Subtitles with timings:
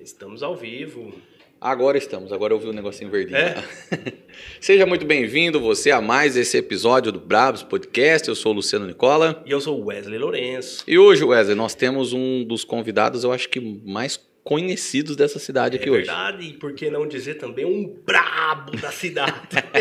[0.00, 1.12] Estamos ao vivo.
[1.60, 3.36] Agora estamos, agora eu vi o um negocinho verdinho.
[3.36, 3.62] É?
[4.58, 8.26] Seja muito bem-vindo você a mais esse episódio do Brabos Podcast.
[8.26, 9.42] Eu sou o Luciano Nicola.
[9.44, 10.82] E eu sou o Wesley Lourenço.
[10.88, 15.76] E hoje, Wesley, nós temos um dos convidados, eu acho que mais conhecidos dessa cidade
[15.76, 16.06] aqui é hoje.
[16.06, 19.34] verdade, e por que não dizer também um brabo da cidade?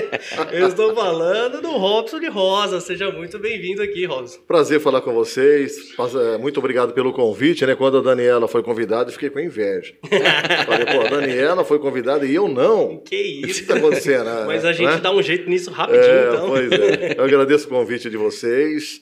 [0.52, 2.80] eu estou falando do Robson de Rosa.
[2.82, 4.40] Seja muito bem-vindo aqui, Robson.
[4.48, 5.94] Prazer falar com vocês.
[5.96, 7.76] Passa- Muito obrigado pelo convite, né?
[7.76, 9.94] Quando a Daniela foi convidada, eu fiquei com inveja.
[10.66, 12.98] Falei, pô, a Daniela foi convidada e eu não.
[12.98, 13.02] Que O
[13.46, 13.62] que isso?
[13.62, 14.26] está acontecendo?
[14.30, 14.44] né?
[14.46, 14.98] Mas a gente Né?
[14.98, 16.48] dá um jeito nisso rapidinho, É, então.
[16.50, 17.16] pois é.
[17.18, 19.02] Eu agradeço o convite de vocês,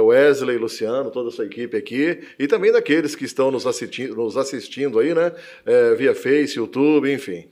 [0.00, 4.36] Wesley, Luciano, toda a sua equipe aqui, e também daqueles que estão nos assistindo, nos
[4.36, 5.32] assistindo aí, né?
[5.64, 7.46] É, via Face, YouTube, enfim.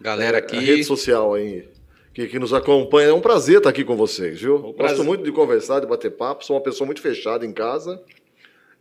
[0.00, 0.58] Galera A aqui.
[0.58, 1.68] rede social aí.
[2.14, 3.08] Que, que nos acompanha.
[3.10, 4.72] É um prazer estar aqui com vocês, viu?
[4.74, 4.96] prazer.
[4.96, 6.44] Gosto muito de conversar, de bater papo.
[6.44, 8.00] Sou uma pessoa muito fechada em casa.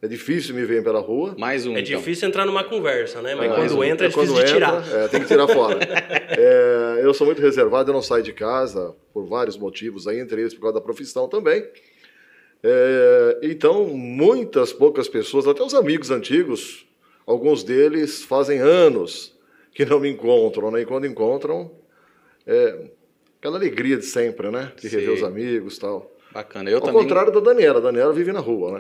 [0.02, 1.36] É difícil me ver pela rua.
[1.40, 1.98] Mais um, É então.
[2.00, 3.34] difícil entrar numa conversa, né?
[3.36, 5.04] Mas É, quando mas entra é quando difícil de entra, tirar.
[5.04, 5.80] é, tem que tirar fora.
[6.40, 10.42] É, eu sou muito reservado, eu não saio de casa por vários motivos aí, entre
[10.42, 11.66] eles por causa da profissão também.
[12.70, 16.86] É, então, muitas poucas pessoas, até os amigos antigos,
[17.26, 19.34] alguns deles fazem anos
[19.74, 20.82] que não me encontram, né?
[20.82, 21.72] E quando encontram,
[22.46, 22.90] é
[23.40, 24.74] aquela alegria de sempre, né?
[24.82, 26.14] De rever os amigos e tal.
[26.34, 26.70] Bacana.
[26.70, 28.80] Eu Ao também, contrário da Daniela, a Daniela vive na rua, né?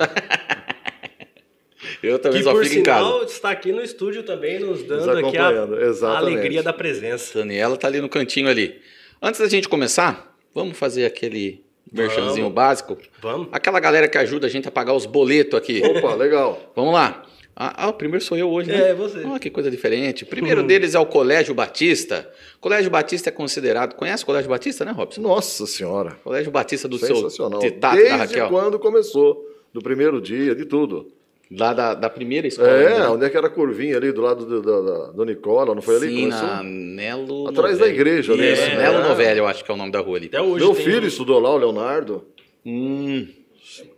[2.03, 3.05] eu também Que só por fico em casa.
[3.05, 7.39] sinal está aqui no estúdio também, nos Nos dando aqui a, alegria da presença.
[7.39, 8.81] Daniela tá ali no cantinho ali.
[9.21, 12.53] Antes da gente começar, vamos fazer aquele merchanzinho Vamos.
[12.53, 12.97] básico?
[13.21, 13.47] Vamos?
[13.51, 15.81] Aquela galera que ajuda a gente a pagar os boletos aqui.
[15.83, 16.71] Opa, legal.
[16.75, 17.23] Vamos lá.
[17.59, 18.91] Ah, ah, o primeiro sou eu hoje, né?
[18.91, 19.23] É, você.
[19.25, 20.23] Ah, que coisa diferente.
[20.23, 22.29] O primeiro deles é o Colégio Batista.
[22.61, 23.95] Colégio Batista é considerado.
[23.95, 25.21] Conhece o Colégio Batista, né, Robson?
[25.21, 26.11] Nossa senhora.
[26.23, 27.59] Colégio Batista do seu Sensacional.
[27.59, 28.49] Titato e da Desde Raquel.
[28.49, 31.11] quando começou, do primeiro dia, de tudo.
[31.49, 32.69] Lá da, da primeira escola.
[32.69, 33.07] É, né?
[33.07, 35.81] onde é que era a curvinha ali do lado do, do, do- do Nicola, não
[35.81, 37.93] foi ali Sim, na Nelo Atrás da Novelli.
[38.01, 38.75] igreja ali, Isso, né?
[38.77, 39.07] Nelo É.
[39.07, 40.27] Novelli, eu acho que é o nome da rua ali.
[40.27, 42.25] Até hoje Meu tem- filho estudou lá, o Leonardo.
[42.65, 43.27] Hum.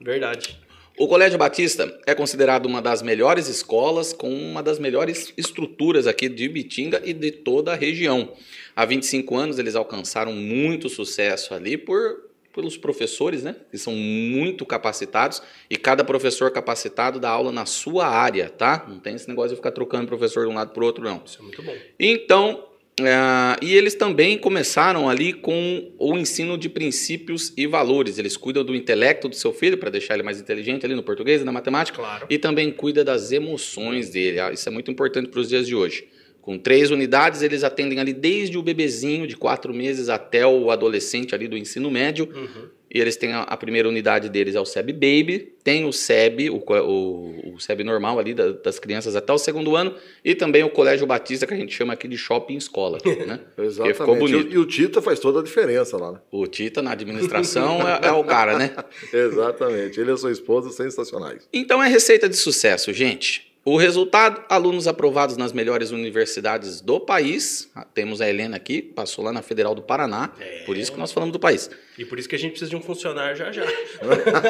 [0.01, 0.59] Verdade.
[0.97, 6.28] O Colégio Batista é considerado uma das melhores escolas, com uma das melhores estruturas aqui
[6.28, 8.34] de Bitinga e de toda a região.
[8.75, 12.28] Há 25 anos eles alcançaram muito sucesso ali por
[12.59, 13.56] pelos professores, né?
[13.72, 18.86] Que são muito capacitados e cada professor capacitado dá aula na sua área, tá?
[18.86, 21.22] Não tem esse negócio de ficar trocando professor de um lado para o outro, não.
[21.25, 21.74] Isso é muito bom.
[21.98, 22.66] Então,
[23.02, 28.19] ah, e eles também começaram ali com o ensino de princípios e valores.
[28.19, 31.42] Eles cuidam do intelecto do seu filho para deixar ele mais inteligente ali no português
[31.42, 31.98] e na matemática.
[31.98, 32.28] Claro.
[32.30, 34.42] E também cuida das emoções dele.
[34.42, 36.09] Ah, Isso é muito importante para os dias de hoje.
[36.50, 41.36] Com três unidades, eles atendem ali desde o bebezinho de quatro meses até o adolescente
[41.36, 42.28] ali do ensino médio.
[42.34, 42.70] Uhum.
[42.92, 46.50] E eles têm a, a primeira unidade deles é o SEB Baby, tem o SEB,
[46.50, 49.94] o, o, o SEB normal ali da- das crianças até o segundo ano,
[50.26, 53.42] e também o Colégio Batista, que a gente chama aqui de shopping escola, né?
[53.56, 53.98] Exatamente.
[54.00, 54.50] ficou E, bonito.
[54.50, 56.20] o- e o Tita faz toda a diferença lá, né?
[56.31, 58.76] O Tita na administração é, é o cara, né?
[59.14, 60.00] Exatamente.
[60.00, 61.48] Ele e a sua esposa sensacionais.
[61.54, 63.49] Então é receita de sucesso, gente.
[63.72, 67.69] O resultado: alunos aprovados nas melhores universidades do país.
[67.75, 70.63] Ah, Temos a Helena aqui, passou lá na Federal do Paraná, É.
[70.66, 71.69] por isso que nós falamos do país.
[71.96, 73.62] E por isso que a gente precisa de um funcionário já já.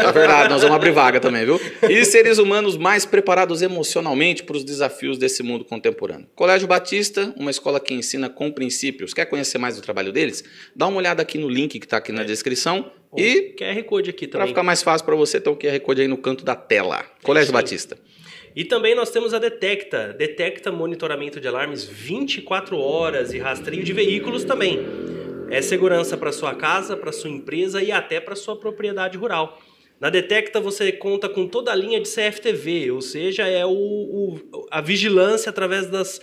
[0.10, 1.60] É verdade, nós vamos abrir vaga também, viu?
[1.90, 6.28] E seres humanos mais preparados emocionalmente para os desafios desse mundo contemporâneo.
[6.36, 9.14] Colégio Batista, uma escola que ensina com princípios.
[9.14, 10.44] Quer conhecer mais do trabalho deles?
[10.74, 12.90] Dá uma olhada aqui no link que está aqui na descrição.
[13.18, 14.54] E, O QR Code aqui para também.
[14.54, 17.04] ficar mais fácil para você, tem o QR Code aí no canto da tela.
[17.24, 17.52] Colégio.
[17.52, 17.98] Batista.
[18.56, 20.14] E também nós temos a Detecta.
[20.18, 24.80] Detecta monitoramento de alarmes 24 horas e rastreio de veículos também.
[25.50, 29.60] É segurança para sua casa, para sua empresa e até para sua propriedade rural.
[30.00, 34.68] Na Detecta você conta com toda a linha de CFTV, ou seja, é o, o-
[34.72, 36.22] a vigilância através das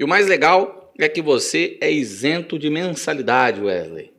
[0.00, 4.10] E o mais legal é que você é isento de mensalidade, Wesley.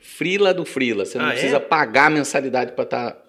[0.00, 1.04] frila do frila.
[1.04, 1.60] Você não Ah, precisa é?
[1.60, 3.26] pagar mensalidade para estar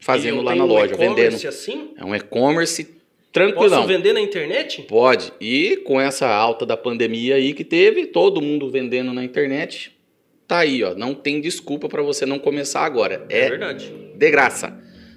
[0.00, 1.48] fazendo E eu lá na um loja, e-commerce vendendo.
[1.48, 1.94] assim?
[1.96, 2.96] É um e-commerce
[3.44, 3.86] Posso tranquilão.
[3.86, 4.82] vender na internet?
[4.82, 5.32] Pode.
[5.40, 9.96] E com essa alta da pandemia aí que teve, todo mundo vendendo na internet,
[10.48, 10.94] tá aí, ó.
[10.94, 13.26] Não tem desculpa para você não começar agora.
[13.28, 13.92] É, É verdade.
[14.14, 14.76] de graça.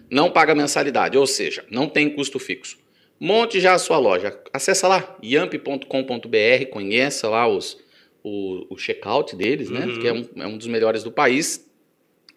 [0.09, 2.77] Não paga mensalidade, ou seja, não tem custo fixo.
[3.19, 4.37] Monte já a sua loja.
[4.51, 7.77] Acessa lá, yamp.com.br, conheça lá os,
[8.23, 9.85] o, o checkout deles, né?
[9.85, 9.99] Uhum.
[9.99, 11.65] Que é um, é um dos melhores do país.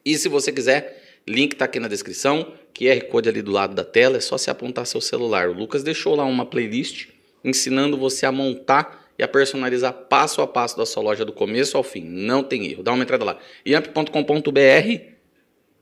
[0.05, 3.85] E se você quiser, link tá aqui na descrição, QR Code ali do lado da
[3.85, 5.49] tela, é só você apontar seu celular.
[5.49, 7.09] O Lucas deixou lá uma playlist
[7.45, 11.77] ensinando você a montar e a personalizar passo a passo da sua loja do começo
[11.77, 12.03] ao fim.
[12.03, 12.83] Não tem erro.
[12.83, 13.39] Dá uma entrada lá.
[13.67, 15.13] yamp.com.br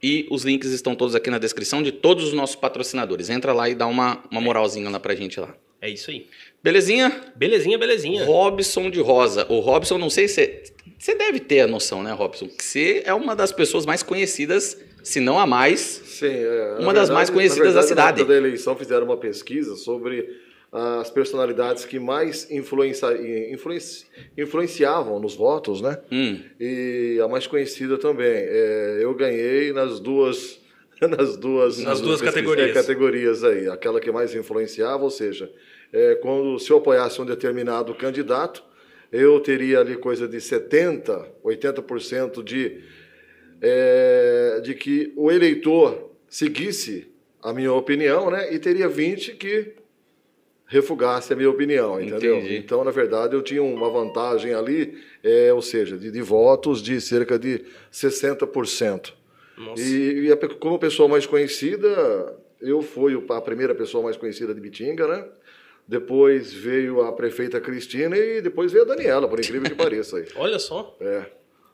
[0.02, 3.28] e os links estão todos aqui na descrição de todos os nossos patrocinadores.
[3.30, 5.54] Entra lá e dá uma, uma moralzinha lá pra gente lá.
[5.80, 6.26] É isso aí.
[6.62, 7.32] Belezinha?
[7.36, 8.24] Belezinha, belezinha.
[8.24, 9.46] Robson de Rosa.
[9.48, 10.62] O Robson, não sei se.
[10.98, 12.46] Você deve ter a noção, né, Robson?
[12.46, 16.02] Que você é uma das pessoas mais conhecidas, se não a mais.
[16.20, 18.22] Sim, é, Uma das mais conhecidas na da verdade, cidade.
[18.22, 20.28] Na da eleição fizeram uma pesquisa sobre
[20.72, 23.08] as personalidades que mais influencia,
[23.52, 24.06] influenci,
[24.38, 25.98] influenciavam nos votos, né?
[26.12, 28.26] Hum, E a mais conhecida também.
[28.32, 30.60] É, eu ganhei nas duas
[31.00, 32.70] nas duas Nas duas categorias.
[32.70, 35.50] é, categorias aí, aquela que mais influenciava, ou seja,
[35.92, 38.62] é, quando se eu apoiasse um determinado candidato,
[39.10, 42.78] eu teria ali coisa de 70, 80% de
[43.62, 47.08] é, de que o eleitor seguisse
[47.42, 48.54] a minha opinião, né?
[48.54, 49.74] E teria 20 que
[50.66, 52.36] refugasse a minha opinião, entendeu?
[52.38, 52.56] Entendi.
[52.56, 57.00] Então, na verdade, eu tinha uma vantagem ali, é, ou seja, de, de votos de
[57.00, 59.12] cerca de 60%.
[59.58, 59.82] Nossa.
[59.82, 64.60] E, e a como pessoa mais conhecida, eu fui a primeira pessoa mais conhecida de
[64.60, 65.26] Bitinga, né?
[65.88, 70.26] Depois veio a prefeita Cristina e depois veio a Daniela, por incrível que pareça aí.
[70.36, 70.96] Olha só.
[71.00, 71.22] É.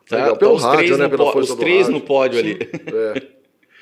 [0.09, 1.05] tá, Legal, tá pelo os rádio, três, né?
[1.05, 1.93] no, Pela força os três rádio.
[1.93, 2.59] no pódio ali.
[2.63, 3.36] É.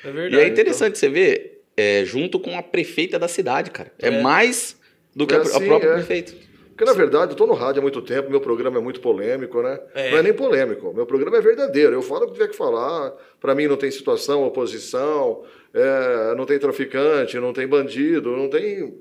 [0.05, 0.43] É E verdade.
[0.43, 3.91] é interessante você ver, é, junto com a prefeita da cidade, cara.
[3.99, 4.21] É, É.
[4.21, 4.77] mais
[5.15, 5.93] do que É a, a assim, própria é.
[5.95, 6.33] prefeita.
[6.69, 9.61] Porque, na verdade, eu estou no rádio há muito tempo, meu programa é muito polêmico,
[9.61, 9.79] né?
[9.93, 10.11] É.
[10.11, 11.93] Não é nem polêmico, meu programa é verdadeiro.
[11.93, 13.13] Eu falo o que tiver que falar.
[13.39, 15.43] Para mim, não tem situação, oposição,
[15.73, 18.93] é, não tem traficante, não tem bandido, não tem o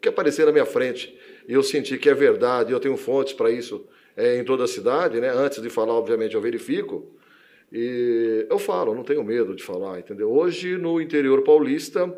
[0.00, 1.14] que aparecer na minha frente.
[1.46, 3.84] E eu senti que é verdade, eu tenho fontes para isso
[4.16, 5.28] é, em toda a cidade, né?
[5.28, 7.14] Antes de falar, obviamente, eu verifico.
[7.72, 10.30] E eu falo, não tenho medo de falar, entendeu?
[10.30, 12.14] Hoje, no interior paulista,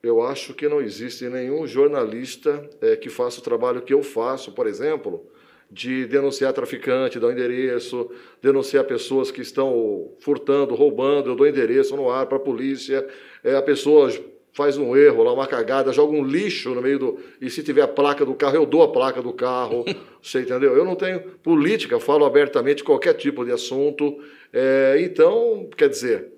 [0.00, 4.52] eu acho que não existe nenhum jornalista eh, que faça o trabalho que eu faço,
[4.52, 5.26] por exemplo,
[5.68, 8.08] de denunciar traficante, dar o endereço,
[8.40, 13.04] denunciar pessoas que estão furtando, roubando, eu dou endereço no ar para a polícia,
[13.42, 14.08] eh, a pessoa
[14.58, 17.18] faz um erro lá, uma cagada, joga um lixo no meio do...
[17.40, 19.84] E se tiver a placa do carro, eu dou a placa do carro,
[20.20, 20.76] você entendeu?
[20.76, 24.18] Eu não tenho política, falo abertamente qualquer tipo de assunto.
[24.52, 26.32] eh, então, quer dizer,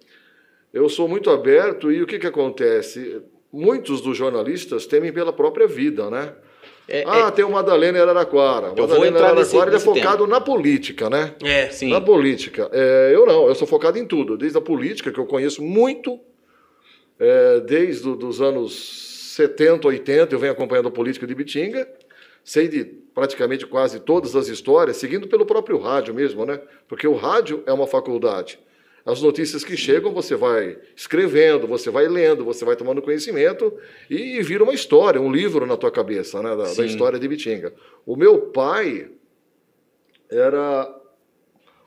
[0.70, 3.22] eu sou muito aberto e o que, que acontece?
[3.50, 6.34] Muitos dos jornalistas temem pela própria vida, né?
[6.86, 8.72] É, ah, tem o Madalena Araraquara.
[8.72, 11.34] O Eu Madalena entrar nesse- Araraquara ele é focado na política, né?
[11.42, 11.68] É.
[11.70, 11.88] Sim.
[11.90, 12.68] Na política.
[12.72, 14.36] É, eu não, eu sou focado em tudo.
[14.36, 16.20] Desde a política, que eu conheço muito,
[17.20, 21.88] é, desde o- dos anos 70, 80, eu venho acompanhando a política de Bitinga.
[22.42, 26.60] Sei de praticamente quase todas as histórias, seguindo pelo próprio rádio mesmo, né?
[26.88, 28.58] Porque o rádio é uma faculdade.
[29.04, 33.72] As notícias que chegam, você vai escrevendo, você vai lendo, você vai tomando conhecimento
[34.10, 36.50] e vira uma história, um livro na tua cabeça, né?
[36.56, 37.72] Da, da história de Bitinga.
[38.06, 39.10] O meu pai
[40.30, 40.94] era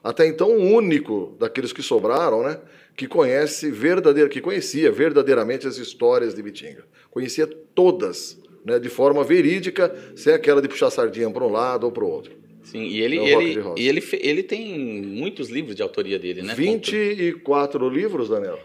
[0.04, 2.60] até então o único daqueles que sobraram, né,
[2.96, 6.86] que conhece verdadeira, que conhecia verdadeiramente as histórias de Bitinga.
[7.10, 11.92] Conhecia todas, né, de forma verídica, sem aquela de puxar sardinha para um lado ou
[11.92, 12.32] para o outro.
[12.64, 16.54] Sim, e ele, É ele, e ele, ele tem muitos livros de autoria dele, né?
[16.56, 18.60] 24 livros, Daniel.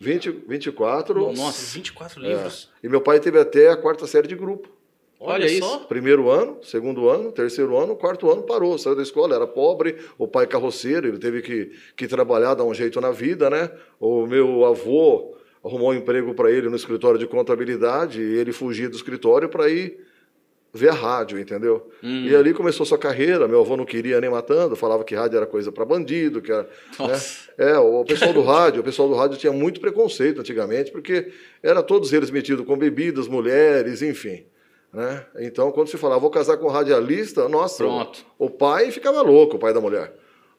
[0.00, 1.32] 20, 24.
[1.32, 1.74] Nossa.
[1.74, 2.28] 24 É.
[2.28, 2.68] livros.
[2.82, 4.68] E meu pai teve até a quarta série de grupo.
[5.24, 5.78] Olha, Olha só.
[5.78, 10.26] Primeiro ano, segundo ano, terceiro ano, quarto ano parou, saiu da escola, era pobre, o
[10.26, 13.70] pai carroceiro, ele teve que, que trabalhar, dar um jeito na vida, né?
[14.00, 18.88] O meu avô arrumou um emprego para ele no escritório de contabilidade e ele fugia
[18.90, 19.96] do escritório para ir
[20.74, 21.88] ver a rádio, entendeu?
[22.02, 22.24] Hum.
[22.26, 25.46] E ali começou sua carreira, meu avô não queria nem matando, falava que rádio era
[25.46, 27.20] coisa para bandido, que era, né?
[27.56, 31.30] É, o pessoal do rádio, o pessoal do rádio tinha muito preconceito antigamente, porque
[31.62, 34.44] era todos eles metidos com bebidas, mulheres, enfim.
[34.92, 35.24] Né?
[35.40, 37.82] Então, quando se falava, vou casar com um radialista, nossa.
[38.38, 40.12] O, o pai ficava louco, o pai da mulher.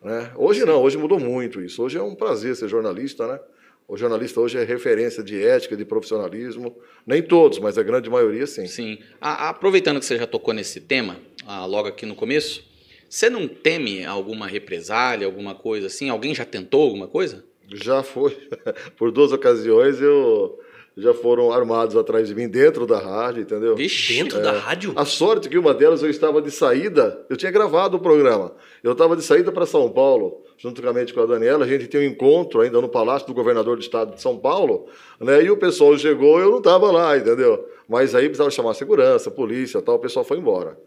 [0.04, 0.32] Né?
[0.36, 1.84] Hoje não, hoje mudou muito isso.
[1.84, 3.40] Hoje é um prazer ser jornalista, né?
[3.88, 6.76] O jornalista hoje é referência de ética, de profissionalismo.
[7.06, 8.66] Nem todos, mas a grande maioria sim.
[8.66, 8.98] Sim.
[9.22, 12.72] A- aproveitando que você já tocou nesse tema, ah, logo aqui no começo,
[13.10, 16.10] Você não teme alguma represália, alguma coisa assim?
[16.10, 17.46] Alguém já tentou alguma coisa?
[17.72, 18.36] Já foi.
[18.98, 20.60] Por duas ocasiões eu
[20.96, 23.76] já foram armados atrás de mim dentro da rádio, entendeu?
[23.76, 24.14] Vixe.
[24.14, 24.94] Dentro da rádio?
[24.96, 28.54] A sorte que uma delas eu estava de saída, eu tinha gravado o programa.
[28.84, 32.12] Eu estava de saída para São Paulo, juntamente com a Daniela, a gente tem um
[32.12, 34.88] encontro ainda no Palácio do Governador do Estado de São Paulo,
[35.20, 35.44] né?
[35.44, 37.68] E o pessoal chegou, eu não estava lá, entendeu?
[37.88, 40.78] Mas aí precisava chamar segurança, polícia, tal, o pessoal foi embora.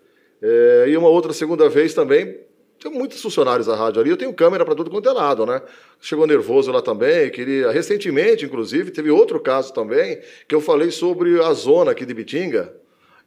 [0.41, 2.39] É, e uma outra segunda vez também,
[2.89, 5.61] tem muitos funcionários da rádio ali, eu tenho câmera para tudo quanto é lado, né?
[6.01, 7.71] Chegou nervoso lá também, queria.
[7.71, 12.73] Recentemente, inclusive, teve outro caso também, que eu falei sobre a zona aqui de Bitinga,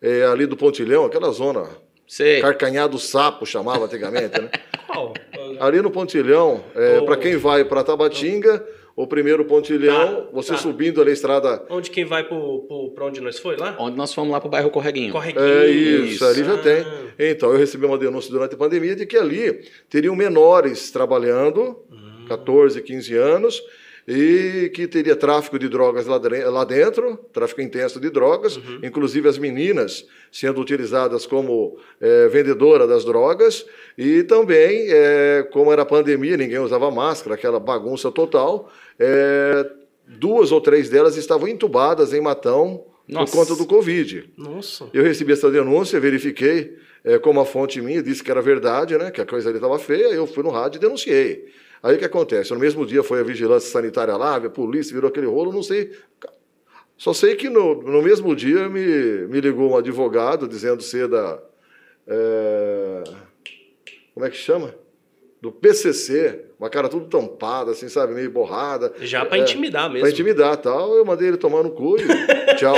[0.01, 1.67] é, ali do Pontilhão, aquela zona.
[2.07, 2.41] Sei.
[2.41, 4.49] Carcanhado Sapo chamava antigamente, né?
[4.87, 5.13] Qual?
[5.59, 7.05] Ali no Pontilhão, é, Oh.
[7.05, 8.65] para quem vai para Tabatinga,
[9.01, 10.57] o primeiro Pontilhão, Tá, você tá.
[10.57, 11.63] subindo ali a estrada.
[11.69, 13.75] Onde quem vai pra onde nós foi lá?
[13.79, 15.13] Onde nós fomos lá pro bairro Correguinho.
[15.13, 15.45] Correguinho.
[15.45, 16.25] É isso, Isso.
[16.25, 16.57] ali já Ah.
[16.57, 16.85] tem.
[17.17, 21.77] Então, eu recebi uma denúncia durante a pandemia de que ali teriam menores trabalhando,
[22.27, 23.61] 14, 15 anos,
[24.07, 30.05] e que teria tráfico de drogas lá, dentro, tráfico intenso de drogas, inclusive as meninas
[30.31, 33.65] sendo utilizadas como eh, vendedora das drogas,
[33.97, 39.69] e também, eh, como era pandemia, ninguém usava máscara, aquela bagunça total, eh,
[40.07, 43.31] duas ou três delas estavam entubadas em Matão Nossa.
[43.31, 44.29] por conta do Covid.
[44.37, 44.89] Nossa.
[44.93, 49.11] Eu recebi essa denúncia, verifiquei é, como a fonte minha disse que era verdade, né?
[49.11, 51.47] Que a coisa ali estava feia, eu fui no rádio e denunciei.
[51.81, 52.53] Aí o que acontece?
[52.53, 55.91] No mesmo dia foi a vigilância sanitária lá, a polícia virou aquele rolo, não sei.
[56.97, 61.39] Só sei que no, no mesmo dia me, me ligou um advogado dizendo ser da.
[62.05, 63.03] é,
[64.13, 64.75] como é que chama?
[65.41, 68.91] Do PCC, uma cara tudo tampada, assim, sabe, meio borrada.
[68.99, 70.01] Já pra É, intimidar mesmo.
[70.01, 70.93] Pra intimidar tal.
[70.93, 72.03] Eu mandei ele tomar no cu e
[72.59, 72.75] tchau.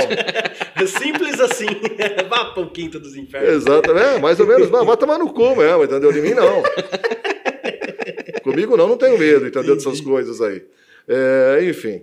[0.86, 1.66] Simples assim.
[2.30, 3.48] Vá pro quinto dos infernos.
[3.48, 4.68] Exatamente, é, mais ou menos.
[4.70, 6.12] Vai, vai tomar no cu mesmo, entendeu?
[6.12, 6.62] De mim não.
[8.42, 9.74] Comigo não, não tenho medo, entendeu?
[9.76, 10.62] Dessas coisas aí.
[11.08, 12.02] É, enfim.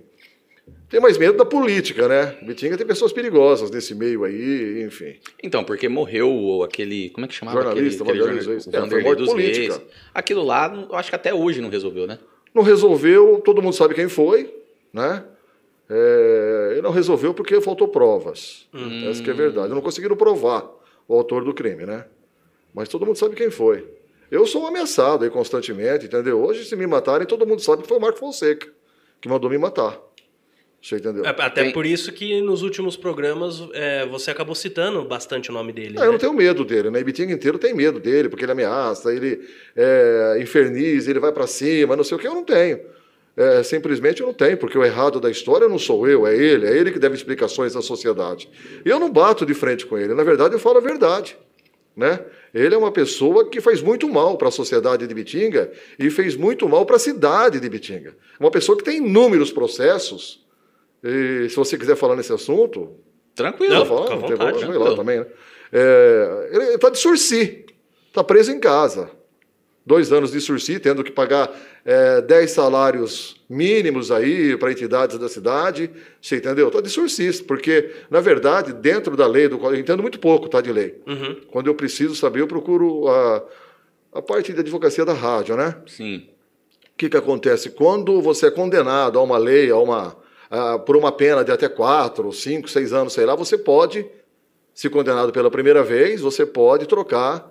[0.88, 2.36] Tem mais medo da política, né?
[2.42, 5.16] Bitinga tem pessoas perigosas nesse meio aí, enfim.
[5.42, 7.10] Então, porque morreu aquele.
[7.10, 7.62] Como é que chamava?
[7.62, 9.74] Jornalista, aquele, aquele Vanderlei jornal- É, dos política.
[9.74, 9.82] Reis.
[10.12, 12.18] Aquilo lá, eu acho que até hoje não resolveu, né?
[12.52, 14.52] Não resolveu, todo mundo sabe quem foi,
[14.92, 15.24] né?
[15.88, 18.66] É, e não resolveu porque faltou provas.
[19.08, 19.72] Essa que é verdade.
[19.72, 20.68] Não conseguiram provar
[21.06, 22.04] o autor do crime, né?
[22.74, 23.84] Mas todo mundo sabe quem foi.
[24.30, 26.40] Eu sou ameaçado aí constantemente, entendeu?
[26.40, 28.68] Hoje, se me matarem, todo mundo sabe que foi o Marco Fonseca
[29.20, 29.98] que mandou me matar.
[30.82, 31.24] Você entendeu?
[31.26, 35.52] É, Até Tem- por isso que nos últimos programas é, você acabou citando bastante o
[35.52, 35.96] nome dele.
[35.98, 36.18] Ah, eu não né?
[36.18, 37.00] tenho medo dele, né?
[37.00, 39.46] Ibitinga inteiro tem medo dele, porque ele ameaça, ele
[39.76, 42.80] é, inferniza, ele vai pra cima, não sei o que, eu não tenho.
[43.36, 46.66] É, simplesmente eu não tenho, porque o errado da história não sou eu, é ele,
[46.66, 48.48] é ele que deve explicações à sociedade.
[48.84, 51.36] E eu não bato de frente com ele, na verdade eu falo a verdade.
[51.94, 52.20] Né?
[52.52, 56.36] Ele é uma pessoa que faz muito mal para a sociedade de Bitinga e fez
[56.36, 58.16] muito mal para a cidade de Bitinga.
[58.38, 60.44] Uma pessoa que tem inúmeros processos.
[61.02, 62.96] E se você quiser falar nesse assunto,
[63.34, 63.74] Tranquilo.
[63.74, 64.84] Não, à não tem vontade, problema, tranquilo.
[64.84, 65.26] lá também, né?
[65.72, 67.64] É, ele está de sursi,
[68.08, 69.10] está preso em casa.
[69.84, 71.50] Dois anos de sursi, tendo que pagar
[71.84, 75.90] é, 10 salários mínimos aí para entidades da cidade.
[76.20, 76.68] Você entendeu?
[76.68, 80.60] Está de sursi, porque, na verdade, dentro da lei, do, eu entendo muito pouco tá,
[80.60, 81.00] de lei.
[81.06, 81.40] Uhum.
[81.50, 83.42] Quando eu preciso saber, eu procuro a,
[84.14, 85.74] a parte de advocacia da rádio, né?
[85.86, 86.28] Sim.
[86.92, 87.70] O que, que acontece?
[87.70, 90.14] Quando você é condenado a uma lei, a uma,
[90.50, 94.06] a- por uma pena de até quatro, cinco, seis anos, sei lá, você pode,
[94.74, 97.49] se condenado pela primeira vez, você pode trocar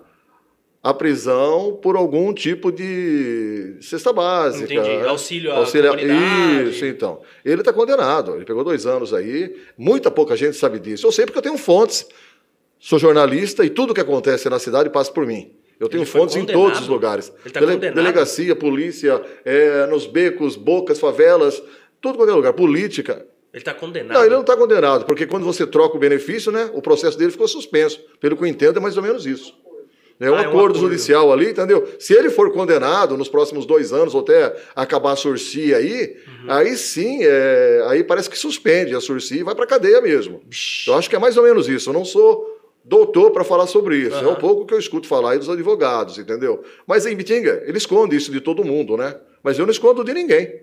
[0.82, 4.72] a prisão por algum tipo de cesta básica.
[4.72, 4.88] Entendi.
[4.96, 5.08] né?
[5.08, 6.70] Auxílio à Auxílio- comunidade.
[6.70, 7.20] Isso, então.
[7.44, 11.06] Ele está condenado, ele pegou dois anos aí, muita pouca gente sabe disso.
[11.06, 12.06] Eu sei porque eu tenho fontes,
[12.78, 15.52] sou jornalista e tudo que acontece na cidade passa por mim.
[15.78, 17.32] Eu tenho fontes em todos os lugares.
[17.44, 17.96] Ele tá Dele- condenado?
[17.96, 21.62] Delegacia, polícia, é, nos becos, bocas, favelas,
[22.02, 22.52] tudo quanto é lugar.
[22.52, 23.26] Política.
[23.52, 24.14] Ele tá condenado.
[24.16, 27.30] Não, ele não está condenado, porque quando você troca o benefício, né, o processo dele
[27.32, 27.98] ficou suspenso.
[28.20, 29.54] Pelo que eu entendo, é mais ou menos isso.
[30.20, 31.88] É um, Ah, é um acordo, judicial ali, entendeu?
[31.98, 36.52] Se ele for condenado nos próximos dois anos, ou até acabar a sursi aí, Uhum.
[36.52, 40.42] aí sim, é, aí parece que suspende a sursi e vai para cadeia mesmo.
[40.44, 40.90] Bicho.
[40.90, 41.88] Eu acho que é mais ou menos isso.
[41.88, 42.46] Eu não sou
[42.84, 44.16] doutor para falar sobre isso.
[44.16, 44.32] É Aham.
[44.32, 46.62] um pouco que eu escuto falar aí dos advogados, entendeu?
[46.86, 49.16] Mas em Bitinga, ele esconde isso de todo mundo, né?
[49.42, 50.60] Mas eu não escondo de ninguém.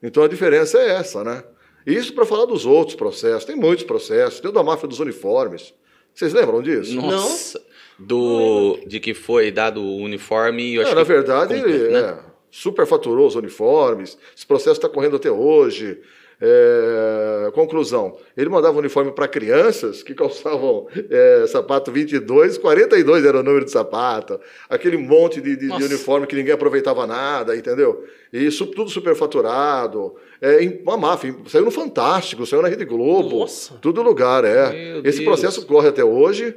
[0.00, 1.42] Então a diferença é essa, né?
[1.84, 3.44] Isso para falar dos outros processos.
[3.44, 4.38] Tem muitos processos.
[4.38, 5.74] Tem o da máfia dos uniformes.
[6.14, 6.94] Vocês lembram disso?
[6.96, 7.60] Nossa.
[7.98, 12.00] Do, de que foi dado o uniforme e É, na verdade, completo, ele né?
[12.00, 12.18] é,
[12.50, 14.18] superfaturou os uniformes.
[14.36, 16.00] Esse processo está correndo até hoje.
[16.40, 23.42] É, conclusão, ele mandava uniforme para crianças que calçavam é, sapato 22, 42 era o
[23.42, 28.04] número de sapato, aquele monte de, de, de uniforme que ninguém aproveitava nada, entendeu?
[28.32, 30.14] E isso tudo superfaturado.
[30.42, 33.74] É, uma máfia, saiu no Fantástico, saiu na Rede Globo, Nossa.
[33.80, 34.70] tudo lugar, é.
[34.72, 35.24] Meu Esse Deus.
[35.24, 36.54] processo corre até hoje,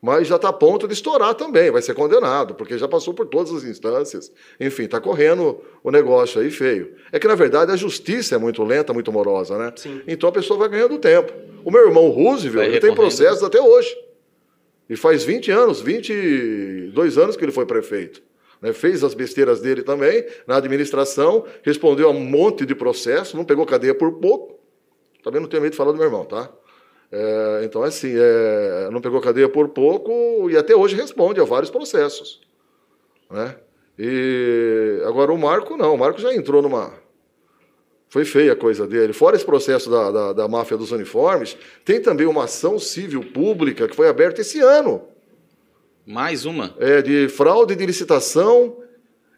[0.00, 3.26] mas já está a ponto de estourar também, vai ser condenado, porque já passou por
[3.26, 4.30] todas as instâncias.
[4.60, 6.94] Enfim, está correndo o negócio aí feio.
[7.10, 9.72] É que, na verdade, a justiça é muito lenta, muito morosa, né?
[9.76, 10.02] Sim.
[10.06, 11.32] Então a pessoa vai ganhando tempo.
[11.64, 13.96] O meu irmão Roosevelt, ele tem processos até hoje.
[14.88, 18.22] E faz 20 anos, 22 anos que ele foi prefeito.
[18.62, 18.72] né?
[18.72, 23.66] Fez as besteiras dele também na administração, respondeu a um monte de processo, não pegou
[23.66, 24.56] cadeia por pouco.
[25.22, 26.50] Também não tenho medo de falar do meu irmão, tá?
[27.10, 31.70] É, então, assim, é, não pegou cadeia por pouco e até hoje responde a vários
[31.70, 32.40] processos.
[33.30, 33.56] Né?
[33.98, 36.92] E agora o Marco não, o Marco já entrou numa.
[38.08, 39.12] Foi feia a coisa dele.
[39.12, 43.88] Fora esse processo da, da, da máfia dos uniformes, tem também uma ação civil pública
[43.88, 45.02] que foi aberta esse ano
[46.06, 46.74] Mais uma.
[46.78, 48.78] é, de fraude de licitação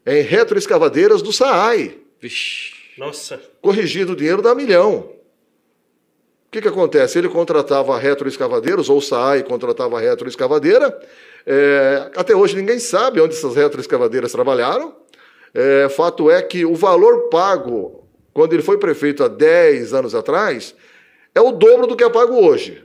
[0.05, 1.99] em retroescavadeiras do SAAI.
[2.21, 2.73] Vixe.
[2.99, 3.41] Nossa.
[3.63, 5.18] corrigido o dinheiro dá milhão.
[6.49, 7.19] O que, que acontece?
[7.19, 10.99] Ele contratava retroescavadeiros, ou o SAAI contratava retroescavadeira.
[11.47, 14.97] É, até hoje ninguém sabe onde essas retroescavadeiras trabalharam.
[15.52, 20.75] É, fato é que o valor pago quando ele foi prefeito há 10 anos atrás
[21.35, 22.83] é o dobro do que é pago hoje,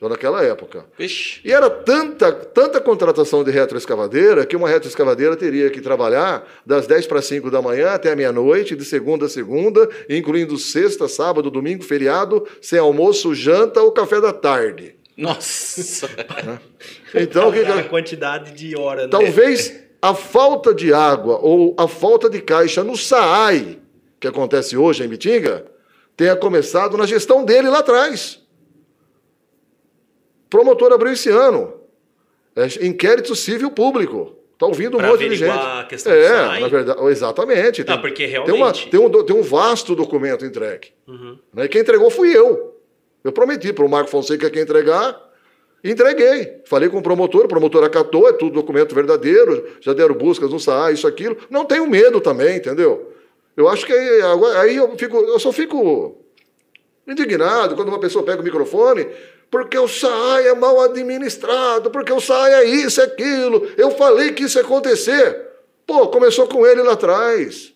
[0.00, 0.86] já naquela época.
[0.98, 1.40] Vixe.
[1.44, 7.06] E era tanta, tanta contratação de retroescavadeira que uma retroescavadeira teria que trabalhar das 10
[7.06, 11.84] para 5 da manhã até a meia-noite, de segunda a segunda, incluindo sexta, sábado, domingo,
[11.84, 14.94] feriado, sem almoço, janta ou café da tarde.
[15.16, 16.08] Nossa.
[17.14, 19.08] Então, o que que- a quantidade de hora, né?
[19.08, 23.78] talvez a falta de água ou a falta de caixa no SAAI,
[24.18, 25.66] que acontece hoje em Bitinga,
[26.16, 28.39] tenha começado na gestão dele lá atrás.
[30.50, 31.72] Promotor abriu esse ano.
[32.56, 34.36] É, inquérito civil público.
[34.54, 35.48] Está ouvindo um Pra monte de gente.
[35.50, 37.82] a questão é, na verdade, exatamente.
[37.86, 40.88] Não, porque Tem, uma, realmente- tem, um, tem um vasto documento entregue.
[41.08, 41.38] Uhum.
[41.54, 41.64] Né?
[41.64, 42.76] E quem entregou fui eu.
[43.24, 45.18] Eu prometi para o Marco Fonseca que ia entregar,
[45.82, 46.60] entreguei.
[46.66, 50.60] Falei com o promotor, o promotor acatou, é tudo documento verdadeiro, já deram buscas no
[50.60, 51.38] SAA, isso, aquilo.
[51.48, 53.14] Não tenho medo também, entendeu?
[53.56, 54.20] Eu acho que aí,
[54.58, 56.18] aí eu, fico, eu só fico
[57.06, 59.06] indignado quando uma pessoa pega o microfone,
[59.50, 63.66] porque o SAI é mal administrado, porque o SAI é isso, é aquilo.
[63.76, 65.48] Eu falei que isso ia acontecer.
[65.86, 67.74] Pô, começou com ele lá atrás.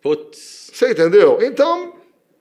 [0.00, 0.70] Putz.
[0.72, 1.38] Você entendeu?
[1.40, 1.94] Então,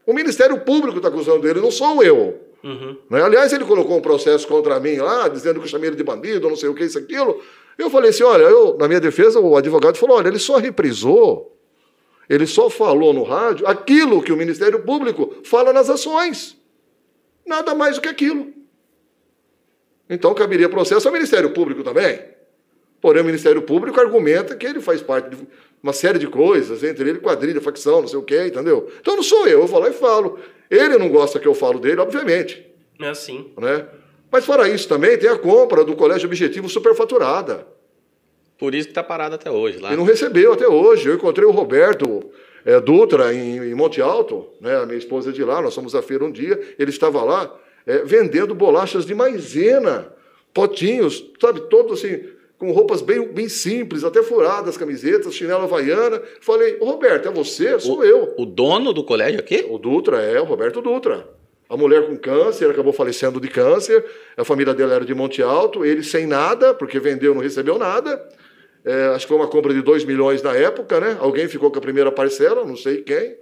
[0.06, 2.40] o Ministério Público está acusando ele, não sou eu.
[2.64, 2.98] Uhum.
[3.10, 3.24] Né?
[3.24, 6.50] Aliás, ele colocou um processo contra mim lá, dizendo que eu chamei ele de bandido,
[6.50, 7.42] não sei o que, isso, aquilo.
[7.78, 11.56] Eu falei assim: olha, eu, na minha defesa, o advogado falou: olha, ele só reprisou,
[12.30, 16.55] ele só falou no rádio aquilo que o Ministério Público fala nas ações.
[17.46, 18.54] Nada mais do que aquilo.
[20.10, 22.20] Então caberia processo ao Ministério Público também.
[23.02, 25.48] Porém, o Ministério Público argumenta que ele faz parte de
[25.82, 28.92] uma série de coisas, entre ele quadrilha, facção, não sei o quê, entendeu?
[29.00, 30.40] Então não sou eu, eu vou lá e falo.
[30.70, 32.66] Ele não gosta que eu falo dele, obviamente.
[33.00, 33.52] É assim.
[33.58, 33.86] Né?
[34.32, 37.68] Mas fora isso também tem a compra do Colégio Objetivo superfaturada.
[38.58, 39.94] Por isso que tá parado até hoje lá.
[39.94, 41.08] E não recebeu até hoje.
[41.08, 42.32] Eu encontrei o Roberto
[42.66, 44.76] é, Dutra em, em Monte Alto, né?
[44.78, 47.56] a minha esposa é de lá, nós fomos à feira um dia, ele estava lá
[47.86, 50.12] é, vendendo bolachas de maisena,
[50.54, 52.24] potinhos, sabe, todos assim,
[52.58, 56.22] com roupas bem, bem simples, até furadas, camisetas, chinela havaiana.
[56.40, 57.78] Falei, "Ô, Roberto, é você?
[57.80, 58.34] Sou eu.
[58.38, 59.66] O dono do colégio aqui?
[59.70, 61.28] O Dutra é o Roberto Dutra.
[61.68, 64.06] A mulher com câncer, acabou falecendo de câncer.
[64.38, 65.84] A família dela era de Monte Alto.
[65.84, 68.24] Ele sem nada, porque vendeu, não recebeu nada.
[68.86, 71.18] É, acho que foi uma compra de 2 milhões na época, né?
[71.20, 73.36] Alguém ficou com a primeira parcela, não sei quem.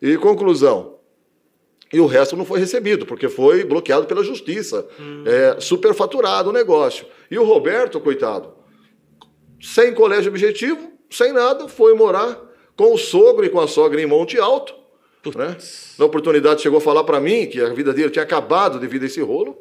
[0.00, 0.98] E conclusão.
[1.92, 4.86] E o resto não foi recebido, porque foi bloqueado pela justiça.
[5.26, 7.06] É, superfaturado o negócio.
[7.30, 8.54] E o Roberto, coitado,
[9.60, 12.40] sem colégio objetivo, sem nada, foi morar
[12.76, 14.74] com o sogro e com a sogra em Monte Alto.
[15.34, 15.56] Né?
[15.98, 19.06] Na oportunidade chegou a falar para mim que a vida dele tinha acabado devido a
[19.06, 19.58] esse rolo.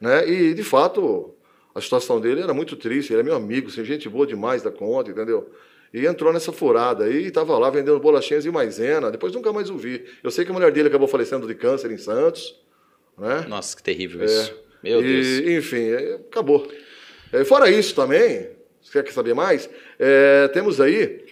[0.00, 0.28] Né?
[0.28, 1.33] E, de fato,
[1.74, 3.12] a situação dele era muito triste.
[3.12, 5.50] Ele é meu amigo, assim, gente boa demais da conta, entendeu?
[5.92, 9.10] E entrou nessa furada aí e estava lá vendendo bolachinhas e maisena.
[9.10, 10.04] Depois nunca mais o vi.
[10.22, 12.60] Eu sei que a mulher dele acabou falecendo de câncer em Santos.
[13.18, 13.44] Né?
[13.48, 14.54] Nossa, que terrível isso.
[14.82, 15.56] Meu e, Deus.
[15.58, 16.68] Enfim, é, acabou.
[17.32, 18.48] É, fora isso também,
[18.80, 19.68] você quer saber mais?
[19.98, 21.24] É, temos aí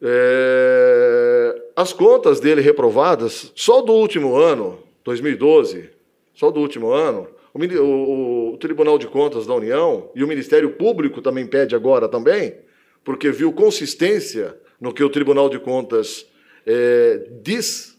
[0.00, 5.90] é, as contas dele reprovadas só do último ano, 2012,
[6.34, 7.28] só do último ano.
[7.54, 12.08] O, o- o Tribunal de Contas da União e o Ministério Público também pede agora
[12.08, 12.56] também,
[13.04, 16.26] porque viu consistência no que o Tribunal de Contas
[16.66, 17.96] é, diz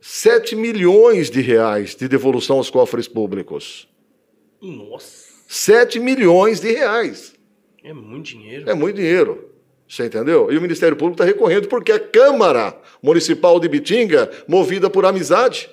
[0.00, 3.88] 7 milhões de reais de devolução aos cofres públicos.
[4.60, 7.34] Nossa, 7 milhões de reais.
[7.82, 8.68] é muito dinheiro.
[8.70, 9.48] É muito dinheiro.
[9.88, 10.50] Você entendeu?
[10.50, 15.68] E o Ministério Público está recorrendo porque a Câmara Municipal de Bitinga, movida por amizade,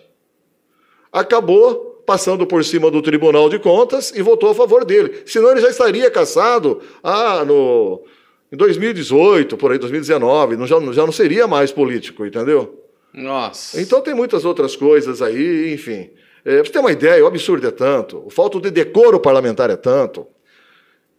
[1.12, 5.21] acabou passando por cima do Tribunal de Contas e votou a favor dele.
[5.27, 8.03] Senão ele já estaria caçado ah, no,
[8.51, 10.57] em 2018, por aí, 2019.
[10.57, 12.83] Não, já, já não seria mais político, entendeu?
[13.13, 13.79] Nossa.
[13.79, 16.09] Então tem muitas outras coisas aí, enfim.
[16.43, 19.69] É, pra você ter uma ideia, o absurdo é tanto, o falta de decoro parlamentar
[19.69, 20.25] é tanto,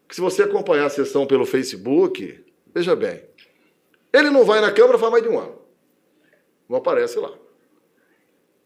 [0.09, 2.37] que se você acompanhar a sessão pelo Facebook,
[2.75, 3.23] veja bem,
[4.13, 5.55] ele não vai na Câmara faz mais de um ano.
[6.69, 7.31] Não aparece lá.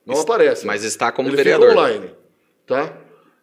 [0.07, 0.67] Não Est- aparece.
[0.67, 1.69] Mas está como ele vereador.
[1.71, 2.11] Fica online,
[2.67, 2.93] tá?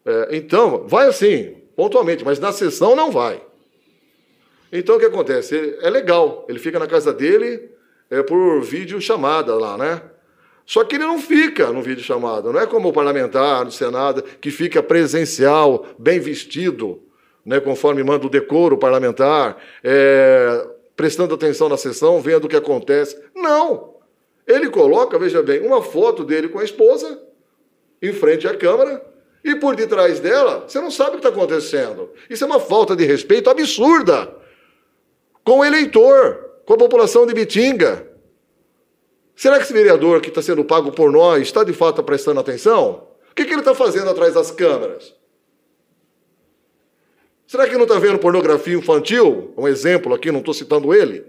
[0.06, 3.42] É, então, vai assim, pontualmente, mas na sessão não vai.
[4.72, 5.56] Então o que acontece?
[5.56, 7.70] Ele- É legal, ele fica na casa dele
[8.10, 10.02] é, por vídeo chamada lá, né?
[10.66, 14.22] Só que ele não fica no vídeo chamada, não é como o parlamentar do Senado
[14.40, 17.02] que fica presencial, bem vestido,
[17.46, 23.18] né, conforme manda o decoro parlamentar, é, prestando atenção na sessão, vendo o que acontece.
[23.36, 23.91] Não!
[24.48, 27.22] Ele coloca, veja bem, uma foto dele com a esposa
[28.02, 29.06] em frente à Câmara
[29.44, 32.12] e por detrás dela, você não sabe o que está acontecendo.
[32.30, 34.36] Isso é uma falta de respeito absurda
[35.44, 38.08] com o eleitor, com a população de Bitinga.
[39.36, 43.08] Será que esse vereador que está sendo pago por nós está de fato prestando atenção?
[43.32, 45.16] O que, que ele está fazendo atrás das câmeras?
[47.48, 49.54] Será que não está vendo pornografia infantil?
[49.58, 51.26] Um exemplo aqui, não estou citando ele.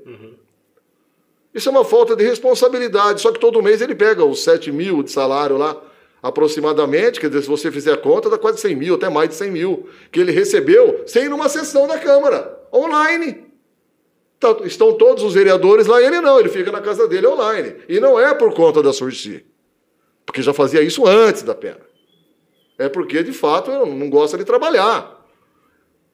[1.54, 3.20] Isso é uma falta de responsabilidade.
[3.20, 5.80] Só que todo mês ele pega os 7 mil de salário lá,
[6.22, 9.34] aproximadamente, quer dizer, se você fizer a conta, dá quase 100 mil, até mais de
[9.34, 13.44] 100 mil, que ele recebeu sem ir numa sessão da Câmara, online.
[14.38, 17.74] Tá- estão todos os vereadores lá, ele não, ele fica na casa dele online.
[17.88, 19.44] E não é por conta da Sursi,
[20.24, 21.80] porque já fazia isso antes da pena.
[22.78, 25.20] É porque, de fato, não gosta de trabalhar.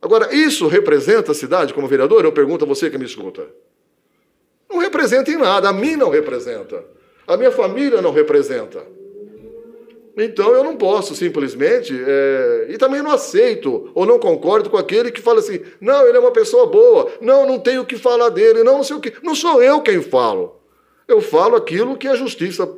[0.01, 2.25] Agora, isso representa a cidade como vereador?
[2.25, 3.47] Eu pergunto a você que me escuta.
[4.71, 6.85] Não representa em nada, a mim não representa.
[7.27, 8.83] A minha família não representa.
[10.17, 15.13] Então eu não posso simplesmente, é, e também não aceito ou não concordo com aquele
[15.13, 18.29] que fala assim: não, ele é uma pessoa boa, não, não tenho o que falar
[18.31, 19.15] dele, não, não sei o que.
[19.23, 20.57] Não sou eu quem falo.
[21.07, 22.69] Eu falo aquilo que a justiça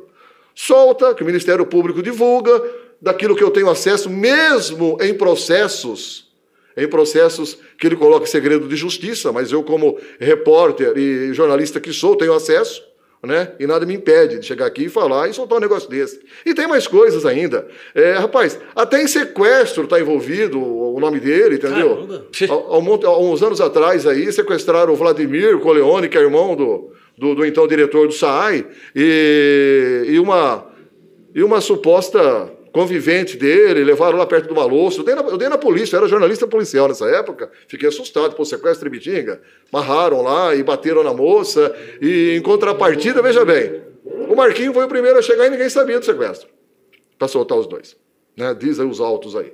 [0.53, 2.61] solta, que o Ministério Público divulga,
[3.01, 6.30] daquilo que eu tenho acesso, mesmo em processos,
[6.75, 11.79] em processos que ele coloca em segredo de justiça, mas eu, como repórter e jornalista
[11.79, 12.91] que sou, tenho acesso
[13.23, 13.51] né?
[13.59, 16.19] E nada me impede de chegar aqui e falar e soltar um negócio desse.
[16.43, 17.67] E tem mais coisas ainda.
[17.93, 22.07] É, rapaz, até em sequestro está envolvido o nome dele, entendeu?
[22.49, 27.35] Há, há uns anos atrás aí, sequestraram o Vladimir Coleone, que é irmão do, do,
[27.35, 30.67] do então diretor do SAAI, e, e uma,
[31.35, 35.01] e uma suposta convivente dele, levaram lá perto do Malosso.
[35.01, 38.35] Eu dei, na, eu dei na polícia, eu era jornalista policial nessa época, fiquei assustado,
[38.35, 39.41] pô, sequestro em Bitinga.
[39.71, 43.81] Marraram lá e bateram na moça, e em contrapartida, veja bem,
[44.29, 46.47] o Marquinho foi o primeiro a chegar e ninguém sabia do sequestro,
[47.19, 47.95] para soltar os dois.
[48.35, 48.55] Né?
[48.57, 49.53] Diz aí os autos aí.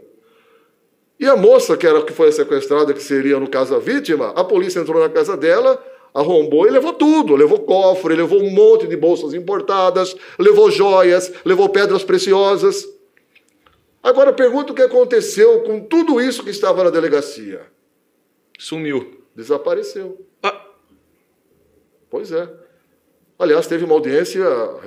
[1.19, 4.43] E a moça, que era que foi sequestrada, que seria, no caso, a vítima, a
[4.43, 7.35] polícia entrou na casa dela, arrombou e levou tudo.
[7.35, 12.96] Levou cofre, levou um monte de bolsas importadas, levou joias, levou pedras preciosas.
[14.01, 17.61] Agora pergunta o que aconteceu com tudo isso que estava na delegacia.
[18.57, 19.23] Sumiu.
[19.35, 20.25] Desapareceu.
[20.41, 20.65] Ah,
[22.09, 22.47] Pois é.
[23.37, 24.43] Aliás, teve uma audiência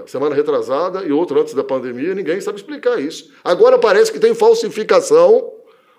[0.07, 3.31] semana retrasada e outra antes da pandemia, e ninguém sabe explicar isso.
[3.45, 5.53] Agora parece que tem falsificação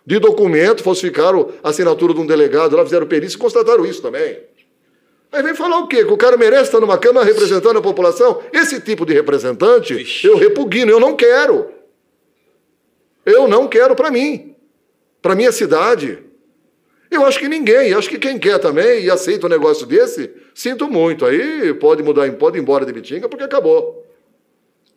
[0.05, 4.39] de documento, falsificaram a assinatura de um delegado, lá fizeram perícia e constataram isso também.
[5.31, 6.03] Aí vem falar o quê?
[6.03, 8.41] Que o cara merece estar numa Câmara representando a população?
[8.51, 10.27] Esse tipo de representante Vixe.
[10.27, 11.69] eu repugno, eu não quero.
[13.25, 14.55] Eu não quero para mim,
[15.21, 16.19] para minha cidade.
[17.09, 20.89] Eu acho que ninguém, acho que quem quer também e aceita um negócio desse, sinto
[20.89, 21.25] muito.
[21.25, 24.05] Aí pode mudar, pode ir embora de Bitinga porque acabou.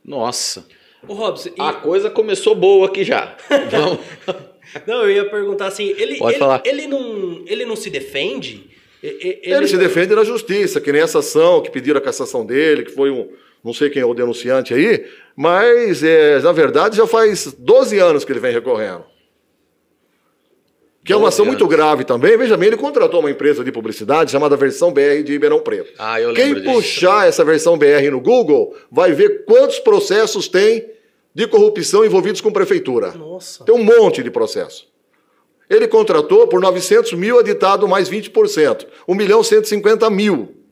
[0.04, 0.66] nossa.
[1.06, 3.36] Ô, Robson, e- A coisa começou boa aqui já.
[3.70, 3.98] Vamos.
[4.86, 6.62] não, eu ia perguntar assim, ele, Pode ele, falar.
[6.64, 8.70] ele não, ele não se defende?
[9.02, 12.46] E- e- Ele, se defende na justiça, que nem essa ação que pediram a cassação
[12.46, 13.28] dele, que foi um,
[13.64, 18.24] não sei quem é o denunciante aí, mas é, na verdade já faz 12 anos
[18.24, 19.04] que ele vem recorrendo.
[21.04, 21.76] Que é uma 12 ação muito anos.
[21.76, 22.36] grave também.
[22.36, 25.92] Veja bem, ele contratou uma empresa de publicidade chamada Versão BR de Ribeirão Preto.
[25.98, 26.64] Ah, eu Quem disso.
[26.64, 30.90] puxar essa versão BR no Google vai ver quantos processos tem
[31.34, 33.12] de corrupção envolvidos com prefeitura.
[33.12, 33.64] Nossa.
[33.64, 34.88] Tem um monte de processo.
[35.68, 38.86] Ele contratou por 900 mil, editado mais 20%.
[39.08, 40.63] 1 milhão 150 mil.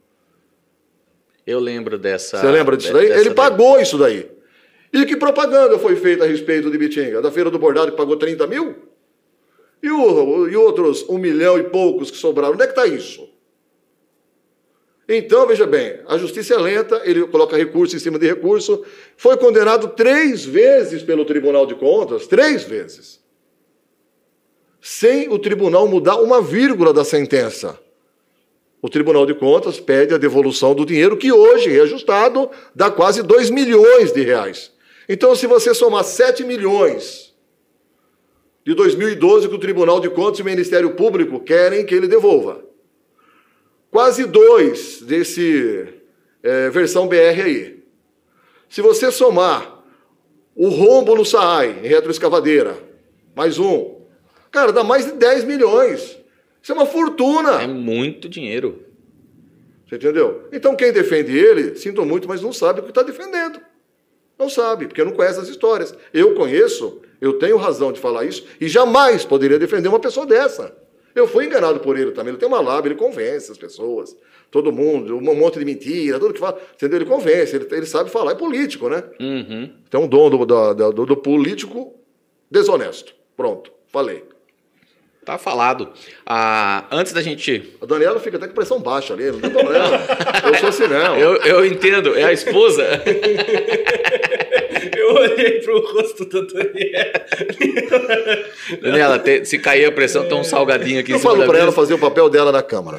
[1.46, 2.38] Eu lembro dessa.
[2.38, 3.11] Você lembra disso daí?
[3.11, 4.31] Ele pagou isso daí.
[4.92, 7.22] E que propaganda foi feita a respeito de Bitinga?
[7.22, 8.74] Da Feira do Bordado que pagou 30 mil?
[9.83, 12.55] E, o, e outros um milhão e poucos que sobraram?
[12.55, 13.28] Onde é que está isso?
[15.09, 18.85] Então, veja bem, a justiça é lenta, ele coloca recurso em cima de recurso,
[19.16, 23.20] foi condenado três vezes pelo Tribunal de Contas, três vezes,
[24.81, 27.78] sem o tribunal mudar uma vírgula da sentença.
[28.83, 33.49] O Tribunal de Contas pede a devolução do dinheiro, que hoje, reajustado, dá quase 2
[33.49, 34.73] milhões de reais.
[35.09, 37.33] Então, se você somar 7 milhões
[38.66, 42.61] de 2012 que o Tribunal de Contas e o Ministério Público querem que ele devolva,
[43.88, 45.87] quase dois desse
[46.42, 47.85] é, versão BR aí.
[48.68, 49.81] Se você somar
[50.57, 52.77] o rombo no SAAI, em retroescavadeira,
[53.35, 54.01] mais um,
[54.51, 56.18] cara, dá mais de 10 milhões.
[56.62, 57.62] Isso é uma fortuna.
[57.62, 58.85] É muito dinheiro.
[59.87, 60.48] Você entendeu?
[60.53, 63.61] Então quem defende ele, sinto muito, mas não sabe o que está defendendo.
[64.38, 65.94] Não sabe, porque não conhece as histórias.
[66.14, 70.75] Eu conheço, eu tenho razão de falar isso, e jamais poderia defender uma pessoa dessa.
[71.14, 72.31] Eu fui enganado por ele também.
[72.31, 74.16] Ele tem uma lábia, ele convence as pessoas,
[74.51, 76.59] todo mundo, um monte de mentira, tudo que fala.
[76.75, 76.98] Entendeu?
[76.98, 79.03] Ele convence, ele, ele sabe falar, é político, né?
[79.20, 79.70] Uhum.
[79.90, 81.94] Tem um dom do, do, do, do político
[82.51, 83.14] desonesto.
[83.37, 84.25] Pronto, falei.
[85.24, 85.90] Tá falado.
[86.26, 87.76] Ah, antes da gente.
[87.80, 89.87] A Daniela fica até com pressão baixa ali, não tem problema.
[90.46, 91.16] eu sou assim, não.
[91.16, 92.82] Eu, eu entendo, é a esposa.
[94.98, 97.12] eu olhei pro rosto da Daniela.
[98.82, 101.48] Daniela, te, se cair a pressão, tem um salgadinho aqui Eu em cima falo da
[101.48, 102.98] para ela fazer o papel dela na Câmara.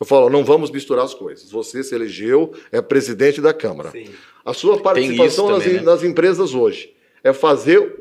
[0.00, 1.50] Eu falo, não vamos misturar as coisas.
[1.52, 3.90] Você se elegeu, é presidente da Câmara.
[3.90, 4.08] Sim.
[4.42, 5.82] A sua participação também, nas, né?
[5.82, 7.92] nas empresas hoje é fazer o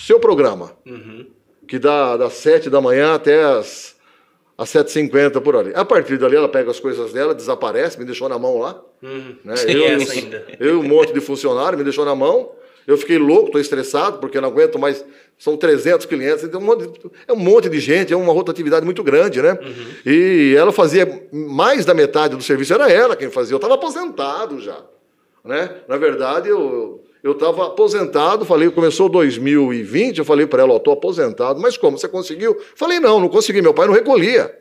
[0.00, 1.35] seu programa, Uhum.
[1.66, 3.96] Que dá das 7 da manhã até as,
[4.56, 5.72] as 7h50 por ali.
[5.74, 8.80] A partir dali, ela pega as coisas dela, desaparece, me deixou na mão lá.
[9.02, 9.36] Uhum.
[9.44, 9.54] Né?
[9.66, 10.46] Eu, essa ainda.
[10.58, 12.52] eu e um monte de funcionário me deixou na mão.
[12.86, 15.04] Eu fiquei louco, estou estressado, porque não aguento mais.
[15.36, 16.62] São 300 clientes, então
[17.26, 19.58] é um monte de gente, é uma rotatividade muito grande, né?
[20.06, 23.52] E ela fazia mais da metade do serviço, era ela quem fazia.
[23.52, 24.82] Eu estava aposentado já.
[25.44, 25.76] Né?
[25.86, 30.92] Na verdade, eu eu estava aposentado, falei, começou 2020, eu falei para ela, ó, estou
[30.92, 32.56] aposentado, mas como, você conseguiu?
[32.76, 34.56] Falei, não, não consegui, meu pai não recolhia.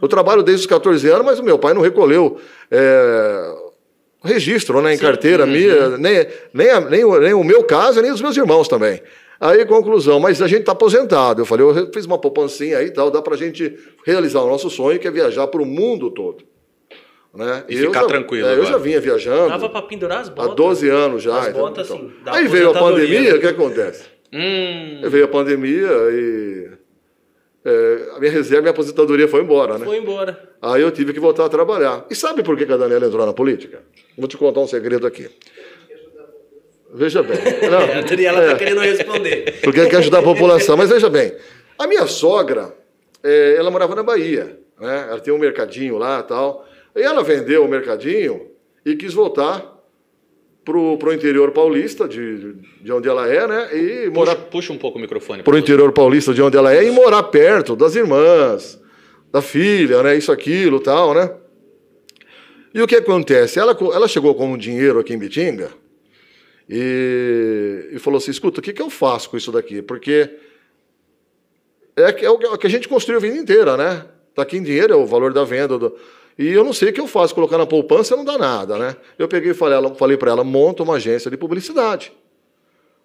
[0.00, 2.36] Eu trabalho desde os 14 anos, mas o meu pai não recolheu
[2.70, 3.54] é,
[4.22, 8.10] registro né, em carteira minha, nem, nem, a- nem, o- nem o meu caso, nem
[8.12, 9.00] os meus irmãos também.
[9.40, 11.42] Aí, conclusão, mas a gente está aposentado.
[11.42, 14.48] Eu falei, eu fiz uma poupancinha aí e tal, dá para a gente realizar o
[14.48, 16.44] nosso sonho, que é viajar para o mundo todo.
[17.34, 17.64] Né?
[17.68, 19.48] E eu ficar já- tranquilo é, eu já vinha viajando.
[19.48, 20.54] Dava pra pendurar as Há botas.
[20.54, 21.36] 12 anos já.
[21.38, 21.96] As então, botas, então.
[21.98, 24.04] assim, Aí veio a pandemia, o que acontece?
[24.32, 26.68] Hum, Veio a pandemia e
[27.64, 29.84] é, a minha reserva, minha aposentadoria foi embora, né?
[29.84, 30.48] Foi embora.
[30.62, 32.04] Aí eu tive que voltar a trabalhar.
[32.10, 33.80] E sabe por que a Daniela entrou na política?
[34.18, 35.28] Vou te contar um segredo aqui.
[36.92, 37.36] Veja bem.
[37.70, 39.60] Não, É, a Daniela é, tá querendo responder.
[39.62, 40.76] porque quer ajudar a população.
[40.76, 41.32] Mas veja bem,
[41.78, 42.72] a minha sogra,
[43.22, 45.06] é, ela morava na Bahia, né?
[45.10, 46.64] Ela tinha um mercadinho lá e tal.
[46.96, 48.50] E ela vendeu o mercadinho
[48.84, 49.72] e quis voltar
[50.64, 53.76] pro, pro interior paulista, de, de onde ela é, né?
[53.76, 55.42] E morar puxa, puxa um pouco o microfone.
[55.42, 58.80] pro interior paulista, de onde ela é, e morar perto das irmãs,
[59.32, 60.16] da filha, né?
[60.16, 61.30] Isso, aquilo, tal, né?
[62.72, 63.58] E o que acontece?
[63.58, 65.70] Ela, ela chegou com um dinheiro aqui em Bitinga
[66.68, 69.82] e, e falou assim: escuta, o que, que eu faço com isso daqui?
[69.82, 70.30] Porque
[71.96, 74.04] é, que- é o que- é o que a gente construiu a vida inteira, né?
[74.34, 75.78] Tá aqui em dinheiro, é o valor da venda.
[75.78, 75.94] do-
[76.38, 78.96] E eu não sei o que eu faço, colocar na poupança não dá nada, né?
[79.18, 82.12] Eu peguei e falei, falei para ela: monta uma agência de publicidade.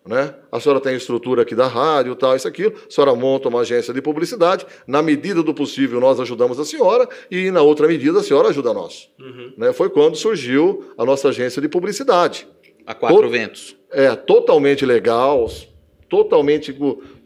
[0.05, 0.33] Né?
[0.51, 2.73] A senhora tem estrutura aqui da rádio, tal, isso, aquilo.
[2.87, 4.65] A senhora monta uma agência de publicidade.
[4.87, 8.73] Na medida do possível, nós ajudamos a senhora e, na outra medida, a senhora ajuda
[8.73, 9.09] nós.
[9.57, 9.71] Né?
[9.73, 12.47] Foi quando surgiu a nossa agência de publicidade.
[12.87, 13.75] A quatro Todo- ventos.
[13.91, 15.47] É, totalmente legal,
[16.07, 16.75] totalmente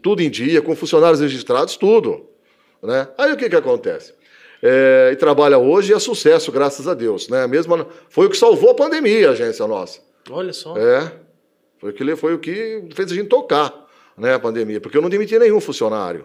[0.02, 2.26] tudo em dia, com funcionários registrados, tudo.
[2.82, 3.08] Né?
[3.16, 4.12] Aí o que, que acontece?
[4.66, 7.28] É, e trabalha hoje e é sucesso, graças a Deus.
[7.28, 7.46] Né?
[7.46, 10.00] Mesmo, foi o que salvou a pandemia, a agência nossa.
[10.30, 10.74] Olha só.
[10.78, 11.12] É.
[11.78, 13.74] Foi o que, foi o que fez a gente tocar
[14.16, 16.24] né, a pandemia, porque eu não demiti nenhum funcionário.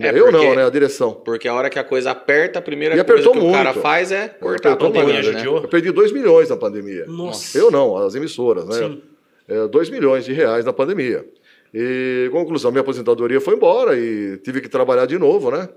[0.00, 0.64] É, eu porque- não, né?
[0.66, 1.12] A direção.
[1.12, 3.80] Porque a hora que a coisa aperta, a primeira E coisa que o cara muito.
[3.80, 5.26] faz é cortar a pandemia, muito.
[5.28, 5.32] né?
[5.38, 5.62] Judiou.
[5.62, 7.04] Eu perdi 2 milhões na pandemia.
[7.06, 7.56] Nossa.
[7.56, 8.74] Eu não, as emissoras, né?
[8.74, 9.02] Sim.
[9.70, 11.24] 2 milhões de reais na pandemia.
[11.74, 15.68] E, conclusão, minha aposentadoria foi embora e tive que trabalhar de novo, né?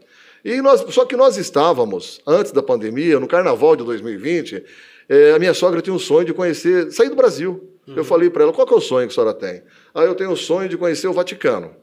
[0.43, 4.63] E nós, só que nós estávamos, antes da pandemia, no carnaval de 2020,
[5.09, 7.69] eh, a minha sogra tinha um sonho de conhecer, sair do Brasil.
[7.95, 9.63] Eu falei para ela, qual que é o sonho que a senhora tem?
[9.95, 11.75] Aí eu tenho o sonho de conhecer o Vaticano.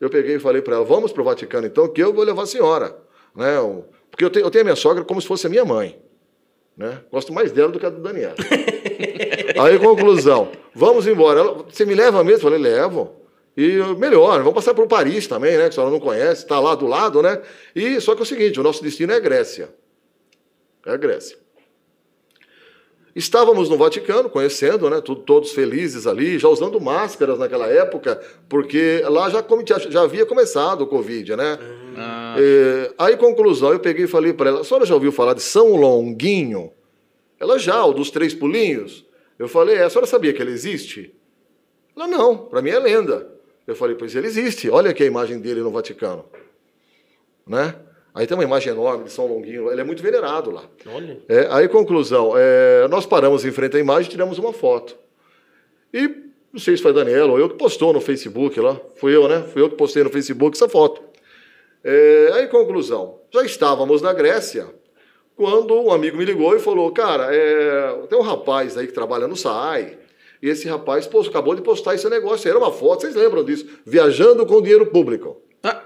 [0.00, 2.42] Eu peguei e falei para ela, vamos para o Vaticano então, que eu vou levar
[2.42, 2.96] a senhora.
[3.34, 3.54] Né?
[4.10, 5.98] Porque eu tenho, eu tenho a minha sogra como se fosse a minha mãe.
[6.76, 7.00] Né?
[7.10, 8.34] Gosto mais dela do que a do Daniel.
[9.60, 10.50] Aí, conclusão.
[10.74, 11.40] Vamos embora.
[11.40, 12.38] Ela, você me leva mesmo?
[12.38, 13.19] Eu falei, levo.
[13.62, 15.64] E melhor, vamos passar por Paris também, né?
[15.64, 17.42] Que a senhora não conhece, está lá do lado, né?
[17.76, 19.68] E só que é o seguinte, o nosso destino é a Grécia.
[20.86, 21.36] É a Grécia.
[23.14, 25.02] Estávamos no Vaticano, conhecendo, né?
[25.02, 28.18] Todos felizes ali, já usando máscaras naquela época,
[28.48, 29.44] porque lá já,
[29.90, 31.58] já havia começado o Covid, né?
[31.98, 32.36] Ah.
[32.38, 35.42] E, aí, conclusão, eu peguei e falei para ela: a senhora já ouviu falar de
[35.42, 36.72] São Longuinho?
[37.38, 39.04] Ela já, o dos três pulinhos.
[39.38, 41.14] Eu falei: é, a senhora sabia que ele existe?
[41.94, 43.39] Ela: não, para mim é lenda.
[43.66, 46.24] Eu falei: pois ele existe, olha aqui a imagem dele no Vaticano.
[47.46, 47.74] Né?
[48.14, 50.64] Aí tem uma imagem enorme de São Longuinho, ele é muito venerado lá.
[50.86, 51.20] Olha.
[51.28, 54.96] É, aí, conclusão, é, nós paramos em frente à imagem e tiramos uma foto.
[55.94, 56.08] E
[56.52, 58.80] não sei se foi Daniela ou eu que postou no Facebook lá.
[58.96, 59.44] Fui eu, né?
[59.52, 61.02] Fui eu que postei no Facebook essa foto.
[61.84, 64.66] É, aí, conclusão, já estávamos na Grécia
[65.36, 69.26] quando um amigo me ligou e falou: Cara, é, tem um rapaz aí que trabalha
[69.26, 69.98] no SAI.
[70.42, 72.48] E esse rapaz pô, acabou de postar esse negócio.
[72.48, 73.66] Era uma foto, vocês lembram disso?
[73.84, 75.40] Viajando com dinheiro público.
[75.62, 75.82] Ah.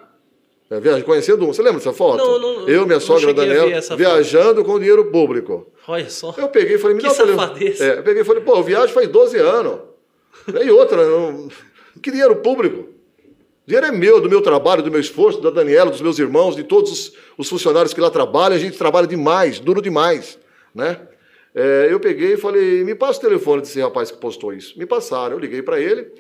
[0.70, 1.52] É, viagem, conhecendo um.
[1.52, 2.18] Você lembra dessa foto?
[2.18, 4.64] Não, não, Eu, minha sogra Daniel, viajando foto.
[4.64, 5.66] com dinheiro público.
[5.86, 6.34] Olha só.
[6.38, 7.84] Eu peguei e falei, me que dá safadeza.
[7.84, 9.80] É, eu peguei e falei, pô, eu viajo faz 12 anos.
[10.62, 11.48] E outra, não...
[12.02, 12.80] que dinheiro público?
[12.80, 16.54] O dinheiro é meu, do meu trabalho, do meu esforço, da Daniela, dos meus irmãos,
[16.54, 18.56] de todos os, os funcionários que lá trabalham.
[18.56, 20.38] A gente trabalha demais, duro demais,
[20.74, 21.00] né?
[21.54, 24.78] É, eu peguei e falei, me passa o telefone desse rapaz que postou isso.
[24.78, 26.10] Me passaram, eu liguei para ele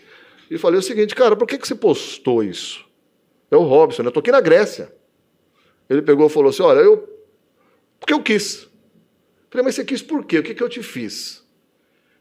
[0.50, 2.84] e falei o seguinte, cara, por que, que você postou isso?
[3.50, 4.06] É o Robson, né?
[4.06, 4.92] eu estou aqui na Grécia.
[5.88, 7.08] Ele pegou e falou assim: Olha, eu.
[8.00, 8.68] Porque eu quis.
[9.50, 10.38] Falei, mas você quis por quê?
[10.38, 11.44] O que, que eu te fiz?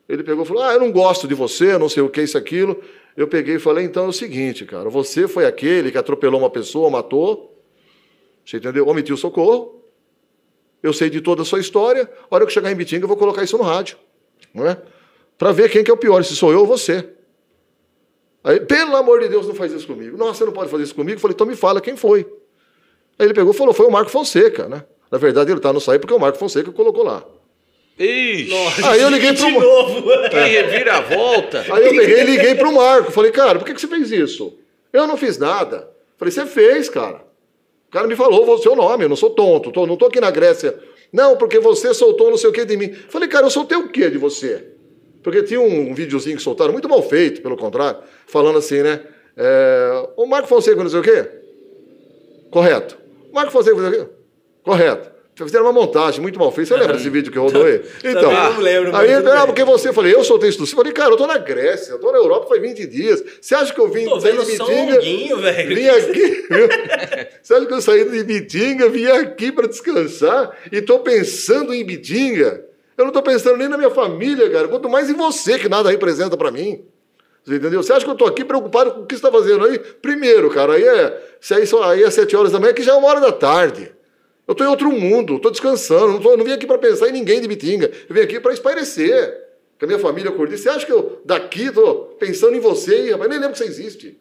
[0.07, 2.37] Ele pegou e falou: Ah, eu não gosto de você, não sei o que, isso,
[2.37, 2.81] aquilo.
[3.15, 6.49] Eu peguei e falei: Então é o seguinte, cara, você foi aquele que atropelou uma
[6.49, 7.59] pessoa, matou,
[8.45, 8.87] você entendeu?
[8.87, 9.82] Omitiu socorro.
[10.83, 12.09] Eu sei de toda a sua história.
[12.29, 13.97] A hora que eu chegar em Bitinga, eu vou colocar isso no rádio.
[14.53, 14.77] Não é?
[15.37, 17.09] Para ver quem que é o pior, se sou eu ou você.
[18.43, 20.17] Aí, pelo amor de Deus, não faz isso comigo.
[20.17, 21.15] Nossa, você não pode fazer isso comigo.
[21.15, 22.27] Eu falei, então me fala quem foi.
[23.17, 24.83] Aí ele pegou e falou, foi o Marco Fonseca, né?
[25.09, 27.23] Na verdade, ele está no sair porque o Marco Fonseca colocou lá.
[27.97, 30.03] Ixi, Nossa, aí eu liguei pro de novo.
[30.29, 31.61] Quem revira a volta.
[31.71, 33.11] Aí eu peguei e liguei pro Marco.
[33.11, 34.57] Falei, cara, por que, que você fez isso?
[34.91, 35.89] Eu não fiz nada.
[36.17, 37.23] Falei, você fez, cara.
[37.93, 40.31] Cara me falou o seu nome, eu não sou tonto, tô, não tô aqui na
[40.31, 40.77] Grécia.
[41.11, 42.91] Não, porque você soltou não sei o que de mim.
[42.91, 44.65] Falei, cara, eu soltei o que de você?
[45.21, 48.99] Porque tinha um videozinho que soltaram, muito mal feito, pelo contrário, falando assim, né?
[49.37, 51.29] É, o Marco Fonseca não sei o quê?
[52.49, 52.97] Correto.
[53.31, 54.11] O Marco Fonseca não sei o quê?
[54.63, 55.11] Correto.
[55.35, 56.69] Fizeram uma montagem muito mal feita.
[56.69, 57.81] Você lembra desse vídeo que rodou aí?
[58.03, 58.95] Então, não lembro.
[58.95, 60.61] Aí, ah, porque você, eu falei, eu soltei isso.
[60.61, 63.23] Eu falei, cara, eu tô na Grécia, eu tô na Europa faz 20 dias.
[63.41, 65.01] Você acha que eu vim tô vendo de Bitinga?
[65.37, 65.75] velho.
[65.75, 66.47] Vim aqui?
[67.41, 71.83] Você acha que eu saí de Bitinga, vim aqui para descansar e tô pensando em
[71.83, 72.65] Bitinga?
[72.95, 74.67] Eu não estou pensando nem na minha família, cara.
[74.67, 76.85] Quanto mais em você, que nada representa para mim.
[77.43, 77.81] Você entendeu?
[77.81, 79.79] Você acha que eu estou aqui preocupado com o que você está fazendo aí?
[79.79, 82.95] Primeiro, cara, aí é, se aí, aí é sete horas da manhã, que já é
[82.95, 83.91] uma hora da tarde.
[84.47, 87.13] Eu estou em outro mundo, estou descansando, não, tô, não vim aqui para pensar em
[87.13, 87.89] ninguém de Bitinga.
[88.09, 89.41] Eu vim aqui para espairecer.
[89.79, 90.57] Com a minha família curtir.
[90.57, 93.29] Você acha que eu daqui estou pensando em você, rapaz?
[93.29, 94.17] Nem lembro que você existe.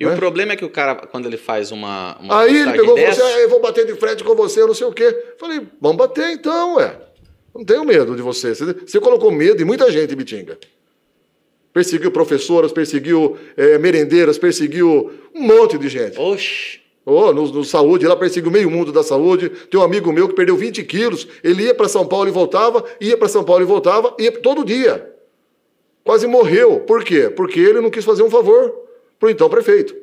[0.00, 0.12] E né?
[0.12, 2.18] o problema é que o cara, quando ele faz uma.
[2.20, 3.20] uma aí ele pegou dessa...
[3.20, 5.34] você, ah, eu vou bater de frente com você, eu não sei o quê.
[5.38, 6.96] Falei, vamos bater então, ué.
[7.54, 8.54] Não tenho medo de você.
[8.54, 10.58] Você colocou medo em muita gente, Bitinga.
[11.72, 16.18] Perseguiu professoras, perseguiu é, merendeiras, perseguiu um monte de gente.
[16.18, 16.77] Oxi.
[17.10, 19.48] Oh, no, no, saúde, lá perseguiu meio mundo da saúde.
[19.48, 21.26] Tem um amigo meu que perdeu 20 quilos.
[21.42, 24.62] Ele ia para São Paulo e voltava, ia para São Paulo e voltava, ia todo
[24.62, 25.10] dia.
[26.04, 26.80] Quase morreu.
[26.80, 27.30] Por quê?
[27.30, 28.74] Porque ele não quis fazer um favor
[29.18, 29.96] pro então prefeito.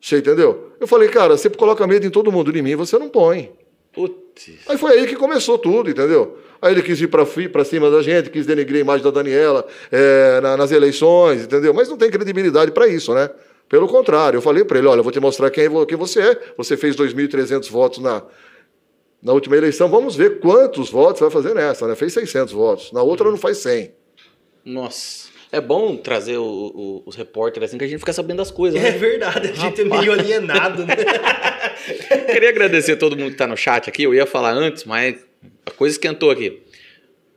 [0.00, 0.72] Você entendeu?
[0.80, 3.52] Eu falei, cara, você coloca medo em todo mundo, em mim você não põe.
[3.92, 4.50] Putz.
[4.66, 6.38] Aí foi aí que começou tudo, entendeu?
[6.60, 10.40] Aí ele quis ir para cima da gente, quis denegrir a imagem da Daniela é,
[10.40, 11.74] na, nas eleições, entendeu?
[11.74, 13.28] Mas não tem credibilidade para isso, né?
[13.72, 16.40] Pelo contrário, eu falei para ele: olha, eu vou te mostrar quem, quem você é.
[16.58, 18.22] Você fez 2.300 votos na,
[19.22, 21.94] na última eleição, vamos ver quantos votos vai fazer nessa, né?
[21.94, 23.94] Fez 600 votos, na outra não faz 100.
[24.62, 25.32] Nossa.
[25.50, 28.78] É bom trazer o, o, os repórteres assim que a gente fica sabendo das coisas.
[28.78, 28.90] Né?
[28.90, 30.94] É verdade, a gente é meio alienado, né?
[32.30, 34.02] Queria agradecer a todo mundo que está no chat aqui.
[34.02, 35.16] Eu ia falar antes, mas
[35.64, 36.62] a coisa esquentou aqui.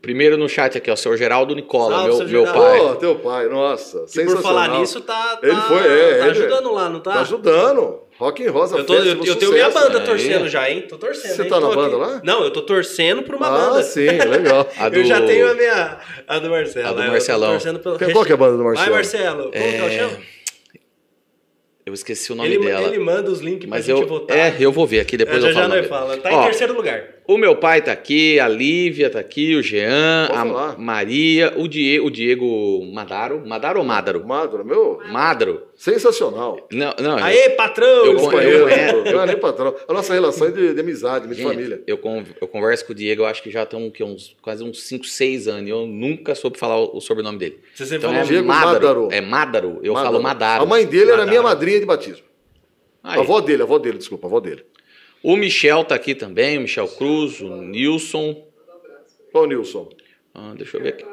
[0.06, 2.80] Primeiro no chat aqui, ó, o seu Geraldo Nicola, Salve, meu, meu pai.
[2.80, 4.06] Oh, teu pai, nossa.
[4.16, 7.14] E por falar nisso, tá, tá, ele foi, é, tá ajudando lá, não tá?
[7.14, 8.02] Tá ajudando.
[8.20, 10.86] Rock and Rosa eu, tô, eu, eu tenho minha banda torcendo já, hein?
[10.88, 11.32] Tô torcendo.
[11.34, 11.50] Você hein?
[11.50, 12.22] tá tô na banda lá?
[12.24, 13.80] Não, eu tô torcendo pra uma ah, banda.
[13.80, 14.64] Ah, sim, legal.
[14.92, 14.96] do...
[14.96, 15.98] Eu já tenho a minha.
[16.28, 16.88] A do Marcelo.
[16.88, 17.58] A do Marcelão.
[17.60, 18.12] Pelo...
[18.14, 18.86] Qual que é a banda do Marcelo?
[18.86, 19.44] Vai, Marcelo.
[19.52, 19.72] Como é...
[19.72, 20.35] que é o chama?
[21.86, 22.88] Eu esqueci o nome Ele, dela.
[22.88, 24.36] ele manda os links pra Mas gente eu, votar.
[24.36, 25.74] é, eu vou ver aqui, depois É, eu já falo.
[25.74, 26.18] já o nós fala.
[26.18, 27.04] Tá em Ó, terceiro lugar.
[27.28, 30.80] O meu pai tá aqui, a Lívia tá aqui, o Jean, a falar.
[30.80, 33.46] Maria, o Diego, o Diego Madaro.
[33.48, 34.26] Madaro ou Madaro?
[34.26, 35.62] Madro, meu, Madro.
[35.76, 36.68] Sensacional.
[36.72, 37.18] Não, não.
[37.18, 37.88] Aê, patrão!
[37.88, 38.24] Eu conheço.
[38.26, 39.14] Companheiro, conheço.
[39.14, 39.76] não é nem patrão.
[39.88, 41.84] A nossa relação é de, de amizade, de Gente, família.
[41.86, 42.00] Eu,
[42.42, 45.06] eu converso com o Diego, eu acho que já estão que, uns, quase uns 5,
[45.06, 45.68] 6 anos.
[45.68, 47.60] e Eu nunca soube falar o, o sobrenome dele.
[47.74, 48.74] Você sempre Então falou é Diego Madaro.
[48.74, 49.08] Madaro.
[49.12, 49.80] É Madaro.
[49.84, 50.14] Eu Madaro.
[50.14, 50.64] falo Madaro.
[50.64, 51.30] A mãe dele era Madaro.
[51.30, 52.26] minha madrinha de batismo.
[53.04, 53.20] Aí.
[53.20, 54.66] A avó dele, a avó dele, desculpa, a avó dele.
[55.22, 58.46] O Michel tá aqui também, o Michel Cruz, o Nilson.
[59.32, 59.90] Qual o Nilson?
[60.34, 61.06] Ah, deixa eu ver aqui.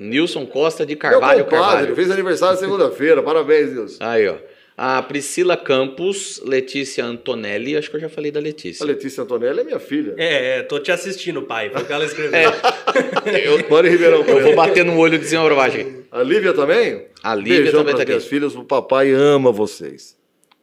[0.00, 1.94] Nilson Costa de Meu Carvalho compadre, Carvalho.
[1.94, 3.22] fez aniversário segunda-feira.
[3.22, 3.96] Parabéns, Nilson.
[4.00, 4.36] Aí, ó.
[4.82, 8.82] A Priscila Campos, Letícia Antonelli, acho que eu já falei da Letícia.
[8.82, 10.14] A Letícia Antonelli é minha filha.
[10.16, 11.68] É, é, tô te assistindo, pai.
[11.68, 12.38] Foi o que ela escreveu.
[12.38, 12.48] É.
[13.68, 16.04] Mora em Ribeirão Eu vou bater no olho de desenvolvagem.
[16.10, 17.04] A Lívia também?
[17.22, 18.30] A Lívia Beijão também tá minhas aqui.
[18.30, 18.54] filhas.
[18.56, 20.16] O papai ama vocês.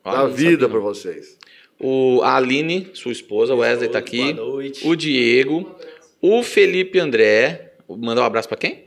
[0.04, 0.82] Ó, Dá vida não.
[0.82, 1.38] vocês.
[1.80, 4.34] O, a Aline, sua esposa, o Wesley tá aqui.
[4.34, 4.88] Boa noite.
[4.88, 5.76] O Diego.
[6.20, 7.74] O Felipe André.
[7.88, 8.87] Mandar um abraço pra quem?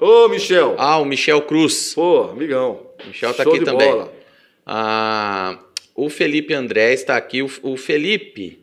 [0.00, 0.74] Ô, Michel.
[0.78, 1.94] Ah, o Michel Cruz.
[1.94, 2.86] Pô, amigão.
[3.06, 3.90] Michel tá Show aqui de também.
[3.90, 4.12] bola.
[4.66, 5.58] Ah,
[5.94, 7.42] o Felipe André está aqui.
[7.42, 8.60] O, o Felipe.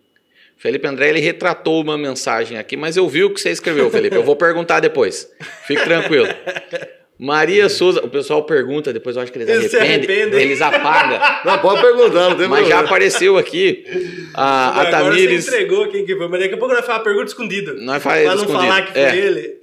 [0.57, 4.15] Felipe André, ele retratou uma mensagem aqui, mas eu vi o que você escreveu, Felipe.
[4.15, 5.29] Eu vou perguntar depois.
[5.67, 6.27] Fique tranquilo.
[7.17, 10.41] Maria Souza, o pessoal pergunta, depois eu acho que eles Eles arrependem, arrependem.
[10.41, 11.17] eles apagam.
[11.45, 12.81] Não, pode perguntar, não tem Mas já problema.
[12.83, 13.85] apareceu aqui
[14.33, 15.45] a, a Agora Tamires.
[15.45, 17.73] você entregou quem que foi, mas daqui a pouco nós uma pergunta escondida.
[17.75, 18.67] Nós faz pra não escondido.
[18.67, 19.15] falar que foi É.
[19.15, 19.55] ele.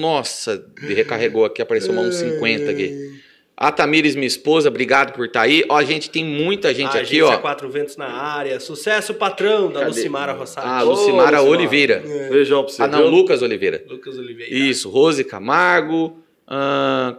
[0.00, 3.18] Nossa, recarregou aqui, apareceu uma uns 50 aqui.
[3.56, 5.64] A Tamires, minha esposa, obrigado por estar aí.
[5.68, 7.38] Ó, a gente tem muita gente a aqui, ó.
[7.38, 8.60] Quatro Ventos na área.
[8.60, 9.90] Sucesso, patrão, da Cadê?
[9.96, 10.64] Lucimara Rossati.
[10.64, 11.42] Ah, Ô, Lucimara Lucimara.
[11.42, 12.02] Oliveira.
[12.30, 12.82] Beijão pra você.
[12.82, 13.08] Ah, não, viu?
[13.10, 13.82] Lucas Oliveira.
[13.88, 14.54] Lucas Oliveira.
[14.54, 16.16] Isso, Rose Camargo,
[16.48, 17.16] ah,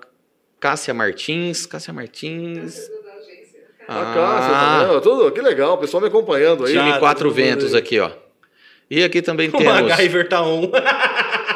[0.60, 2.90] Cássia Martins, Cássia Martins.
[3.88, 6.74] A casa também, ó, tudo, que legal, o pessoal me acompanhando aí.
[6.74, 8.12] Time Quatro Ventos aqui, ó.
[8.90, 10.70] E aqui também O temos MacGyver tá on.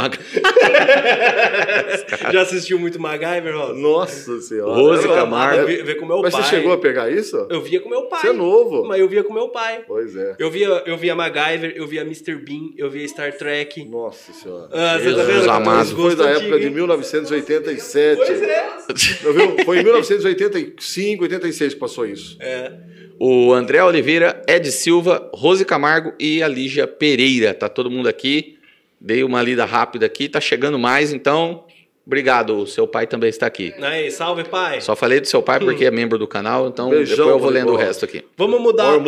[2.32, 3.74] Já assistiu muito MacGyver, Rosa?
[3.74, 4.72] Nossa senhora.
[4.74, 5.60] Rose É, Camargo.
[5.62, 6.42] Eu via, via com meu Mas pai.
[6.42, 7.46] você chegou a pegar isso?
[7.50, 8.20] Eu via com meu pai.
[8.20, 8.84] Você é novo.
[8.84, 9.84] Mas eu via com meu pai.
[9.86, 10.36] Pois é.
[10.38, 12.36] Eu via, eu via MacGyver, eu via Mr.
[12.36, 13.84] Bean, eu via Star Trek.
[13.84, 14.68] Nossa senhora.
[14.72, 15.50] Ah, você Jesus tá vendo?
[15.50, 15.84] amado.
[15.86, 16.74] Isso foi da época de antigo, hein?
[16.74, 18.16] 1987.
[18.16, 18.64] Pois é.
[19.32, 19.64] Viu?
[19.64, 22.36] Foi em 1985, 86 que passou isso.
[22.40, 22.72] É.
[23.18, 27.54] O André Oliveira, Ed Silva, Rose Camargo e a Lígia Pereira.
[27.54, 28.58] Tá todo mundo aqui.
[29.06, 31.64] Dei uma lida rápida aqui, tá chegando mais, então
[32.06, 32.56] obrigado.
[32.58, 33.74] O seu pai também está aqui.
[33.82, 34.80] Aí, salve, pai.
[34.80, 37.50] Só falei do seu pai porque é membro do canal, então Beijão, depois eu vou
[37.50, 38.24] lendo o resto aqui.
[38.36, 38.98] Vamos mudar,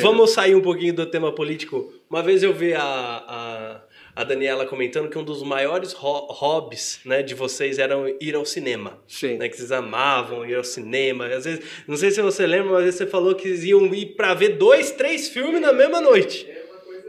[0.00, 1.92] vamos sair um pouquinho do tema político.
[2.08, 3.80] Uma vez eu vi a, a,
[4.14, 8.44] a Daniela comentando que um dos maiores ho- hobbies né, de vocês eram ir ao
[8.44, 8.98] cinema.
[9.08, 9.38] Sim.
[9.38, 11.26] Né, que vocês amavam ir ao cinema.
[11.26, 14.14] Às vezes, não sei se você lembra, mas às vezes você falou que iam ir
[14.14, 16.46] pra ver dois, três filmes na mesma noite.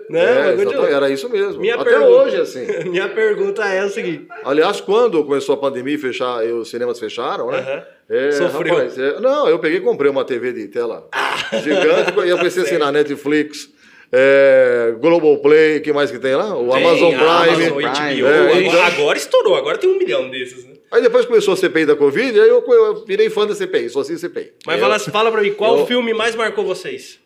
[0.10, 0.56] Né?
[0.90, 1.60] É, era isso mesmo.
[1.62, 2.66] Minha Até pergunta- hoje, assim.
[2.90, 4.28] Minha pergunta é a seguinte.
[4.44, 7.60] Aliás, quando começou a pandemia e fechar, e os cinemas fecharam, né?
[7.60, 7.84] Aham.
[8.10, 8.74] É, Sofreu.
[8.76, 11.08] rapaz, é- não, eu peguei e comprei uma TV de tela
[11.64, 13.70] gigante e eu pensei assim na Netflix,
[14.12, 16.56] é, Globoplay, que mais que tem lá?
[16.56, 17.26] O Tem Amazon Prime.
[17.26, 18.28] Amazon, HBO.
[18.28, 20.66] é, agora, então- agora estourou, agora tem um milhão desses.
[20.66, 20.74] Né?
[20.92, 24.02] Aí depois começou a CPI da Covid, aí eu, eu virei fã da CPI, só
[24.02, 24.52] assim CPI.
[24.68, 27.20] Mas Eu- fala, fala pra mim, qual eu- filme mais marcou vocês?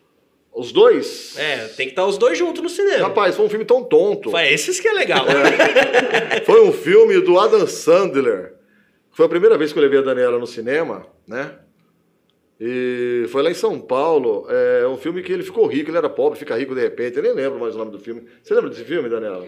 [0.58, 1.38] Os dois?
[1.38, 3.06] É, tem que estar os dois juntos no cinema.
[3.06, 4.32] Rapaz, foi um filme tão tonto.
[4.32, 5.24] Foi esses que é legal.
[6.44, 8.54] Foi um filme do Adam Sandler.
[9.12, 11.52] Foi a primeira vez que eu levei a Daniela no cinema, né?
[12.60, 14.48] E foi lá em São Paulo.
[14.50, 17.16] É um filme que ele ficou rico, ele era pobre, fica rico de repente.
[17.16, 18.24] Eu nem lembro mais o nome do filme.
[18.42, 19.46] Você lembra desse filme, Daniela?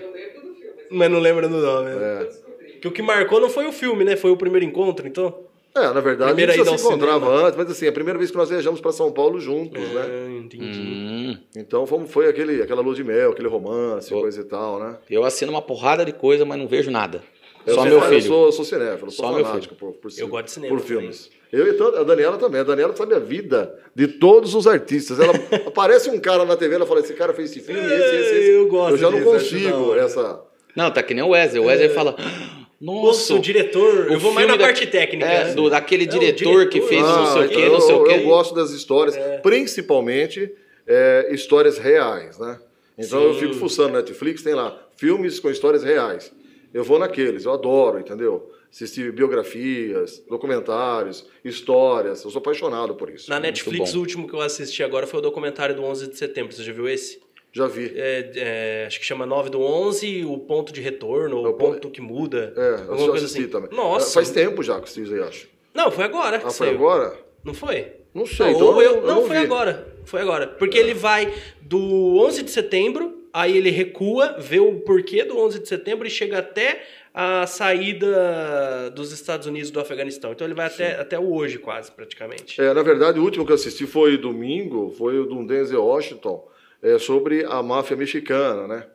[0.92, 1.90] Mas não lembra do nome.
[1.90, 2.22] né?
[2.22, 2.78] É.
[2.80, 4.14] Que o que marcou não foi o filme, né?
[4.16, 5.49] Foi o primeiro encontro, então.
[5.74, 7.46] É, na verdade, Primeira a gente já se encontrava cinema.
[7.46, 10.02] antes, mas assim, a primeira vez que nós viajamos para São Paulo juntos, né?
[10.04, 10.80] Ah, entendi.
[10.80, 14.20] Hum, Então fomos, foi aquele, aquela lua de mel, aquele romance, Pô.
[14.20, 14.96] coisa e tal, né?
[15.08, 17.22] eu assino uma porrada de coisa, mas não vejo nada.
[17.66, 18.22] Eu Só sou- meu Eu filho.
[18.22, 20.82] sou, eu sou cinéfilo, sou Só meu fanático por, por, Eu gosto de cinema por
[20.82, 20.98] também.
[21.02, 21.30] filmes.
[21.52, 22.60] Eu e a Daniela também.
[22.60, 25.20] A Daniela sabe a vida de todos os artistas.
[25.20, 25.32] Ela
[25.66, 28.50] aparece um cara na TV, ela fala: esse cara fez esse filme, esse, esse, esse.
[28.52, 30.42] Eu gosto Eu já não consigo essa.
[30.74, 31.60] Não, tá que nem o Wesley.
[31.60, 32.16] O Wesley fala.
[32.80, 34.06] Nossa, Nossa, o diretor.
[34.08, 35.26] o eu vou mais na filme da- parte técnica.
[35.30, 35.54] É, né?
[35.54, 36.88] do, daquele É, o diretor, que diretor.
[36.88, 38.12] fez não sei o Ah, que, então não sei o eu, que.
[38.12, 40.50] eu gosto das histórias, principalmente
[40.86, 42.58] é, histórias reais, né?
[42.98, 43.40] Então eu Sim.
[43.40, 46.32] fico fuçando Netflix, tem lá filmes com histórias reais.
[46.72, 48.50] Eu vou naqueles, eu adoro, entendeu?
[48.70, 52.22] Assistir biografias, documentários, histórias.
[52.24, 53.28] Eu sou apaixonado por isso.
[53.28, 56.52] Na Netflix, o último que eu assisti agora foi o documentário do 11 de setembro.
[56.54, 57.20] Você já viu esse?
[57.52, 57.92] Já vi.
[57.96, 61.54] É, é, acho que chama 9 do 11, o ponto de retorno, É o o
[61.54, 62.52] ponto- que muda.
[62.56, 63.50] É, eu alguma coisa assisti assim.
[63.50, 63.70] também.
[63.72, 64.12] Nossa.
[64.14, 65.48] Faz tempo já que assisti, eu acho.
[65.74, 66.36] Não, foi agora.
[66.36, 66.74] Ah, foi saiu.
[66.74, 67.16] agora?
[67.44, 67.92] Não foi?
[68.14, 69.42] Não sei, Não, então ou eu, eu não, não foi vi.
[69.44, 69.86] agora.
[70.04, 70.46] Foi agora.
[70.46, 71.32] Porque ele vai
[71.62, 76.10] do 11 de setembro, aí ele recua, vê o porquê do 11 de setembro e
[76.10, 76.82] chega até
[77.14, 80.32] a saída dos Estados Unidos do Afeganistão.
[80.32, 82.60] Então ele vai até, até hoje, quase, praticamente.
[82.60, 86.46] É, na verdade, o último que eu assisti foi domingo, foi o do Denzel Washington,
[86.82, 88.86] é, sobre a máfia mexicana, né?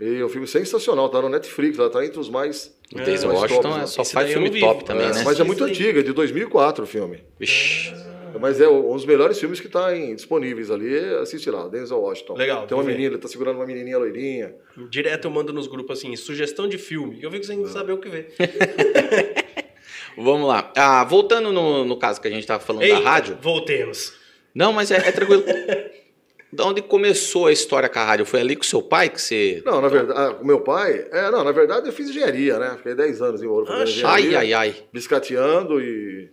[0.00, 2.72] E é um filme sensacional, tá no Netflix, ela tá entre os mais...
[2.92, 3.86] O Denzel mais Washington tops, é né?
[3.86, 4.60] só faz filme vi.
[4.60, 5.22] top também, É, né?
[5.24, 7.24] Mas é muito antigo, é de 2004 o filme.
[7.38, 7.92] Vixe.
[8.40, 10.96] Mas é um dos melhores filmes que está disponíveis ali.
[11.16, 12.34] Assiste lá, Denzel Washington.
[12.34, 14.54] Legal, Tem uma menina, ele tá segurando uma menininha loirinha.
[14.88, 17.18] Direto eu mando nos grupos assim, sugestão de filme.
[17.20, 18.32] Eu fico sem saber o que ver.
[20.16, 20.70] Vamos lá.
[20.76, 23.38] Ah, voltando no, no caso que a gente tava falando Eita, da rádio.
[23.40, 24.12] voltemos.
[24.54, 25.42] Não, mas é, é tranquilo.
[26.52, 28.24] da onde começou a história com a rádio?
[28.26, 29.62] Foi ali com seu pai que você.
[29.66, 32.74] Não, na verdade, ah, o meu pai, é, não, na verdade eu fiz engenharia, né?
[32.76, 34.74] Fiquei 10 anos em ouro Ah, Ai, ai, ai.
[34.92, 36.30] biscateando e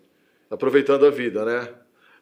[0.49, 1.67] aproveitando a vida, né?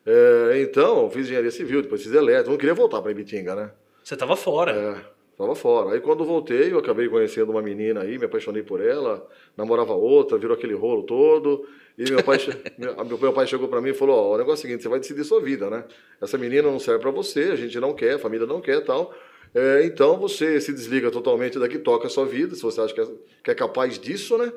[0.06, 2.52] É, então, fiz engenharia civil, depois fiz elétrico.
[2.52, 3.72] Não queria voltar para Ibitinga, né?
[4.04, 4.72] Você tava fora.
[4.72, 4.96] É,
[5.38, 5.94] tava fora.
[5.94, 9.26] Aí quando voltei, eu acabei conhecendo uma menina aí, me apaixonei por ela,
[9.58, 11.66] namorava outra, virou aquele rolo todo.
[11.98, 12.38] E meu pai,
[12.78, 14.90] meu, meu pai chegou para mim e falou: Ó, o negócio é o seguinte, você
[14.90, 15.84] vai decidir sua vida, né?
[16.22, 19.14] Essa menina não serve para você, a gente não quer, a família não quer tal.
[19.56, 23.02] É, então você se desliga totalmente daqui, toca a sua vida, se você acha que
[23.02, 23.08] é,
[23.44, 24.52] que é capaz disso, né?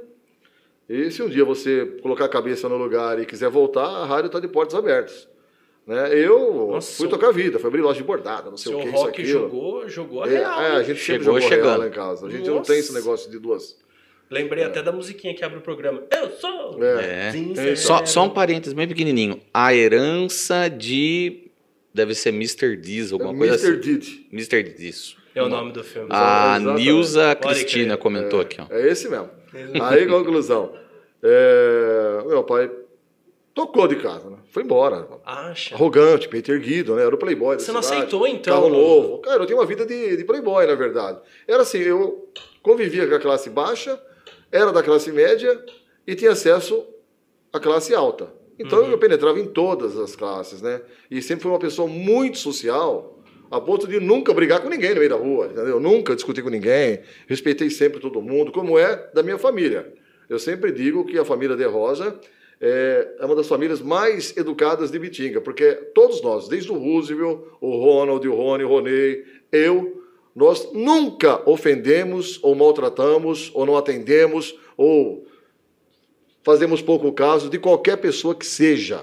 [0.88, 4.26] E se um dia você colocar a cabeça no lugar e quiser voltar, a rádio
[4.28, 5.28] está de portas abertas.
[5.86, 6.18] Né?
[6.18, 8.86] Eu Nossa, fui tocar a vida, fui abrir loja de bordada, não sei o que,
[8.86, 9.40] isso, rock aquilo.
[9.40, 10.61] jogou, jogou a É, real.
[10.62, 11.78] é, a gente sempre Chegou jogou real chegando.
[11.80, 12.26] lá em casa.
[12.26, 13.05] A gente não tem esse Nossa.
[13.05, 13.76] negócio de duas.
[14.31, 16.03] Lembrei até da musiquinha que abre o programa.
[16.11, 17.29] Eu sou É.
[17.29, 17.31] É.
[17.33, 17.77] sincero.
[17.77, 19.41] Só, só um parênteses bem pequenininho.
[19.55, 21.45] A herança de.
[21.95, 22.77] Deve ser Mr.
[22.77, 23.79] Diesel, alguma coisa Mr.
[23.81, 23.99] assim.
[23.99, 24.27] Did.
[24.33, 24.62] Mr.
[24.74, 25.16] Disso.
[25.35, 26.09] É o nome do filme.
[26.11, 26.83] A Exatamente.
[26.85, 28.66] Nilza Cristina comentou aqui, ó.
[28.70, 29.31] É esse mesmo.
[29.83, 30.72] Aí, conclusão.
[31.22, 32.70] É, meu pai
[33.55, 34.37] tocou de casa, né?
[34.51, 35.07] Foi embora.
[35.24, 35.74] Acha.
[35.74, 37.03] Arrogante, peito erguido, né?
[37.05, 38.03] Era o playboy da Você não cidade.
[38.03, 38.55] aceitou, então?
[38.55, 39.18] Carro novo.
[39.18, 41.18] Cara, eu tinha uma vida de, de playboy, na verdade.
[41.49, 42.29] Era assim, eu
[42.62, 43.99] convivia com a classe baixa,
[44.57, 45.62] era da classe média
[46.07, 46.84] e tinha acesso
[47.52, 48.32] à classe alta.
[48.59, 48.90] Então Uhum.
[48.90, 50.80] eu penetrava em todas as classes, né?
[51.11, 54.96] E sempre fui uma pessoa muito social, a ponto de nunca brigar com ninguém no
[54.96, 55.78] meio da rua, entendeu?
[55.78, 59.92] Nunca discuti com ninguém, respeitei sempre todo mundo, como é da minha família.
[60.28, 62.18] Eu sempre digo que a família De Rosa
[62.61, 67.40] é, é uma das famílias mais educadas de Bitinga, porque todos nós, desde o Roosevelt,
[67.61, 70.02] o Ronald, o Rony, o Roney, eu,
[70.37, 75.26] nós nunca ofendemos ou maltratamos ou não atendemos ou
[76.43, 79.03] fazemos pouco caso de qualquer pessoa que seja.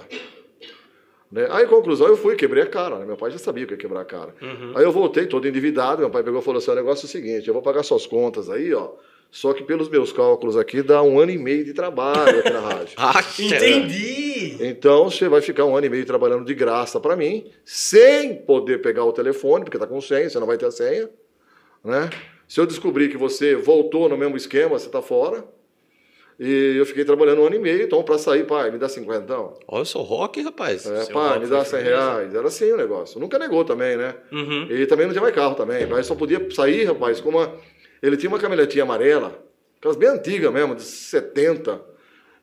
[1.32, 1.48] Né?
[1.50, 3.00] Aí, em conclusão, eu fui, quebrei a cara.
[3.00, 3.06] Né?
[3.08, 4.36] Meu pai já sabia que ia quebrar a cara.
[4.76, 6.02] Aí eu voltei todo endividado.
[6.02, 8.06] Meu pai pegou e falou assim: o negócio é o seguinte, eu vou pagar suas
[8.06, 8.92] contas aí, ó.
[9.32, 12.60] Só que pelos meus cálculos aqui, dá um ano e meio de trabalho aqui na
[12.60, 12.94] rádio.
[12.96, 13.42] Acha.
[13.42, 14.58] Entendi!
[14.60, 18.84] Então você vai ficar um ano e meio trabalhando de graça para mim, sem poder
[18.84, 21.10] pegar o telefone, porque tá com senha, você não vai ter a senha,
[21.84, 22.10] né?
[22.48, 25.44] Se eu descobrir que você voltou no mesmo esquema, você tá fora.
[26.40, 29.24] E eu fiquei trabalhando um ano e meio, então para sair, pai, me dá 50
[29.24, 29.54] então.
[29.68, 30.86] Olha, eu sou rock, rapaz.
[30.86, 32.02] É, Seu pai, me dá 100 firmeza.
[32.04, 32.36] reais.
[32.36, 33.20] Era assim o negócio.
[33.20, 34.16] Nunca negou também, né?
[34.32, 34.68] Uhum.
[34.70, 35.86] E também não tinha mais carro também.
[35.86, 37.56] Mas só podia sair, rapaz, com uma.
[38.02, 39.40] Ele tinha uma caminhonetinha amarela,
[39.78, 41.93] aquelas bem antigas mesmo, de 70.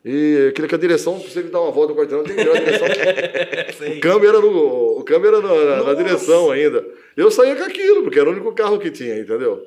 [0.05, 2.57] E aquele que a direção, pra você dar uma volta no quarteirão, tem que virar
[2.57, 2.86] a direção.
[3.96, 6.82] O câmbio era, no, o câmbio era na, na- direção ainda.
[7.16, 9.62] Eu saía com aquilo, porque era o único carro que tinha, entendeu?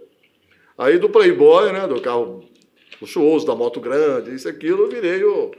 [0.77, 2.43] Aí do Playboy, né, do carro
[2.99, 5.51] luxuoso, da moto grande, isso e aquilo, eu virei o,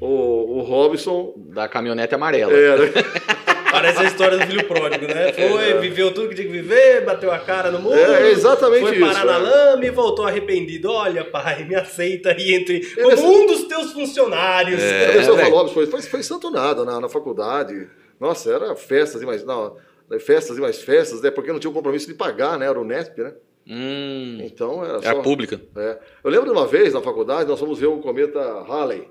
[0.00, 1.32] o, o Robson.
[1.36, 2.52] Da caminhonete amarela.
[2.52, 2.84] Era,
[3.70, 5.32] Parece a história do filho pródigo, né?
[5.32, 7.96] Foi, viveu tudo que tinha que viver, bateu a cara no muro.
[7.96, 9.38] É, exatamente Foi isso, parar na é.
[9.38, 10.90] lama e voltou arrependido.
[10.90, 14.80] Olha, pai, me aceita aí entre como Ele- um dos teus funcionários.
[14.82, 17.88] a pessoa falou, foi, foi, foi santo nada na, na faculdade.
[18.20, 19.44] Nossa, era festas e mais.
[19.44, 19.76] Não,
[20.20, 21.30] festas e mais festas, né?
[21.30, 22.66] Porque não tinha o compromisso de pagar, né?
[22.66, 23.32] Era o Nesp, né?
[23.70, 24.38] Hum.
[24.42, 25.22] Então era Era só.
[25.22, 25.60] pública.
[25.76, 25.98] É.
[26.24, 29.06] Eu lembro de uma vez na faculdade, nós fomos ver o cometa Halley.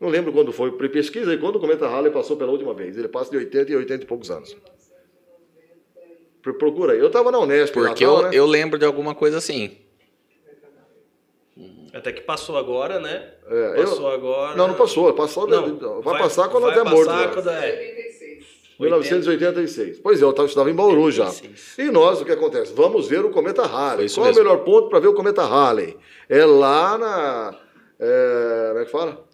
[0.00, 0.70] Não lembro quando foi.
[0.88, 2.96] Pesquisa aí quando o cometa Halley passou pela última vez.
[2.96, 4.56] Ele passa de 80 e 80 e poucos anos.
[6.40, 6.98] Pro- Procura aí.
[7.00, 8.30] Eu estava na Unesp, Porque Natal, eu, né?
[8.32, 9.76] eu lembro de alguma coisa assim.
[11.92, 13.32] Até que passou agora, né?
[13.48, 14.56] É, passou eu- agora.
[14.56, 15.12] Não, não passou.
[15.14, 17.06] passou Não, vai, passar quando vai até morto.
[17.08, 17.32] passar né?
[17.34, 17.70] quando é.
[17.70, 18.44] 86.
[18.78, 19.98] 1986.
[19.98, 21.24] Pois é, eu tava- estudava em Bauru já.
[21.26, 21.78] 86.
[21.78, 22.72] E nós, o que acontece?
[22.74, 24.08] Vamos ver o cometa Halley.
[24.08, 24.44] Qual é o mesmo.
[24.44, 25.96] melhor ponto para ver o cometa Halley?
[26.28, 27.58] É lá na.
[27.98, 29.27] é, como é que fala?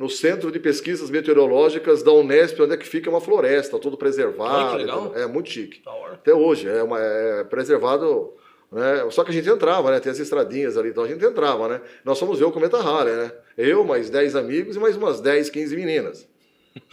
[0.00, 4.78] No Centro de Pesquisas Meteorológicas da Unesp, onde é que fica uma floresta, tudo preservado.
[4.78, 5.12] Legal.
[5.14, 5.82] É muito chique.
[6.10, 8.32] Até hoje, é, uma, é preservado.
[8.72, 9.06] Né?
[9.10, 10.00] Só que a gente entrava, né?
[10.00, 11.82] Tem as estradinhas ali, então a gente entrava, né?
[12.02, 13.30] Nós fomos ver o cometa Halley, né?
[13.58, 16.26] Eu, mais 10 amigos e mais umas 10, 15 meninas.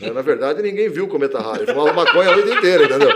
[0.01, 0.12] Né?
[0.12, 1.66] Na verdade, ninguém viu o cometa Halley.
[1.66, 3.12] Fumava maconha a noite inteira, entendeu?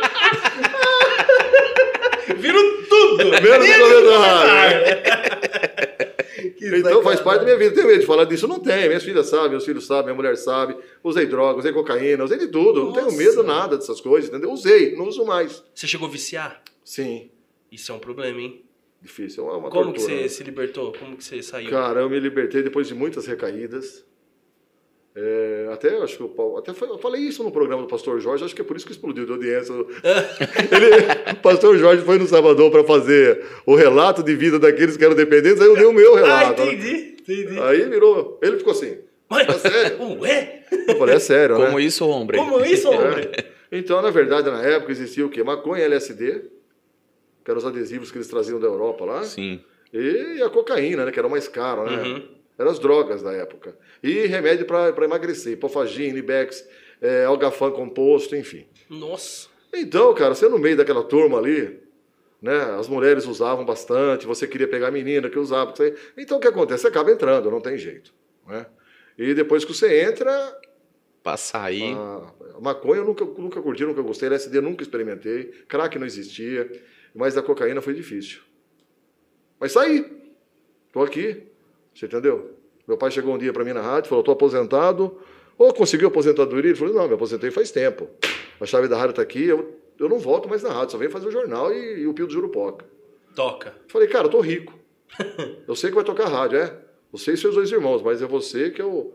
[2.37, 3.25] Viram tudo!
[3.25, 5.61] Menos o cometa Halley.
[6.69, 7.23] Que Então faz sacanagem.
[7.23, 7.73] parte da minha vida.
[7.75, 8.47] Tenho medo de falar disso?
[8.47, 8.87] Não tem.
[8.87, 10.75] Minhas filhas sabem, meus filhos sabem, minha mulher sabe.
[11.03, 12.83] Usei droga, usei cocaína, usei de tudo.
[12.85, 13.17] Não tenho Nossa.
[13.17, 14.51] medo nada dessas coisas, entendeu?
[14.51, 15.63] Usei, não uso mais.
[15.73, 16.61] Você chegou a viciar?
[16.85, 17.31] Sim,
[17.71, 18.63] Isso é um problema, hein?
[19.01, 19.47] difícil.
[19.49, 20.21] É uma Como que tortura.
[20.23, 20.93] você se libertou?
[20.99, 21.69] Como que você saiu?
[21.71, 24.05] Cara, eu me libertei depois de muitas recaídas.
[25.13, 28.45] É, até acho que Paulo, até foi- eu falei isso no programa do Pastor Jorge,
[28.45, 29.73] acho que é por isso que explodiu de audiência.
[30.71, 35.03] Ele- o Pastor Jorge foi no Salvador para fazer o relato de vida daqueles que
[35.03, 36.61] eram dependentes, aí eu dei o meu ah, relato.
[36.63, 36.73] né?
[36.73, 37.59] entendi, entendi.
[37.59, 38.99] Aí virou, ele ficou assim.
[39.29, 39.97] Mas, é sério?
[40.21, 40.63] Ué?
[40.87, 41.83] Eu falei, é sério, Como né?
[41.83, 42.37] isso, homem?
[42.39, 43.25] Como isso, homem?
[43.37, 43.45] É.
[43.71, 45.43] Então, na verdade, na época existia o quê?
[45.43, 46.41] Maconha LSD,
[47.43, 49.59] que eram os adesivos que eles traziam da Europa lá, Sim.
[49.93, 52.01] e a cocaína, né, que era o mais caro, né?
[52.01, 52.23] Uhum.
[52.61, 53.75] Eram as drogas da época.
[54.03, 56.67] E remédio para emagrecer, Pofagine, Ibex,
[57.01, 58.67] é, Algafan composto, enfim.
[58.87, 59.49] Nossa.
[59.73, 61.81] Então, cara, você no meio daquela turma ali,
[62.41, 62.55] né?
[62.77, 65.75] As mulheres usavam bastante, você queria pegar a menina que usava.
[65.75, 65.95] Você...
[66.17, 66.81] Então o que acontece?
[66.83, 68.13] Você acaba entrando, não tem jeito.
[68.47, 68.65] Né?
[69.17, 70.59] E depois que você entra,
[71.23, 71.93] Pra sair.
[71.95, 76.71] a maconha eu nunca, nunca curti, nunca gostei, LSD eu nunca experimentei, crack não existia,
[77.13, 78.41] mas a cocaína foi difícil.
[79.59, 80.19] Mas saí.
[80.91, 81.50] Tô aqui.
[81.93, 82.57] Você entendeu?
[82.87, 85.17] Meu pai chegou um dia para mim na rádio, falou: tô aposentado.
[85.57, 86.71] Ou conseguiu aposentadoria?
[86.71, 88.07] Ele falou: não, me aposentei faz tempo.
[88.59, 91.11] A chave da rádio tá aqui, eu, eu não volto mais na rádio, só venho
[91.11, 92.85] fazer o jornal e, e o Pio do Jurupoca.
[93.35, 93.73] Toca.
[93.87, 94.77] Falei, cara, eu tô rico.
[95.67, 96.73] Eu sei que vai tocar rádio, é?
[97.11, 99.13] Você e seus dois irmãos, mas é você que, eu,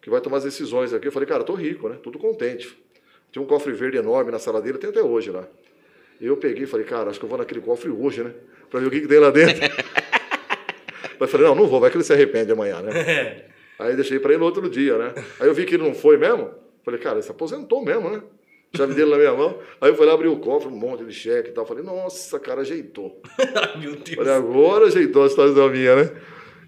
[0.00, 1.08] que vai tomar as decisões aqui.
[1.08, 1.98] Eu falei, cara, eu tô rico, né?
[2.00, 2.76] Tudo contente.
[3.32, 5.48] Tinha um cofre verde enorme na sala dele, tem até hoje lá.
[6.20, 8.32] E eu peguei e falei, cara, acho que eu vou naquele cofre hoje, né?
[8.70, 9.60] Pra ver o que, que tem lá dentro.
[11.18, 13.00] Mas falei, não, não vou, vai que ele se arrepende amanhã, né?
[13.00, 13.46] É.
[13.78, 15.14] Aí deixei pra ele no outro dia, né?
[15.40, 16.50] Aí eu vi que ele não foi mesmo.
[16.84, 18.22] Falei, cara, ele se aposentou mesmo, né?
[18.74, 19.58] Chave dele na minha mão.
[19.80, 21.66] Aí eu fui lá abrir o cofre, um monte de cheque e tal.
[21.66, 23.20] Falei, nossa, cara, ajeitou.
[23.38, 24.16] Ai, meu Deus.
[24.16, 26.10] Falei, agora ajeitou a situação minha, né?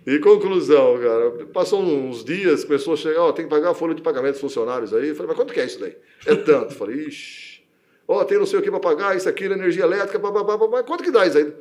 [0.07, 3.95] E conclusão, cara, passou uns dias, começou a chegar, ó, tem que pagar a folha
[3.95, 5.14] de pagamento dos funcionários aí.
[5.14, 5.97] Falei, mas quanto que é isso daí?
[6.26, 6.74] É tanto.
[6.74, 7.62] Falei, ixi,
[8.07, 11.03] ó, tem não sei o que pra pagar, isso aqui, energia elétrica, babá, babá, quanto
[11.03, 11.55] que dá isso aí?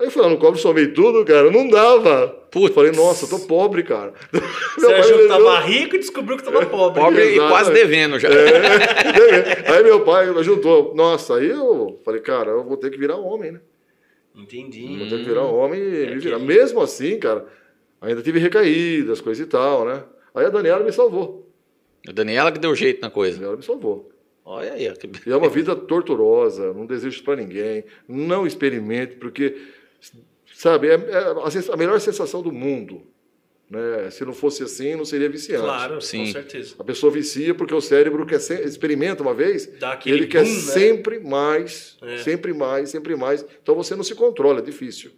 [0.00, 2.28] Aí eu fui lá no cofre, somei tudo, cara, não dava.
[2.50, 2.74] Putz.
[2.74, 4.14] Falei, nossa, eu tô pobre, cara.
[4.32, 7.00] Você Meu pai achou que tava rico e descobriu que tava pobre.
[7.02, 8.28] Pobre e quase devendo já.
[8.30, 10.94] É, aí meu pai ajudou.
[10.94, 13.60] Nossa, aí eu falei, cara, eu vou ter que virar homem, né?
[14.34, 14.96] Entendi.
[14.98, 16.38] Vou ter que virar homem e É me virar.
[16.38, 17.46] que- Mesmo assim, cara,
[18.00, 20.02] ainda tive recaídas, coisa e tal, né?
[20.34, 21.46] Aí a Daniela me salvou.
[22.08, 23.36] A Daniela que deu jeito na A coisa.
[23.36, 24.10] Daniela me salvou.
[24.44, 24.88] Olha aí.
[24.88, 27.84] ó, que- E é uma vida torturosa, não desejo isso pra ninguém.
[28.08, 29.54] Não experimente, porque,
[30.54, 33.02] sabe, é, é a, a melhor sensação do mundo.
[33.68, 34.10] Né?
[34.10, 35.62] Se não fosse assim, não seria viciante.
[35.62, 36.26] Claro, Sim.
[36.26, 36.74] com certeza.
[36.78, 39.70] A pessoa vicia porque o cérebro quer se- experimenta uma vez,
[40.04, 40.60] ele quer boom, né?
[40.60, 42.16] sempre mais, É.
[42.18, 43.46] sempre mais, sempre mais.
[43.62, 45.12] Então você não se controla, é difícil.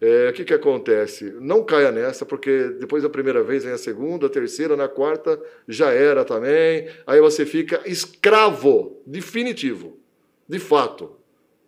[0.00, 1.32] É, O que, que acontece?
[1.40, 5.40] Não caia nessa, porque depois da primeira vez vem a segunda, a terceira, na quarta
[5.68, 6.88] já era também.
[7.06, 9.98] Aí você fica escravo, definitivo,
[10.48, 11.16] de fato,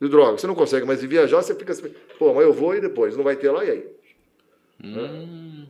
[0.01, 0.38] de droga.
[0.38, 3.24] Você não consegue mais viajar, você fica assim, pô, mas eu vou e depois, não
[3.24, 3.86] vai ter lá e aí?
[4.82, 5.66] Hum,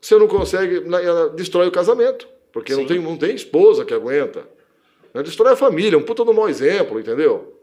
[0.00, 4.46] Você não consegue, ela destrói o casamento, porque não tem, não tem esposa que aguenta.
[5.14, 5.22] Né?
[5.22, 7.56] Destrói a família, um puta do mau exemplo, entendeu?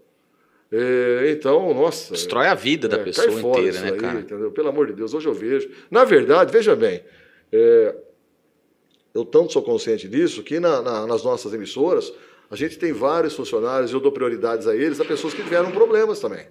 [0.71, 2.11] É, então, nossa.
[2.13, 4.19] destrói a vida da é, pessoa cai fora inteira, né, aí, cara?
[4.19, 4.51] Entendeu?
[4.51, 5.69] Pelo amor de Deus, hoje eu vejo.
[5.89, 7.03] Na verdade, veja bem,
[7.51, 7.95] é,
[9.13, 12.13] eu tanto sou consciente disso que na- na- nas nossas emissoras
[12.49, 16.19] a gente tem vários funcionários, eu dou prioridades a eles, a pessoas que tiveram problemas
[16.19, 16.47] também.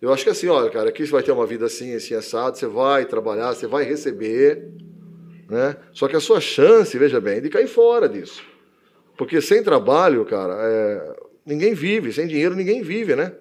[0.00, 2.58] Eu acho que assim, olha, cara, aqui você vai ter uma vida assim, assim, assado,
[2.58, 4.68] você vai trabalhar, você vai receber,
[5.48, 5.76] né?
[5.92, 8.42] Só que a sua chance, veja bem, é de cair fora disso.
[9.16, 11.16] Porque sem trabalho, cara, é,
[11.46, 13.32] ninguém vive, sem dinheiro ninguém vive, né?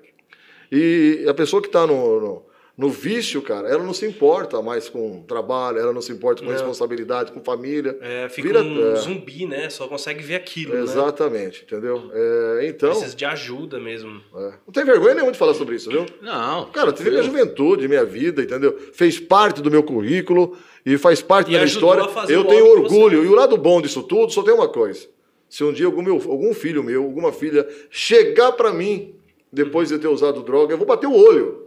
[0.72, 2.46] E a pessoa que está no, no,
[2.76, 6.48] no vício, cara, ela não se importa mais com trabalho, ela não se importa com
[6.48, 6.54] Não.
[6.54, 7.96] responsabilidade, com família.
[8.02, 8.96] É, fica Vira- um é.
[8.96, 9.70] zumbi, né?
[9.70, 10.82] Só consegue ver aquilo, né?
[10.82, 12.10] Exatamente, entendeu?
[12.12, 14.20] É, então, Precisa de ajuda mesmo.
[14.36, 16.06] é, não tem vergonha nenhuma de falar sobre isso, viu?
[16.20, 16.66] Não.
[16.72, 18.76] Cara, teve minha juventude, minha vida, entendeu?
[18.94, 22.04] Fez parte do meu currículo e faz parte E da minha história.
[22.06, 23.22] a fazer Eu tenho você orgulho.
[23.22, 23.26] é.
[23.26, 25.08] E o lado bom disso tudo só tem uma coisa.
[25.48, 29.14] Se um dia algum, meu, algum filho meu, alguma filha, chegar pra mim,
[29.52, 31.63] depois de eu ter usado droga, eu vou bater o olho.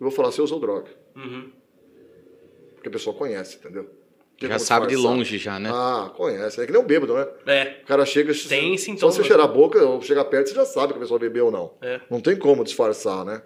[0.00, 0.90] Eu vou falar, você usou droga.
[1.16, 1.50] Uhum.
[2.74, 3.88] Porque a pessoa conhece, entendeu?
[4.38, 5.70] Tem Já sabe de longe já, né?
[5.72, 6.60] Ah, conhece.
[6.60, 7.26] É que nem um bêbado, né?
[7.46, 7.80] É.
[7.82, 8.32] O cara chega.
[8.48, 11.02] Tem Só sintomas, você cheirar a boca ou chegar perto, você já sabe que a
[11.02, 11.74] pessoa bebeu ou não.
[11.80, 12.00] É.
[12.10, 13.42] Não tem como disfarçar, né?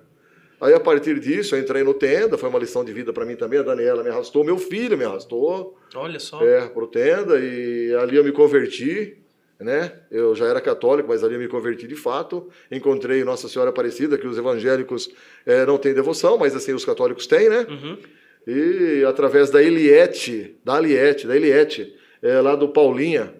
[0.61, 3.37] Aí, a partir disso, eu entrei no Tenda, foi uma lição de vida para mim
[3.37, 3.61] também.
[3.61, 6.43] A Daniela me arrastou, meu filho me arrastou Olha só.
[6.43, 9.18] é, pro Tenda, e ali eu me converti.
[9.61, 9.93] Né?
[10.11, 12.49] Eu já era católico, mas ali eu me converti de fato.
[12.71, 15.11] Encontrei Nossa Senhora Aparecida, que os evangélicos
[15.45, 17.67] é, não têm devoção, mas assim os católicos têm, né?
[17.69, 17.99] Uhum.
[18.47, 23.35] E através da Eliette, da Aliette, da Eliette, é, lá do Paulinha,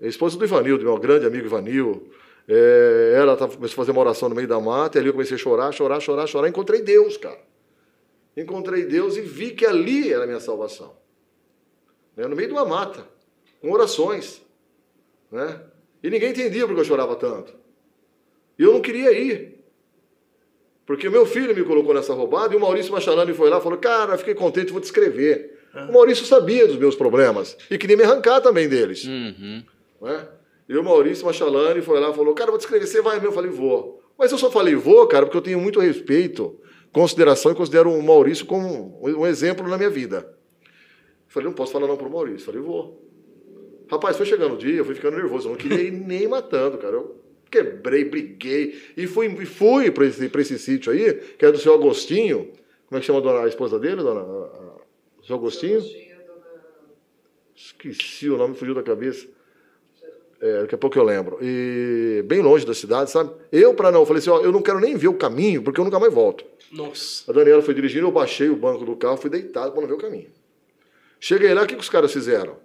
[0.00, 2.10] esposa do Ivanildo, meu grande amigo Ivanil.
[2.50, 5.12] É, ela tava, começou a fazer uma oração no meio da mata, e ali eu
[5.12, 6.48] comecei a chorar, chorar, chorar, chorar.
[6.48, 7.38] Encontrei Deus, cara.
[8.34, 10.96] Encontrei Deus e vi que ali era a minha salvação.
[12.16, 12.26] Né?
[12.26, 13.06] No meio de uma mata,
[13.60, 14.40] com orações.
[15.30, 15.60] Né?
[16.02, 17.54] E ninguém entendia porque eu chorava tanto.
[18.58, 19.58] E eu não queria ir.
[20.86, 23.78] Porque meu filho me colocou nessa roubada e o Maurício Machalani foi lá e falou:
[23.78, 25.58] Cara, fiquei contente, vou te escrever.
[25.88, 29.04] O Maurício sabia dos meus problemas e queria me arrancar também deles.
[29.04, 29.62] Uhum.
[30.00, 30.28] Né?
[30.68, 33.28] E o Maurício Machalani foi lá e falou: Cara, vou te escrever, você vai mesmo?
[33.28, 34.02] Eu falei: Vou.
[34.18, 36.58] Mas eu só falei: Vou, cara, porque eu tenho muito respeito,
[36.90, 40.34] consideração e considero o Maurício como um exemplo na minha vida.
[40.62, 40.70] Eu
[41.28, 42.40] falei: Não posso falar não pro Maurício.
[42.40, 43.07] Eu falei: Vou.
[43.90, 45.48] Rapaz, foi chegando o dia, eu fui ficando nervoso.
[45.48, 46.94] Eu não queria ir nem matando, cara.
[46.94, 47.16] Eu
[47.50, 48.80] quebrei, briguei.
[48.96, 52.52] E fui, fui para esse, pra esse sítio aí, que é do seu Agostinho.
[52.86, 54.20] Como é que chama a, dona, a esposa dele, dona?
[54.20, 54.76] A, a,
[55.20, 55.82] o seu Agostinho?
[57.56, 59.26] Esqueci o nome, fugiu da cabeça.
[60.40, 61.38] É, daqui a pouco eu lembro.
[61.42, 63.32] E bem longe da cidade, sabe?
[63.50, 65.80] Eu, para não, eu falei assim: ó, eu não quero nem ver o caminho, porque
[65.80, 66.44] eu nunca mais volto.
[66.70, 67.28] Nossa.
[67.30, 69.94] A Daniela foi dirigindo, eu baixei o banco do carro, fui deitado para não ver
[69.94, 70.30] o caminho.
[71.18, 72.56] Cheguei lá, o que, que os caras fizeram?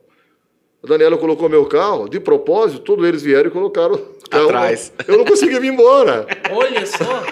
[0.84, 4.46] A Daniela colocou meu carro, de propósito, todos eles vieram e colocaram o carro.
[4.46, 4.92] Atrás.
[5.08, 6.28] Eu não consegui vir embora.
[6.52, 7.24] Olha só.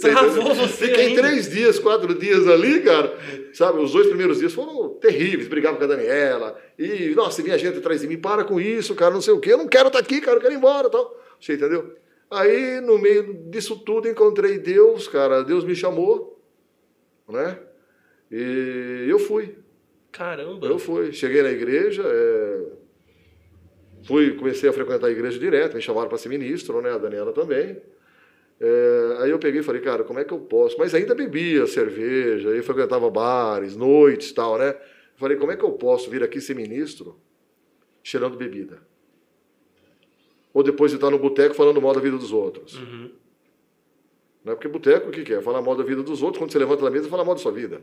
[0.00, 1.22] Travou você Fiquei ainda.
[1.22, 3.14] três dias, quatro dias ali, cara.
[3.52, 5.48] Sabe, os dois primeiros dias foram terríveis.
[5.48, 6.58] Brigava com a Daniela.
[6.78, 8.16] E, nossa, vinha gente atrás de mim.
[8.18, 9.52] Para com isso, cara, não sei o quê.
[9.52, 11.14] Eu não quero estar aqui, cara, eu quero ir embora tal.
[11.38, 11.94] Você entendeu?
[12.30, 15.42] Aí, no meio disso tudo, encontrei Deus, cara.
[15.42, 16.40] Deus me chamou,
[17.28, 17.58] né?
[18.30, 19.56] E eu fui.
[20.12, 20.66] Caramba.
[20.66, 21.12] Eu fui.
[21.12, 22.66] Cheguei na igreja, é,
[24.02, 25.74] fui, comecei a frequentar a igreja direto.
[25.74, 26.90] Me chamaram para ser ministro, né?
[26.90, 27.80] A Daniela também.
[28.60, 30.76] É, aí eu peguei e falei, cara, como é que eu posso?
[30.78, 34.76] Mas ainda bebia cerveja, aí frequentava bares, noites e tal, né?
[35.16, 37.18] Falei, como é que eu posso vir aqui ser ministro
[38.02, 38.82] cheirando bebida?
[40.52, 42.74] Ou depois de estar no boteco falando mal da vida dos outros?
[42.74, 43.10] Uhum.
[44.44, 45.40] Não é porque boteco o que, que é?
[45.40, 47.52] Falar mal da vida dos outros, quando você levanta da mesa, fala mal da sua
[47.52, 47.82] vida.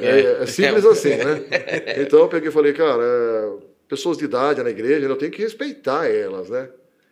[0.00, 1.44] É, é simples assim, né?
[2.02, 3.52] Então eu peguei e falei, cara, é,
[3.88, 6.68] pessoas de idade na igreja, eu tenho que respeitar elas, né?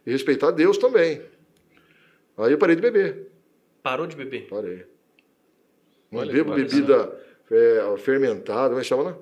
[0.06, 1.22] E respeitar Deus também.
[2.38, 3.26] Aí eu parei de beber.
[3.82, 4.46] Parou de beber.
[4.48, 4.84] Parei.
[6.10, 7.12] Não Olha, bebo bebida
[7.50, 9.16] é, fermentada, como é que chama, né?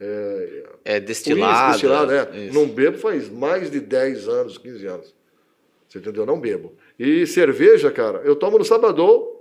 [0.00, 1.72] É, É uísque destilado.
[1.72, 2.46] destilado, é.
[2.46, 2.54] Isso.
[2.54, 5.14] Não bebo faz mais de 10 anos, 15 anos.
[5.88, 6.24] Você entendeu?
[6.24, 6.72] Não bebo.
[6.98, 9.31] E cerveja, cara, eu tomo no sabadão,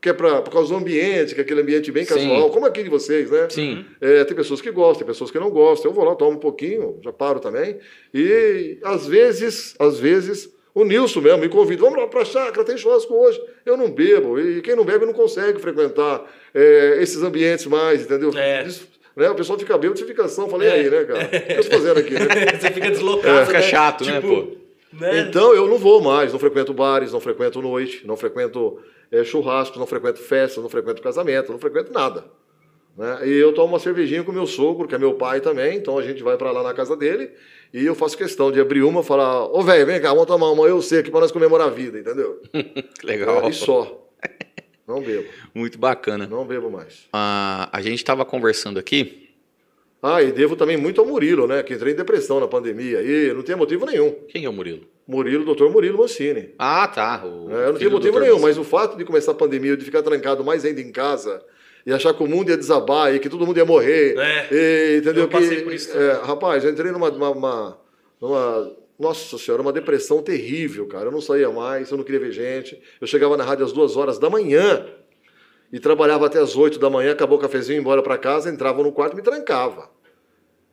[0.00, 2.14] que é pra, por causa do ambiente, que é aquele ambiente bem Sim.
[2.14, 3.48] casual, como aqui de vocês, né?
[3.50, 3.84] Sim.
[4.00, 5.90] É, tem pessoas que gostam, tem pessoas que não gostam.
[5.90, 7.78] Eu vou lá, tomo um pouquinho, já paro também.
[8.14, 12.64] E às vezes, às vezes, o Nilson mesmo me convida, vamos lá para a chácara,
[12.64, 13.40] tem churrasco hoje.
[13.66, 14.38] Eu não bebo.
[14.38, 16.24] E quem não bebe não consegue frequentar
[16.54, 18.30] é, esses ambientes mais, entendeu?
[18.36, 18.62] É.
[18.64, 18.86] Isso,
[19.16, 19.28] né?
[19.30, 20.48] O pessoal fica bêbado, você fica ação.
[20.48, 20.72] Falei É.
[20.74, 21.24] aí, né, cara?
[21.24, 22.20] O que eu estou fazendo aqui, né?
[22.60, 23.46] Você fica deslocado.
[23.46, 23.62] Fica né?
[23.62, 24.56] chato, né, Tipo, pô?
[24.92, 25.20] Né?
[25.20, 28.78] Então eu não vou mais, não frequento bares, não frequento noite, não frequento
[29.10, 32.24] é, churrasco, não frequento festa, não frequento casamento, não frequento nada.
[32.96, 33.28] Né?
[33.28, 36.02] E eu tomo uma cervejinha com meu sogro, que é meu pai também, então a
[36.02, 37.30] gente vai para lá na casa dele
[37.72, 40.50] e eu faço questão de abrir uma e falar: Ô velho, vem cá, vamos tomar
[40.50, 42.40] uma, eu sei, aqui para nós comemorar a vida, entendeu?
[42.98, 43.44] Que legal.
[43.44, 44.04] É, e só.
[44.86, 46.26] Não bebo, Muito bacana.
[46.26, 47.06] não bebo mais.
[47.12, 49.27] Ah, a gente estava conversando aqui.
[50.02, 51.62] Ah, e devo também muito ao Murilo, né?
[51.62, 54.12] Que entrei em depressão na pandemia e não tem motivo nenhum.
[54.28, 54.82] Quem é o Murilo?
[55.06, 56.50] Murilo, doutor Murilo Mancini.
[56.58, 57.24] Ah, tá.
[57.24, 58.46] O É, eu não tinha motivo nenhum, Wilson.
[58.46, 61.42] mas o fato de começar a pandemia, de ficar trancado mais ainda em casa
[61.86, 64.16] e achar que o mundo ia desabar e que todo mundo ia morrer.
[64.18, 65.24] É, e, entendeu?
[65.24, 67.78] eu passei que, por isso é, rapaz, eu entrei numa, numa, numa-
[68.20, 71.06] numa- Nossa senhora, uma depressão terrível, cara.
[71.06, 72.80] Eu não saía mais, eu não queria ver gente.
[73.00, 74.86] Eu chegava na rádio às duas horas da manhã
[75.72, 78.92] e trabalhava até às oito da manhã, acabou o cafezinho, embora para casa, entrava no
[78.92, 79.90] quarto e me trancava.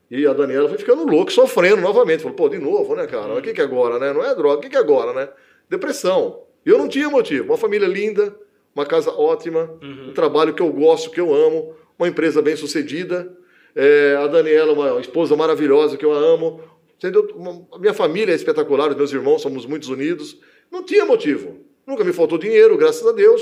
[0.10, 2.22] E a Daniela foi ficando louca, sofrendo novamente.
[2.22, 3.34] Falou, pô, de novo, né, cara?
[3.34, 4.14] O que que é agora, né?
[4.14, 5.30] Não é droga, o que que é agora, né?
[5.70, 6.44] Depressão.
[6.66, 7.46] E eu não tinha motivo.
[7.46, 8.34] Uma família linda,
[8.76, 13.36] uma casa ótima, um trabalho que eu gosto, que eu amo, uma empresa bem sucedida.
[13.76, 16.62] É, a Daniela, uma esposa maravilhosa que eu amo.
[16.98, 17.28] Entendeu?
[17.36, 20.40] Uma- a minha família é espetacular, os meus irmãos somos muito unidos.
[20.72, 21.58] Não tinha motivo.
[21.86, 23.42] Nunca me faltou dinheiro, graças a Deus.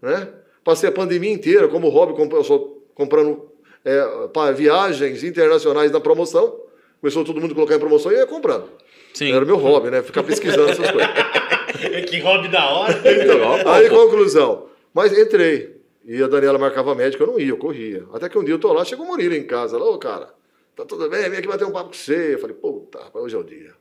[0.00, 0.26] Né?
[0.68, 3.50] Passei a pandemia inteira como hobby, comp- eu sou comprando
[3.82, 6.60] é, para viagens internacionais na promoção.
[7.00, 8.68] Começou todo mundo a colocar em promoção e eu ia comprando.
[9.14, 9.32] Sim.
[9.32, 10.02] Era meu hobby, né?
[10.02, 11.08] Ficar pesquisando essas coisas.
[12.10, 12.92] que hobby da hora.
[13.02, 14.66] Então, aí, conclusão.
[14.92, 15.78] Mas entrei.
[16.04, 18.04] E a Daniela marcava médica, eu não ia, eu corria.
[18.12, 19.78] Até que um dia eu tô lá, chegou o Murilo em casa.
[19.78, 20.28] Lá, ô, cara,
[20.76, 21.30] tá tudo bem?
[21.30, 22.34] Vem aqui bater um papo com você.
[22.34, 23.72] Eu falei, puta, rapaz, hoje é o dia.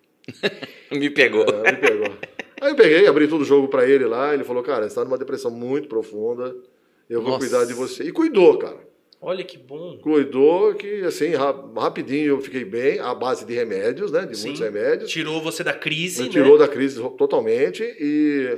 [0.89, 1.43] Me pegou.
[1.65, 2.13] É, me pegou.
[2.61, 4.33] Aí eu peguei, abri todo o jogo pra ele lá.
[4.33, 6.55] Ele falou, cara, você tá numa depressão muito profunda.
[7.10, 7.47] Eu vou Nossa.
[7.47, 8.03] cuidar de você.
[8.03, 8.86] E cuidou, cara.
[9.20, 9.97] Olha que bom.
[9.97, 14.26] Cuidou que, assim, ra- rapidinho eu fiquei bem, à base de remédios, né?
[14.26, 14.47] De Sim.
[14.49, 15.10] muitos remédios.
[15.10, 16.32] Tirou você da crise, Me né?
[16.34, 18.58] tirou da crise totalmente e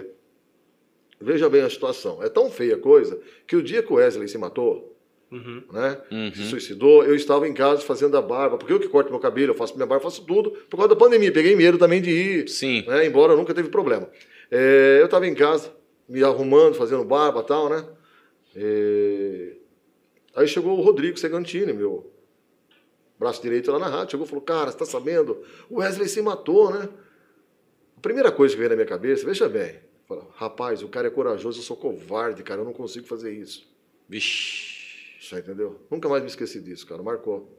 [1.22, 2.22] veja bem a situação.
[2.24, 4.96] É tão feia a coisa que o dia que o Wesley se matou,
[5.32, 5.62] Uhum.
[5.72, 5.98] né?
[6.12, 6.32] Uhum.
[6.34, 9.52] Se suicidou, eu estava em casa fazendo a barba, porque eu que corto meu cabelo,
[9.52, 11.32] eu faço minha barba, faço tudo, por causa da pandemia.
[11.32, 12.84] Peguei medo também de ir, Sim.
[12.88, 13.06] né?
[13.06, 14.10] Embora nunca teve problema.
[14.52, 15.72] É, eu estava em casa,
[16.08, 17.86] me arrumando, fazendo barba e tal, né?
[18.62, 19.56] É,
[20.36, 22.12] Aí chegou o Rodrigo Segantini, meu
[23.20, 25.44] braço direito lá na rádio, chegou e falou, cara, você tá sabendo?
[25.70, 26.88] O Wesley se matou, né?
[27.98, 29.76] A primeira coisa que veio na minha cabeça, veja bem,
[30.08, 33.70] fala, rapaz, o cara é corajoso, eu sou covarde, cara, eu não consigo fazer isso.
[34.08, 35.20] Vixe.
[35.20, 35.82] Você entendeu?
[35.92, 37.58] Nunca mais me esqueci disso, cara, marcou.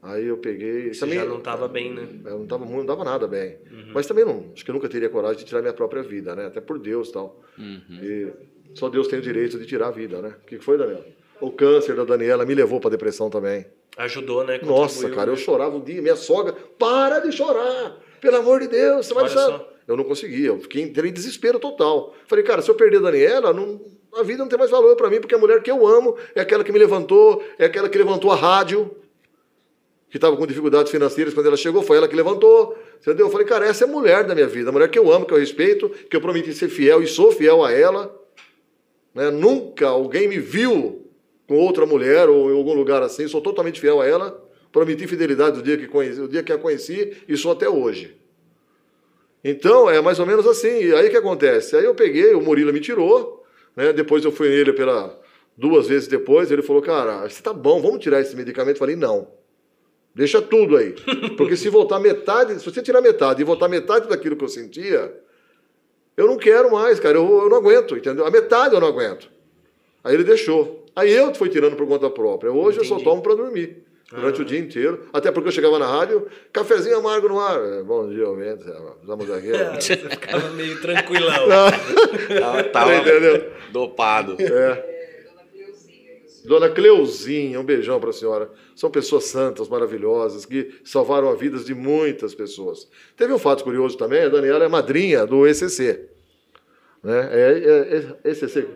[0.00, 0.94] Aí eu peguei...
[0.94, 2.08] Você já não tava bem, né?
[2.24, 3.58] Eu não tava, não tava nada bem.
[3.70, 3.92] Uhum.
[3.92, 6.46] Mas também não, acho que eu nunca teria coragem de tirar minha própria vida, né?
[6.46, 7.40] Até por Deus e tal.
[7.58, 7.98] Uhum.
[8.02, 8.32] E
[8.74, 10.34] só Deus tem o direito de tirar a vida, né?
[10.42, 11.04] O que foi, Daniel?
[11.40, 13.66] O câncer da Daniela me levou pra depressão também.
[13.96, 14.58] Ajudou, né?
[14.62, 15.40] Nossa, Contribuiu, cara, eu né?
[15.40, 19.34] chorava um dia, minha sogra, para de chorar, pelo amor de Deus, você vai Olha
[19.34, 19.48] deixar.
[19.50, 19.68] só.
[19.86, 22.14] Eu não conseguia, eu fiquei entrei em desespero total.
[22.26, 23.80] Falei, cara, se eu perder a Daniela, não-
[24.14, 26.40] a vida não tem mais valor pra mim, porque a mulher que eu amo é
[26.40, 28.94] aquela que me levantou, é aquela que levantou a rádio,
[30.08, 32.76] que estava com dificuldades financeiras quando ela chegou, foi ela que levantou.
[33.00, 33.26] Entendeu?
[33.26, 35.26] Eu falei, cara, essa é a mulher da minha vida, a mulher que eu amo,
[35.26, 38.14] que eu respeito, que eu prometi ser fiel e sou fiel a ela.
[39.14, 39.30] Né?
[39.30, 41.10] Nunca alguém me viu
[41.46, 44.42] com outra mulher ou em algum lugar assim, sou totalmente fiel a ela.
[44.70, 48.16] Prometi fidelidade do dia que, conheci, o dia que a conheci e sou até hoje.
[49.44, 50.84] Então, é mais ou menos assim.
[50.84, 51.76] E aí o que acontece?
[51.76, 53.44] Aí eu peguei, o Murilo me tirou,
[53.76, 53.92] né?
[53.92, 55.20] depois eu fui nele pela
[55.56, 58.76] duas vezes depois, ele falou, cara, você tá bom, vamos tirar esse medicamento.
[58.76, 59.28] Eu falei, não.
[60.14, 60.94] Deixa tudo aí.
[61.36, 65.14] Porque se voltar metade, se você tirar metade e voltar metade daquilo que eu sentia,
[66.22, 67.18] eu não quero mais, cara.
[67.18, 68.24] Eu, eu não aguento, entendeu?
[68.24, 69.28] A metade eu não aguento.
[70.04, 70.86] Aí ele deixou.
[70.94, 72.52] Aí eu fui tirando por conta própria.
[72.52, 73.10] Hoje eu só Entendi.
[73.10, 73.84] tomo para dormir.
[74.10, 75.06] Durante o dia inteiro.
[75.10, 77.58] Até porque eu chegava na rádio, cafezinho amargo no ar.
[77.58, 78.76] É, Bom dia, Almeida.
[79.02, 79.50] Vamos aqui.
[79.56, 81.48] É, você ficava meio tranquilão.
[82.38, 83.50] Tava, tava Entendeu?
[83.72, 84.36] dopado.
[84.38, 84.92] É.
[86.44, 88.50] Dona Cleuzinha, um beijão para a senhora.
[88.74, 92.88] São pessoas santas, maravilhosas, que salvaram a vida de muitas pessoas.
[93.16, 96.11] Teve um fato curioso também, a Daniela é madrinha do ECC.
[97.02, 97.28] Né?
[97.32, 98.68] É, é, é ECC.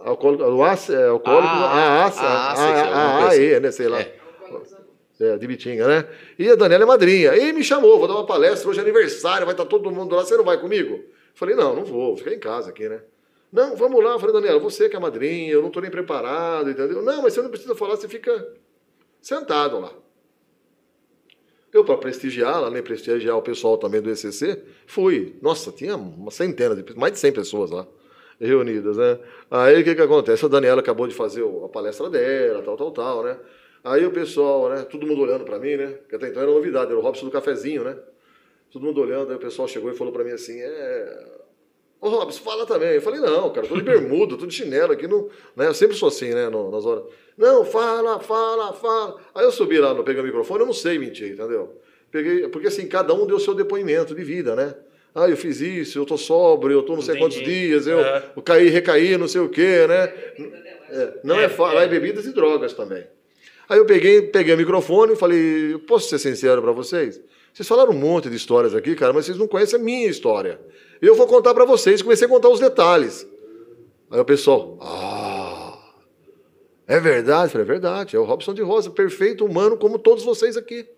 [0.00, 3.88] Alcoólico, o AC, é, alcoólico, Ah, a a ACE, a alguma coisa AE, né, sei
[3.88, 4.00] lá.
[4.00, 4.18] É.
[5.20, 6.08] É, de Bitinga, né?
[6.38, 7.36] E a Daniela é madrinha.
[7.36, 10.24] E me chamou, vou dar uma palestra, hoje é aniversário, vai estar todo mundo lá,
[10.24, 11.02] você não vai comigo?
[11.34, 13.00] Falei, não, não vou, vou ficar em casa aqui, né?
[13.52, 14.12] Não, vamos lá.
[14.12, 17.02] Eu falei, Daniela, você que é madrinha, eu não estou nem preparado, entendeu?
[17.02, 18.46] Não, mas você não precisa falar, você fica
[19.20, 19.92] sentado lá.
[21.72, 25.36] Eu, para prestigiá-la, nem prestigiar o pessoal também do ECC, fui.
[25.42, 27.86] Nossa, tinha uma centena, de, mais de 100 pessoas lá
[28.40, 29.18] reunidas, né?
[29.50, 30.44] Aí o que que acontece?
[30.44, 33.36] A Daniela acabou de fazer a palestra dela, tal, tal, tal, né?
[33.82, 34.82] Aí o pessoal, né?
[34.82, 35.86] Todo mundo olhando para mim, né?
[35.88, 37.96] Porque até então era novidade, era o Robson do cafezinho, né?
[38.70, 41.38] Todo mundo olhando, aí o pessoal chegou e falou para mim assim, é...
[42.00, 42.94] Ô Robson, fala também.
[42.94, 45.66] Eu falei, não, cara, tô de bermuda, tô de chinelo aqui, no, né?
[45.66, 47.04] Eu sempre sou assim, né, nas horas.
[47.38, 49.16] Não, fala, fala, fala.
[49.34, 51.78] Aí eu subi lá, peguei o microfone, eu não sei mentir, entendeu?
[52.10, 54.74] Peguei, porque assim, cada um deu seu depoimento de vida, né?
[55.14, 57.36] Ah, eu fiz isso, eu tô sóbrio, eu tô não sei Entendi.
[57.36, 58.24] quantos dias, eu, É.
[58.36, 60.12] eu caí, recaí, não sei o quê, né?
[60.90, 61.84] É, não é, É, é.
[61.84, 63.04] é bebidas e drogas também.
[63.68, 67.20] Aí eu peguei, peguei o microfone e falei, "Eu posso ser sincero para vocês?
[67.52, 70.60] Vocês falaram um monte de histórias aqui, cara, mas vocês não conhecem a minha história.
[71.02, 73.26] Eu vou contar para vocês, comecei a contar os detalhes.
[74.10, 75.17] Aí o pessoal, ah,
[76.88, 77.44] é verdade?
[77.44, 80.88] Eu falei, é verdade, é o Robson de Rosa, perfeito, humano, como todos vocês aqui.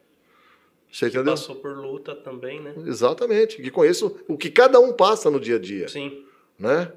[0.90, 1.32] Você entendeu?
[1.32, 2.74] Passou por luta também, né?
[2.86, 6.24] Exatamente, que conheço o que cada um passa no dia a dia Sim.
[6.58, 6.92] né?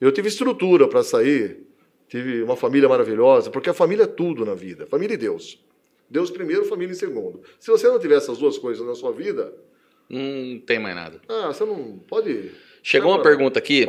[0.00, 1.66] Eu tive estrutura para sair,
[2.08, 5.64] tive uma família maravilhosa, porque a família é tudo na vida, família e Deus.
[6.10, 7.40] Deus primeiro, família em segundo.
[7.58, 9.52] Se você não tiver essas duas coisas na sua vida,
[10.10, 11.20] Não tem mais nada.
[11.28, 12.50] ah, você não pode.
[12.82, 13.86] Chegou uma pergunta aqui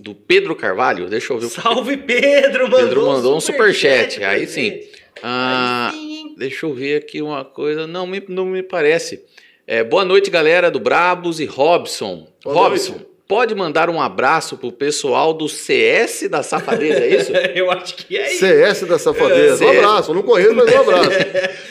[0.00, 1.08] do Pedro Carvalho.
[1.08, 2.64] Deixa eu ver Salve, Pedro!
[2.64, 4.18] Mandou Pedro mandou um superchat.
[4.18, 4.80] pra Aí sim.
[5.22, 6.34] Ah, Aí?
[6.36, 7.86] Deixa eu ver aqui uma coisa.
[7.86, 9.24] Não me, não me parece.
[9.66, 12.28] É, boa noite, galera do Brabos e Robson.
[12.44, 13.06] Boa Robson, noite.
[13.26, 17.32] Pode mandar um abraço pro pessoal do CS da Safadeza, é isso?
[17.54, 18.40] Eu acho que é isso.
[18.40, 19.64] CS da Safadeza.
[19.64, 19.78] Um CS.
[19.78, 21.10] abraço, não conheço, mas um abraço.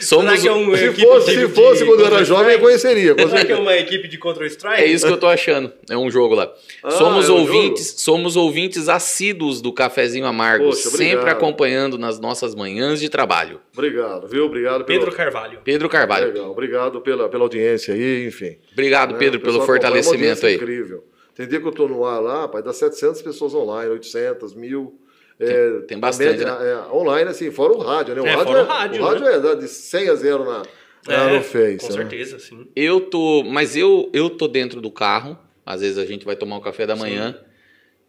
[0.00, 3.14] Somos, é um Se fosse, de- se de fosse quando eu era jovem, eu conheceria.
[3.16, 4.82] Será que é uma equipe de Counter-Strike?
[4.82, 5.72] É isso que eu tô achando.
[5.88, 6.52] É um jogo lá.
[6.82, 12.18] Ah, somos é um ouvintes, somos ouvintes assíduos do Cafezinho Amargo, Poxa, sempre acompanhando nas
[12.18, 13.60] nossas manhãs de trabalho.
[13.72, 14.44] Obrigado, viu?
[14.44, 14.98] Obrigado pelo...
[14.98, 15.58] Pedro Carvalho.
[15.64, 16.26] Pedro Carvalho.
[16.26, 18.56] Legal, obrigado pela, pela audiência aí, enfim.
[18.72, 19.18] Obrigado, né?
[19.18, 20.54] Pedro, pelo pessoal fortalecimento é aí.
[20.56, 21.04] incrível.
[21.34, 25.00] Tem dia que eu tô no ar lá, pai, dá 700 pessoas online, 800, mil.
[25.40, 28.20] é, tem a bastante, média, é, online, assim, fora o rádio, né?
[28.22, 29.50] O É, rádio fora é, o rádio, o rádio né?
[29.52, 30.62] é de 100 a 0 na,
[31.06, 31.78] na- É, no Face.
[31.78, 31.92] Com né?
[31.92, 32.68] certeza, sim.
[32.76, 35.36] Eu tô, mas eu eu tô dentro do carro.
[35.66, 37.36] Às vezes a gente vai tomar um café da manhã.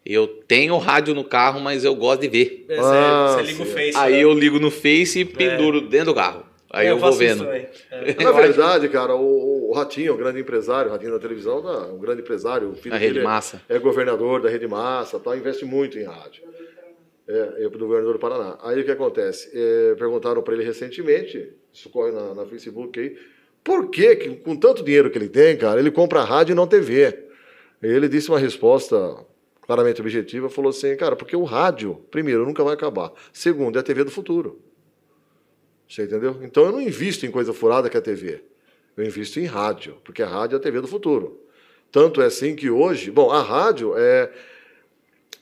[0.06, 2.66] Eu tenho rádio no carro, mas eu gosto de ver.
[2.70, 3.72] É, Ah, você, você liga o sim.
[3.72, 3.98] Face.
[3.98, 4.24] Aí né?
[4.24, 6.46] eu ligo no Face e penduro dentro do carro.
[6.76, 7.50] Aí É, eu, vou faço isso vendo.
[7.50, 7.70] É.
[8.22, 11.98] Na verdade, cara, o, o Ratinho, o grande empresário, o Ratinho da televisão, tá, um
[11.98, 12.70] grande empresário.
[12.72, 13.62] O filho A Rede dele é- Massa.
[13.70, 16.44] É, governador da Rede Massa, tá, investe muito em rádio.
[17.28, 18.58] É, é do governador do Paraná.
[18.62, 19.50] Aí o que acontece?
[19.54, 23.16] É, perguntaram para ele recentemente, isso corre na, na Facebook aí,
[23.64, 26.68] por que, que, com tanto dinheiro que ele tem, cara, ele compra rádio e não
[26.68, 27.24] TV?
[27.82, 28.96] Ele disse uma resposta
[29.62, 33.12] claramente objetiva, falou assim, cara, porque o rádio, primeiro, nunca vai acabar.
[33.34, 34.62] Segundo, é a TV do futuro.
[35.88, 36.40] Você entendeu?
[36.42, 38.42] Então eu não invisto em coisa furada que é a TV.
[38.98, 41.40] Eu invisto em rádio, porque a rádio é a TV do futuro.
[41.92, 44.32] Tanto é assim que hoje, bom, a rádio é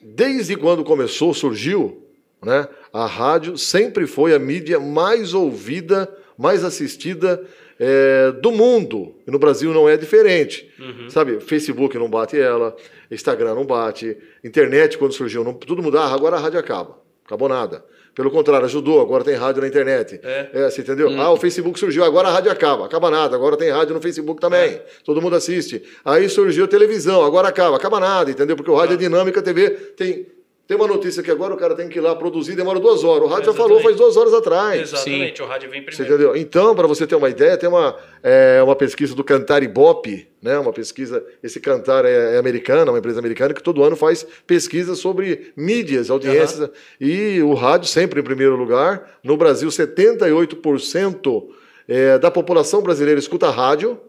[0.02, 2.04] desde quando começou, surgiu,
[2.41, 2.68] né?
[2.91, 7.44] A rádio sempre foi a mídia mais ouvida, mais assistida
[7.80, 9.16] é, do mundo.
[9.26, 10.70] E no Brasil não é diferente.
[11.10, 12.76] Sabe, Facebook não bate ela,
[13.10, 16.98] Instagram não bate, internet quando surgiu, não, tudo mudar, agora a rádio acaba.
[17.26, 17.86] Acabou nada.
[18.16, 20.20] Pelo contrário, ajudou, agora tem rádio na internet.
[20.24, 20.70] É.
[20.70, 21.09] você entendeu?
[21.20, 22.86] Ah, o Facebook surgiu, agora a rádio acaba.
[22.86, 24.80] Acaba nada, agora tem rádio no Facebook também.
[25.03, 25.82] Todo mundo assiste.
[26.05, 27.76] Aí surgiu a televisão, agora acaba.
[27.76, 28.55] Acaba nada, entendeu?
[28.55, 30.28] Porque o rádio é dinâmica, a TV tem.
[30.66, 33.24] Tem uma notícia que agora o cara tem que ir lá produzir, demora duas horas.
[33.24, 34.82] O rádio já falou faz duas horas atrás.
[34.82, 36.16] Exatamente, o rádio vem Você primeiro.
[36.16, 36.36] entendeu?
[36.38, 40.57] Então, para você ter uma ideia, tem uma, é, uma pesquisa do Cantar Ibope, né?
[40.57, 44.95] Uma pesquisa, esse Cantar é, é americana, uma empresa americana que todo ano faz pesquisa
[44.95, 49.20] sobre mídias, audiências, e o rádio sempre em primeiro lugar.
[49.22, 51.43] No Brasil, 78%
[51.89, 53.99] é, da população brasileira escuta rádio,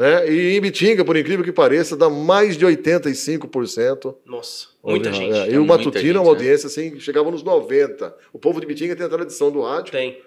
[0.00, 0.32] né?
[0.32, 4.14] E em Bitinga, por incrível que pareça, dá mais de 85%.
[4.24, 5.32] Nossa, muita gente.
[5.36, 6.28] É, e É o Matutino gente, é uma né?
[6.30, 8.16] audiência assim, que chegava nos 90.
[8.32, 9.92] O povo de Bitinga tem a tradição do rádio.
[9.92, 10.20] Tem.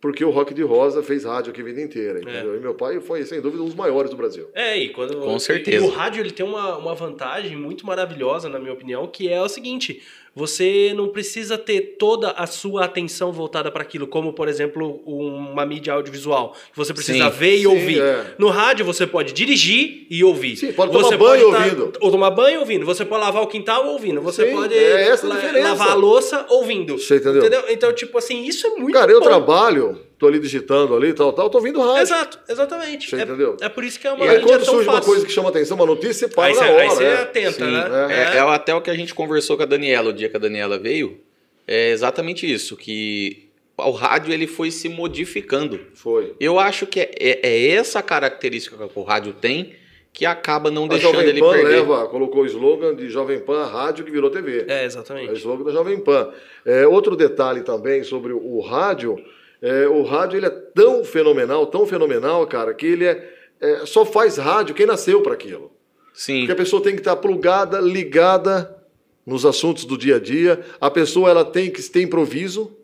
[0.00, 2.22] Porque o Rock de Rosa fez rádio aqui a vida inteira, É.
[2.22, 2.56] entendeu?
[2.56, 4.48] E meu pai foi, sem dúvida, um dos maiores do Brasil.
[4.52, 5.16] É, e quando.
[5.20, 5.84] Com certeza.
[5.84, 9.40] E o rádio ele tem uma, uma vantagem muito maravilhosa, na minha opinião, que é
[9.40, 10.02] o seguinte:
[10.34, 15.66] você não precisa ter toda a sua atenção voltada para aquilo, como, por exemplo, uma
[15.66, 16.52] mídia audiovisual.
[16.72, 17.36] que Você precisa Sim.
[17.36, 18.00] ver e Sim, ouvir.
[18.00, 18.34] é.
[18.38, 20.56] No rádio você pode dirigir e ouvir.
[20.56, 21.92] Sim, pode você tomar banho tá- ouvindo.
[22.00, 22.86] Ou tomar banho ouvindo.
[22.86, 24.20] Você pode lavar o quintal ouvindo.
[24.22, 25.68] Você Sim, pode é essa a la- diferença.
[25.68, 26.98] lavar a louça ouvindo.
[26.98, 27.64] Você entendeu?
[27.68, 29.26] Então, tipo assim, isso é muito Cara, eu bom.
[29.26, 32.02] trabalho, tô ali digitando ali, tal, tal, tô ouvindo rádio.
[32.02, 33.10] Exato, exatamente.
[33.10, 33.56] Você é, entendeu?
[33.60, 35.10] é por isso que é uma E aí quando tão surge uma fácil.
[35.12, 36.82] coisa que chama atenção, uma notícia, você para Aí na você, hora.
[36.82, 37.14] aí você né?
[37.14, 38.06] atenta, Sim, né?
[38.34, 40.40] É, é até o que a gente conversou com a Daniela, o dia que a
[40.40, 41.18] Daniela veio.
[41.66, 45.80] É exatamente isso, que o rádio ele foi se modificando.
[45.94, 46.34] Foi.
[46.38, 49.74] Eu acho que é, é- é essa característica que o rádio tem
[50.12, 51.68] que acaba não A deixando Jovem ele Pan perder.
[51.70, 54.66] leva, colocou o slogan de Jovem Pan, rádio que virou TV.
[54.68, 55.32] É, É o exatamente.
[55.38, 56.30] slogan da Jovem Pan.
[56.66, 59.16] É, outro detalhe também sobre o rádio,
[59.62, 64.04] é, o rádio ele é tão fenomenal, tão fenomenal, cara, que ele é, é, só
[64.04, 65.70] faz rádio quem nasceu para aquilo.
[66.12, 68.76] Sim, Porque a pessoa tem que estar plugada, ligada
[69.24, 70.60] nos assuntos do dia a dia.
[70.80, 72.76] A pessoa ela tem que ter improviso.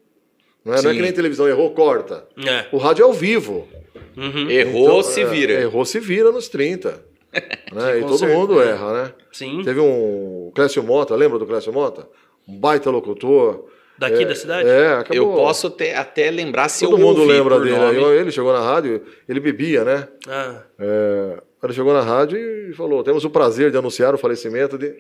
[0.65, 2.27] Não é, não é que nem televisão, errou, corta.
[2.39, 2.67] É.
[2.73, 3.69] O rádio é ao vivo.
[4.17, 4.51] Uhum.
[4.51, 5.53] errou, Então, se é, vira.
[5.53, 6.91] errou, se vira nos 30.
[7.73, 7.99] né?
[7.99, 8.39] E todo certeza.
[8.39, 9.13] mundo erra, né?
[9.33, 9.63] Sim.
[9.65, 12.09] Teve um Clécio Mota, lembra do Clécio Mota?
[12.47, 13.67] Um baita locutor.
[13.99, 14.69] Daqui É, da cidade?
[14.69, 15.17] É, acabou.
[15.17, 17.77] Eu posso ter- até lembrar se Todo eu mundo ouvi lembra por dele.
[17.77, 18.05] nome.
[18.13, 20.07] Aí Ele chegou na rádio, ele bebia, né?
[20.29, 24.79] Ah, É, ele chegou na rádio e falou: temos o prazer de anunciar o falecimento
[24.79, 24.95] de.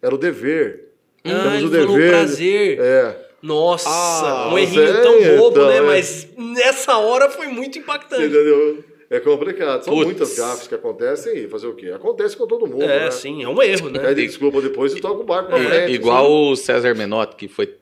[0.00, 0.90] Era o dever.
[1.24, 2.10] Ah, temos ele o falou dever.
[2.10, 2.78] prazer.
[2.80, 3.26] É.
[3.42, 5.76] Nossa, Ah, um errinho é, tão bobo, então, né?
[5.78, 5.80] é.
[5.80, 8.22] Mas nessa hora foi muito Você impactante.
[8.24, 8.84] entendeu?
[9.10, 9.84] É complicado.
[9.84, 10.04] São Putz.
[10.06, 11.90] muitas gafes que acontecem e fazer o quê?
[11.90, 12.82] Acontece com todo mundo.
[12.82, 13.10] É, né?
[13.10, 14.00] sim, é um erro, né?
[14.00, 15.92] Pede desculpa depois e toca o barco pra É, frente.
[15.92, 17.72] Igual o César Menotti, que foi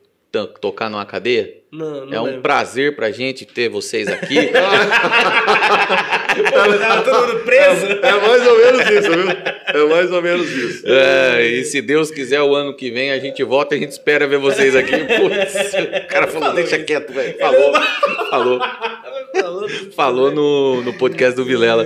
[0.59, 1.53] tocar numa cadeia.
[1.71, 2.41] Não, não é um lembro.
[2.41, 4.35] prazer pra gente ter vocês aqui.
[6.35, 7.85] Pô, tava todo mundo preso.
[7.85, 9.29] É mais ou menos isso, viu?
[9.67, 10.83] É mais ou menos isso.
[10.87, 13.91] É, e se Deus quiser, o ano que vem a gente volta e a gente
[13.91, 14.91] espera ver vocês aqui.
[15.03, 15.73] Putz,
[16.03, 17.37] o cara falou, deixa quieto, velho.
[17.37, 17.73] Falou,
[18.29, 18.59] falou,
[19.35, 19.69] Falou.
[19.95, 21.85] falou no, no podcast do Vilela.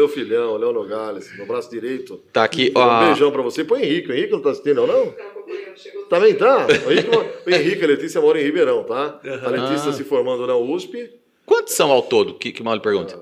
[0.00, 2.16] Meu filhão, Léo Nogales, no braço direito.
[2.32, 3.04] Tá aqui, Um ó.
[3.04, 3.62] beijão pra você.
[3.62, 4.08] Põe Henrique.
[4.08, 5.14] O Henrique não tá assistindo, não?
[6.08, 6.66] Também tá?
[6.88, 7.10] O Henrique,
[7.46, 9.20] o Henrique a Letícia moram em Ribeirão, tá?
[9.44, 9.92] A Letícia Ah.
[9.92, 11.10] se formando na USP.
[11.44, 12.32] Quantos são ao todo?
[12.32, 13.20] Que, que mal lhe pergunta?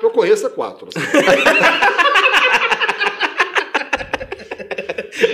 [0.00, 0.88] Que eu conheço é quatro.
[0.88, 0.98] assim.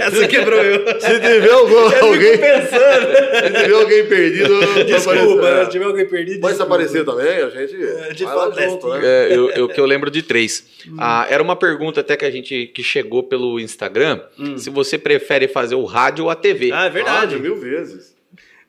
[0.07, 1.01] Essa quebrou eu.
[1.01, 3.57] Se tiver algum- Eu alguém, pensando.
[3.57, 6.41] se tiver alguém perdido, Desculpa, se tiver alguém perdido.
[6.43, 7.77] Mas se aparecer também, a gente
[8.15, 9.01] de vai lá fato, junto, né?
[9.03, 10.65] É, eu, eu- que eu lembro de três.
[10.99, 14.21] Ah, era uma pergunta até que a gente que chegou pelo Instagram.
[14.57, 16.71] Se você prefere fazer o rádio ou a TV.
[16.73, 17.17] Ah, é verdade.
[17.19, 18.12] Rádio, mil vezes.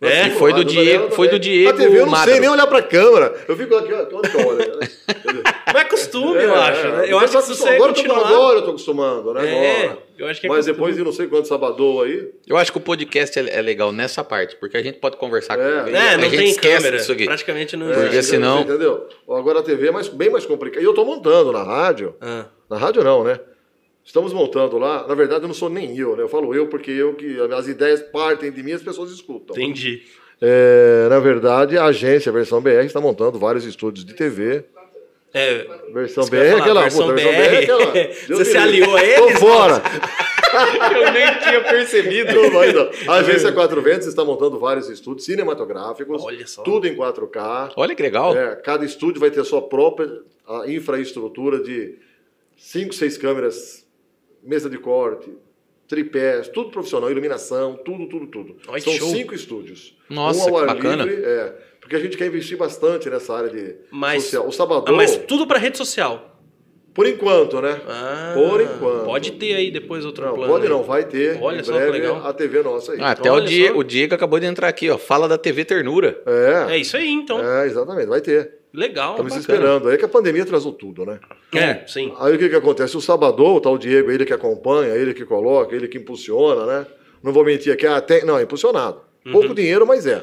[0.03, 1.39] É, Nós foi do Diego- foi do.
[1.39, 2.31] Diego A TV eu não Madro.
[2.31, 3.33] sei nem olhar pra câmera.
[3.47, 4.57] Eu fico aqui, ó, onde que eu olho?
[4.79, 4.87] né?
[5.75, 6.87] É costume, eu É, acho.
[6.87, 7.05] né?
[7.11, 9.41] Eu acho que se eu tô- você agora, eu tô- agora eu tô acostumando, né?
[9.43, 9.97] É, Agora.
[10.19, 10.73] eu acho que é Mas costume.
[10.75, 12.29] depois de não sei quanto sabadou aí.
[12.47, 15.57] Eu acho que o podcast é, é legal nessa parte, porque a gente pode conversar
[15.57, 15.79] com É.
[15.79, 15.95] alguém.
[15.95, 16.97] É, a não gente tem câmera.
[16.97, 17.25] disso aqui.
[17.25, 18.29] Praticamente não É, Porque existe.
[18.35, 19.07] senão- Entendeu?
[19.27, 20.81] Agora a TV é mais, bem mais complicada.
[20.83, 22.15] E eu tô montando na rádio.
[22.21, 23.39] Ah, Na rádio não, né?
[24.05, 25.07] Estamos montando lá.
[25.07, 26.23] Na verdade, eu não sou nem eu, né?
[26.23, 29.55] Eu falo eu porque eu que as ideias partem de mim e as pessoas escutam.
[29.55, 30.03] entendi.
[30.41, 34.65] É, na verdade, a agência, a versão BR, está montando vários estúdios de TV.
[35.33, 36.81] É, Versão BR é aquela.
[36.81, 37.91] versão puta, BR, versão BR é aquela.
[38.27, 39.81] Deus Você se aliou a Tô eles, fora!
[40.53, 42.31] Eu nem tinha percebido.
[42.51, 43.11] Não.
[43.11, 46.21] A agência Quatro Ventos está montando vários estúdios cinematográficos.
[46.23, 46.61] Olha só.
[46.61, 47.71] Tudo em 4K.
[47.75, 48.37] Olha que legal.
[48.37, 50.07] É, cada estúdio vai ter a sua própria
[50.67, 51.95] infraestrutura de
[52.57, 53.82] 5, 6 câmeras,
[54.43, 55.31] mesa de corte,
[55.87, 58.55] tripés, tudo profissional, iluminação, tudo, tudo, tudo.
[58.69, 59.09] Ai, São show.
[59.09, 59.95] cinco estúdios.
[60.09, 61.03] Nossa, um ao que ar bacana.
[61.05, 64.45] livre, é, porque a gente quer investir bastante nessa área de Mas- social.
[64.45, 66.29] O Ah, Sabadão, mas tudo pra rede social.
[66.93, 67.81] por enquanto, né?
[67.87, 69.05] Ah, Por enquanto.
[69.05, 70.51] Pode ter aí depois outro Não, plano.
[70.53, 70.69] pode aí.
[70.71, 72.25] não, vai ter Olha em só que legal.
[72.25, 72.99] a TV nossa aí.
[73.01, 73.79] Ah, até o Diego, só.
[73.79, 74.97] o Diego acabou de entrar aqui, ó.
[74.99, 76.21] Fala da TV Ternura.
[76.25, 77.39] É, É isso aí, então.
[77.43, 78.59] é, exatamente, vai ter.
[78.73, 79.11] Legal.
[79.11, 79.39] Estamos bacana.
[79.41, 79.89] esperando.
[79.89, 81.19] Aí que a pandemia atrasou tudo, né?
[81.53, 82.11] É, sim.
[82.19, 82.97] Aí o que, que acontece?
[82.97, 86.87] O Sabadão, o Diego, ele que acompanha, ele que coloca, ele que impulsiona, né?
[87.21, 88.99] Não vou mentir aqui, até, não, é impulsionado.
[89.31, 90.21] Pouco dinheiro, mas é.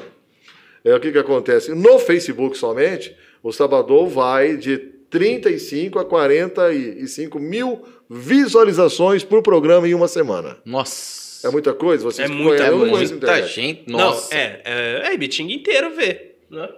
[0.83, 0.93] é.
[0.93, 1.73] O que, que acontece?
[1.73, 9.93] No Facebook somente, o Sabadão vai de 35 a 45 mil visualizações por programa em
[9.93, 10.57] uma semana.
[10.65, 11.47] Nossa.
[11.47, 12.03] É muita coisa?
[12.03, 13.83] Vocês É muita, conhecem, É não muita gente.
[13.87, 14.35] Não, Nossa.
[14.35, 16.69] é, é, é Ibitinga inteiro vê, né?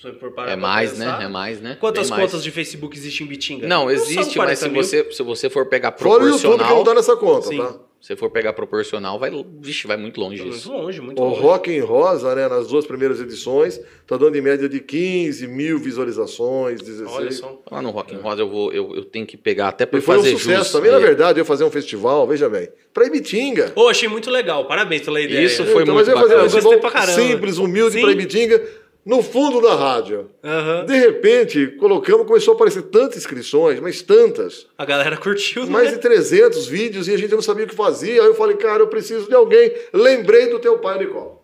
[0.00, 1.18] Se eu for parar É mais, pensar.
[1.18, 1.24] né?
[1.24, 1.76] É mais, né?
[1.78, 2.30] Quantas Bem mais.
[2.30, 3.66] contas de Facebook existem em Bitinga?
[3.66, 4.82] Não, existe, mas 40 se mil.
[4.82, 7.58] você, se você for pegar Fora o YouTube que não proporcional, tá nessa conta, Sim.
[7.58, 7.74] tá?
[8.00, 9.30] se for pegar proporcional, vai,
[9.60, 10.72] vixe, vai muito longe Muito isso.
[10.72, 11.40] longe, muito O longe.
[11.42, 15.78] Rock em Rosa, né, nas duas primeiras edições, tá dando em média de 15 mil
[15.78, 17.10] visualizações, 16.
[17.12, 17.60] Olha só.
[17.70, 20.02] Lá no Rock in Rosa eu, vou, eu, eu tenho que pegar até para E
[20.02, 22.70] foi um fazer sucesso também, a na verdade, eu ia fazer um festival, veja bem,
[22.94, 23.70] pra Ibitinga.
[23.74, 24.64] Pô, achei muito legal.
[24.66, 25.44] Parabéns pela ideia.
[25.44, 26.42] Isso foi então, muito mas eu ia fazer bacana.
[26.42, 27.20] um Eu gostei pra caramba.
[27.20, 28.00] simples, humilde Sim.
[28.00, 28.62] pra Ibitinga,
[29.04, 30.30] no fundo da rádio.
[30.44, 30.84] Aham.
[30.84, 34.66] De repente, colocamos, começou a aparecer tantas inscrições, mas tantas.
[34.76, 35.96] A galera curtiu, Mais né?
[35.96, 38.20] de 300 vídeos e a gente não sabia o que fazia.
[38.22, 39.72] Aí eu falei, cara, eu preciso de alguém.
[39.92, 41.40] Lembrei do teu pai, Nicola.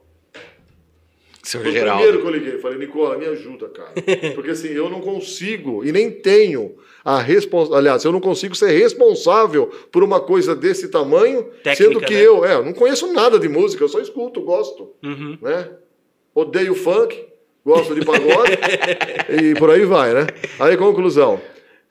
[1.43, 2.03] Seu Foi o Geraldo.
[2.03, 2.59] primeiro que eu liguei.
[2.59, 3.93] Falei, Nicola, me ajuda, cara.
[4.35, 7.79] Porque assim, eu não consigo e nem tenho a responsabilidade.
[7.79, 12.21] Aliás, eu não consigo ser responsável por uma coisa desse tamanho, Técnica, sendo que né?
[12.21, 14.91] eu, é, eu não conheço nada de música, eu só escuto, gosto.
[15.05, 15.39] Uhum.
[15.41, 15.71] Né?
[16.35, 17.25] Odeio funk,
[17.67, 18.53] gosto de pagode
[19.43, 20.27] e por aí vai, né?
[20.61, 21.41] Aí, conclusão.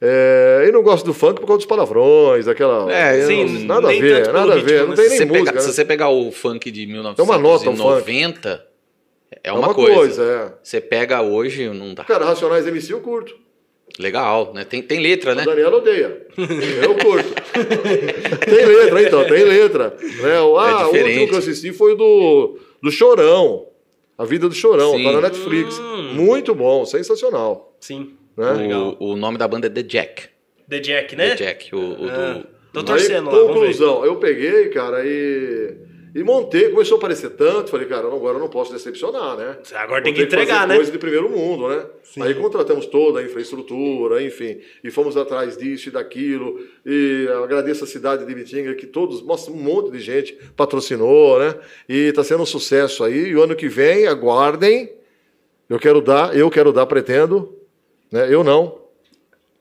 [0.02, 2.92] É, eu não gosto do funk por causa dos palavrões, aquela.
[2.92, 4.82] É, Sim, não- nada a ver, nada a ver.
[4.82, 4.88] né?
[4.88, 5.46] Não tem nem música.
[5.52, 5.74] pegar, se né?
[5.74, 8.66] você pegar o funk de uma nota, um 1990,
[9.32, 10.24] é É uma, coisa.
[10.24, 10.54] é.
[10.64, 12.04] Você pega hoje, não dá.
[12.04, 13.36] Cara, Racionais MC eu curto.
[14.00, 14.66] Legal, né?
[14.66, 15.46] Tem, tem letra, A né?
[15.46, 16.28] Daniela odeia.
[16.84, 17.34] Eu curto.
[18.46, 19.96] tem letra, então, tem letra.
[20.22, 20.42] Né?
[20.42, 21.08] O, ah, o diferente.
[21.20, 23.66] último que eu assisti foi o do, do Chorão.
[24.18, 25.04] A Vida do Chorão, Sim.
[25.04, 25.78] tá na Netflix.
[25.80, 26.14] Hum.
[26.14, 27.76] Muito bom, sensacional.
[27.80, 28.14] Sim.
[28.38, 28.76] Né?
[29.00, 30.24] O, o nome da banda é The Jack.
[30.70, 31.30] The Jack, né?
[31.32, 32.48] The Jack, o, o Ah, do...
[32.74, 33.54] tô Aí, torcendo lá, vamos ver.
[33.60, 35.76] conclusão, eu peguei, cara, e,
[36.16, 39.58] e montei, começou a aparecer tanto, falei, cara, agora eu não posso decepcionar, né?
[39.74, 40.76] Agora tem que entregar, fazer né?
[40.78, 41.86] coisa de primeiro mundo, né?
[42.22, 46.58] Aí contratamos toda a infraestrutura, enfim, e fomos atrás disso e daquilo.
[46.86, 51.38] E eu agradeço a cidade de Bitinga, que todos, nossa, um monte de gente patrocinou,
[51.38, 51.54] né?
[51.90, 53.28] E está sendo um sucesso aí.
[53.28, 54.94] E o ano que vem, aguardem.
[55.70, 57.54] Eu quero dar, eu quero dar, pretendo.
[58.10, 58.34] Né?
[58.34, 58.80] Eu não.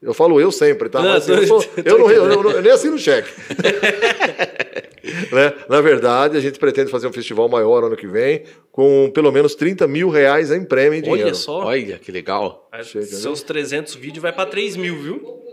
[0.00, 1.02] Eu falo eu sempre, tá?
[1.02, 3.28] Não, Mas, tô- eu, tô eu não, eu, não- eu nem assino cheque.
[5.32, 5.52] né?
[5.68, 9.54] Na verdade, a gente pretende fazer um festival maior ano que vem, com pelo menos
[9.54, 11.26] 30 mil reais em prêmio em dinheiro.
[11.26, 11.64] Olha só.
[11.64, 12.68] Olha, que legal.
[12.82, 15.44] Chega, Seus 300 vídeos vai pra 3 mil, viu?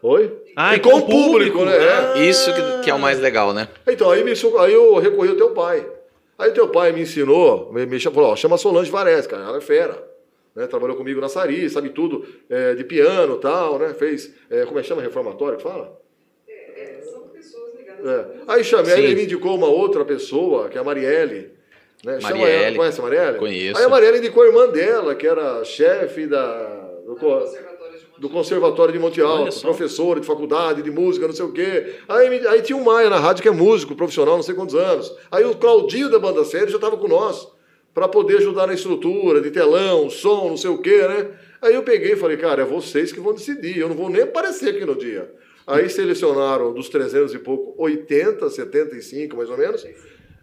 [0.00, 0.32] Oi?
[0.54, 1.72] Ah, e com o público, né?
[1.76, 2.18] Ah.
[2.18, 3.68] Isso que, que é o mais legal, né?
[3.86, 5.84] Então, aí, me, aí eu recorri ao teu pai.
[6.38, 9.58] Aí teu pai me ensinou, me, me chamou, falou, ó, chama Solange Varese, cara, ela
[9.58, 10.00] é fera.
[10.54, 10.68] né?
[10.68, 13.92] Trabalhou comigo na Sari, sabe tudo é, de piano e tal, né?
[13.92, 15.02] Fez, é, como é que chama?
[15.02, 16.00] Reformatório que fala?
[16.48, 18.24] É, são pessoas ligadas É.
[18.46, 19.02] Aí chamei, Sim.
[19.02, 21.50] ele me indicou uma outra pessoa, que é a Marielle.
[22.04, 22.20] Né?
[22.20, 22.64] Chama Marielle.
[22.66, 23.38] ela, conhece a Marielle?
[23.38, 23.78] Conheço.
[23.78, 26.64] Aí a Marielle indicou a irmã dela, que era chefe da,
[27.06, 31.26] do, co- Conservatório de Monte do Conservatório de Monte Alto, professora de faculdade, de música,
[31.26, 31.94] não sei o quê.
[32.08, 35.12] Aí, aí tinha o Maia na rádio, que é músico, profissional, não sei quantos anos.
[35.30, 37.48] Aí o Claudinho da Banda Série já estava com nós,
[37.94, 41.26] para poder ajudar na estrutura, de telão, som, não sei o quê, né?
[41.60, 44.22] Aí eu peguei e falei, cara, é vocês que vão decidir, eu não vou nem
[44.22, 45.28] aparecer aqui no dia.
[45.68, 49.86] Aí selecionaram dos 300 e pouco, 80, 75 mais ou menos.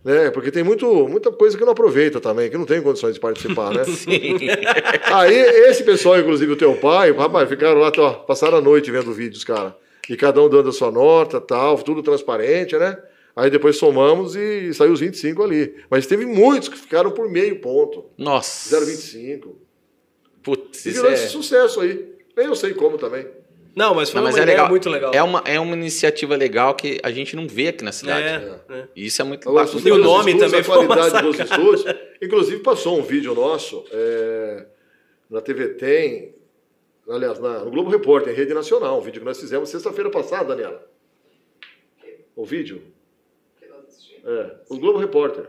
[0.04, 0.30] Né?
[0.30, 3.74] Porque tem muito, muita coisa que não aproveita também, que não tem condições de participar,
[3.74, 3.82] né?
[5.12, 9.12] Aí, esse pessoal, inclusive o teu pai, rapaz, ficaram lá, ó, passaram a noite vendo
[9.12, 9.76] vídeos, cara.
[10.08, 12.96] E cada um dando a sua nota, tal, tudo transparente, né?
[13.36, 15.76] Aí depois somamos e saiu os 25 ali.
[15.90, 18.06] Mas teve muitos que ficaram por meio ponto.
[18.16, 18.66] Nossa.
[18.66, 19.58] Fizeram 25.
[20.44, 21.16] Putz, E isso virou é...
[21.16, 22.14] esse sucesso aí.
[22.38, 23.26] Nem eu sei como também.
[23.76, 24.70] Não, mas foi Não, mas uma é legal.
[24.70, 25.14] muito legal.
[25.14, 28.26] É uma, é uma iniciativa legal que a gente não vê aqui na cidade.
[28.26, 28.88] É, é.
[28.96, 31.40] E Isso é muito você E o nome estúdios, também a foi uma qualidade dos
[31.40, 31.84] estúdios.
[32.22, 34.66] Inclusive, passou um vídeo nosso é,
[35.30, 36.34] na TV Tem,
[37.10, 40.56] aliás, na- no Globo Repórter, em rede nacional, um vídeo que nós fizemos sexta-feira passada,
[40.56, 40.82] Daniela.
[42.34, 42.82] O vídeo?
[44.24, 45.48] É, o Globo Repórter.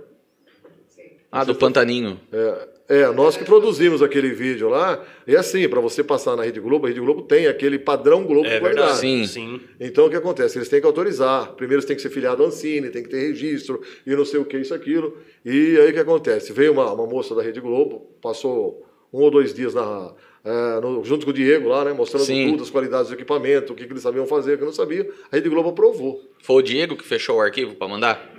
[1.31, 2.21] Ah, do Pantaninho.
[2.33, 5.03] É, é, nós que produzimos aquele vídeo lá.
[5.27, 8.47] E assim, para você passar na Rede Globo, a Rede Globo tem aquele padrão Globo
[8.47, 9.01] É de qualidade.
[9.01, 9.01] verdade.
[9.01, 9.27] Sim.
[9.27, 9.61] Sim.
[9.81, 10.59] Então o que acontece?
[10.59, 11.53] Eles têm que autorizar.
[11.55, 14.39] Primeiro você tem que ser filiado à Ancine, tem que ter registro e não sei
[14.41, 15.17] o que, isso, aquilo.
[15.45, 16.53] E aí o que acontece?
[16.53, 20.13] Veio uma, uma moça da Rede Globo, passou um ou dois dias na,
[20.45, 21.93] é, no- junto com o Diego lá, né?
[21.93, 22.51] Mostrando Sim.
[22.51, 25.07] tudo, as qualidades do equipamento, o que, que eles sabiam fazer, o que não sabiam.
[25.31, 26.21] A Rede Globo aprovou.
[26.43, 28.36] Foi o Diego que fechou o arquivo pra mandar?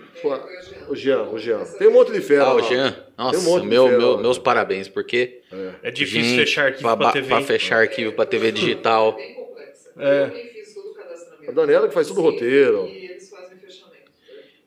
[0.89, 1.63] O Jean, o Jean.
[1.77, 2.61] Tem um monte de fera Ah, o.
[2.61, 2.91] Jean.
[2.91, 5.41] Tem Nossa, um monte de meu, fera meu- meus parabéns, porque.
[5.83, 7.27] É difícil gente, fechar arquivo ba- TV.
[7.27, 9.15] pra fechar arquivo pra TV digital.
[9.17, 9.91] É bem complexa.
[9.99, 10.23] É.
[10.25, 11.49] Eu quem fiz todo o cadastramento.
[11.49, 12.85] A Daniela que faz todo o roteiro.
[12.87, 13.87] E eles fazem fechamento.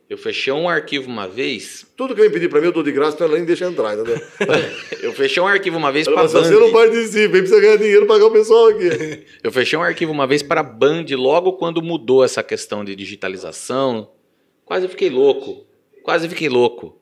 [0.09, 1.87] Eu fechei um arquivo uma vez.
[1.97, 3.95] Tudo que vem pedir pra mim eu dou de graça, então ela nem deixa entrar,
[3.95, 4.19] entendeu?
[5.03, 6.81] Eu fechei um arquivo uma vez fala assim, você não Band.
[6.89, 9.25] participa, aí precisa ganhar dinheiro pra pagar o pessoal aqui.
[9.43, 14.11] Eu fechei um arquivo uma vez para Band logo quando mudou essa questão de digitalização.
[14.71, 15.67] Quase fiquei louco.
[16.05, 16.97] Quase fiquei louco.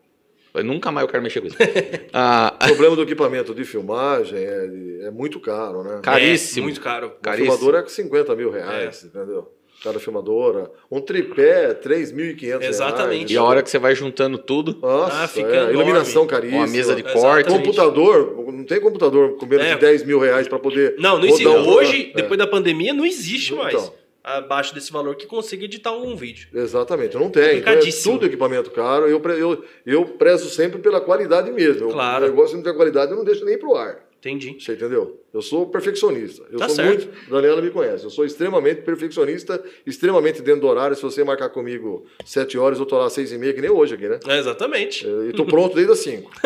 [0.51, 1.57] Falei, nunca mais eu quero mexer com isso.
[2.15, 6.01] Ah, O problema do equipamento de filmagem é, é muito caro, né?
[6.03, 6.63] caríssimo.
[6.63, 7.09] É, muito caro.
[7.09, 7.53] Uma caríssimo.
[7.53, 9.53] filmadora é com 50 mil reais, entendeu?
[9.85, 10.71] Cada filmadora.
[10.91, 12.65] Um tripé, 3.500 reais.
[12.65, 13.35] Exatamente.
[13.35, 16.65] E a hora que você vai juntando tudo, Nossa, Ah, fica é, iluminação caríssima.
[16.65, 17.51] a mesa de corte.
[17.51, 19.75] Computador, não tem computador com menos É.
[19.75, 20.95] de 10 mil reais para poder.
[20.99, 21.45] Não, não existe.
[21.45, 22.11] rodar um Hoje.
[22.15, 22.17] É.
[22.23, 23.75] depois da pandemia, não existe mais.
[23.75, 23.93] Então.
[24.37, 26.49] Abaixo desse valor que consiga editar um vídeo.
[26.53, 27.59] Exatamente, não tem.
[27.59, 29.07] Então é tudo equipamento caro.
[29.07, 31.91] Eu, eu, eu prezo sempre pela qualidade mesmo.
[31.91, 32.27] Claro.
[32.27, 34.07] O negócio não tem qualidade, eu não deixo nem pro ar.
[34.19, 34.57] Entendi.
[34.59, 35.23] Você entendeu?
[35.33, 36.43] Eu sou perfeccionista.
[36.51, 37.07] Eu Tá sou certo.
[37.07, 37.31] muito.
[37.31, 38.03] Daniela me conhece.
[38.05, 40.97] Eu sou extremamente perfeccionista, extremamente dentro do horário.
[40.97, 43.71] Se você marcar comigo sete horas, eu tô lá às seis e meia, que nem
[43.71, 44.19] hoje aqui, né?
[44.27, 45.07] É, exatamente.
[45.07, 46.31] E tô pronto desde as cinco.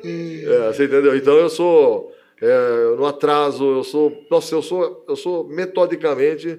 [0.00, 1.14] É, você entendeu?
[1.16, 2.14] Então eu sou.
[2.40, 4.24] É, no atraso, eu sou.
[4.30, 6.58] Nossa, eu sou, eu sou metodicamente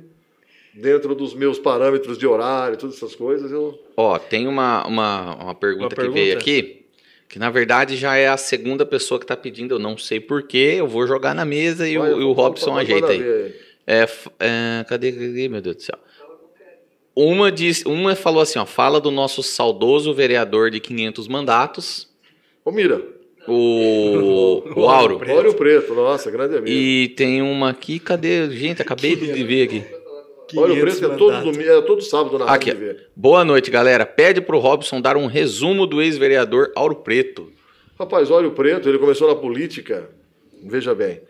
[0.74, 3.52] dentro dos meus parâmetros de horário, todas essas coisas.
[3.52, 6.20] Eu, Ó, tem uma, uma, uma pergunta Uma que pergunta?
[6.20, 6.86] veio aqui,
[7.28, 10.76] que na verdade já é a segunda pessoa que tá pedindo, eu não sei porquê,
[10.78, 13.20] eu vou jogar na mesa e, Vai, o, e o Robson ajeita aí.
[13.20, 14.08] ver É,
[14.40, 15.98] é, cadê, cadê, meu Deus do céu?
[17.16, 22.08] Uma, diz, uma falou assim, ó, fala do nosso saudoso vereador de 500 mandatos,
[22.64, 23.02] Ô, Mira,
[23.54, 25.20] o, o Auro.
[25.20, 25.38] Preto.
[25.38, 26.70] Olha o Preto, nossa, grande amigo.
[26.70, 28.50] E tem uma aqui, cadê?
[28.52, 29.84] Gente, acabei de ver aqui.
[30.58, 32.98] Olha o 500 Preto, que é todo, domingo, é todo sábado na Aqui, TV.
[33.16, 34.04] boa noite, galera.
[34.06, 37.52] Pede pro Robson dar um resumo do ex-vereador Auro Preto.
[38.00, 40.10] Rapaz, olha o Preto, ele começou na política,
[40.64, 41.22] veja bem,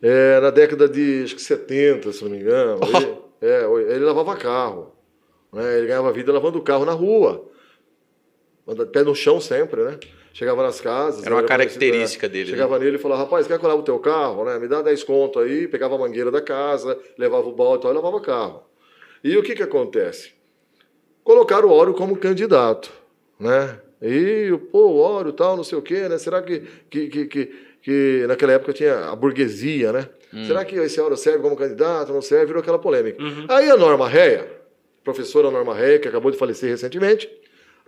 [0.00, 2.78] é, na década de acho que 70, se não me engano.
[3.40, 4.92] Ele, é, ele lavava carro.
[5.52, 5.78] né?
[5.78, 7.48] Ele ganhava vida lavando o carro na rua.
[8.92, 9.96] Pé no chão sempre, né?
[10.38, 11.26] Chegava nas casas.
[11.26, 12.56] Era uma característica dele, né?
[12.56, 14.44] Chegava nele e falava, rapaz, quer lave o teu carro?
[14.44, 14.56] Né?
[14.60, 17.90] Me dá 10 conto aí, pegava a mangueira da casa, levava o balde e tal,
[17.90, 18.62] e lavava o carro.
[19.24, 20.30] E o que que acontece?
[21.24, 22.92] Colocaram o Ório como candidato,
[23.40, 23.80] né?
[24.00, 26.16] E, pô, o Ório tal, não sei o quê, né?
[26.18, 27.52] Será que, que, que, que,
[27.82, 30.08] que naquela época tinha a burguesia, né?
[30.46, 32.46] Será que esse Ório serve como candidato, não serve?
[32.46, 33.20] Virou aquela polêmica.
[33.48, 34.48] Aí a Norma Réia,
[35.02, 37.28] professora Norma Réia, que acabou de falecer recentemente,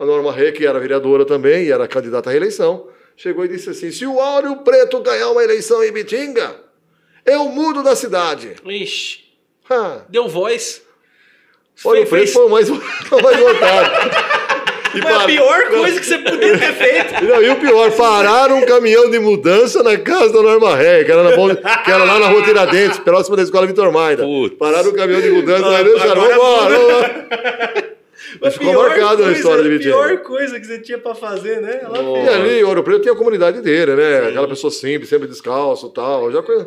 [0.00, 3.68] a Norma Réia, que era vereadora também e era candidata à reeleição, chegou e disse
[3.70, 6.56] assim, se o Ório Preto ganhar uma eleição em Bitinga,
[7.26, 8.56] eu mudo da cidade.
[8.64, 9.20] Ixi,
[9.70, 10.06] Ha.
[10.08, 10.82] deu voz.
[11.84, 13.90] Olha, o Fe- Preto fez- foi o mais, mais votado.
[14.94, 17.22] E Foi a pior coisa que você podia ter feito.
[17.24, 21.04] Não, e o pior, pararam um caminhão de mudança na casa da Norma Ré, que
[21.04, 24.24] que era lá na Rua Tiradentes, próxima da escola Vitor Maida.
[24.24, 24.56] Putz.
[24.58, 27.99] Pararam o caminhão de mudança, aí eles disseram, Agora
[28.42, 29.94] A ficou marcado na coisa- história de A Vitinho.
[29.94, 31.80] pior coisa que você tinha pra fazer, né?
[31.82, 34.28] Ela E ali, Ouro Preto tinha a comunidade dele, né?
[34.28, 36.30] Aquela pessoa simples, sempre descalço e tal.
[36.30, 36.66] Já conhe-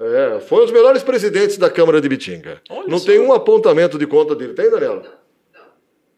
[0.00, 2.60] É, foi um dos melhores presidentes da Câmara de Bitinga.
[2.68, 3.06] Olha não só.
[3.06, 4.52] tem um apontamento de conta dele.
[4.54, 5.02] Tem, Daniela?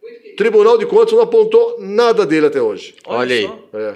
[0.02, 0.36] Muito querido.
[0.36, 2.94] Tribunal de Contas não apontou nada dele até hoje.
[3.06, 3.44] Olha aí.
[3.74, 3.94] É.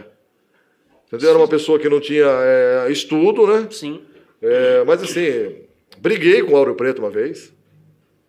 [1.06, 1.30] Entendeu?
[1.30, 3.66] Era uma pessoa que não tinha é, estudo, né?
[3.70, 4.02] Sim.
[4.42, 5.62] É, mas assim,
[5.96, 7.50] briguei com o Preto uma vez.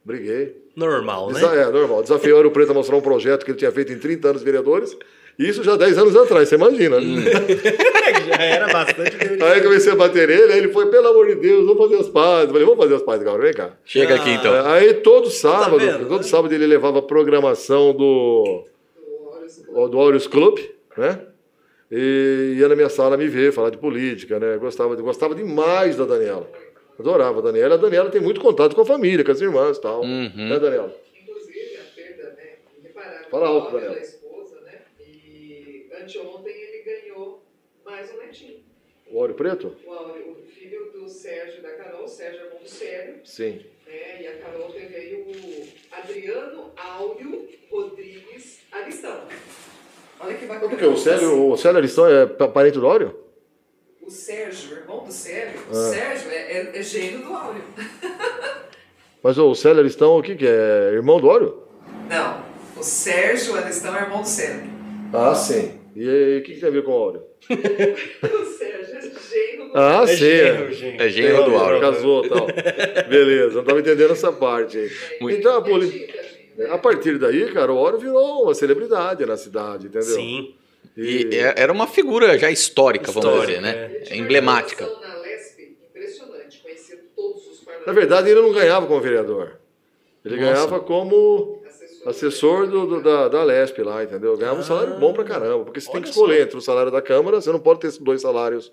[0.05, 0.55] Briguei.
[0.79, 1.41] Normal, né?
[1.61, 2.01] É, normal.
[2.01, 4.43] Desafiei o Áureo Preto a mostrar um projeto que ele tinha feito em 30 anos
[4.43, 4.97] vereadores.
[5.37, 6.99] Isso já 10 anos atrás, você imagina.
[6.99, 7.05] né?
[8.27, 11.35] Já era bastante Aí eu comecei a bater nele, aí ele foi, pelo amor de
[11.35, 12.43] Deus, vamos fazer as pazes.
[12.47, 13.71] Eu falei, vamos fazer as pazes, Gabriel, vem cá.
[13.85, 14.17] Chega Ah.
[14.17, 14.53] aqui então.
[14.53, 18.65] É, Aí todo sábado, Tá todo sábado ele levava a programação do,
[19.89, 20.59] do Aureus Club,
[20.97, 21.19] né?
[21.91, 24.57] E ia na minha sala me ver, falar de política, né?
[24.57, 26.47] Gostava, gostava demais da Daniela.
[26.99, 27.75] Adorava a Daniela.
[27.75, 30.01] A Daniela tem muito contato com a família, com as irmãs e tal.
[30.01, 30.31] Uhum.
[30.35, 30.95] Né, Daniela?
[31.21, 32.49] Inclusive, a perda, né?
[32.79, 33.29] Irreparável.
[33.29, 33.93] Fala alto, óbvio, Daniel.
[33.95, 34.81] da esposa, né?
[34.99, 37.41] E anteontem ele ganhou
[37.85, 38.57] mais um netinho.
[39.11, 39.75] O Áureo Preto?
[39.85, 43.15] O, Áureo, o filho do Sérgio e da Carol, o Sérgio é irmão do Sérgio,
[43.23, 43.61] Sim.
[43.87, 44.21] né?
[44.21, 49.23] E a Carol teve aí o Adriano Áureo Rodrigues Aristão.
[50.19, 50.69] Olha que bacana.
[50.69, 53.17] Porque o Célio, o Célio Aristão é pa- parente do Áureo?
[54.09, 55.71] O Sérgio, irmão do Sérgio, Ah.
[55.71, 57.61] o Sérgio é, é, é gênio do Áureo.
[59.21, 60.93] Mas o Célio Aristão, o que que é?
[60.95, 61.61] Irmão do Áureo?
[62.09, 62.43] Não,
[62.75, 64.67] o Sérgio Aristão é irmão do Sérgio.
[65.13, 65.73] Ah, sim.
[65.95, 67.23] E o que, que tem a ver com o Áureo?
[67.51, 70.15] O Sérgio é gênio do Ah, É sim.
[70.15, 71.01] gênio, gente.
[71.03, 71.79] É gênio do Áureo.
[71.79, 72.47] Casou e tal.
[73.07, 74.89] Beleza, não estava entendendo essa parte aí.
[75.21, 76.09] Muito- Então, a, poli-
[76.71, 80.01] a partir daí, cara, o Áureo virou uma celebridade na cidade, entendeu?
[80.15, 80.55] Sim.
[80.97, 83.87] E é- era uma figura já histórica, vamos Histórica, dizer, né?
[84.05, 84.85] Tinha uma Emblemática.
[84.85, 87.95] Na Lesp, impressionante, conhecia todos os Na parlamentares.
[87.99, 89.59] verdade, ele não ganhava como vereador.
[90.25, 90.51] Ele Nossa.
[90.53, 91.61] ganhava como
[92.05, 92.67] Assessor.
[92.67, 94.35] do, do- da, da Lesp lá, entendeu?
[94.37, 96.43] Ganhava um salário bom pra caramba, porque você tem que escolher só.
[96.43, 98.71] entre o salário da Câmara, você não pode ter dois salários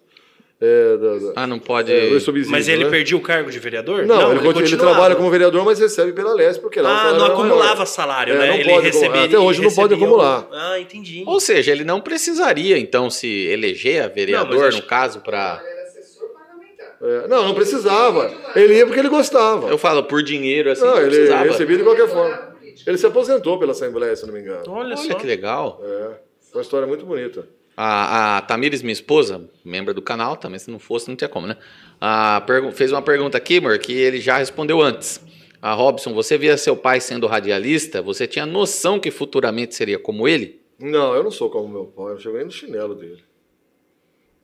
[0.60, 1.92] é, da, da- Ah, não pode.
[1.92, 2.08] é,
[2.48, 2.90] Mas ele né?
[2.90, 4.06] perdia o cargo de vereador?
[4.06, 4.90] Não, ele, continua- ele continuava.
[4.94, 7.86] trabalha como vereador, mas recebe pela Lesp, porque lá Ah, não acumulava maior.
[7.86, 8.46] salário, É, né?
[8.48, 9.24] não ele pode recebia, acumular.
[9.26, 10.40] Até hoje não pode acumular.
[10.50, 11.24] um- Ah, entendi.
[11.26, 15.60] Ou seja, ele não precisaria, então, se eleger a vereador, Não, acho- no caso, para.
[15.62, 17.24] Ele era assessor parlamentar.
[17.24, 18.32] É, não, não precisava.
[18.54, 19.68] Ele ia porque ele gostava.
[19.68, 21.44] Eu falo, por dinheiro, assim, Não, não, ele precisava.
[21.44, 22.56] recebia de qualquer forma.
[22.86, 24.62] Ele se aposentou pela Assembleia, se não me engano.
[24.68, 25.14] Olha, Olha só.
[25.14, 25.82] que legal.
[25.84, 26.10] É,
[26.54, 27.46] uma história muito bonita.
[27.76, 31.46] A, a Tamires, minha esposa, membro do canal, também se não fosse, não tinha como,
[31.46, 31.56] né?
[32.00, 35.20] A fez uma pergunta aqui, amor, que ele já respondeu antes.
[35.60, 38.00] A Robson, você via seu pai sendo radialista?
[38.00, 40.60] Você tinha noção que futuramente seria como ele?
[40.78, 43.22] Não, eu não sou como meu pai, eu chego nem no chinelo dele.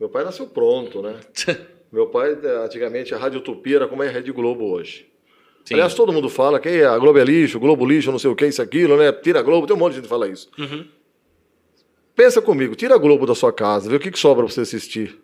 [0.00, 1.14] Meu pai nasceu pronto, né?
[1.92, 5.06] meu pai, antigamente, a Rádio Utopia era como é a Rede Globo hoje.
[5.64, 5.74] Sim.
[5.74, 8.46] Aliás, todo mundo fala que a Globo é lixo, Globo lixo, não sei o que,
[8.46, 9.12] isso, aquilo, né?
[9.12, 10.50] Tira a Globo, tem um monte de gente que fala isso.
[10.58, 10.84] Uhum.
[12.14, 14.60] Pensa comigo, tira a Globo da sua casa, vê o que, que sobra pra você
[14.60, 15.18] assistir.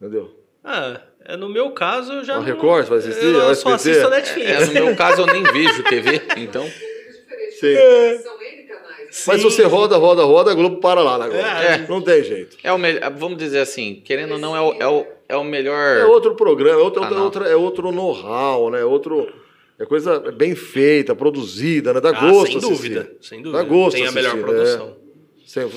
[0.00, 0.30] Entendeu?
[0.62, 2.44] Ah, é, no meu caso, eu já A não...
[2.44, 3.24] Record, vai assistir?
[3.24, 4.50] Eu, A eu só assisto a Netflix.
[4.50, 6.64] É, no meu caso, eu nem vejo TV, então.
[6.64, 7.74] Sim.
[8.22, 9.24] São N canais.
[9.26, 9.42] Mas se Sim.
[9.42, 11.40] você roda, roda, roda, a Globo para lá na Globo.
[11.46, 11.86] É.
[11.88, 12.56] Não tem jeito.
[12.62, 12.98] É o me...
[13.16, 15.98] Vamos dizer assim, querendo ou não, é o, é o, é o melhor.
[15.98, 17.24] É outro programa, é outro, é Canal.
[17.24, 18.80] outro, é outro know-how, né?
[18.80, 19.32] É Outro,
[19.78, 22.00] é coisa bem feita, produzida, né?
[22.00, 22.70] Dá Ah, gosto sem assistir.
[22.94, 23.62] dúvida, sem dúvida.
[23.62, 25.03] Dá gosto Tem a melhor assistir, produção.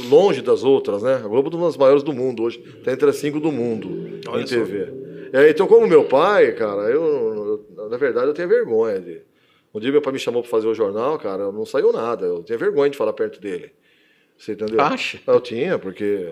[0.10, 1.16] Longe das outras, né?
[1.16, 2.60] A Globo é uma das maiores do mundo hoje.
[2.60, 4.46] Está entre as cinco do mundo Olha em.
[4.46, 4.94] TV.
[5.34, 9.22] É, então, como meu pai, cara, eu, na verdade, eu tenho vergonha de.
[9.74, 12.26] Um dia meu pai me chamou para fazer o jornal, cara, não saiu nada.
[12.26, 13.72] Eu tinha vergonha de falar perto dele.
[14.38, 14.80] Você entendeu?
[14.82, 15.20] Acha?
[15.28, 16.32] Eu tinha, porque.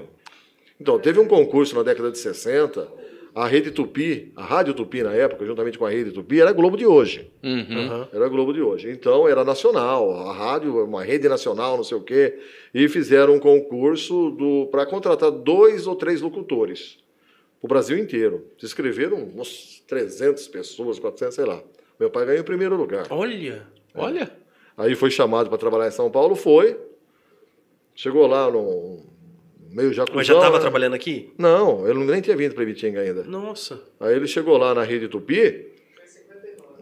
[0.80, 2.88] Então, teve um concurso na década de 60.
[3.36, 6.54] A Rede Tupi, a Rádio Tupi na época, juntamente com a Rede Tupi, era a
[6.54, 7.30] Globo de hoje.
[7.44, 7.86] Uhum.
[7.86, 8.08] Aham.
[8.14, 8.90] Era a Globo de hoje.
[8.90, 12.40] Então era nacional, a rádio, uma rede nacional, não sei o quê.
[12.74, 14.38] E fizeram um concurso
[14.72, 16.98] para contratar dois ou três locutores.
[17.62, 18.46] O Brasil inteiro.
[18.58, 21.62] Se inscreveram uns 300 pessoas, 400, sei lá.
[22.00, 23.08] Meu pai ganhou em primeiro lugar.
[23.10, 23.68] Olha.
[23.94, 24.32] Olha.
[24.78, 26.80] Aí foi chamado para trabalhar em São Paulo, foi.
[27.94, 29.14] Chegou lá no
[29.76, 30.16] meio Jacuzão.
[30.16, 30.62] Mas já estava né?
[30.62, 31.34] trabalhando aqui?
[31.38, 33.24] Não, ele nem tinha vindo para Ibitinga ainda.
[33.24, 33.82] Nossa.
[34.00, 35.74] Aí ele chegou lá na Rede Tupi.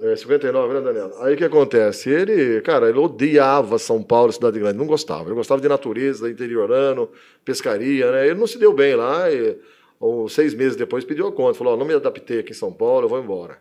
[0.02, 1.26] É, 59, né, Daniela?
[1.26, 2.10] Aí o que acontece?
[2.10, 5.24] Ele, cara, ele odiava São Paulo, cidade grande, não gostava.
[5.24, 7.10] Ele gostava de natureza, interiorano,
[7.44, 8.28] pescaria, né?
[8.28, 9.58] Ele não se deu bem lá e
[10.00, 11.58] ou, seis meses depois pediu a conta.
[11.58, 13.58] Falou, ó, não me adaptei aqui em São Paulo, eu vou embora.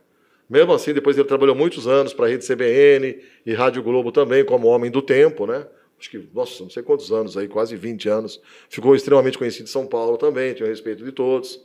[0.51, 4.45] Mesmo assim, depois ele trabalhou muitos anos para a Rede CBN e Rádio Globo também,
[4.45, 5.65] como homem do tempo, né?
[6.03, 8.41] Acho que, nossa, não sei quantos anos aí, quase 20 anos.
[8.69, 11.65] Ficou extremamente conhecido em São Paulo também, tinha o respeito de todos.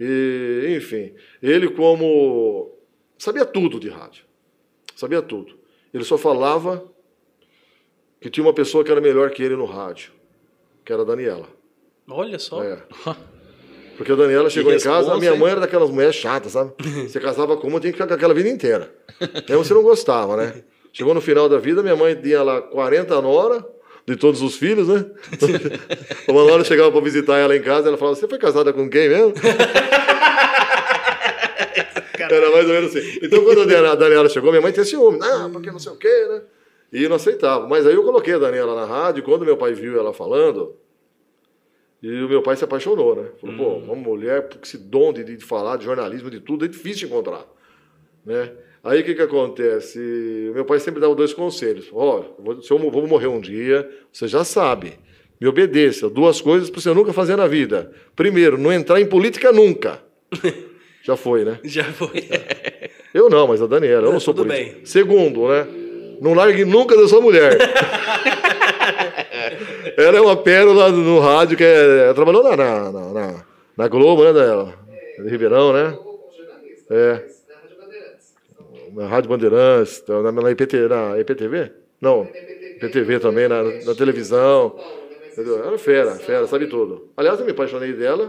[0.00, 2.74] E, enfim, ele como
[3.18, 4.24] sabia tudo de rádio.
[4.96, 5.58] Sabia tudo.
[5.92, 6.90] Ele só falava
[8.20, 10.12] que tinha uma pessoa que era melhor que ele no rádio,
[10.82, 11.46] que era a Daniela.
[12.08, 12.64] Olha só.
[12.64, 12.82] É.
[13.96, 15.38] Porque a Daniela chegou em casa, a minha hein?
[15.38, 16.72] mãe era daquelas mulheres chatas, sabe?
[17.06, 18.92] Você casava com uma, tinha que ficar com aquela vida inteira.
[19.48, 20.64] Aí você não gostava, né?
[20.94, 23.66] Chegou no final da vida, minha mãe tinha lá 40 nora,
[24.06, 25.04] de todos os filhos, né?
[26.28, 29.08] Uma hora chegava para visitar ela em casa, ela falava, você foi casada com quem
[29.08, 29.32] mesmo?
[32.18, 33.18] Era mais ou menos assim.
[33.22, 35.18] Então, quando a Daniela- chegou, minha mãe tinha ciúme.
[35.22, 36.42] Ah, porque não sei o quê, né?
[36.92, 37.66] E não aceitava.
[37.68, 40.74] Mas aí eu coloquei a Daniela na rádio, e quando meu pai viu ela falando,
[42.02, 43.28] e o meu pai se apaixonou, né?
[43.40, 46.68] Falou, pô, uma mulher com esse dom de, de falar, de jornalismo, de tudo, é
[46.68, 47.44] difícil de encontrar,
[48.24, 48.52] né?
[48.84, 49.98] Aí o que que acontece?
[50.54, 51.88] Meu pai sempre dava dois conselhos.
[51.92, 54.92] Ó, vou- se eu vou morrer um dia, você já sabe,
[55.40, 56.10] me obedeça.
[56.10, 57.90] Duas coisas para você nunca fazer na vida.
[58.14, 60.00] Primeiro, não entrar em política nunca.
[61.06, 61.58] Já foi, né?
[61.64, 62.24] Já foi.
[63.12, 64.76] Eu não, mas a Daniela, eu não sou Tudo político.
[64.76, 64.86] bem.
[64.86, 65.66] Segundo, né?
[66.20, 67.56] Não largue nunca da sua mulher.
[69.96, 73.44] ela é uma pérola no rádio, que é, trabalhou na, na, na,
[73.76, 74.74] na- Globo, né, Daniela?
[75.22, 75.96] De Ribeirão, né?
[76.90, 77.12] É.
[77.12, 78.34] mas Da Rádio Bandeirantes.
[78.94, 81.72] Na Rádio Bandeirantes, na, na, IPT, na EPTV?
[82.00, 82.28] Não,
[82.76, 84.76] IPTV também, na, na televisão.
[85.32, 85.58] Entendeu?
[85.64, 87.08] Ela é fera, fera, sabe tudo.
[87.16, 88.26] Aliás, eu me apaixonei dela,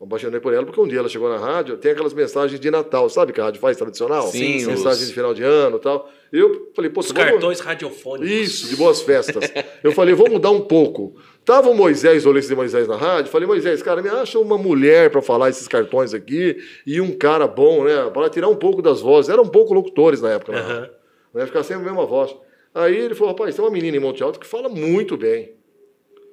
[0.00, 2.70] me apaixonei por ela, porque um dia ela chegou na rádio, tem aquelas mensagens de
[2.70, 4.22] Natal, sabe que a rádio faz tradicional?
[4.28, 6.10] Sim, os- de final de ano e tal.
[6.32, 8.28] Eu falei, pô, Os vamos- cartões radiofônicos.
[8.30, 9.52] Isso, de boas festas.
[9.84, 11.14] Eu falei, vou mudar um pouco.
[11.44, 15.10] Tava o Moisés, o de Moisés na rádio, falei, Moisés, cara, me acha uma mulher
[15.10, 16.56] para falar esses cartões aqui
[16.86, 18.10] e um cara bom, né?
[18.10, 19.28] Para tirar um pouco das vozes.
[19.28, 20.74] Eram um pouco locutores na época, na Aham.
[20.80, 20.92] rádio,
[21.34, 21.46] né?
[21.46, 22.34] Ficar sempre a mesma voz.
[22.72, 25.52] Aí ele falou, rapaz, tem uma menina em Monte Alto que fala muito bem.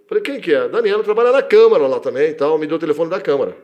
[0.08, 0.70] Falei, quem que é?
[0.70, 3.56] Daniela trabalha na Câmara lá também e tal, me deu o telefone da Câmara.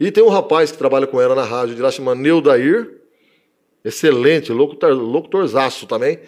[0.00, 2.90] E tem um rapaz que trabalha com ela na rádio de lá, chama Neudair,
[3.84, 6.18] excelente, locutor, locutorzaço também.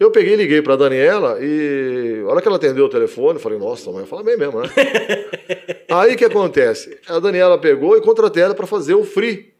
[0.00, 3.40] Eu peguei e liguei para Daniela e a hora que ela atendeu o telefone, eu
[3.40, 4.68] falei, nossa, mãe, fala bem mesmo, né?
[5.90, 6.98] Aí o que acontece?
[7.06, 9.52] A Daniela pegou e contratei ela para fazer o free,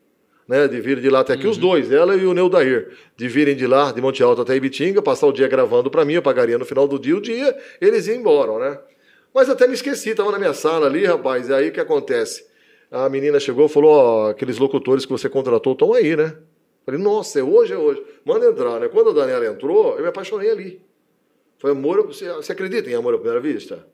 [0.49, 0.67] né?
[0.67, 2.89] De vir de lá até aqui, os dois, ela e o Neudair,
[3.19, 6.15] de virem de lá, de Monte Alto até Ibitinga, passar o dia gravando para mim,
[6.15, 8.79] eu pagaria no final do dia o dia, eles iam embora, né?
[9.35, 12.47] Mas até me esqueci, tava na minha sala ali, rapaz, e aí o que acontece?
[12.91, 16.35] A menina chegou e falou, ó, aqueles locutores que você contratou estão aí, né?
[16.91, 18.03] Falei, nossa, é hoje, é hoje.
[18.25, 18.89] Manda entrar, né?
[18.89, 20.81] Quando a Daniela entrou, eu me apaixonei ali.
[21.59, 23.87] Falei, amor, você, você acredita em amor à primeira vista?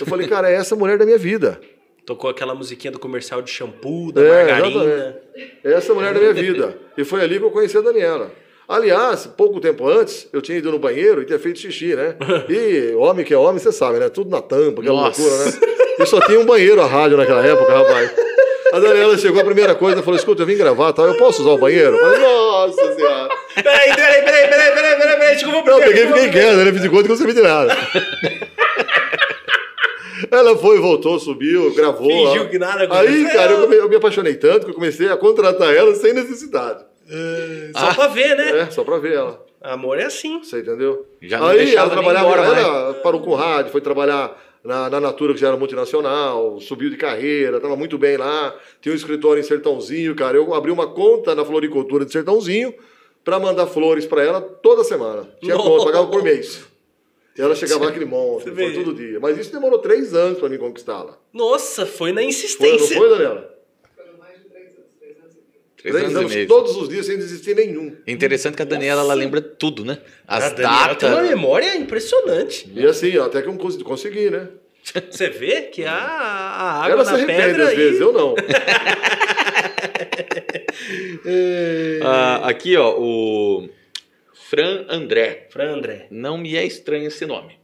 [0.00, 1.60] Eu falei, cara, é essa mulher da minha vida.
[2.06, 4.84] Tocou aquela musiquinha do comercial de shampoo, da É, margarina.
[4.84, 5.18] exatamente.
[5.64, 6.78] É essa mulher da minha vida.
[6.96, 8.32] E foi ali que eu conheci a Daniela.
[8.66, 12.16] Aliás, pouco tempo antes, eu tinha ido no banheiro e tinha feito xixi, né?
[12.48, 14.08] E homem que é homem, você sabe, né?
[14.08, 15.20] Tudo na tampa, aquela Nossa.
[15.20, 15.52] loucura, né?
[16.00, 18.12] E só tinha um banheiro a rádio naquela época, rapaz.
[18.72, 21.02] A Daniela chegou a primeira coisa, falou: escuta, eu vim gravar, tá?
[21.02, 21.96] Eu posso usar o banheiro?
[21.96, 23.28] Eu falei, nossa senhora.
[23.54, 26.72] Peraí, peraí, peraí, peraí, peraí, peraí, peraí, vou Não, eu peguei e fiquei quieto, né?
[26.72, 27.76] Fiz de conta que eu não sabia de nada.
[30.30, 32.06] Ela foi, voltou, subiu, gravou.
[32.08, 33.30] Fingiu que nada Aí, aconteceu.
[33.32, 36.84] cara, eu, come- eu me apaixonei tanto que eu comecei a contratar ela sem necessidade.
[37.74, 38.60] Só pra ver, né?
[38.60, 39.44] É, só pra ver ela.
[39.62, 40.40] Amor é assim.
[40.42, 41.06] Você entendeu?
[41.22, 44.30] Já não Aí deixava ela trabalhava, embora ela parou com rádio, foi trabalhar
[44.62, 48.92] na, na Natura, que já era multinacional, subiu de carreira, estava muito bem lá, tinha
[48.92, 50.36] um escritório em Sertãozinho, cara.
[50.36, 52.74] Eu abri uma conta na floricultura de Sertãozinho
[53.24, 55.28] para mandar flores para ela toda semana.
[55.40, 55.68] Tinha Nossa.
[55.68, 56.64] conta, pagava por mês.
[57.36, 59.18] E ela chegava lá aquele Você foi todo dia.
[59.20, 61.16] Mas isso demorou três anos para mim conquistá-la.
[61.32, 62.96] Nossa, foi na Foi, não insistência.
[62.96, 63.56] foi, Daniela?
[63.96, 65.62] Foram mais de três anos, três anos e meio.
[65.80, 66.48] Três, Três anos, anos, e meio.
[66.48, 67.96] todos os dias sem desistir nenhum.
[68.06, 69.98] É Interessante que a Daniela ela lembra tudo, né?
[70.26, 71.30] As a Daniela tem uma datas.
[71.30, 72.70] memória impressionante.
[72.74, 74.48] E assim, ó, até que eu cons- consegui, né?
[75.10, 77.76] Você vê que a, a água Ela se na arrepende pedra às aí...
[77.76, 78.34] vezes, eu não.
[82.02, 83.68] Ah, aqui, ó, o
[84.48, 85.46] Fran André.
[85.50, 86.06] Fran André.
[86.10, 87.58] Não me é estranho esse nome.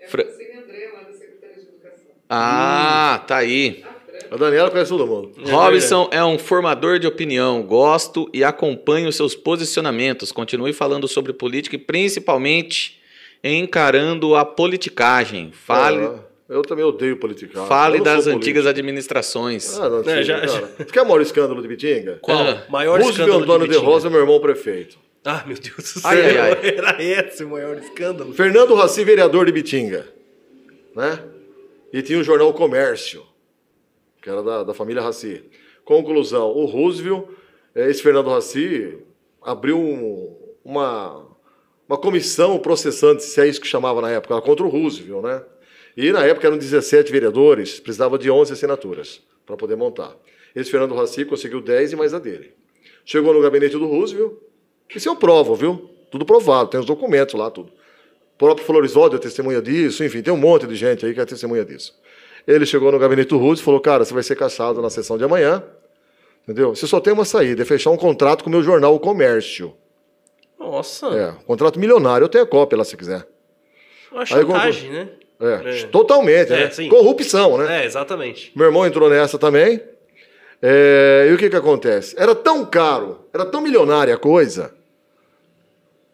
[0.00, 2.06] É Fra- a Francine André, lá da Secretaria de Educação.
[2.28, 3.82] Ah, tá aí.
[3.84, 3.93] A Fran.
[4.34, 5.30] A Daniela conhece todo mundo.
[5.48, 7.62] Robson é um formador de opinião.
[7.62, 10.32] Gosto e acompanho seus posicionamentos.
[10.32, 13.00] Continue falando sobre política e principalmente
[13.44, 15.52] encarando a politicagem.
[15.52, 17.68] Fale, Ah, eu também odeio politicagem.
[17.68, 18.68] fale das antigas político.
[18.70, 19.78] administrações.
[19.78, 20.40] Ah, não, É, já-.
[20.44, 22.18] Você quer o maior escândalo de Bitinga?
[22.20, 22.36] Qual?
[22.36, 22.64] Ah.
[22.68, 23.86] Maior Roosevelt escândalo Antônio de, Bitinga.
[23.88, 24.98] Rosa, meu irmão prefeito.
[25.24, 26.10] Ah, meu Deus do céu.
[26.10, 26.58] Ai, ai, ai.
[26.76, 28.32] Era esse o maior escândalo.
[28.34, 30.08] Fernando Raci, vereador de Bitinga.
[30.96, 31.20] Né?
[31.92, 33.22] E tinha o jornal Comércio,
[34.24, 35.44] que era da, da família Raci.
[35.84, 37.26] Conclusão, o Roosevelt,
[37.74, 38.96] eh, esse Fernando Raci,
[39.42, 40.34] abriu um-
[40.64, 41.26] uma,
[41.86, 45.42] uma comissão processante, se é isso que chamava na época, contra o Roosevelt, né?
[45.94, 50.16] E na época eram 17 vereadores, precisava de 11 assinaturas para poder montar.
[50.56, 52.52] Esse Fernando Raci conseguiu 10 e mais a dele.
[53.04, 54.32] Chegou no gabinete do Roosevelt,
[54.96, 55.90] isso eu provo, viu?
[56.10, 57.70] Tudo provado, tem os documentos lá, tudo.
[58.34, 61.24] O próprio Florisvaldo é testemunha disso, enfim, tem um monte de gente aí que é
[61.26, 61.94] testemunha disso.
[62.46, 65.16] Ele chegou no gabinete do Roosevelt e falou: Cara, você vai ser caçado na sessão
[65.16, 65.62] de amanhã,
[66.42, 66.74] entendeu?
[66.74, 69.74] Você só tem uma saída, é fechar um contrato com o meu jornal O Comércio.
[70.58, 73.26] Nossa, É, um contrato milionário, eu tenho a cópia lá se quiser.
[74.10, 75.08] uma Aí, chantagem, né?
[75.40, 75.86] É, É.
[75.88, 76.70] totalmente, É, né?
[76.70, 76.88] sim.
[76.88, 77.82] Corrupção, né?
[77.82, 78.52] É, exatamente.
[78.56, 79.80] Meu irmão entrou nessa também.
[80.62, 82.14] É, e o que que acontece?
[82.18, 84.72] Era tão caro, era tão milionária a coisa,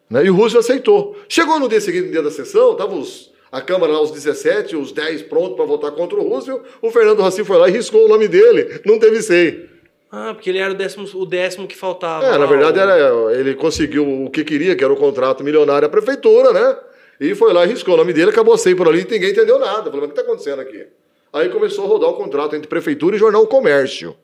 [0.09, 0.25] né?
[0.25, 1.15] e o Roosevelt aceitou.
[1.29, 4.75] Chegou no dia seguinte, no dia da sessão, tava os, a Câmara lá, os 17,
[4.75, 8.05] os 10 prontos para votar contra o Roosevelt, o Fernando Raci foi lá e riscou
[8.05, 9.69] o nome dele, não teve sei.
[10.11, 12.25] Ah, porque ele era o décimo, o décimo que faltava.
[12.25, 15.85] É, na verdade, o- era, ele conseguiu o que queria, que era o contrato milionário
[15.85, 16.77] à prefeitura, né?
[17.19, 19.59] E foi lá e riscou o nome dele, acabou sem por ali e ninguém entendeu
[19.59, 19.89] nada.
[19.91, 20.85] Falou, mas o que está acontecendo aqui?
[21.31, 24.15] Aí começou a rodar o contrato entre prefeitura e jornal Comércio.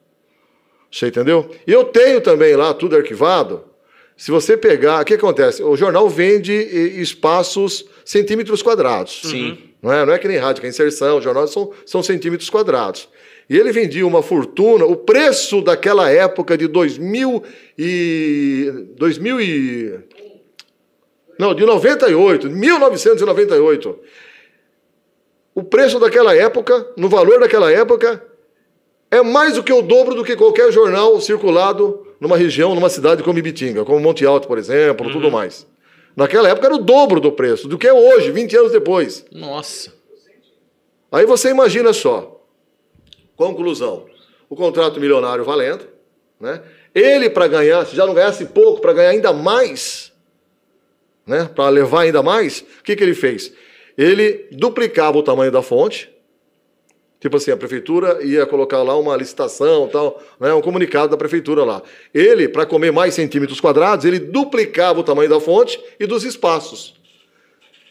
[0.91, 1.49] Você entendeu?
[1.66, 3.64] E eu tenho também lá tudo arquivado.
[4.18, 5.62] Se você pegar, o que acontece?
[5.64, 9.21] O jornal vende eh, espaços centímetros quadrados.
[9.25, 9.57] Sim.
[9.81, 13.09] Não é, não é que nem rádio, que é inserção, jornal são, são centímetros quadrados.
[13.49, 17.43] E ele vendia uma fortuna, o preço daquela época de 2000
[17.77, 19.99] e 2000 e
[21.38, 23.99] não, de 98, 1998.
[25.53, 28.23] O preço daquela época, no valor daquela época,
[29.11, 33.21] é mais do que o dobro do que qualquer jornal circulado numa região, numa cidade
[33.21, 35.67] como Ibitinga, como Monte Alto, por exemplo, tudo mais.
[36.18, 39.23] Naquela época era o dobro do preço do que é hoje, 20 anos depois.
[39.31, 39.94] Nossa.
[41.11, 42.41] Aí você imagina só.
[43.35, 44.07] Conclusão.
[44.49, 45.88] O contrato milionário valendo,
[46.39, 46.64] né?
[46.95, 50.11] Ele para ganhar, se já não ganhasse pouco, para ganhar ainda mais,
[51.23, 51.48] né?
[51.53, 53.53] Para levar ainda mais, o que, que ele fez?
[53.95, 56.10] Ele duplicava o tamanho da fonte.
[57.28, 61.66] Tipo assim, a prefeitura ia colocar lá uma licitação, tal, né, um comunicado da prefeitura
[61.66, 61.82] lá.
[62.14, 66.95] Ele, para comer mais centímetros quadrados, ele duplicava o tamanho da fonte e dos espaços.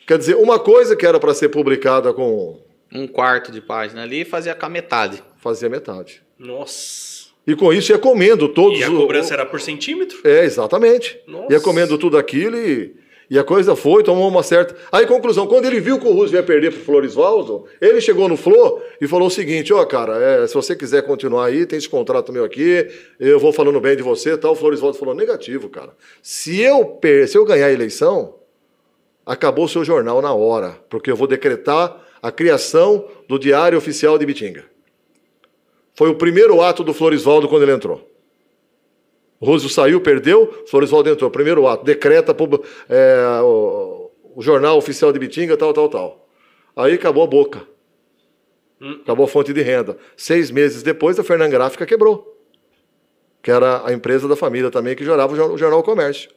[0.07, 2.59] Quer dizer, uma coisa que era para ser publicada com
[2.91, 5.23] Um quarto de página ali e fazia com a metade.
[5.37, 6.23] fazia metade.
[6.39, 7.27] Nossa.
[7.47, 10.17] E com isso ia comendo todos E a o- cobrança era por centímetro?
[10.25, 11.21] É, exatamente.
[11.27, 11.53] Nossa.
[11.53, 12.95] Ia comendo tudo aquilo e,
[13.29, 14.77] e a coisa foi, tomou uma certa.
[14.93, 18.37] Aí, conclusão, quando ele viu que o Roosevelt ia perder pro Florisvaldo, ele chegou no
[18.37, 21.89] Flor e falou o seguinte: ó, cara, é, se você quiser continuar aí, tem esse
[21.89, 22.89] contrato meu aqui,
[23.19, 24.53] eu vou falando bem de você e tal.
[24.53, 25.93] O Florisvaldo falou: negativo, cara.
[26.23, 27.29] Se eu, per...
[27.29, 28.37] se eu ganhar a eleição,
[29.25, 34.17] acabou o seu jornal na hora, porque eu vou decretar a criação do Diário Oficial
[34.19, 34.65] de Bitinga.
[35.95, 38.16] Foi o primeiro ato do Florisvaldo quando ele entrou.
[39.41, 41.31] O Roosevelt saiu, perdeu, Florisvaldo entrou.
[41.31, 42.35] Primeiro ato, decreta
[42.89, 46.29] é, o, o jornal oficial de Bitinga, tal, tal, tal.
[46.75, 47.67] Aí acabou a boca.
[49.03, 49.97] Acabou a fonte de renda.
[50.17, 52.35] Seis meses depois, a Fernand Gráfica quebrou.
[53.43, 56.31] Que era a empresa da família também que gerava o jor- o jornal Comércio.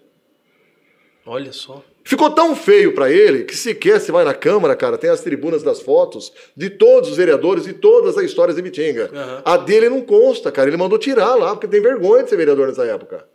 [1.30, 1.84] Olha só.
[2.04, 5.62] Ficou tão feio para ele que sequer se vai na Câmara, cara, tem as tribunas
[5.62, 9.12] das fotos de todos os vereadores e todas as histórias de Bitinga.
[9.14, 9.42] Aham.
[9.46, 10.68] A dele não consta, cara.
[10.68, 13.28] Ele mandou tirar lá, porque tem vergonha de ser vereador nessa época.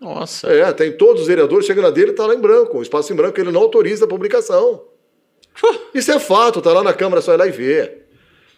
[0.00, 0.48] Nossa.
[0.48, 3.16] É, tem todos os vereadores, chega na dele, tá lá em branco, um espaço em
[3.16, 4.84] branco, ele não autoriza a publicação.
[5.92, 8.06] Isso é fato, tá lá na Câmara, só ir lá e ver.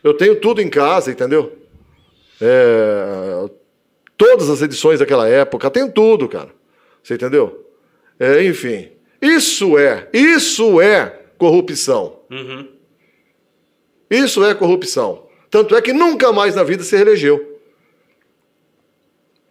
[0.05, 1.59] Eu tenho tudo em casa, entendeu?
[2.40, 3.51] É,
[4.16, 6.51] todas as edições daquela época, tem tudo, cara.
[7.02, 7.70] Você entendeu?
[8.21, 8.91] É, enfim.
[9.21, 11.07] Isso é, isso é
[11.39, 12.21] corrupção.
[12.31, 12.69] Uhum.
[14.11, 15.27] Isso é corrupção.
[15.51, 17.59] Tanto é que nunca mais na vida se reelegeu.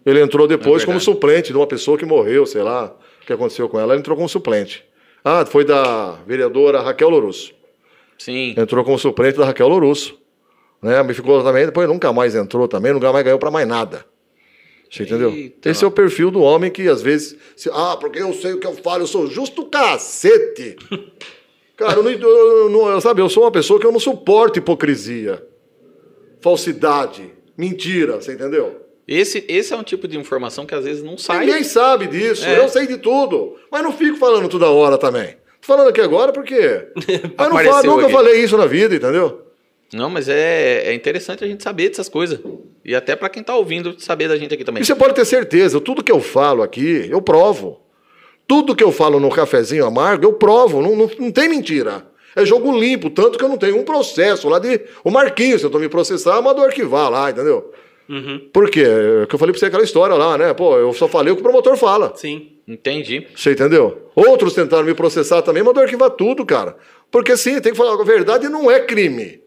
[0.05, 3.33] Ele entrou depois É como suplente de uma pessoa que morreu, sei lá o que
[3.33, 3.93] aconteceu com ela.
[3.93, 4.85] Ele entrou como suplente.
[5.23, 7.53] Ah, foi da vereadora Raquel Lourusso.
[8.17, 8.53] Sim.
[8.57, 10.17] Entrou como suplente da Raquel Lourusso.
[10.81, 11.01] Né?
[11.03, 14.05] Mas ficou também, depois nunca mais entrou também, nunca mais ganhou para mais nada.
[14.89, 15.29] Você entendeu?
[15.31, 15.69] Eita.
[15.69, 17.35] Esse é o perfil do homem que às vezes.
[17.55, 20.75] se- ah, porque eu sei o que eu falo, eu sou justo cacete.
[21.77, 24.57] Cara, eu não, eu não- eu- sabe, eu sou uma pessoa que eu não suporto
[24.59, 25.41] hipocrisia,
[26.41, 28.81] falsidade, mentira, você entendeu?
[29.07, 31.45] Esse, esse é um tipo de informação que às vezes não sai.
[31.45, 32.59] Ninguém sabe disso, É.
[32.59, 35.37] eu sei de tudo, mas não fico falando toda hora também.
[35.61, 36.87] Tô falando aqui agora porque.
[37.37, 38.13] mas não falo, nunca aqui.
[38.13, 39.41] falei isso na vida, entendeu?
[39.93, 42.39] Não, mas é, é interessante a gente saber dessas coisas.
[42.85, 44.83] E até pra quem tá ouvindo saber da gente aqui também.
[44.83, 47.81] E você pode ter certeza, tudo que eu falo aqui, eu provo.
[48.47, 50.81] Tudo que eu falo no cafezinho amargo, eu provo.
[50.81, 52.05] Não, não, não tem mentira.
[52.35, 54.81] É jogo limpo, tanto que eu não tenho um processo lá de.
[55.03, 57.71] O Marquinhos, se eu tô me processar, mandou arquivar lá, entendeu?
[58.07, 58.49] Uhum.
[58.51, 58.81] Por quê?
[58.81, 60.53] É o que eu falei pra você aquela história lá, né?
[60.53, 62.13] Pô, eu só falei o que o promotor fala.
[62.15, 62.53] Sim.
[62.67, 63.27] Entendi.
[63.35, 64.09] Você entendeu?
[64.15, 66.75] Outros tentaram me processar também, mandou arquivar tudo, cara.
[67.11, 69.41] Porque sim, tem que falar, a verdade não é crime.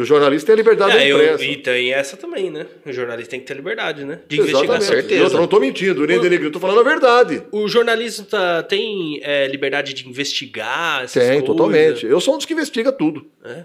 [0.00, 1.44] E o jornalista tem a liberdade da É, eu, imprensa.
[1.44, 2.66] e tem essa também, né?
[2.86, 4.20] O jornalista tem que ter liberdade, né?
[4.26, 4.64] De Exatamente.
[4.64, 4.82] investigar.
[4.82, 5.20] certeza.
[5.20, 7.42] E outra, não estou mentindo, nem denegrindo, estou falando a verdade.
[7.52, 11.46] O jornalista tem é, liberdade de investigar essas Tem, coisas?
[11.46, 12.06] totalmente.
[12.06, 13.26] Eu sou um dos que investiga tudo.
[13.44, 13.64] É?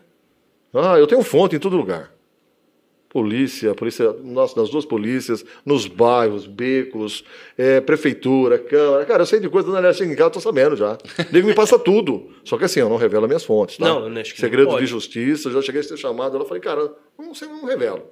[0.73, 2.11] Ah, eu tenho fonte em todo lugar.
[3.19, 7.23] Polícia, polícia, nossa, nas duas polícias, nos bairros, becos,
[7.57, 9.05] é, prefeitura, câmara.
[9.05, 10.97] Cara, eu sei de coisa, na chega em casa, eu tô sabendo já.
[11.31, 12.27] Nego me passa tudo.
[12.43, 13.85] Só que assim, eu não revelo minhas fontes, tá?
[13.85, 14.81] Não, eu acho que não Segredo pode.
[14.83, 18.03] de justiça, eu já cheguei a ser chamado, eu falei, cara, não sei, não revelo.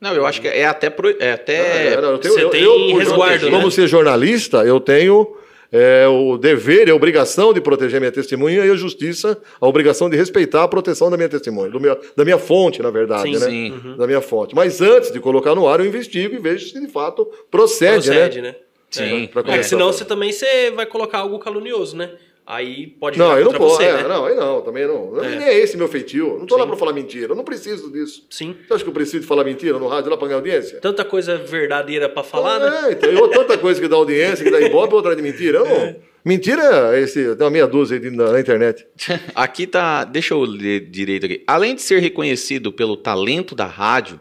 [0.00, 0.88] Não, eu acho que é até.
[0.88, 3.70] pro- É até É, não, eu tenho- você eu- tem eu, resguardo, Como né?
[3.72, 5.36] ser jornalista, eu tenho
[5.72, 10.10] é, o dever e a obrigação de proteger minha testemunha e a justiça, a obrigação
[10.10, 13.32] de respeitar a proteção da minha testemunha, do meu- da minha fonte, na verdade, Sim,
[13.32, 13.46] né?
[13.50, 13.70] sim.
[13.72, 13.96] Uhum.
[13.96, 14.54] Da minha fonte.
[14.54, 18.42] Mas antes de colocar no ar, eu investigo e vejo se de fato procede, Procede,
[18.42, 18.48] né?
[18.50, 18.56] né?
[18.90, 19.24] Sim.
[19.24, 19.26] É.
[19.28, 22.10] Pra É, senão você também você vai colocar algo calunioso, né?
[22.44, 23.76] Aí pode Não, eu não posso.
[23.76, 24.08] você, é, né?
[24.08, 25.22] Não, aí não, também não.
[25.22, 25.28] É.
[25.36, 26.38] Nem é esse meu feitio.
[26.38, 26.68] Não tô lá Sim.
[26.68, 27.32] pra falar mentira.
[27.32, 28.26] Eu não preciso disso.
[28.28, 28.56] Sim.
[28.66, 30.80] Você acha que eu preciso de falar mentira no rádio lá pra ganhar audiência?
[30.80, 32.88] Tanta coisa verdadeira pra falar, né?
[32.88, 35.58] É, então, eu tanta coisa que dá audiência, que dá ibope, outra de mentira.
[35.58, 35.96] Eu não.
[36.24, 38.86] Mentira é esse, tem uma meia dúzia aí na, na internet.
[39.34, 40.04] Aqui tá.
[40.04, 41.42] Deixa eu ler direito aqui.
[41.46, 44.20] Além de ser reconhecido pelo talento da rádio,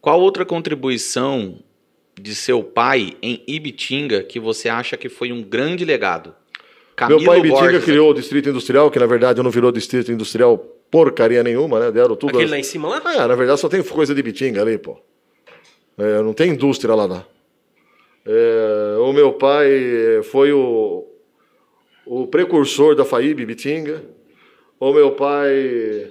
[0.00, 1.58] qual outra contribuição
[2.20, 6.34] de seu pai em Ibitinga que você acha que foi um grande legado?
[7.08, 10.58] Meu pai Bitinga criou o Distrito Industrial, que na verdade não virou Distrito Industrial
[10.90, 11.90] porcaria nenhuma, né?
[11.90, 12.30] Deram tudo.
[12.30, 13.14] Aquele as- lá em cima lá?
[13.14, 14.98] É, na verdade só tem coisa de Bitinga ali, pô.
[15.96, 17.24] É, não tem indústria lá, não.
[18.26, 21.06] É, o meu pai foi o,
[22.06, 24.02] o precursor da FAIB Bitinga.
[24.78, 26.10] O meu pai.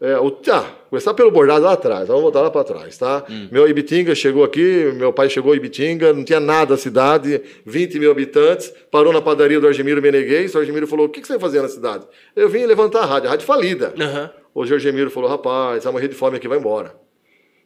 [0.00, 3.24] É, o, tá, começar pelo bordado lá atrás, vamos voltar lá para trás, tá?
[3.50, 7.98] Meu Ibitinga chegou aqui, meu pai chegou em Ibitinga, não tinha nada a cidade, 20
[7.98, 11.32] mil habitantes, parou na padaria do Argemiro Meneguês, o Argemiro falou, o que, que você
[11.32, 12.06] vai fazer na cidade?
[12.36, 13.92] Eu vim levantar a rádio, a rádio falida.
[13.98, 14.30] Aham.
[14.54, 16.94] O Jorgemiro falou, rapaz, vai morrer de fome aqui, vai embora.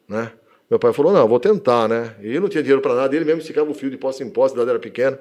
[0.08, 0.32] Né?
[0.70, 2.14] Meu pai falou, não, vou tentar, né?
[2.22, 4.54] E não tinha dinheiro para nada, ele mesmo esticava o fio de poste em poste,
[4.54, 5.20] a cidade era pequena.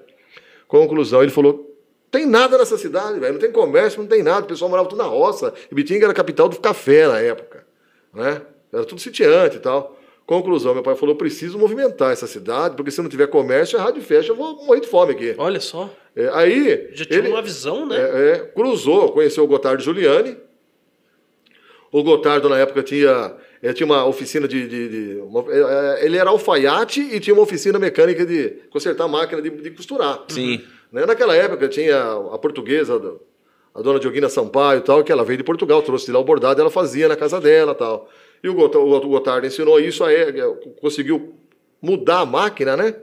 [0.66, 1.78] Conclusão, ele falou,
[2.10, 5.00] tem nada nessa cidade, velho, não tem comércio, não tem nada, o pessoal morava tudo
[5.00, 7.67] na roça, e Bitinga era a capital do café na época,
[8.18, 8.42] né?
[8.74, 9.98] Era tudo sitiante e tal.
[10.26, 13.82] Conclusão, meu pai falou, eu preciso movimentar essa cidade, porque se não tiver comércio, a
[13.84, 15.34] rádio fecha, eu vou morrer de fome aqui.
[15.38, 15.90] Olha só.
[16.14, 16.90] É, aí...
[16.92, 17.96] Já tinha ele- uma visão, né?
[17.98, 20.36] é, é, cruzou, conheceu o Gotardo Giuliani.
[21.92, 24.68] O Gotardo, na época, tinha, eh, tinha uma oficina de.
[24.68, 29.42] de- de- uma- eh, ele era alfaiate e tinha uma oficina mecânica de consertar máquina
[29.42, 30.26] de, de costurar.
[30.28, 30.62] Sim.
[30.92, 31.06] Né?
[31.06, 31.98] Naquela época tinha
[32.34, 33.00] a portuguesa,
[33.78, 36.60] a dona Dioguina Sampaio tal, que ela veio de Portugal, trouxe de lá o bordado,
[36.60, 38.10] ela fazia na casa dela tal.
[38.44, 41.36] E o Got- o Gotardo ensinou isso, aí eh, conseguiu
[41.82, 42.96] mudar a máquina, né?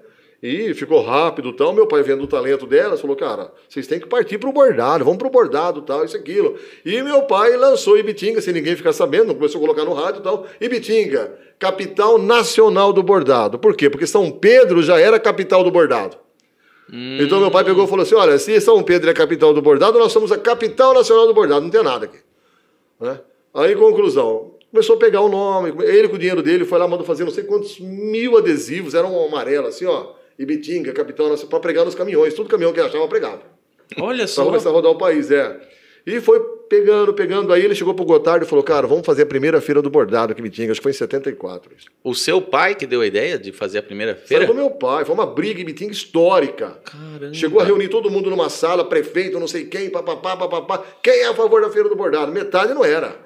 [0.43, 1.73] E ficou rápido tal.
[1.73, 5.19] Meu pai vendo o talento dela, falou, cara, vocês têm que partir pro bordado, vamos
[5.19, 6.57] pro bordado tal, isso, aquilo.
[6.85, 10.23] E meu pai lançou Ibitinga, sem ninguém ficar sabendo, começou a colocar no rádio e
[10.23, 10.47] tal.
[10.61, 13.59] Ibitinga, capital nacional do bordado.
[13.59, 13.89] Por quê?
[13.89, 16.17] Porque São Pedro já era capital do bordado.
[16.93, 19.63] Então meu pai pegou e falou assim: olha, se São Pedro é a capital do
[19.63, 22.19] bordado, nós somos a capital nacional do bordado, não tem nada aqui.
[23.01, 23.21] Né?
[23.55, 27.07] Aí, conclusão, começou a pegar o nome, ele com o dinheiro dele foi lá, mandou
[27.07, 31.61] fazer não sei quantos mil adesivos, era um amarelo assim, ó, Ibitinga, capital nacional, para
[31.61, 33.43] pregar nos caminhões, tudo caminhão que achava pregava.
[34.01, 34.45] Olha só.
[34.45, 35.61] começar a rodar o país, é.
[36.07, 37.53] E foi pegando, pegando.
[37.53, 40.33] Aí ele chegou pro Gotardo e falou: Cara, vamos fazer a primeira feira do bordado
[40.33, 40.73] aqui em Ibitinga.
[40.73, 41.71] Acho que foi em 74.
[41.77, 41.87] Isso.
[42.03, 44.47] O seu pai que deu a ideia de fazer a primeira feira?
[44.47, 46.79] do meu pai, foi uma briga em Bitinga histórica.
[46.85, 47.33] Caramba.
[47.33, 50.85] Chegou a reunir todo mundo numa sala, prefeito, não sei quem, papapá, papapá.
[51.03, 52.31] Quem é a favor da feira do bordado?
[52.33, 53.17] Metade não era.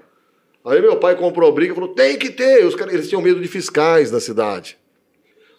[0.64, 2.64] Aí meu pai comprou a briga e falou: tem que ter.
[2.64, 4.76] Os caras, eles tinham medo de fiscais na cidade.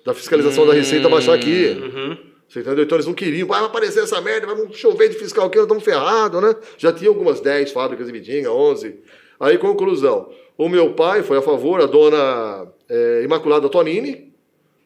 [0.06, 1.78] Da fiscalização da Receita baixar aqui.
[1.82, 2.29] Uhum.
[2.50, 2.84] Você entendeu?
[2.84, 3.48] Então eles não queriam.
[3.48, 6.56] Vai aparecer essa merda, vai chover de fiscal aqui, nós estamos ferrados, né?
[6.78, 8.96] Já tinha algumas 10 fábricas em Bitinga, 11.
[9.40, 10.30] Aí, conclusão.
[10.58, 14.34] O meu pai foi a favor, a dona eh, Imaculada Tonini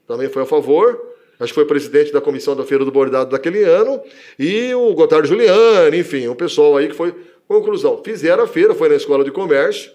[0.08, 1.02] também foi a favor.
[1.40, 4.00] Acho que foi presidente da comissão da Feira do Bordado daquele ano.
[4.38, 7.16] E o Gotardo Giuliani, enfim, o pessoal aí que foi.
[7.48, 8.02] Conclusão.
[8.04, 9.92] Fizeram a feira, foi na escola de comércio.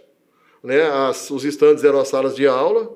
[0.63, 0.83] Né?
[0.83, 2.93] As- os estandes eram as salas de aula.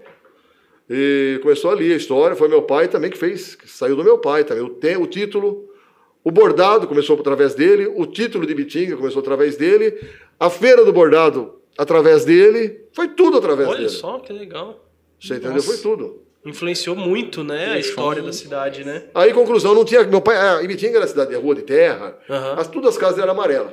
[0.88, 2.36] E começou ali a história.
[2.36, 4.62] Foi meu pai também que fez, que saiu do meu pai também.
[4.62, 5.68] O, te, o título,
[6.24, 9.98] o bordado começou através dele, o título de Bitinga começou através dele,
[10.38, 12.84] a feira do bordado através dele.
[12.92, 13.88] Foi tudo através Olha dele.
[13.88, 14.84] só, que legal.
[15.20, 15.54] Você entendeu?
[15.54, 15.66] Nossa.
[15.66, 16.22] Foi tudo.
[16.44, 17.72] Influenciou muito, né?
[17.72, 19.04] A história da cidade, né?
[19.14, 20.02] Aí, conclusão, não tinha.
[20.02, 20.36] Meu pai.
[20.36, 22.18] A Ibitinga era cidade, rua de terra.
[22.28, 22.54] Aham.
[22.58, 23.72] As, todas as casas eram amarelas.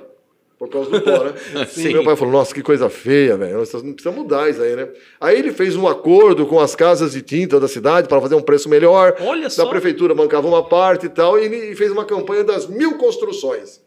[0.59, 1.33] Por causa do pó, né?
[1.71, 1.93] Sim.
[1.93, 3.57] Meu pai falou, nossa, que coisa feia, velho.
[3.59, 4.89] Nós precisamos mudar isso aí, né?
[5.19, 8.41] Aí ele fez um acordo com as casas de tinta da cidade para fazer um
[8.41, 9.15] preço melhor.
[9.21, 9.69] Olha Da só.
[9.69, 13.81] prefeitura bancava uma parte e tal, e ele fez uma campanha das mil construções.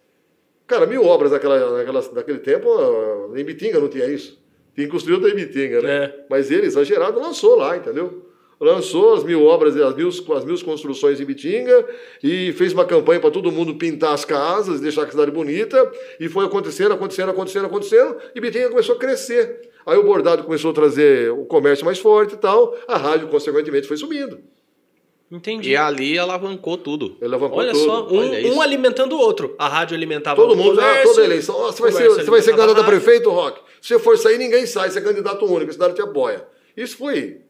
[0.66, 4.40] Cara, mil obras naquela, naquela, naquele tempo, ah, em Bitinga não tinha isso.
[4.74, 6.05] Tinha construído em Bitinga, né?
[6.05, 6.24] É.
[6.31, 8.32] Mas ele, exagerado, lançou lá, entendeu?
[8.63, 11.85] Lançou as mil obras, as mil, as mil construções em Bitinga
[12.23, 15.91] e fez uma campanha para todo mundo pintar as casas, deixar a cidade bonita.
[16.21, 18.17] E foi acontecendo, acontecendo, acontecendo, acontecendo.
[18.33, 19.69] E Bitinga começou a crescer.
[19.85, 22.73] Aí o bordado começou a trazer o comércio mais forte e tal.
[22.87, 24.39] A rádio, consequentemente, foi subindo.
[25.29, 25.71] Entendi.
[25.71, 27.17] E ali alavancou tudo.
[27.21, 27.85] Ele levantou Olha tudo.
[27.85, 29.57] só, um, Olha um alimentando o outro.
[29.59, 31.57] A rádio alimentava Todo o mundo, ah, comércio, toda eleição.
[31.57, 33.61] ó, você, vai ser, você vai ser alimentava candidato a prefeito, Rock?
[33.81, 34.89] Se você for sair, ninguém sai.
[34.89, 36.47] Você é candidato único, a cidade te apoia.
[36.77, 37.41] Isso foi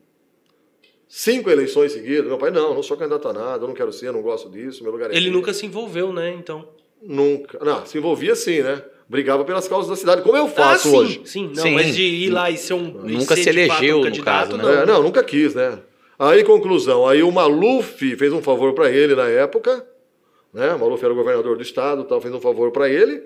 [1.14, 2.24] cinco eleições seguidas.
[2.24, 4.82] Meu pai, não, não sou candidato a nada, eu não quero ser, não gosto disso,
[4.82, 5.36] meu lugar é Ele aqui.
[5.36, 6.32] nunca se envolveu, né?
[6.32, 6.66] Então.
[7.02, 7.62] Nunca.
[7.62, 8.82] Não, se envolvia sim, né?
[9.06, 11.22] Brigava pelas causas da cidade, como eu faço ah, sim, hoje.
[11.26, 11.74] Sim, não, Sim.
[11.74, 12.84] mas de ir lá e ser um.
[12.84, 14.62] Nunca ser se elegeu, um candidato, caso, né?
[14.62, 14.82] não.
[14.82, 15.80] É, não, nunca quis, né?
[16.18, 19.86] Aí, conclusão, aí o Maluf fez um favor para ele na época,
[20.54, 20.72] né?
[20.74, 23.22] O Maluf era o governador do estado, tal, fez um favor para ele.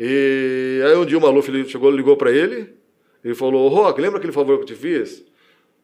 [0.00, 2.72] E aí um dia o Maluf ele chegou, ligou para ele
[3.22, 5.27] e falou: "Rock, lembra aquele favor que eu te fiz?"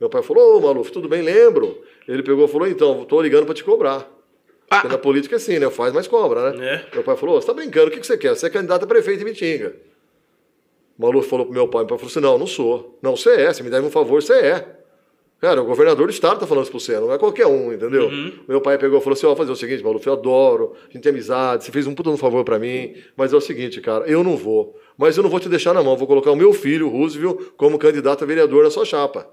[0.04, 3.46] Meu pai falou: "Ô, Maluf, tudo bem, lembro." Ele pegou e falou: "Então, tô ligando
[3.46, 4.06] para te cobrar."
[4.68, 4.80] Ah.
[4.80, 5.70] Porque na política é assim, né?
[5.70, 6.84] Faz, mas cobra, né?
[6.90, 6.94] É.
[6.94, 7.88] Meu pai falou: "Você tá brincando?
[7.88, 8.36] O que que você quer?
[8.36, 9.74] Você é candidato a prefeito em Bitinga."
[10.98, 12.98] O Maluf falou pro meu pai, meu pai falou assim: não, não sou.
[13.02, 14.68] Não, você é, você me deve um favor, você é.
[15.40, 18.08] Cara, o governador do estado tá falando isso pra você, não é qualquer um, entendeu?
[18.48, 21.02] Meu pai pegou e falou assim: ó, fazer o seguinte, Maluf, eu adoro, a gente
[21.02, 23.80] tem amizade, você fez um puta de um favor pra mim, mas é o seguinte,
[23.80, 24.78] cara, eu não vou.
[24.96, 27.38] Mas eu não vou te deixar na mão, vou colocar o meu filho, o Roosevelt,
[27.56, 29.28] como candidato a vereador na sua chapa.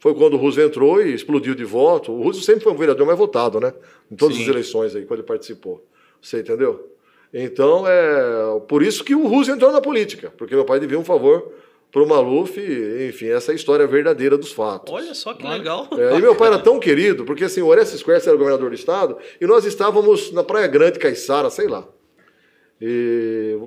[0.00, 2.10] Foi quando o Roosevelt entrou e explodiu de voto.
[2.10, 3.72] O Roosevelt sempre foi um vereador mais votado, né?
[4.10, 4.42] Em todas Sim.
[4.42, 5.86] as eleições aí, quando ele participou.
[6.20, 6.88] Você entendeu?
[7.32, 11.04] Então, é por isso que o Roosevelt entrou na política, porque meu pai devia um
[11.04, 11.52] favor
[11.92, 12.58] pro Maluf,
[13.08, 14.92] enfim, essa é a história verdadeira dos fatos.
[14.92, 15.88] Olha só que legal.
[15.92, 18.74] É, e meu pai era tão querido, porque assim, o Orestes Quercia era governador do
[18.74, 21.86] estado, e nós estávamos na Praia Grande, Caiçara, sei lá.
[22.80, 23.58] E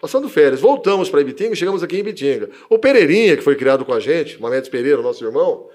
[0.00, 2.50] passando férias, voltamos para Ibitinga e chegamos aqui em Ibitinga.
[2.70, 5.68] O Pereirinha, que foi criado com a gente, Mamedes Pereira, nosso irmão,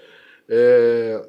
[0.48, 1.22] é,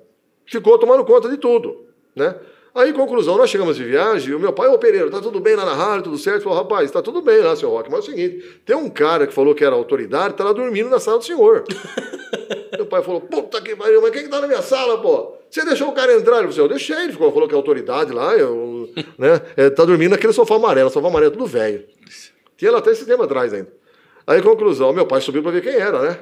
[0.45, 1.85] ficou tomando conta de tudo,
[2.15, 2.35] né?
[2.73, 5.65] Aí, conclusão, nós chegamos de viagem, o meu pai, ô Pereira, tá tudo bem lá
[5.65, 6.43] na rádio, tudo certo?
[6.43, 9.25] Falou, rapaz, tá tudo bem lá, seu Roque, mas é o seguinte, tem um cara
[9.25, 11.63] que falou que era autoridade, tá lá dormindo na sala do senhor.
[12.77, 15.33] Meu pai falou, puta que pariu, mas quem que tá na minha sala, pô?
[15.49, 16.39] Você deixou o cara entrar?
[16.39, 18.87] Ele falou, eu deixei, ele ficou, falou que é autoridade lá, eu,
[19.17, 19.41] né?
[19.57, 21.83] É, tá dormindo naquele sofá amarelo, sofá amarelo, tudo velho.
[22.55, 23.71] Tinha lá até esse tempo atrás ainda.
[24.27, 26.19] Aí, conclusão, meu pai subiu pra ver quem era, né?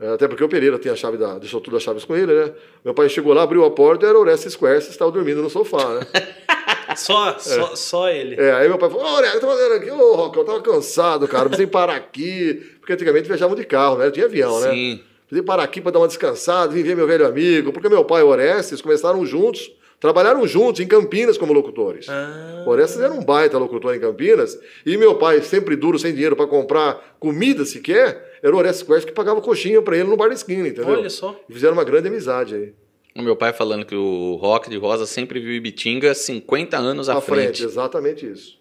[0.00, 1.38] É, Até porque o Pereira tinha a chave da.
[1.38, 2.52] deixou tudo as chaves com ele, né?
[2.84, 5.50] Meu pai chegou lá, abriu a porta e era o Orestes Quercia, estava dormindo no
[5.50, 6.06] sofá, né?
[6.96, 8.34] Só, só, só ele.
[8.40, 11.28] É, aí meu pai falou, olha, eu tô fazendo aqui, ô, Roca, eu tava cansado,
[11.28, 12.54] cara, precisei parar aqui.
[12.80, 14.10] Porque antigamente viajavam de carro, né?
[14.10, 14.70] Tinha avião, né?
[14.70, 15.00] Sim.
[15.26, 18.22] Precisei parar aqui para dar uma descansada, vim ver meu velho amigo, porque meu pai
[18.22, 19.70] e o Orestes começaram juntos,
[20.00, 22.08] trabalharam juntos em Campinas como locutores.
[22.08, 26.12] Ah, O Orestes era um baita locutor em Campinas, e meu pai, sempre duro, sem
[26.14, 30.16] dinheiro para comprar comida sequer, era o Orestes Quest que pagava coxinha para ele no
[30.16, 30.94] bar da esquina, entendeu?
[30.98, 31.38] Olha só.
[31.48, 32.74] E fizeram uma grande amizade aí.
[33.16, 37.16] O meu pai falando que o Rock de Rosa sempre viu Ibitinga 50 anos à,
[37.16, 37.64] À frente, frente.
[37.64, 38.58] exatamente isso.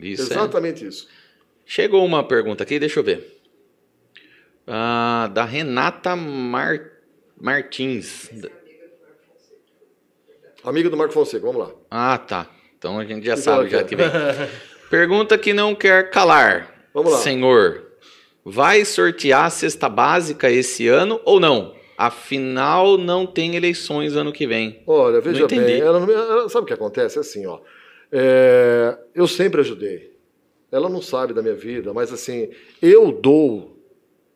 [0.00, 0.24] Isso é.
[0.36, 1.06] exatamente isso.
[1.66, 3.40] Chegou uma pergunta aqui, deixa eu ver.
[4.66, 6.92] Ah, da Renata Mar-
[7.38, 8.30] Martins.
[10.62, 11.74] Amiga do Marco Fonseca, vamos lá.
[11.90, 12.48] Ah, tá.
[12.78, 14.06] Então a gente já Que sabe que já que vem.
[14.90, 16.88] Pergunta que não quer calar.
[16.92, 17.18] Vamos lá.
[17.18, 17.89] Senhor,
[18.44, 21.74] vai sortear a cesta básica esse ano ou não?
[21.96, 24.82] Afinal, não tem eleições ano que vem.
[24.86, 27.18] Olha, veja bem, ela ela- sabe o que acontece?
[27.18, 27.58] É assim, ó.
[28.10, 30.10] É, eu sempre ajudei.
[30.72, 32.48] Ela não sabe da minha vida, mas assim,
[32.80, 33.76] eu dou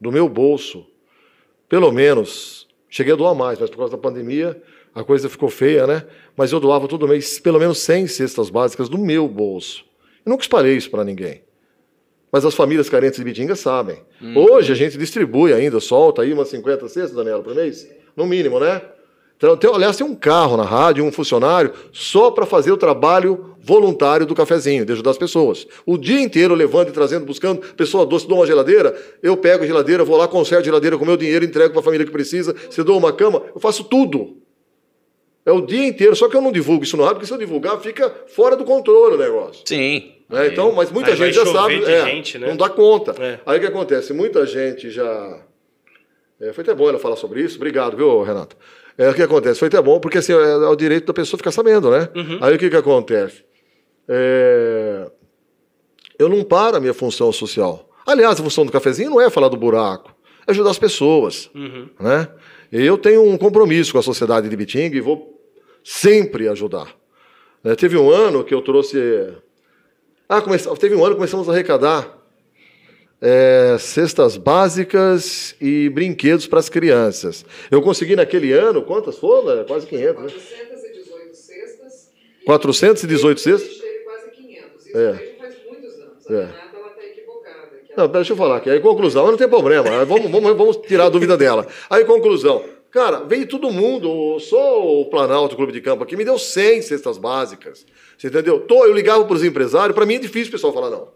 [0.01, 0.87] do meu bolso,
[1.69, 4.61] pelo menos, cheguei a doar mais, mas por causa da pandemia
[4.95, 6.05] a coisa ficou feia, né?
[6.37, 9.85] Mas eu doava todo mês pelo menos 100 cestas básicas do meu bolso.
[10.25, 11.44] Eu nunca espalhei isso para ninguém.
[12.35, 13.99] Mas as famílias carentes de Bitinga sabem.
[14.35, 17.89] Hoje a gente distribui ainda, solta aí umas 50 cestas, Daniela, por mês?
[18.17, 18.83] No mínimo, né?
[19.37, 23.55] Então, tem, aliás, tem um carro na rádio, um funcionário, só para fazer o trabalho
[23.61, 25.65] voluntário do cafezinho, de ajudar as pessoas.
[25.87, 29.67] O dia inteiro levando e trazendo, buscando, pessoa doce, dou uma geladeira, eu pego a
[29.69, 32.53] geladeira, vou lá, conserto a geladeira com meu dinheiro, entrego para a família que precisa,
[32.69, 34.39] se dou uma cama, eu faço tudo.
[35.47, 37.39] É o dia inteiro, só que eu não divulgo isso no rádio, porque se eu
[37.39, 39.63] divulgar, fica fora do controle o negócio.
[39.65, 40.14] Sim.
[40.29, 40.49] Né?
[40.49, 41.83] Então, mas muita gente já sabe.
[41.85, 42.49] é, gente, né?
[42.49, 43.15] Não dá conta.
[43.23, 43.41] É.
[43.45, 44.13] Aí o que acontece?
[44.13, 45.41] Muita gente já.
[46.41, 47.57] é, foi até bom ela falar sobre isso.
[47.57, 48.57] Obrigado, viu, Renato?
[48.97, 49.59] É, o que acontece?
[49.59, 52.09] Foi até bom, porque assim, é, é o direito da pessoa ficar sabendo, né?
[52.15, 52.39] Uhum.
[52.41, 53.45] Aí o que, que acontece?
[54.09, 55.11] É,
[56.19, 57.89] eu não paro a minha função social.
[58.07, 60.15] Aliás, a função do cafezinho não é falar do buraco,
[60.47, 61.51] é ajudar as pessoas.
[61.55, 61.89] Uhum.
[61.99, 62.29] Né?
[62.71, 65.41] E eu tenho um compromisso com a sociedade de Bitinga e vou
[65.83, 66.95] sempre ajudar.
[67.63, 68.99] Né, teve um ano que eu trouxe.
[70.29, 70.69] Ah, comece...
[70.77, 72.19] teve um ano que começamos a arrecadar
[73.21, 77.45] é, cestas básicas e brinquedos para as crianças.
[77.71, 79.61] Eu consegui naquele ano, quantas foram?
[79.61, 80.29] É, quase 500, né?
[80.29, 82.11] 418 cestas.
[82.41, 83.79] e 418 a gente cestas?
[83.81, 84.87] teve quase 500.
[84.87, 85.13] Isso É.
[85.39, 86.31] faz muitos anos.
[86.31, 86.37] A É.
[86.37, 87.71] Renata ela está equivocada.
[87.97, 88.71] Não, deixa eu falar aqui.
[88.71, 90.05] Aí, conclusão, não tem problema.
[90.05, 91.67] Vamos, vamos, vamos tirar a dúvida dela.
[91.89, 92.65] Aí, conclusão.
[92.91, 97.19] Cara, veio todo mundo, só o Planalto Clube de Campo aqui, me deu 100 cestas
[97.19, 97.85] básicas.
[98.17, 98.61] Você entendeu?
[98.61, 101.09] Tô, eu ligava para os empresários, para mim é difícil o pessoal falar não.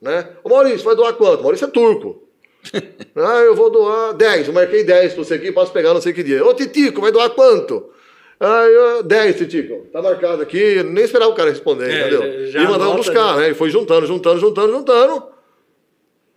[0.00, 0.30] Né?
[0.42, 1.42] Ô Maurício, vai doar quanto?
[1.42, 2.22] Maurício é turco.
[3.16, 6.12] ah, eu vou doar 10, eu marquei 10 para você aqui, posso pegar não sei
[6.12, 6.44] que dia.
[6.44, 7.90] Ô Titico, vai doar quanto?
[8.38, 9.86] Ah, eu, 10, Titico.
[9.92, 12.46] Tá marcado aqui, nem esperava o cara responder, É, entendeu?
[12.46, 13.50] já e mandava anota, buscar, né?
[13.50, 15.22] E foi juntando, juntando, juntando, juntando.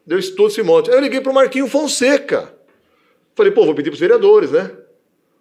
[0.06, 0.90] Deu isso tudo esse monte.
[0.90, 2.54] Aí eu liguei pro Marquinho Fonseca.
[3.36, 4.72] Falei, pô, vou pedir pros vereadores, né?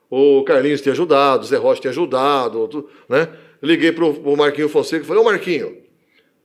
[0.09, 3.29] O Carlinhos tinha ajudado, o Zé Rocha tinha ajudado, né?
[3.63, 5.79] Liguei pro, pro Marquinho Fonseca e falei, ô Marquinho,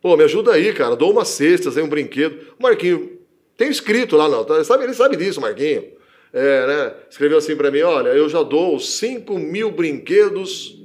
[0.01, 2.37] pô, me ajuda aí, cara, dou umas cestas aí, um brinquedo.
[2.59, 3.17] O Marquinho,
[3.57, 4.63] tem escrito lá, não, tá?
[4.63, 5.83] sabe, ele sabe disso, Marquinho.
[6.31, 6.93] É, né?
[7.09, 10.77] Escreveu assim pra mim, olha, eu já dou 5 mil brinquedos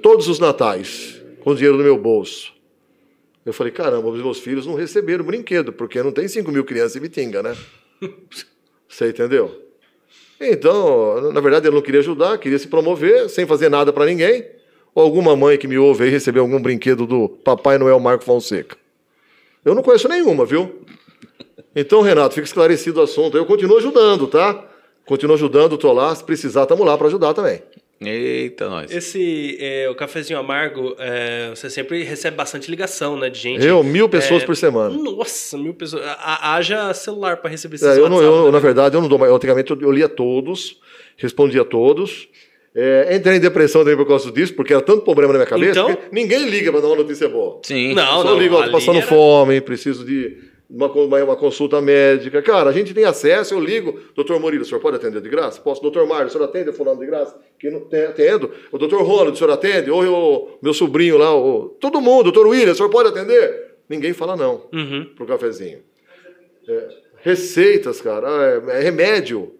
[0.00, 2.52] todos os natais, com o dinheiro do meu bolso.
[3.44, 6.96] Eu falei, caramba, os meus filhos não receberam brinquedo, porque não tem 5 mil crianças
[6.96, 7.56] em Bitinga, né?
[8.88, 9.62] Você entendeu?
[10.40, 14.46] Então, na verdade, ele não queria ajudar, queria se promover, sem fazer nada para ninguém.
[14.94, 18.76] Ou alguma mãe que me ouve aí recebeu algum brinquedo do Papai Noel Marco Fonseca.
[19.64, 20.82] Eu não conheço nenhuma, viu?
[21.74, 23.36] Então, Renato, fica esclarecido o assunto.
[23.36, 24.64] Eu continuo ajudando, tá?
[25.04, 26.14] Continuo ajudando, tô lá.
[26.14, 27.60] Se precisar, estamos lá para ajudar também.
[28.00, 28.90] Eita, nós.
[28.94, 33.64] Esse, é, o cafezinho amargo, é, você sempre recebe bastante ligação, né, de gente.
[33.66, 34.94] Eu, mil pessoas É, por semana.
[34.94, 36.04] Nossa, mil pessoas.
[36.04, 38.50] Ha- Haja celular para receber esses É, eu, não, eu, né?
[38.50, 39.32] na verdade, eu não dou mais.
[39.32, 40.78] Antigamente eu, eu lia todos,
[41.16, 42.28] respondia a todos.
[42.76, 45.78] É, entrei em depressão também por causa disso, porque era tanto problema na minha cabeça
[45.80, 45.94] Então?
[45.94, 47.60] que ninguém liga para dar uma notícia boa.
[47.62, 47.94] Sim.
[47.94, 48.38] Não, Só não.
[48.38, 50.38] liga, ó, passando era- fome, preciso de
[50.68, 52.42] uma, uma, uma consulta médica.
[52.42, 54.00] Cara, a gente tem acesso, eu ligo.
[54.16, 55.60] Doutor Murilo, o senhor pode atender de graça?
[55.60, 55.80] Posso?
[55.80, 57.36] Doutor Mário, o senhor atende fulano de graça?
[57.60, 58.50] Que não tem, atendo.
[58.72, 59.88] O doutor Ronald, o senhor atende?
[59.88, 63.74] Ou o meu sobrinho lá, o, todo mundo, doutor William, o senhor pode atender?
[63.88, 65.10] Ninguém fala não Uhum.
[65.14, 65.78] pro cafezinho.
[66.68, 66.88] É,
[67.22, 69.52] receitas, cara, é, é remédio,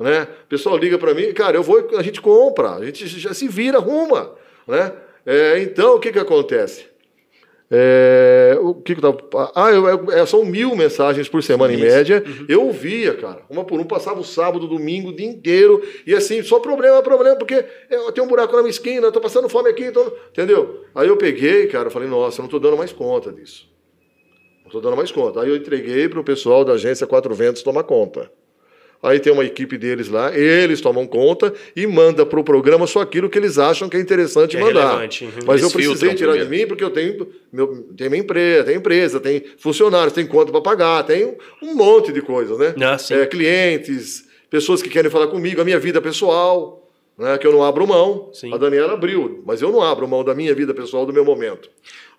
[0.00, 0.26] né?
[0.44, 3.46] O pessoal liga para mim, cara, eu vou, a gente compra, a gente já se
[3.46, 4.32] vira, arruma,
[4.66, 4.92] né?
[5.24, 6.88] É, então, o que que acontece?
[7.72, 11.72] É, o que que eu tava, ah, eu, eu- é, são mil mensagens por semana
[11.72, 12.24] em média.
[12.48, 16.42] Eu ouvia, cara, uma por um, passava o sábado, domingo, o dia inteiro, e assim,
[16.42, 19.48] só problema, problema, porque é, eu tenho um buraco na minha esquina, eu tô passando
[19.48, 19.84] fome aqui,
[20.30, 20.84] entendeu?
[20.94, 23.70] Aí eu peguei, cara, falei, nossa, eu não tô dando mais conta disso.
[24.62, 25.40] Não estou dando mais conta.
[25.40, 28.32] Aí eu entreguei para o pessoal da agência Quatro Ventos tomar conta.
[29.02, 33.00] Aí tem uma equipe deles lá, eles tomam conta e manda para o programa só
[33.00, 34.88] aquilo que eles acham que é interessante é mandar.
[34.88, 35.30] relevante, uhum.
[35.46, 36.64] Mas eu Eles precisei filtram tirar de primeiro.
[36.64, 40.60] mim porque eu tenho, meu, tenho minha empresa, tem empresa, tem funcionários, tem conta para
[40.60, 42.74] pagar, tem um monte de coisas, né?
[42.82, 43.14] Ah, sim.
[43.14, 46.86] É, clientes, pessoas que querem falar comigo, a minha vida pessoal,
[47.16, 48.28] né, que eu não abro mão.
[48.34, 48.52] Sim.
[48.52, 51.70] A Daniela abriu, mas eu não abro mão da minha vida pessoal, do meu momento.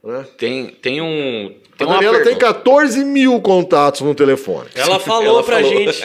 [0.04, 0.26] Né?
[0.38, 1.54] Tem, tem um.
[1.78, 2.54] Tem a Daniela tem pergunta.
[2.54, 4.68] 14 mil contatos no telefone.
[4.76, 5.72] Ela falou Ela pra falou.
[5.72, 6.04] gente.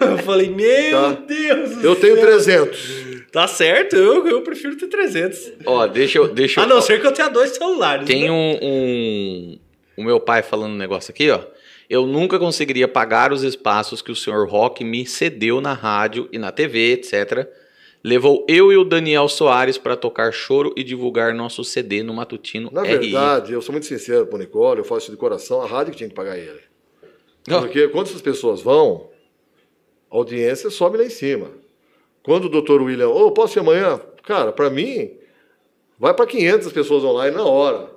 [0.00, 1.22] Eu falei, meu Tá.
[1.26, 2.26] Deus do Eu tenho céu.
[2.66, 3.12] 300.
[3.32, 5.52] Tá certo, eu, eu prefiro ter 300.
[5.64, 6.28] Ó, deixa eu.
[6.28, 8.04] Deixa eu A não ser que eu tenha dois celulares.
[8.06, 8.30] Tem né?
[8.30, 9.58] um, um.
[9.96, 11.40] O meu pai falando um negócio aqui, ó.
[11.88, 16.38] Eu nunca conseguiria pagar os espaços que o senhor Rock me cedeu na rádio e
[16.38, 17.46] na TV, etc.
[18.04, 22.68] Levou eu e o Daniel Soares para tocar choro e divulgar nosso CD no Matutino
[22.72, 22.98] Na RI.
[22.98, 25.98] verdade, eu sou muito sincero pro Nicole, eu faço isso de coração, a rádio que
[25.98, 26.60] tinha que pagar ele.
[27.50, 29.08] Ó, Porque quando essas pessoas vão,
[30.10, 31.50] a audiência sobe lá em cima.
[32.24, 34.00] Quando o doutor William, ô, posso ir amanhã?
[34.24, 35.16] Cara, para mim,
[35.98, 37.90] vai para 500 pessoas online na hora.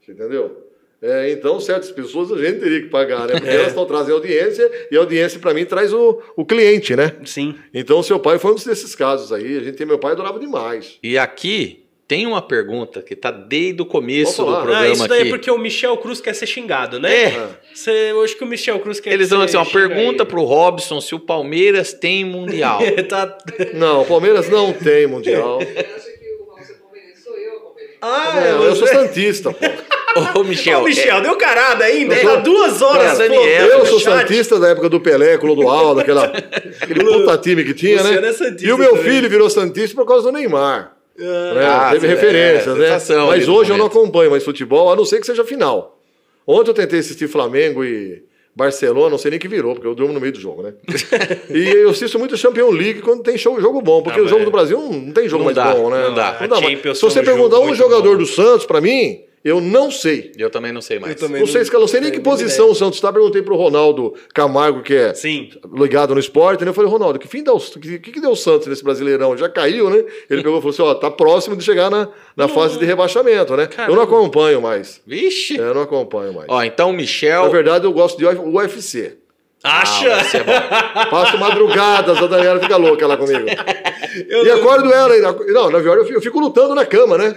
[0.00, 0.61] Você entendeu?
[1.02, 3.32] É, então, certas pessoas a gente teria que pagar, né?
[3.34, 3.54] Porque É.
[3.56, 7.16] elas estão trazendo audiência e a audiência, para mim, traz o, o cliente, né?
[7.24, 7.56] Sim.
[7.74, 9.56] Então, seu pai foi um desses casos aí.
[9.58, 10.98] A gente tem meu pai adorava demais.
[11.02, 15.20] E aqui tem uma pergunta que tá desde o começo do programa Ah, isso daí
[15.20, 15.28] aqui.
[15.28, 17.24] é porque o Michel Cruz quer ser xingado, né?
[17.24, 17.48] É.
[17.74, 20.26] Você, acho que o Michel Cruz quer Eles ser dão assim, uma pergunta ele.
[20.26, 22.78] pro Robson se o Palmeiras tem mundial.
[23.08, 23.38] tá...
[23.74, 25.58] Não, o Palmeiras não tem mundial.
[25.62, 27.91] Ele acha que o Raul é palmeirense, sou eu palmeirense.
[28.02, 29.64] Ah, É, eu sou santista, pô.
[30.40, 32.14] Ô, Michel, Ô, Michel, deu carada ainda.
[32.14, 33.16] Eu Tá duas horas.
[33.16, 34.18] Cara, pô, Daniel, Eu no sou chat.
[34.20, 38.28] santista da época do Pelé, Clodoaldo, aquela, aquele puta time que tinha, Luciano né?
[38.28, 39.04] é santista E o meu também.
[39.04, 40.92] filho virou santista por causa do Neymar.
[41.16, 41.64] né?
[41.66, 43.24] Ah, Teve sim, referências, é, né?
[43.26, 45.98] Mas hoje eu não acompanho mais futebol, a não ser que seja final.
[46.46, 48.22] Ontem eu tentei assistir Flamengo e
[48.54, 50.74] Barcelona, não sei nem que virou, porque eu durmo no meio do jogo, né?
[51.48, 54.44] e eu assisto muito Champions League quando tem show, jogo bom, porque Ah, o jogo
[54.44, 56.08] do Brasil não, não tem jogo Não mais dá, bom, né?
[56.08, 56.36] não dá.
[56.38, 58.18] Mas Champions se você um perguntar um jogador bom.
[58.18, 60.32] do Santos, pra mim, eu não sei.
[60.38, 61.14] Eu também não sei mais.
[61.14, 63.12] Eu também Não sei, não sei nem que posição o Santos está.
[63.12, 65.50] Perguntei pro Ronaldo Camargo, que é Sim.
[65.74, 66.70] ligado no esporte, né?
[66.70, 69.36] Eu falei, Ronaldo, que fim dá o que, que, que deu o Santos nesse Brasileirão?
[69.36, 70.04] Já caiu, né?
[70.30, 73.56] Ele pegou e falou assim: ó, tá próximo de chegar na, na fase de rebaixamento,
[73.56, 73.68] né?
[73.88, 75.00] Eu não acompanho mais.
[75.06, 75.58] Vixe.
[75.58, 76.46] É, eu não acompanho mais.
[76.48, 77.50] Ó, então o Na Michel.
[77.50, 79.16] verdade, eu gosto de UFC.
[79.64, 80.16] Acha?
[80.16, 80.52] Ah, você é bom.
[81.10, 83.46] Passo madrugadas, a Daniela fica louca lá comigo.
[84.28, 85.32] Eu E acordo ela ainda.
[85.32, 87.34] Não, na verdade, eu fico lutando na cama, né?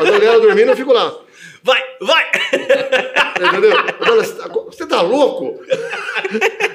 [0.00, 1.14] A Daniela dormindo, eu fico lá.
[1.68, 2.24] Vai, vai!
[3.46, 3.78] Entendeu?
[4.00, 4.22] Agora,
[4.72, 5.60] Você tá louco?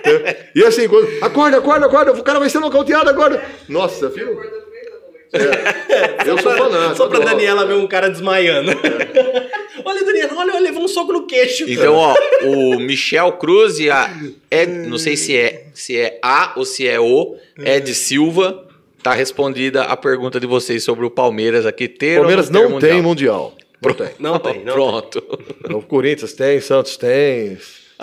[0.05, 0.49] É.
[0.53, 3.43] E assim, quando, acorda, acorda, acorda, o cara vai ser nocauteado agora.
[3.67, 4.53] Nossa, filho, noite.
[6.27, 6.95] eu sou fanático.
[6.95, 7.21] Só pra.
[7.21, 8.69] Daniela ver um cara desmaiando.
[9.83, 11.65] olha, Daniela, olha, levou um soco no queixo.
[11.67, 12.13] Então, ó,
[12.43, 14.15] o Michel Cruz e a.
[14.51, 18.67] É, não sei se é, se é A ou se é O, Ed Silva.
[19.01, 21.87] Tá respondida a pergunta de vocês sobre o Palmeiras aqui.
[21.87, 23.55] Ter Palmeiras ou ter não tem mundial.
[23.89, 24.09] Não tem.
[24.19, 25.23] Não tem, não Pronto.
[25.73, 27.57] O Corinthians tem, Santos tem,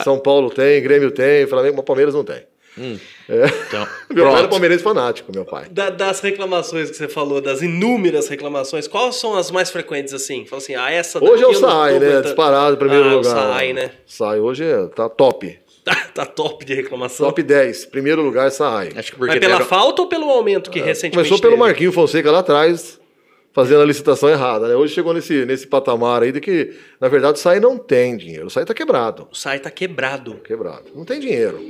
[0.04, 2.42] São Paulo tem, Grêmio tem, Flamengo, mas Palmeiras não tem.
[2.78, 3.46] É.
[3.68, 4.48] Então, Meu pai era pronto.
[4.50, 5.66] palmeirense fanático, meu pai.
[5.70, 10.46] Da- das reclamações que você falou, das inúmeras reclamações, quais são as mais frequentes assim?
[10.46, 12.22] Fala assim, ah, essa Hoje é o Sai, né?
[12.22, 13.30] Disparado em primeiro Ah, o lugar.
[13.52, 13.90] Sai, né?
[14.06, 15.58] Sai, hoje é, tá top.
[15.84, 17.26] Tá, tá top de reclamação.
[17.26, 17.86] Top 10.
[17.86, 18.90] Primeiro lugar, Sai.
[18.94, 21.62] Acho que porque Mas pela deram- falta ou pelo aumento que recentemente Começou pelo teve?
[21.64, 22.99] Marquinho Fonseca lá atrás,
[23.52, 24.74] fazendo a licitação errada, né?
[24.74, 28.46] Hoje chegou nesse, nesse patamar aí de que, na verdade, o SAI não tem dinheiro.
[28.46, 29.28] O SAI tá quebrado.
[29.30, 30.34] O Sai tá quebrado.
[30.36, 30.84] Quebrado.
[30.94, 31.60] Não tem dinheiro.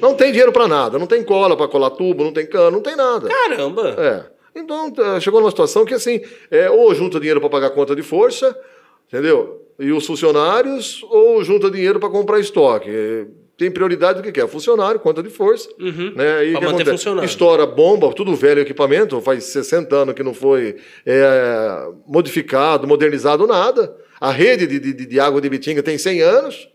[0.00, 0.98] Não tem dinheiro pra nada.
[0.98, 3.28] Não tem cola pra colar tubo, não tem cano, não tem nada.
[3.28, 3.96] Caramba!
[3.98, 4.34] É.
[4.56, 6.20] Então, tá, chegou numa situação que, assim,
[6.50, 8.56] é, ou junta dinheiro para pagar conta de força,
[9.08, 9.62] entendeu?
[9.78, 12.88] E os funcionários, ou junta dinheiro para comprar estoque.
[13.54, 14.48] É, Tem prioridade do que quer?
[14.48, 15.68] Funcionário, conta de força.
[15.78, 16.12] Uhum.
[16.14, 16.46] Né?
[16.46, 17.24] E Pra que manter funcionando.
[17.24, 20.76] Estoura bomba, tudo velho equipamento, faz 60 anos que não foi
[21.06, 23.94] é, modificado, modernizado, nada.
[24.20, 26.68] A rede de, de, de água de Bitinga tem 100 anos,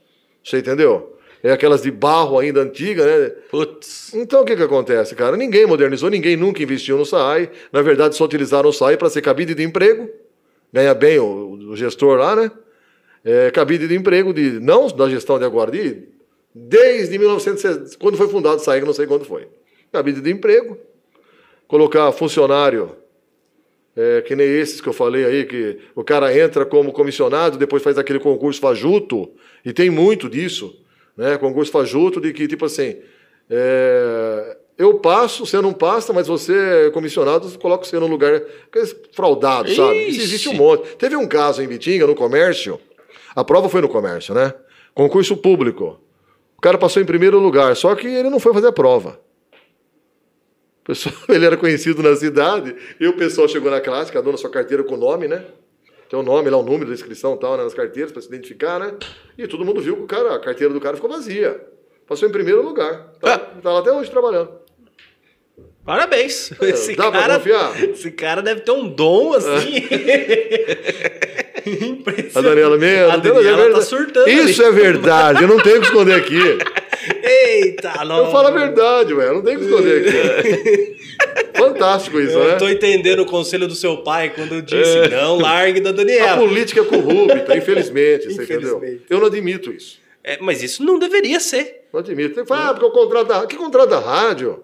[0.43, 1.15] você entendeu?
[1.41, 3.29] É aquelas de barro ainda antiga, né?
[3.49, 4.13] Putz.
[4.13, 5.37] Então o que, que acontece, cara?
[5.37, 7.49] Ninguém modernizou, ninguém nunca investiu no SAI.
[7.71, 10.09] Na verdade, só utilizaram o SAI para ser cabide de emprego.
[10.71, 12.51] Ganha bem o, o gestor lá, né?
[13.23, 16.03] É, cabide de emprego, de, não da gestão de agora, de,
[16.67, 19.47] desde 1960, quando foi fundado o não sei quando foi.
[19.91, 20.77] Cabide de emprego,
[21.67, 22.95] colocar funcionário,
[23.95, 27.81] é, que nem esses que eu falei aí, que o cara entra como comissionado, depois
[27.81, 29.31] faz aquele concurso fajuto,
[29.65, 30.75] e tem muito disso,
[31.17, 31.37] né?
[31.37, 32.97] Concurso fajuto de que, tipo assim,
[33.49, 38.95] é, eu passo, você não passa, mas você é comissionado, coloca você no lugar aqueles
[39.11, 40.07] fraudados, sabe?
[40.07, 40.95] Isso existe um monte.
[40.95, 42.79] Teve um caso em Bitinga, no comércio,
[43.35, 44.53] a prova foi no comércio, né?
[44.93, 45.99] Concurso público.
[46.59, 49.17] O cara passou em primeiro lugar, só que ele não foi fazer a prova.
[50.83, 54.37] Pessoal, ele era conhecido na cidade, e o pessoal chegou na classe, cada um na
[54.37, 55.45] sua carteira com o nome, né?
[56.09, 58.27] Tem o nome lá, o número da inscrição e tal, né, nas carteiras, para se
[58.27, 58.93] identificar, né?
[59.37, 61.65] E todo mundo viu que o cara, a carteira do cara ficou vazia.
[62.05, 63.13] Passou em primeiro lugar.
[63.21, 64.51] Tá, tá lá até hoje trabalhando.
[65.85, 66.51] Parabéns!
[66.61, 67.83] Esse É, dá pra cara, confiar?
[67.85, 69.47] esse cara deve ter um dom assim.
[69.47, 69.59] A
[71.73, 72.33] Impressionante.
[72.49, 73.11] Daniela mesmo.
[73.11, 74.69] A Daniela tá surtando Isso ali.
[74.69, 76.39] é verdade, eu não tenho que esconder aqui.
[77.23, 78.25] Eita, não.
[78.25, 80.99] Eu falo a verdade, velho, eu não tenho que esconder aqui.
[81.57, 82.55] Fantástico isso, Eu né?
[82.55, 86.37] tô entendendo o conselho do seu pai quando disse: não largue da A Daniela.
[86.37, 88.77] política é corrupta, infelizmente, você entendeu?
[88.77, 89.03] Infelizmente.
[89.09, 89.99] Eu não admito isso.
[90.23, 91.85] É, mas isso não deveria ser.
[91.91, 92.35] Não admito.
[92.35, 94.63] Você fala, ah, porque o contrato da Que contrato da rádio?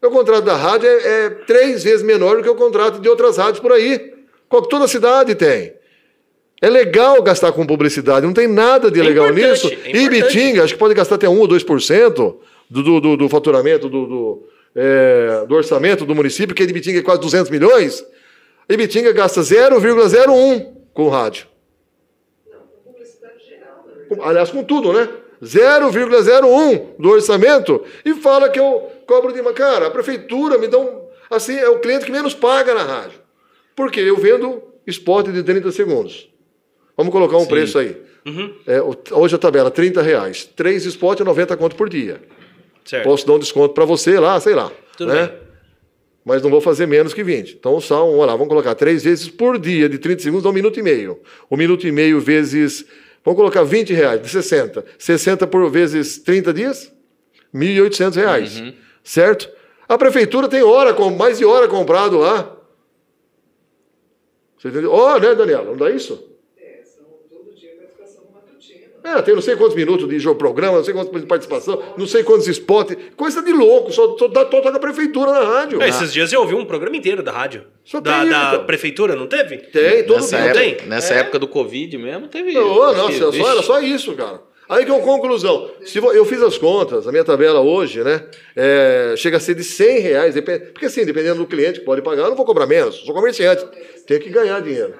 [0.00, 3.36] O contrato da rádio é, é três vezes menor do que o contrato de outras
[3.36, 4.12] rádios por aí.
[4.48, 5.74] Qual- Toda cidade tem.
[6.62, 9.66] É legal gastar com publicidade, não tem nada de É legal nisso.
[9.66, 10.08] é e importante.
[10.08, 12.36] Bitinga, acho que pode gastar até 1 ou 2%
[12.70, 17.00] do, do, do, do faturamento do, do, é, do orçamento do município, que de Bitinga
[17.00, 18.06] é quase 200 milhões.
[18.68, 21.48] E Bitinga gasta 0,01 com rádio.
[22.48, 23.84] Não, com publicidade geral.
[24.08, 25.08] Com- aliás, com tudo, né?
[25.42, 29.52] 0,01 do orçamento e fala que eu cobro de uma.
[29.52, 31.02] Cara, a prefeitura me dá um.
[31.28, 33.18] Assim, é o cliente que menos paga na rádio.
[33.74, 36.30] Porque eu vendo spot de 30 segundos.
[37.02, 37.96] Vamos colocar um preço aí.
[38.24, 38.54] Uhum.
[38.64, 38.80] É,
[39.12, 40.44] hoje a tabela, 30 reais.
[40.44, 42.20] Três spots é 90 conto por dia.
[42.84, 43.02] Certo.
[43.02, 44.70] Posso dar um desconto para você lá, sei lá.
[44.96, 45.26] Tudo né?
[45.26, 45.36] bem.
[46.24, 47.56] Mas não vou fazer menos que 20.
[47.58, 50.52] Então, só, vamos lá, vamos colocar três vezes por dia, de 30 segundos, dá um
[50.52, 51.20] minuto e meio.
[51.50, 52.84] Um minuto e meio vezes.
[53.24, 54.84] Vamos colocar 20 reais, de 60.
[54.96, 56.92] 60 por vezes 30 dias?
[57.52, 58.62] 1.800 reais.
[59.02, 59.50] Certo?
[59.88, 62.56] A prefeitura tem hora, mais de hora comprado lá.
[64.56, 64.92] Você entendeu?
[64.92, 65.64] Ó, né, Daniela?
[65.64, 66.31] Não dá isso?
[69.04, 72.06] É, tem não sei quantos minutos de jogo programa, não sei quantos de participação, não
[72.06, 72.96] sei quantos spots.
[73.16, 75.82] Coisa de louco, só, só dá toda a prefeitura na rádio.
[75.82, 77.64] É, Esses dias eu ouvi um programa inteiro da rádio.
[77.84, 78.64] Só da tem, da então.
[78.66, 79.56] prefeitura, não teve?
[79.58, 80.88] Tem, todo Nessa, dia época, tem.
[80.88, 81.18] nessa É.
[81.18, 82.52] época do Covid mesmo, teve.
[82.52, 84.40] Não, nossa, só, era só isso, cara.
[84.68, 85.68] Aí que é uma conclusão.
[85.84, 88.24] Se vo- eu fiz as contas, a minha tabela hoje, né?
[88.56, 90.34] é, chega a ser de 100 reais.
[90.72, 92.94] Porque assim, dependendo do cliente que pode pagar, eu não vou cobrar menos.
[93.04, 93.66] Sou comerciante.
[94.06, 94.94] Tenho que ganhar dinheiro.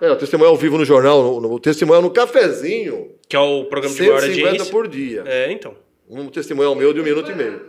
[0.00, 3.38] É, o testemunho ao vivo no jornal, no, no- o testemunho no cafezinho, Que é
[3.40, 4.72] o programa de maior 150 audiência.
[4.72, 5.22] por dia.
[5.26, 5.74] É, então.
[6.08, 7.60] Um testemunho meu de um minuto e meio.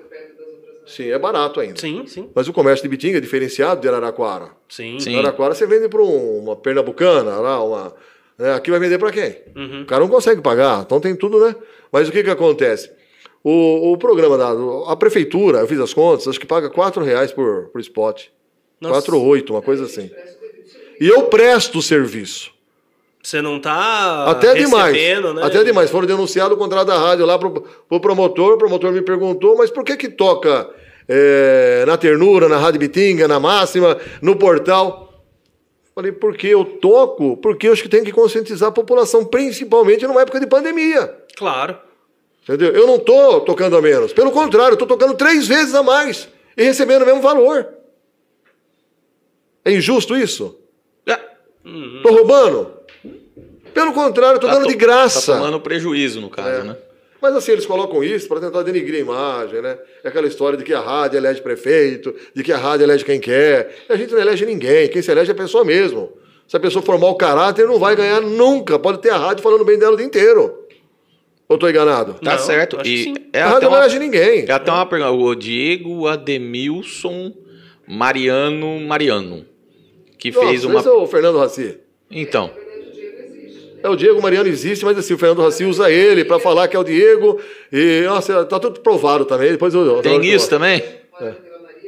[0.85, 1.79] Sim, é barato ainda.
[1.79, 2.29] Sim, sim.
[2.33, 4.49] Mas o comércio de Bitinga é diferenciado de Araraquara.
[4.67, 4.99] Sim.
[4.99, 5.13] Sim.
[5.15, 7.93] Araraquara você vende para uma pernambucana, lá, uma.
[8.37, 9.37] né, aqui vai vender para quem?
[9.55, 9.81] Uhum.
[9.83, 11.55] O cara não consegue pagar, então tem tudo, né?
[11.91, 12.89] Mas o que que acontece?
[13.43, 14.51] O, o programa da
[14.91, 18.25] a prefeitura, eu fiz as contas, acho que paga 4 reais por, por spot.
[18.79, 18.93] Nossa.
[18.95, 20.09] 4 ou 8, uma coisa assim.
[21.01, 22.51] E eu presto o serviço.
[23.23, 24.95] Você não tá Até demais.
[25.33, 25.41] né?
[25.41, 25.89] Até demais.
[25.89, 27.49] Foram denunciado o contrato da rádio lá pro,
[27.89, 28.53] pro promotor.
[28.53, 30.69] O promotor me perguntou, mas por que que toca
[31.09, 35.23] é, na ternura, na Rádio Bitinga, na máxima, no portal?
[35.95, 40.21] Falei, porque eu toco, porque eu acho que tem que conscientizar a população, principalmente numa
[40.21, 41.17] época de pandemia.
[41.35, 41.79] Claro.
[42.43, 42.73] Entendeu?
[42.73, 44.13] Eu não tô tocando a menos.
[44.13, 47.67] Pelo contrário, eu tô tocando três vezes a mais e recebendo o mesmo valor.
[49.65, 50.60] É injusto isso?
[51.65, 52.71] Ah, Tô roubando?
[53.73, 55.31] Pelo contrário, tô tá dando to- de graça.
[55.33, 56.63] Tá tomando prejuízo, no caso, É.
[56.63, 56.75] né?
[57.21, 59.77] Mas assim, eles colocam isso para tentar denigrir a imagem, né?
[60.03, 63.19] É aquela história de que a rádio elege prefeito, de que a rádio elege quem
[63.19, 63.75] quer.
[63.87, 66.11] A gente não elege ninguém, quem se elege é a pessoa mesmo.
[66.47, 68.79] Se a pessoa for mau caráter, não vai ganhar nunca.
[68.79, 70.65] Pode ter a rádio falando bem dela o dia inteiro.
[71.47, 72.15] Ou tô enganado?
[72.15, 72.77] Tá Não, certo.
[72.83, 74.45] E é a rádio não elege ninguém.
[74.47, 75.11] é até uma pergunta.
[75.11, 77.31] O Diego Ademilson
[77.87, 79.45] Mariano Mariano.
[80.21, 80.79] Que fez Nossa, uma.
[80.79, 81.77] esse é o Fernando Raci.
[82.11, 82.51] Então.
[83.81, 86.75] É o Diego Mariano existe, mas assim, o Fernando Raci usa ele para falar que
[86.75, 87.39] é o Diego.
[87.73, 89.49] E, nossa, tá tudo provado também.
[89.51, 90.83] Depois eu, eu- Tem eu- isso também?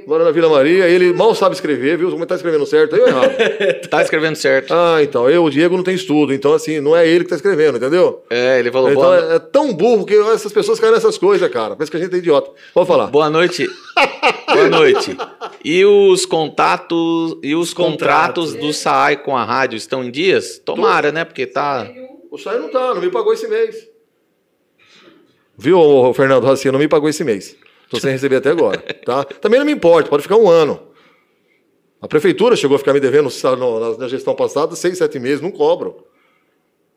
[0.08, 2.12] Mora na Vila Maria, ele mal sabe escrever, viu?
[2.12, 3.34] Como tá escrevendo certo, aí ou errado.
[3.90, 4.74] Tá escrevendo certo.
[4.74, 7.36] Ah, então, eu, o Diego não tem estudo, então assim, não é ele que tá
[7.36, 8.24] escrevendo, entendeu?
[8.30, 8.90] É, ele falou.
[8.90, 11.76] Então boa, é, é tão burro que essas pessoas caem nessas coisas, cara.
[11.76, 12.50] Pensa que a gente é idiota.
[12.74, 13.08] Pode falar.
[13.08, 13.68] boa noite.
[14.48, 15.16] boa noite.
[15.64, 18.52] E os contatos e os contratos.
[18.52, 20.58] contratos do SAAI com a rádio estão em dias?
[20.58, 21.24] Tomara, né?
[21.24, 21.88] Porque tá.
[22.32, 23.88] O Chay não tá, não me pagou esse mês.
[25.56, 27.56] Viu, Fernando Raci, não me pagou esse mês.
[27.94, 29.24] Tô sem receber até agora, tá?
[29.24, 30.80] Também não me importa, pode ficar um ano.
[32.02, 35.52] A prefeitura chegou a ficar me devendo na, na gestão passada seis, sete meses, não
[35.52, 36.06] cobro.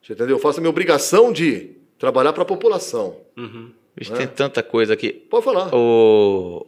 [0.02, 0.36] Você entendeu?
[0.36, 3.16] Eu faço a minha obrigação de trabalhar para a população.
[3.96, 5.12] Vixe, Tem tanta coisa aqui.
[5.12, 5.68] Pode falar.
[5.74, 6.66] O...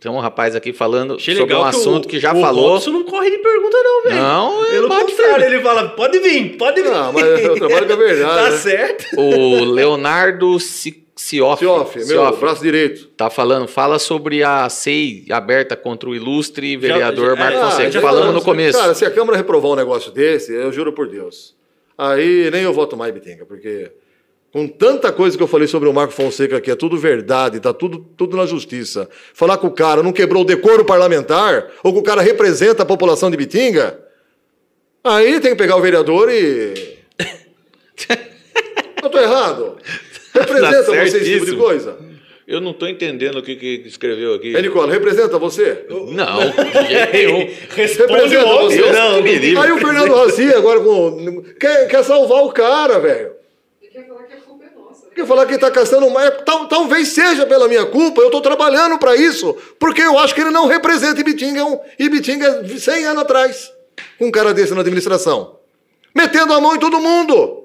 [0.00, 2.72] Tem um rapaz aqui falando Achei sobre um assunto o, que já o falou.
[2.72, 4.16] Robson não corre de pergunta, não, velho.
[4.16, 6.92] Não, ele Pelo bate contrário, ele fala, pode vir, pode vir.
[6.92, 8.34] Ah, mas eu trabalho com a verdade.
[8.44, 8.56] tá né?
[8.58, 9.18] certo.
[9.18, 13.06] O Leonardo Si- Sioff, Cioff, meu Sioff, braço direito.
[13.16, 17.90] tá falando, fala sobre a SEI aberta contra o ilustre vereador já- Marco é, Fonseca,
[17.90, 18.78] já falando falamos, no começo.
[18.78, 21.56] Cara, se a Câmara reprovar um negócio desse, eu juro por Deus.
[21.96, 23.90] Aí nem eu voto mais, Bitinga, porque
[24.52, 27.72] com tanta coisa que eu falei sobre o Marco Fonseca aqui, é tudo verdade, tá
[27.72, 29.08] tudo, tudo na justiça.
[29.32, 32.86] Falar que o cara não quebrou o decoro parlamentar, ou que o cara representa a
[32.86, 33.98] população de Bitinga,
[35.02, 36.98] aí tem que pegar o vereador e.
[39.02, 39.78] eu tô errado.
[40.38, 41.96] Representa você esse tipo de coisa.
[42.46, 44.54] Eu não tô entendendo o que, que escreveu aqui.
[44.54, 45.84] Ei, Nicola, representa você?
[45.90, 47.50] Não, de jeito nenhum.
[47.74, 48.64] Responde Representa logo.
[48.70, 48.76] você.
[48.76, 49.58] Deus Não, me livre.
[49.58, 51.42] Aí o Fernando Rossi agora com.
[51.58, 53.32] Quer, quer salvar o cara, velho.
[53.82, 55.06] Ele quer falar que a culpa é nossa.
[55.06, 55.10] né?
[55.16, 56.30] Quer falar que ele tá gastando mais.
[56.44, 60.40] Tal, talvez seja pela minha culpa, eu tô trabalhando para isso, porque eu acho que
[60.40, 63.72] ele não representa Ibitinga, um, Ibitinga 100 anos atrás,
[64.20, 65.58] com um cara desse na administração.
[66.14, 67.64] Metendo a mão em todo mundo.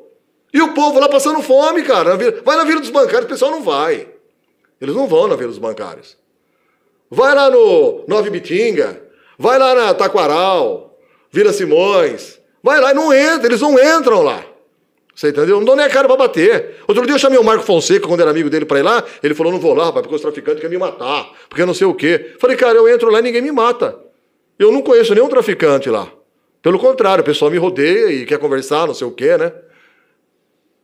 [0.53, 2.17] E o povo lá passando fome, cara.
[2.43, 4.07] Vai na Vila dos Bancários, o pessoal não vai.
[4.79, 6.17] Eles não vão na Vila dos Bancários.
[7.09, 9.01] Vai lá no Nova Ibitinga,
[9.37, 10.97] vai lá na Taquaral,
[11.29, 12.39] Vila Simões.
[12.63, 14.45] Vai lá e não entra, eles não entram lá.
[15.13, 15.57] Você entendeu?
[15.57, 16.77] Não dou nem a cara pra bater.
[16.87, 19.03] Outro dia eu chamei o Marco Fonseca, quando era amigo dele, pra ir lá.
[19.21, 21.29] Ele falou: não vou lá, rapaz, porque os traficantes querem me matar.
[21.49, 22.33] Porque não sei o quê.
[22.39, 23.99] Falei, cara, eu entro lá e ninguém me mata.
[24.57, 26.07] Eu não conheço nenhum traficante lá.
[26.61, 29.51] Pelo contrário, o pessoal me rodeia e quer conversar, não sei o quê, né?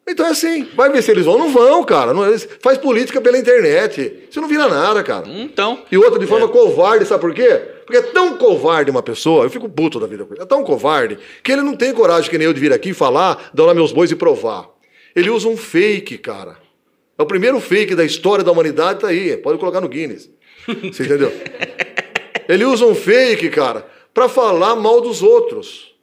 [0.08, 0.68] Então é assim.
[0.76, 1.38] Vai ver se eles vão.
[1.38, 2.14] Não vão, cara.
[2.14, 2.24] Não,
[2.62, 4.28] faz política pela internet.
[4.30, 5.28] Isso não vira nada, cara.
[5.28, 7.62] Então, E outra de forma covarde, sabe por quê?
[7.86, 10.62] Porque é tão covarde uma pessoa, eu fico puto da vida com ele, é tão
[10.62, 13.74] covarde, que ele não tem coragem que nem eu de vir aqui falar, dar lá
[13.74, 14.68] meus bois e provar.
[15.16, 16.58] Ele usa um fake, cara.
[17.18, 19.38] É o primeiro fake da história da humanidade, tá aí.
[19.38, 20.30] Pode colocar no Guinness.
[20.68, 21.32] Você entendeu?
[22.48, 25.94] Ele usa um fake, cara, pra falar mal dos outros.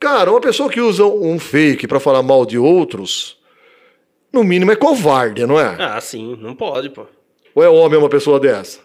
[0.00, 3.38] Cara, uma pessoa que usa um fake pra falar mal de outros,
[4.32, 5.76] no mínimo é covarde, não é?
[5.78, 7.06] Ah, sim, não pode, pô.
[7.54, 8.80] Ou é homem uma pessoa dessa?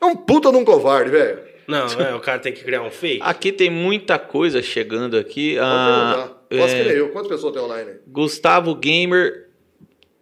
[0.00, 1.40] É um puta de um covarde, velho.
[1.66, 3.20] Não, é, o cara tem que criar um fake.
[3.22, 5.56] Aqui tem muita coisa chegando aqui.
[5.56, 6.62] Pode Ah, perguntar.
[6.62, 7.08] Posso é, que nem eu.
[7.08, 7.90] Quantas pessoas tem online?
[7.90, 7.96] aí?
[8.06, 9.48] Gustavo Gamer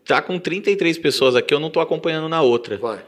[0.06, 2.76] tá com 33 pessoas aqui, eu não tô acompanhando na outra.
[2.78, 3.00] Vai.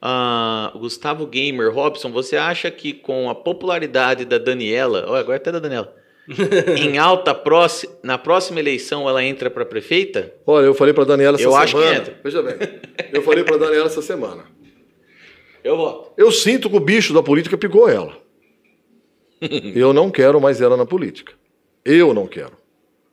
[0.00, 5.52] Ah, Gustavo Gamer, Robson, você acha que com a popularidade da Daniela, olha, agora até
[5.52, 5.94] da Daniela,
[6.78, 10.32] em alta próxi- na próxima eleição ela entra para prefeita?
[10.46, 11.98] Olha, eu falei pra Daniela essa Eu acho que semana.
[12.00, 12.20] entra.
[12.22, 12.56] Veja bem.
[13.12, 14.44] Eu falei pra Daniela essa semana.
[15.62, 16.12] Eu voto.
[16.16, 18.16] Eu sinto que o bicho da política picou ela.
[19.74, 21.32] Eu não quero mais ela na política.
[21.84, 22.52] Eu não quero.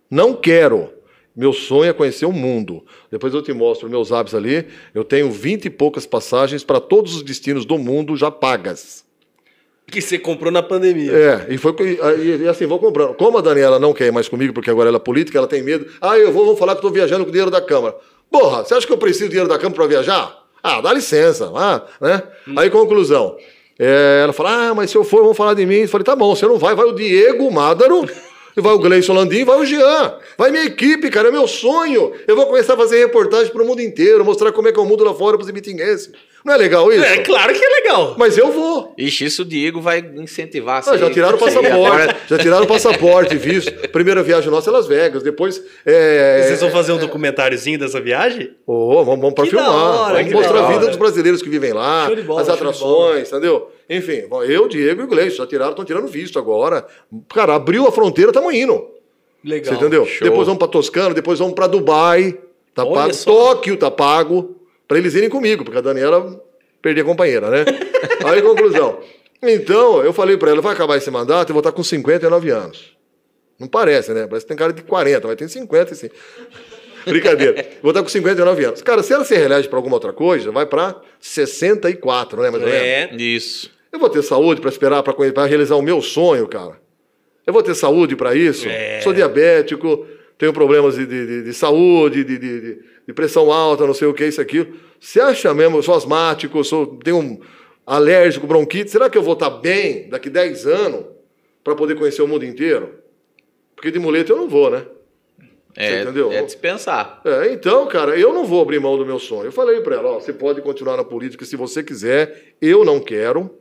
[0.10, 0.94] Não quero.
[1.36, 2.84] Meu sonho é conhecer o mundo.
[3.12, 4.66] Depois eu te mostro meus hábitos ali.
[4.94, 9.06] Eu tenho vinte e poucas passagens para todos os destinos do mundo já pagas.
[9.90, 11.12] Que você comprou na pandemia.
[11.14, 13.14] É, e foi e, e- assim, vou comprando.
[13.14, 15.64] Como a Daniela não quer ir mais comigo, porque agora ela é política, ela tem
[15.64, 15.88] medo.
[16.02, 17.96] Ah, eu vou, vou falar que estou viajando com o dinheiro da Câmara.
[18.30, 20.44] Porra, você acha que eu preciso do dinheiro da Câmara para viajar?
[20.62, 21.50] Ah, dá licença.
[21.56, 22.22] Ah, né?
[22.58, 23.38] Aí, conclusão.
[23.80, 25.76] É, ela fala, ah, mas se eu for, vão falar de mim.
[25.76, 28.10] Eu falei, tá bom, você não vai, vai o Diego Mádaro, e
[28.62, 30.16] vai o Gleison Landim, vai o Jean.
[30.38, 32.14] Vai minha equipe, cara, é meu sonho.
[32.28, 34.86] Eu vou começar a fazer reportagem pro mundo inteiro, mostrar como é que é o
[34.86, 36.12] mundo lá fora pros ibitinguenses.
[36.46, 37.04] Não é legal isso?
[37.04, 38.16] É, claro que é legal.
[38.18, 38.94] Mas eu vou.
[38.98, 40.82] Ixi, isso o Diego vai incentivar.
[40.88, 43.72] Ah, já tiraram o passaporte, já tiraram o passaporte, visto.
[43.90, 45.62] Primeira viagem nossa é Las Vegas, depois.
[45.86, 48.52] É, Vocês vão fazer um documentáriozinho dessa viagem?
[48.66, 49.70] Ô, vamos, vamos para filmar.
[49.70, 53.28] hora, vamos mostrar a vida dos brasileiros que vivem lá, Show de bola, as atrações,
[53.28, 53.70] entendeu?
[53.90, 56.86] Enfim, eu, Diego e o Gleice já tiraram, estão tirando visto agora.
[57.34, 58.90] Cara, abriu a fronteira, estamos indo.
[59.44, 59.74] Legal.
[59.74, 60.06] Você entendeu?
[60.06, 60.28] show.
[60.28, 62.38] Depois vamos para Toscana, depois vamos para Dubai,
[62.74, 63.14] tá Olha pago.
[63.14, 63.32] só.
[63.32, 64.58] Tóquio tá pago,
[64.88, 66.44] para eles irem comigo, porque a Daniela
[66.82, 67.66] perdi a companheira, né?
[68.26, 69.00] Aí, conclusão.
[69.42, 72.98] Então, eu falei para ela, vai acabar esse mandato, eu vou estar com 59 anos.
[73.60, 74.28] Não parece, né?
[74.28, 76.10] Parece que tem cara de 40, mas tem 50 sim.
[77.06, 77.66] Brincadeira.
[77.82, 78.82] Vou estar com 59 anos.
[78.82, 82.50] Cara, se ela se reelege para alguma outra coisa, vai para 64, né?
[82.50, 82.86] Mais ou menos.
[82.86, 83.16] É.
[83.16, 83.77] Isso.
[83.92, 86.80] Eu vou ter saúde para esperar para realizar o meu sonho, cara.
[87.46, 88.68] Eu vou ter saúde para isso.
[88.68, 89.00] É.
[89.02, 90.06] Sou diabético,
[90.38, 94.42] tenho problemas de, de, de- de saúde, de, pressão alta, não sei o que, isso,
[94.42, 94.68] aquilo.
[95.00, 97.40] Você acha mesmo, eu sou asmático, eu sou, tenho um
[97.86, 101.06] alérgico, bronquite, será que eu vou estar bem daqui 10 anos
[101.64, 102.96] para poder conhecer o mundo inteiro?
[103.76, 104.86] Porque de muleta eu não vou, né?
[105.76, 106.32] É, entendeu?
[106.32, 107.22] é dispensar.
[107.24, 109.46] É, então, cara, eu não vou abrir mão do meu sonho.
[109.46, 113.00] Eu falei pra ela, ó, você pode continuar na política se você quiser, eu não
[113.00, 113.56] quero.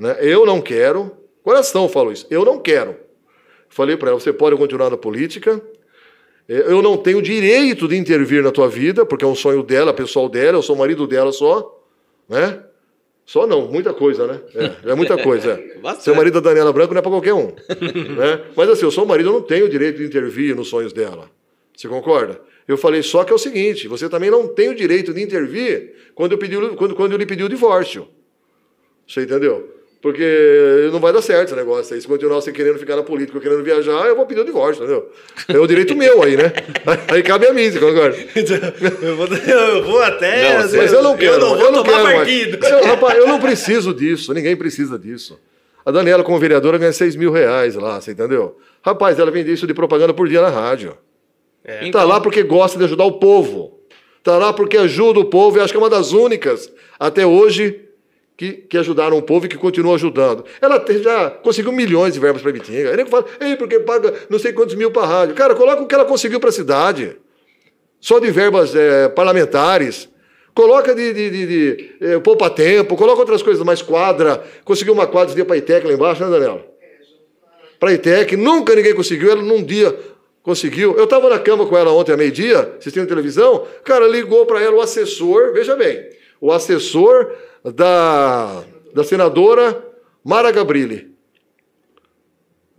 [0.00, 0.16] Né?
[0.20, 1.12] Eu não quero.
[1.44, 2.96] Coração eu falo isso, eu não quero.
[3.68, 5.62] Falei pra ela, você pode continuar na política.
[6.48, 9.92] É, Eu não tenho direito de intervir na tua vida, porque é um sonho dela,
[9.94, 11.80] pessoal dela, eu sou marido dela só,
[12.28, 12.64] né?
[13.24, 14.40] Só não, muita coisa, né?
[14.84, 15.52] É, é muita coisa.
[15.52, 15.94] É.
[16.00, 17.46] Ser marido da Daniela Branco não é pra qualquer um.
[18.16, 18.42] né?
[18.56, 21.30] Mas assim, eu sou marido, eu não tenho o direito de intervir nos sonhos dela.
[21.76, 22.40] Você concorda?
[22.66, 25.94] Eu falei só que é o seguinte: você também não tem o direito de intervir
[26.14, 28.08] quando eu, pedi, quando, quando eu lhe pedi o divórcio.
[29.06, 29.79] Você entendeu?
[30.02, 32.00] Porque não vai dar certo esse negócio aí.
[32.00, 34.82] Se continuar você querendo ficar na política, eu querendo viajar, eu vou pedir o divórcio,
[34.82, 35.10] entendeu?
[35.46, 36.52] É o direito meu aí, né?
[37.12, 38.16] Aí cabe a mim, você concorda?
[39.02, 40.54] eu, vou, eu vou até.
[40.54, 42.16] Não, Mas eu não quero, Eu não vou eu não tomar quero mais.
[42.18, 42.66] partido.
[42.66, 45.38] Eu, rapaz, eu não preciso disso, ninguém precisa disso.
[45.84, 48.56] A Daniela, como vereadora, ganha 6 mil reais lá, você entendeu?
[48.82, 50.96] Rapaz, ela vende isso de propaganda por dia na rádio.
[51.62, 51.90] É.
[51.90, 53.78] Tá lá porque gosta de ajudar o povo.
[54.22, 57.80] Tá lá porque ajuda o povo e acho que é uma das únicas, até hoje,
[58.40, 60.46] que, que ajudaram o povo e que continua ajudando.
[60.62, 62.88] Ela já conseguiu milhões de verbas para Bitinga.
[62.88, 65.34] Aí nego fala, ei, porque paga não sei quantos mil para rádio.
[65.34, 67.18] Cara, coloca o que ela conseguiu para a cidade.
[68.00, 70.08] Só de verbas eh, parlamentares.
[70.54, 74.42] Coloca de, de, de, de eh, poupa-tempo, coloca outras coisas mais quadra.
[74.64, 76.64] Conseguiu uma quadra esse dia para a ITEC lá embaixo, né, Daniela?
[77.78, 79.94] Para a ITEC, nunca ninguém conseguiu, ela num dia
[80.42, 80.96] conseguiu.
[80.96, 84.76] Eu estava na cama com ela ontem à meio-dia, assistindo televisão, cara, ligou para ela
[84.76, 86.08] o assessor, veja bem,
[86.40, 87.30] o assessor
[87.64, 88.64] da,
[88.94, 89.84] da senadora
[90.24, 91.10] Mara Gabrilli.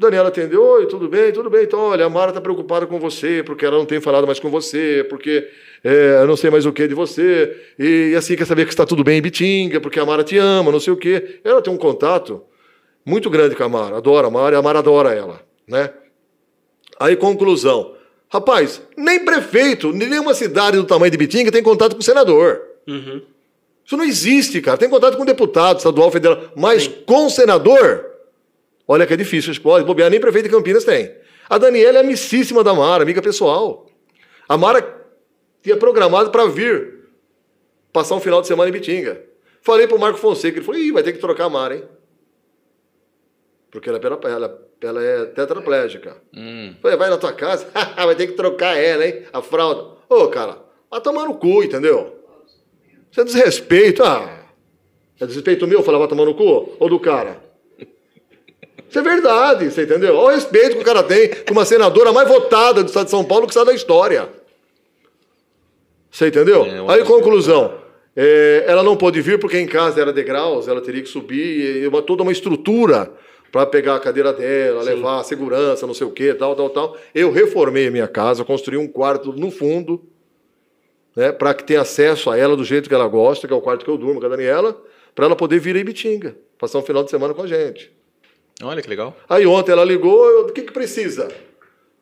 [0.01, 1.63] Daniela atendeu, oi, tudo bem, tudo bem.
[1.63, 4.49] Então, olha, a Mara está preocupada com você, porque ela não tem falado mais com
[4.49, 5.47] você, porque
[5.83, 8.71] é, eu não sei mais o que de você, e, e assim quer saber que
[8.71, 11.39] está tudo bem em Bitinga, porque a Mara te ama, não sei o quê.
[11.43, 12.41] Ela tem um contato
[13.05, 15.91] muito grande com a Mara, adora a Mara, e a Mara adora ela, né?
[16.99, 17.95] Aí, conclusão.
[18.27, 22.61] Rapaz, nem prefeito, nenhuma cidade do tamanho de Bitinga tem contato com o senador.
[22.87, 23.21] Uhum.
[23.91, 24.77] Isso não existe, cara.
[24.77, 28.09] Tem contato com deputado estadual, federal, mas com senador,
[28.87, 29.53] olha que é difícil.
[29.61, 31.13] Pode bobear, nem prefeito de Campinas tem.
[31.49, 33.85] A Daniela é amicíssima da Mara, amiga pessoal.
[34.47, 34.81] A Mara
[35.61, 36.99] tinha programado para vir
[37.91, 39.25] passar um final de semana em Bitinga.
[39.61, 41.83] Falei pro Marco Fonseca, ele falou, Ih, vai ter que trocar a Mara, hein?
[43.69, 46.15] Porque ela, é pera- ela, ela é tetraplégica.
[46.33, 46.75] Hum.
[46.81, 49.23] Falei, vai na tua casa, vai ter que trocar ela, hein?
[49.33, 49.97] A fralda.
[50.07, 50.59] Ô, cara,
[50.89, 52.20] vai tomar no cu, entendeu?
[53.11, 54.03] Isso é desrespeito.
[54.03, 54.39] Ah,
[55.19, 56.75] é desrespeito meu falar vai tomar no cu?
[56.79, 57.37] Ou do cara?
[58.89, 60.15] Isso é verdade, você entendeu?
[60.15, 63.11] Olha o respeito que o cara tem com uma senadora mais votada do estado de
[63.11, 64.27] São Paulo que está da história.
[66.09, 66.65] Você entendeu?
[66.65, 67.73] É, Aí, conclusão.
[68.15, 71.87] é, ela não pôde vir porque em casa era degraus, ela teria que subir, e
[71.87, 73.09] uma, toda uma estrutura
[73.49, 76.97] para pegar a cadeira dela, levar a segurança, não sei o que, tal, tal, tal.
[77.15, 80.01] Eu reformei a minha casa, construí um quarto no fundo,
[81.15, 83.61] né, para que tenha acesso a ela do jeito que ela gosta, que é o
[83.61, 84.79] quarto que eu durmo com a Daniela,
[85.13, 87.91] para ela poder vir a Ibitinga, passar um final de semana com a gente.
[88.63, 89.15] Olha que legal.
[89.27, 91.29] Aí ontem ela ligou, eu, o que, que precisa?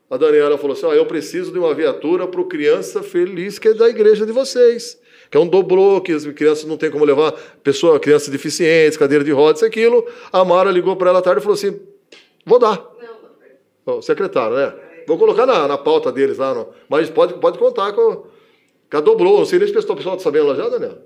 [0.09, 3.67] A Daniela falou assim: ó, eu preciso de uma viatura para o Criança Feliz, que
[3.69, 4.99] é da igreja de vocês.
[5.29, 7.31] Que é um dobrô, que as crianças não tem como levar,
[7.63, 10.03] pessoa, crianças deficientes, cadeira de rodas, isso e aquilo.
[10.33, 11.79] A Mara ligou para ela à tarde e falou assim:
[12.43, 12.77] vou dar.
[12.99, 13.97] Não, não.
[13.99, 14.73] O secretário, né?
[15.07, 18.25] Vou colocar na, na pauta deles lá, no- mas pode, pode contar com,
[18.97, 19.39] a dobrô.
[19.39, 21.03] Não sei nem se o pessoal o pessoal está sabendo lá já, Daniela.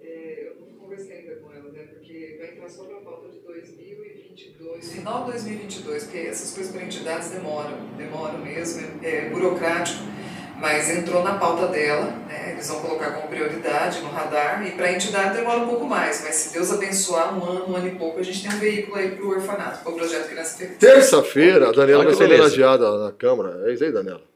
[0.00, 1.84] É, eu não conversei ainda com ela, né?
[1.92, 6.72] Porque vai entrar só para a pauta de 2022, final de 2022, porque essas coisas
[6.72, 10.12] para entidades demoram, demoram mesmo, é, é burocrático.
[10.60, 12.52] Mas entrou na pauta dela, né?
[12.52, 16.22] Eles vão colocar como prioridade no radar, e para a entidade demora um pouco mais,
[16.22, 18.96] mas se Deus abençoar, um ano, um ano e pouco, a gente tem um veículo
[18.96, 20.76] aí para o orfanato, para o projeto Criança Feliz.
[20.76, 23.68] Terça-feira, a Daniela vai que ser homenageada na Câmara.
[23.68, 24.31] É isso aí, Daniela?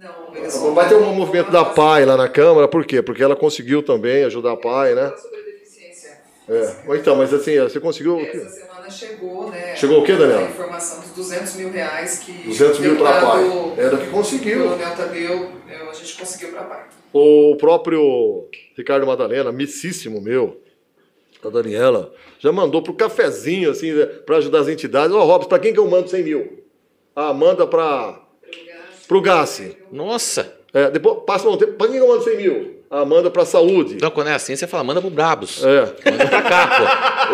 [0.00, 3.02] Não, Vai ter um movimento da PAI lá na Câmara, por quê?
[3.02, 5.12] Porque ela conseguiu também ajudar a PAI, né?
[5.20, 6.18] Sobre a deficiência.
[6.48, 6.96] É.
[6.96, 8.22] Então, mas assim, você conseguiu.
[8.22, 8.26] o?
[8.26, 9.72] Essa semana chegou, né?
[9.74, 10.46] Chegou o quê, Daniela?
[10.46, 13.44] A informação dos 200 mil reais que 200 mil o para a PAI.
[13.78, 14.62] Era que conseguiu.
[14.64, 16.84] Coronel Tadeu, eu- a gente conseguiu para a PAI.
[17.12, 20.60] O próprio Ricardo Madalena, amicíssimo meu,
[21.42, 23.92] a Daniela, já mandou pro cafezinho, assim,
[24.26, 25.14] para ajudar as entidades.
[25.14, 26.64] Ó, Robson, para quem que eu mando 100 mil?
[27.16, 28.20] Ah, manda para
[29.08, 29.76] pro Gassi.
[29.90, 30.54] Nossa.
[30.72, 30.90] É.
[30.90, 31.72] Depois passa um tempo.
[31.72, 32.78] Para quem que eu mando 100 mil?
[32.90, 33.94] Ah, manda para saúde.
[33.94, 35.62] Então, quando é assim, você fala, manda pro Brabos.
[35.64, 36.10] É.
[36.10, 37.30] Manda pra cá,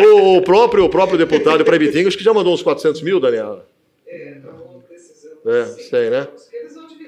[0.00, 3.20] o, o próprio, o próprio deputado para Ibitinga, acho que já mandou uns 400 mil,
[3.20, 3.66] Daniela.
[4.06, 5.46] É, então precisamos.
[5.46, 6.26] É, sei, né?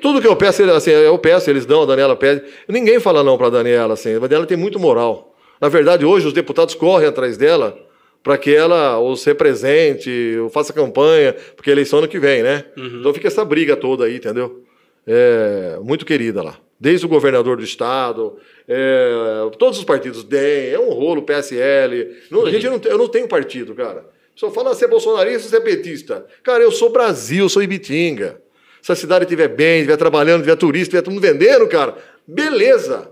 [0.02, 2.42] Tudo que eu peço, assim, eu peço, eles dão, a Daniela pede.
[2.68, 4.16] Ninguém fala não para a Daniela, assim.
[4.16, 5.34] A Daniela tem muito moral.
[5.60, 7.78] Na verdade, hoje os deputados correm atrás dela
[8.22, 12.64] para que ela os represente, ou faça campanha, porque é eleição ano que vem, né?
[13.00, 14.62] Então fica essa briga toda aí, entendeu?
[15.06, 16.58] É, muito querida lá.
[16.78, 18.36] Desde o governador do estado,
[18.66, 22.16] é, todos os partidos DEM, é um rolo, PSL.
[22.30, 24.04] Não, a gente não, eu não tenho partido, cara.
[24.34, 26.24] Só fala se é bolsonarista, se é petista.
[26.42, 28.40] Cara, eu sou Brasil, sou Ibitinga.
[28.80, 33.10] Se a cidade estiver bem, estiver trabalhando, estiver turista, estiver todo mundo vendendo, cara, beleza.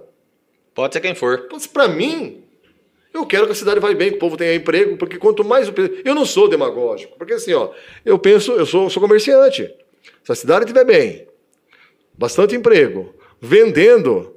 [0.75, 1.47] Pode ser quem for.
[1.53, 2.43] Mas pra mim,
[3.19, 5.69] eu quero que a cidade vá bem, que o povo tenha emprego, porque quanto mais.
[5.69, 5.73] o
[6.05, 7.71] Eu não sou demagógico, porque assim, ó,
[8.05, 9.71] eu penso, eu sou, sou comerciante.
[10.25, 11.27] Se a cidade estiver bem,
[12.17, 14.35] bastante emprego, vendendo,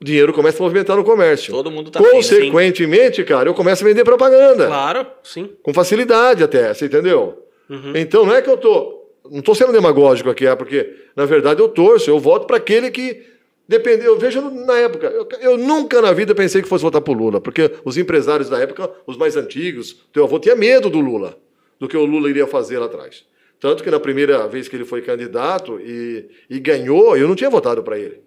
[0.00, 1.52] o dinheiro começa a movimentar no comércio.
[1.52, 2.14] Todo mundo tá bem, né?
[2.16, 4.66] Consequentemente, cara, eu começo a vender propaganda.
[4.66, 5.50] Claro, sim.
[5.62, 7.46] Com facilidade até, você entendeu?
[7.94, 9.00] Então não é que eu tô.
[9.30, 12.90] Não estou sendo demagógico aqui, é porque, na verdade, eu torço, eu voto para aquele
[12.90, 13.31] que.
[13.72, 15.06] Depende, eu vejo na época.
[15.06, 18.58] Eu, eu nunca na vida pensei que fosse votar pro Lula, porque os empresários da
[18.58, 21.38] época, os mais antigos, teu avô tinha medo do Lula,
[21.80, 23.24] do que o Lula iria fazer lá atrás.
[23.58, 27.48] Tanto que na primeira vez que ele foi candidato e, e ganhou, eu não tinha
[27.48, 28.20] votado para ele.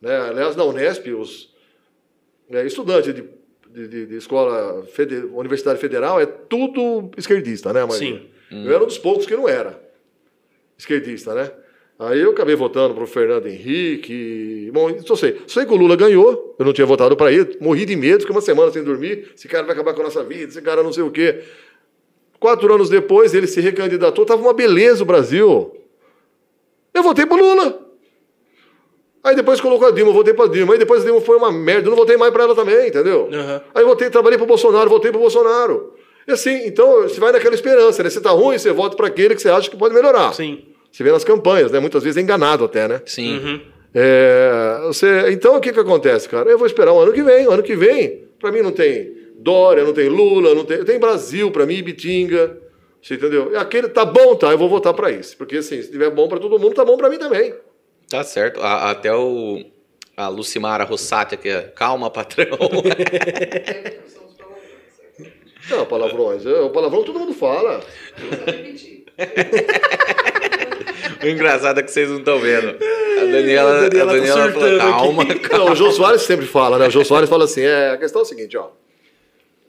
[0.00, 0.16] Né?
[0.16, 1.52] Aliás, na Unesp, os
[2.50, 3.24] é, estudantes de,
[3.86, 7.84] de, de- escola, fede- universidade federal, é tudo esquerdista, né?
[7.84, 8.28] Mas Sim.
[8.50, 9.78] Eu era um dos poucos que não era
[10.78, 11.50] esquerdista, né?
[11.98, 14.70] Aí eu acabei votando para o Fernando Henrique.
[14.72, 15.40] Bom, só sei.
[15.46, 18.34] Sei que o Lula ganhou, eu não tinha votado para ele, morri de medo, fiquei
[18.34, 19.32] uma semana sem dormir.
[19.34, 21.42] Esse cara vai acabar com a nossa vida, esse cara não sei o quê.
[22.38, 25.74] Quatro anos depois, ele se recandidatou, tava uma beleza o Brasil.
[26.92, 27.86] Eu votei pro Lula.
[29.24, 30.74] Aí depois colocou a Dilma, eu votei pra Dilma.
[30.74, 33.28] Aí depois a Dilma foi uma merda, eu não votei mais pra ela também, entendeu?
[33.32, 33.62] Aham.
[33.74, 35.94] Aí eu votei, trabalhei pro Bolsonaro, votei pro Bolsonaro.
[36.28, 38.10] E assim, então você vai naquela esperança, né?
[38.10, 40.34] Se tá ruim, você vota para aquele que você acha que pode melhorar.
[40.34, 40.75] Sim.
[40.96, 41.78] Você vê nas campanhas, né?
[41.78, 43.02] Muitas vezes é enganado até, né?
[43.04, 43.36] Sim.
[43.36, 43.60] Uhum.
[43.94, 46.48] É, você, então o que que acontece, cara?
[46.48, 47.46] Eu vou esperar o ano que vem.
[47.46, 50.98] O ano que vem, para mim não tem Dória, não tem Lula, não tem, tem
[50.98, 52.56] Brasil para mim, Bitinga.
[53.02, 53.52] Você entendeu?
[53.52, 54.50] E Aquele tá bom, tá?
[54.50, 56.96] Eu vou votar para isso, porque assim, se tiver bom para todo mundo, tá bom
[56.96, 57.52] para mim também.
[58.08, 58.62] Tá certo.
[58.62, 59.62] A- até o.
[60.16, 62.46] A Lucimara Rossati aqui, é, calma, patrão.
[62.56, 65.20] É, são os palavrões.
[65.20, 65.74] é.
[65.76, 66.46] Não, palavrões.
[66.46, 67.82] É, O palavrão todo mundo fala.
[71.22, 72.68] O engraçado é que vocês não estão vendo.
[72.68, 75.64] A Daniela, A Daniela a tá Daniela falou, surtando calma, calma.
[75.64, 76.88] Não, o Jô Soares sempre fala, né?
[76.88, 78.68] O Jô Soares fala assim: é, a questão é o seguinte, ó.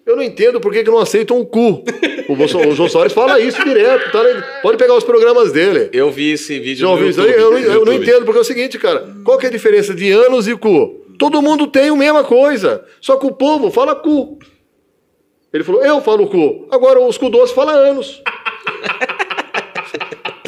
[0.06, 1.84] Eu não entendo por que, que não aceitam o cu.
[2.30, 4.10] O, o João Soares fala isso direto.
[4.10, 4.22] Tá?
[4.62, 5.90] Pode pegar os programas dele.
[5.92, 7.30] Eu vi esse vídeo Já ouviu isso aí?
[7.34, 9.06] Eu, não- eu não entendo, porque é o seguinte, cara.
[9.26, 11.06] Qual que é a diferença de anos e cu?
[11.20, 12.86] Todo mundo tem a mesma coisa.
[13.02, 14.40] Só que o povo fala cu.
[15.54, 16.66] Ele falou, eu falo cu.
[16.72, 18.22] Agora os cu doce falam anos.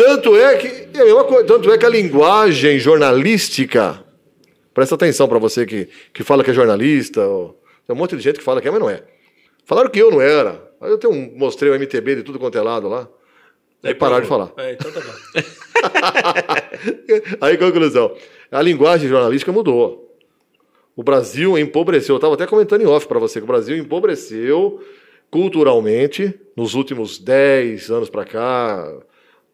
[0.02, 0.68] Tanto é que
[0.98, 1.46] é a mesma coisa.
[1.46, 4.02] Tanto é que a linguagem jornalística.
[4.74, 7.22] Presta atenção pra você que, que fala que é jornalista.
[7.28, 9.04] ou- tem um monte de gente que fala que é, mas não é.
[9.66, 10.72] Falaram que eu não era.
[10.80, 13.10] Aí eu tenho um- mostrei o MTB de tudo quanto é lado lá.
[13.84, 14.54] Aí pararam de falar.
[14.58, 15.12] É, então tá bom.
[17.42, 18.16] Aí, conclusão.
[18.52, 20.16] A linguagem jornalística mudou.
[20.96, 22.16] O Brasil empobreceu.
[22.16, 24.82] Eu estava até comentando em off para você que o Brasil empobreceu
[25.30, 28.98] culturalmente nos últimos 10 anos para cá,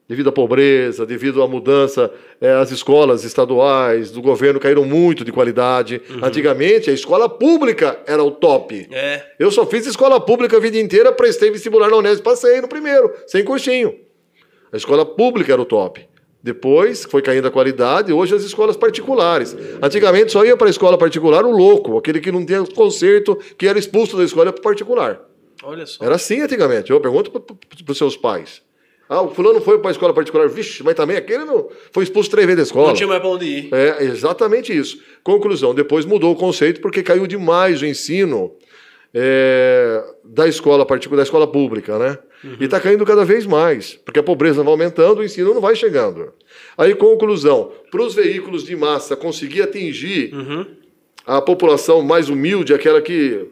[0.08, 2.12] devido à pobreza, devido à mudança.
[2.40, 6.02] eh, as escolas estaduais do governo caíram muito de qualidade.
[6.22, 8.88] Antigamente, a escola pública era o top.
[8.92, 9.24] É.
[9.40, 13.12] Eu só fiz escola pública a vida inteira, prestei vestibular na Unesp, passei no primeiro,
[13.28, 13.96] sem cursinho.
[14.72, 16.06] A escola pública era o top.
[16.44, 19.58] Depois foi caindo a qualidade, hoje as escolas particulares.
[19.82, 23.68] Antigamente só ia para a escola particular o louco, aquele que não tinha conserto, que
[23.68, 25.20] era expulso da escola particular.
[25.64, 26.06] Olha só.
[26.06, 26.92] Era assim antigamente.
[26.92, 28.62] Eu pergunto para os seus pais.
[29.08, 32.30] Ah, o fulano foi para a escola particular, vixe, mas também aquele não foi expulso
[32.30, 32.88] três vezes da escola.
[32.88, 33.70] Não tinha mais pra onde ir.
[33.72, 35.00] É exatamente isso.
[35.24, 38.54] Conclusão: depois mudou o conceito porque caiu demais o ensino
[39.14, 42.18] é, da escola particular, da escola pública, né?
[42.60, 45.76] E está caindo cada vez mais, porque a pobreza vai aumentando, o ensino não vai
[45.76, 46.32] chegando.
[46.78, 50.32] Aí, conclusão: para os veículos de massa conseguir atingir
[51.26, 53.48] a população mais humilde, aquela que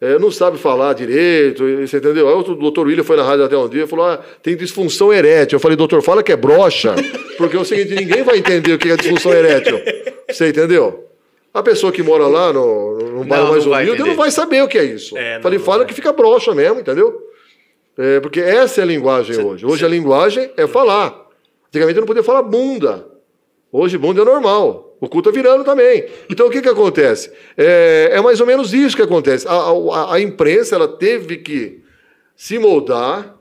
[0.00, 2.28] é, não sabe falar direito, você entendeu?
[2.28, 5.12] Aí o doutor William foi na rádio até um dia e falou: ah, tem disfunção
[5.12, 5.56] erétil.
[5.56, 6.94] Eu falei, doutor, fala que é brocha,
[7.36, 9.80] porque é o seguinte, ninguém vai entender o que é disfunção erétil.
[10.30, 11.08] Você entendeu?
[11.52, 14.62] A pessoa que mora lá no, no bairro Não, mais não humilde não vai saber
[14.62, 15.16] o que é isso.
[15.16, 17.20] É, não, falei, fala que fica brocha mesmo, entendeu?
[17.96, 19.66] É, porque essa é a linguagem hoje.
[19.66, 21.26] Hoje a linguagem é falar.
[21.68, 23.04] Antigamente eu não podia falar bunda.
[23.72, 24.87] Hoje bunda é normal.
[25.00, 26.06] O cu tá virando também.
[26.28, 27.30] Então o que, que acontece?
[27.56, 29.46] É, é mais ou menos isso que acontece.
[29.46, 31.82] A, a- a imprensa ela teve que
[32.36, 33.36] se moldar.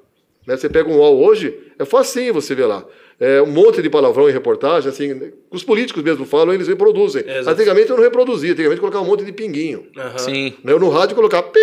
[0.46, 0.56] Né?
[0.56, 2.86] Você pega um UOL hoje, é facinho você ver lá.
[3.20, 7.24] É, um monte de palavrão em reportagem, assim, os políticos mesmo falam, eles reproduzem.
[7.26, 7.50] É, exato.
[7.56, 9.88] Antigamente eu não reproduzia, antigamente eu colocava um monte de pinguinho.
[9.98, 10.18] Aham.
[10.20, 10.54] Sim.
[10.64, 10.72] Né?
[10.72, 11.58] Eu no rádio colocava pip.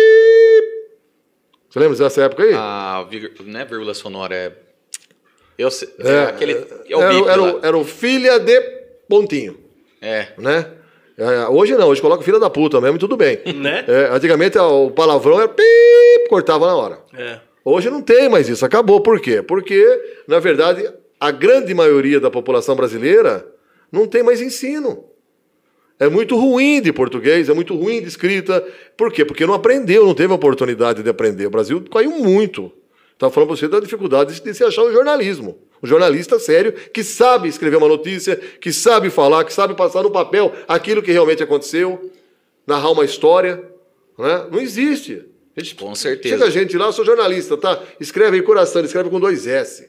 [1.69, 2.53] Você lembra dessa época aí?
[2.53, 4.51] A vir- não é vírgula sonora, é.
[5.57, 6.53] Eu sei, é, É, aquele.
[6.89, 8.59] É o era, era, era o filha de
[9.07, 9.57] pontinho,
[10.05, 10.27] É.
[10.37, 10.65] né?
[11.17, 13.39] É, hoje não, hoje coloca filha da puta mesmo e tudo bem.
[13.55, 13.85] Né?
[13.87, 16.99] É, antigamente o palavrão era pip, cortava na hora.
[17.17, 17.39] É.
[17.63, 19.01] Hoje não tem mais isso, acabou.
[19.01, 19.41] Por quê?
[19.41, 19.83] Porque,
[20.27, 20.87] na verdade,
[21.19, 23.47] a grande maioria da população brasileira
[23.91, 25.05] não tem mais ensino.
[25.97, 28.61] É muito ruim de português, é muito ruim de escrita.
[28.97, 29.23] Por quê?
[29.23, 31.47] Porque não aprendeu, não teve a oportunidade de aprender.
[31.47, 32.71] O Brasil caiu muito.
[33.13, 35.57] Estava falando para você da dificuldade de se achar um jornalismo.
[35.85, 40.09] Um jornalista sério que sabe escrever uma notícia, que sabe falar, que sabe passar no
[40.09, 42.11] papel aquilo que realmente aconteceu,
[42.65, 43.63] narrar uma história.
[44.17, 44.47] Né?
[44.51, 45.23] Não existe.
[45.55, 46.37] A gente- Com certeza.
[46.39, 47.83] Chega gente lá, eu sou jornalista, tá?
[47.99, 49.87] Escreve aí coração, escreve com dois S.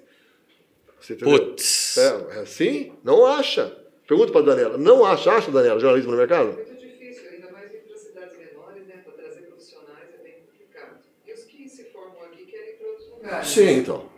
[1.22, 1.96] Putz.
[1.96, 2.92] É, é assim?
[3.02, 3.74] Não acha.
[4.06, 4.76] Pergunta para Daniela.
[4.76, 6.48] Não acha, acha, Daniela, jornalismo no mercado?
[6.52, 8.96] Muito difícil, ainda mais ir para cidades menores, né?
[9.02, 10.98] Para trazer profissionais é bem complicado.
[11.26, 13.48] E os que se formam aqui querem ir para outros lugares.
[13.48, 14.15] Sim, então.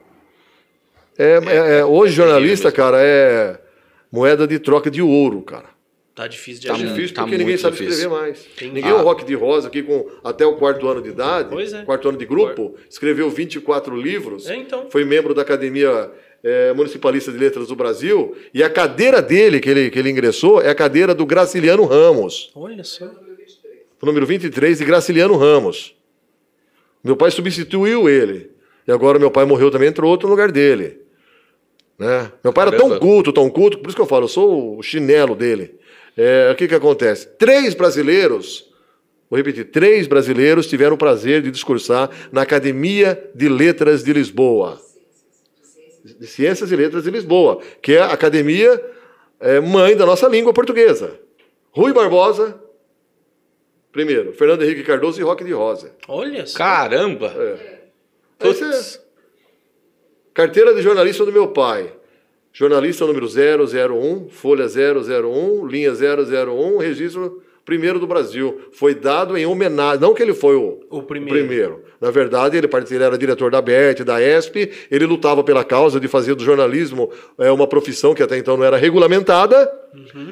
[1.19, 3.59] É, é- é- hoje, jornalista, cara, é
[4.11, 5.67] moeda de troca de ouro, cara.
[6.15, 6.75] Tá difícil de Tá.
[6.75, 7.95] Difícil porque ninguém sabe difícil.
[7.95, 8.45] escrever mais.
[8.57, 9.03] Tem- Ninguém é um Ah.
[9.03, 11.83] rock de rosa aqui com até o quarto ano de idade, Pois é.
[11.85, 14.87] quarto ano de grupo, escreveu 24 livros, É, então.
[14.91, 16.11] foi membro da Academia
[16.43, 20.61] eh, Municipalista de Letras do Brasil, e a cadeira dele, que ele, que ele ingressou,
[20.63, 23.07] é a cadeira do Graciliano Ramos, Olha só.
[24.01, 25.97] o número 23 de Graciliano Ramos.
[27.03, 28.51] Meu pai substituiu ele,
[28.87, 31.01] e agora meu pai morreu também, entrou outro no lugar dele.
[31.99, 32.31] Né?
[32.45, 34.83] Meu pai era tão culto, tão culto, por isso que eu falo, eu sou o
[34.83, 35.79] chinelo dele.
[36.17, 37.27] É, o que, que acontece?
[37.37, 38.71] Três brasileiros,
[39.29, 44.81] vou repetir, três brasileiros tiveram o prazer de discursar na Academia de Letras de Lisboa.
[46.05, 48.81] De Ciências e Letras de Lisboa, que é a academia
[49.41, 51.19] é, mãe da nossa língua portuguesa.
[51.73, 52.59] Rui Barbosa,
[53.93, 55.93] primeiro, Fernando Henrique Cardoso e Roque de Rosa.
[56.07, 56.57] Olha só.
[56.57, 57.27] Caramba!
[57.37, 57.79] É.
[58.39, 59.01] Putz.
[60.39, 61.91] Carteira de jornalista do meu pai.
[62.53, 68.61] Jornalista número 001, folha 001, linha 001, registro primeiro do Brasil.
[68.71, 71.03] Foi dado em homenagem, não que ele foi o, O
[71.43, 71.83] primeiro.
[72.01, 76.07] Na verdade, ele, ele era diretor da BET, da ESP, ele lutava pela causa de
[76.07, 79.69] fazer do jornalismo é, uma profissão que até então não era regulamentada.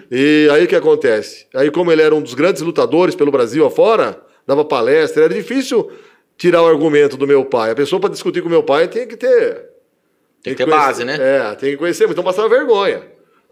[0.08, 1.48] E aí o que acontece?
[1.52, 5.90] Aí como ele era um dos grandes lutadores pelo Brasil afora, dava palestra, era difícil
[6.38, 7.72] tirar o argumento do meu pai.
[7.72, 9.74] A pessoa, para discutir com meu pai, tem que ter.
[10.47, 11.16] Tem que ter base, né?
[11.18, 13.02] É, tem que conhecer, então passava vergonha.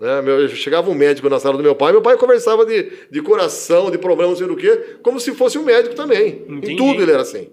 [0.01, 0.23] Né?
[0.23, 3.91] Meu, chegava um médico na sala do meu pai, meu pai conversava de, de coração,
[3.91, 6.45] de problemas, não sei do quê, como se fosse um médico também.
[6.49, 6.73] Entendi.
[6.73, 7.49] Em tudo ele era assim.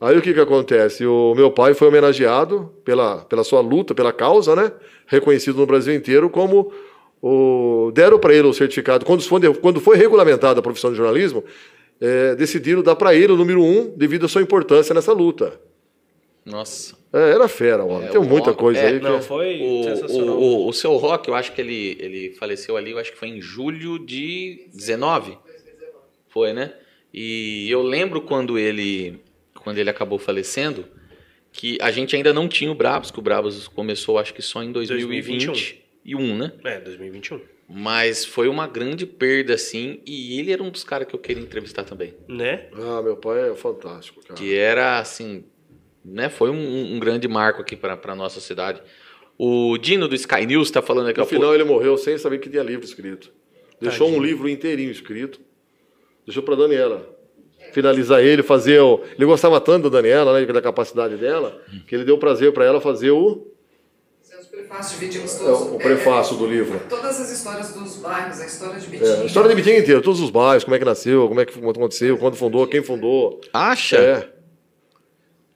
[0.00, 1.06] Aí o que que acontece?
[1.06, 4.72] O meu pai foi homenageado pela, pela sua luta, pela causa, né?
[5.06, 6.72] Reconhecido no Brasil inteiro como
[7.22, 9.04] o, deram para ele o certificado.
[9.04, 11.44] Quando foi, quando foi regulamentada a profissão de jornalismo,
[12.00, 15.60] é, decidiram dar para ele o número um devido à sua importância nessa luta.
[16.50, 16.96] Nossa.
[17.12, 18.08] É, era fera, homem.
[18.08, 18.98] É, Tem muita Rock- coisa é, aí.
[18.98, 20.36] que- Não, foi O, sensacional.
[20.36, 23.18] o, o, o seu Rock, eu acho que ele, ele faleceu ali, eu acho que
[23.18, 25.38] foi em julho de 19.
[26.28, 26.72] Foi, né?
[27.12, 29.20] E eu lembro quando ele,
[29.62, 30.84] quando ele acabou falecendo,
[31.52, 34.62] que a gente ainda não tinha o Brabos, que o Brabos começou acho que só
[34.62, 36.52] em 2021, né?
[36.64, 37.40] É, 2021.
[37.70, 41.42] Mas foi uma grande perda, assim, e ele era um dos caras que eu queria
[41.42, 42.14] entrevistar também.
[42.26, 42.66] Né?
[42.74, 44.34] Ah, meu pai é fantástico, cara.
[44.34, 45.44] Que era, assim,
[46.12, 46.28] né?
[46.28, 48.80] Foi um, um grande marco aqui para a nossa cidade.
[49.38, 52.48] O Dino do Sky News tá falando aqui, No final ele morreu sem saber que
[52.50, 53.30] tinha livro escrito.
[53.80, 54.20] Deixou Tadinho.
[54.22, 55.40] um livro inteirinho escrito.
[56.26, 57.08] Deixou para Daniela
[57.72, 59.00] finalizar ele, fazer o.
[59.16, 62.80] Ele gostava tanto da Daniela, né, da capacidade dela, que ele deu prazer para ela
[62.80, 63.46] fazer o,
[64.40, 65.60] Os prefácios dividimos é, todos.
[65.72, 66.80] o prefácio do livro.
[66.88, 69.22] Todas as histórias dos bairros, a história de É, Bitinga.
[69.22, 71.56] a história de Bitinga inteira, todos os bairros, como é que nasceu, como é que
[71.58, 73.40] aconteceu, quando fundou, quem fundou.
[73.52, 73.96] Acha?
[73.98, 74.37] É.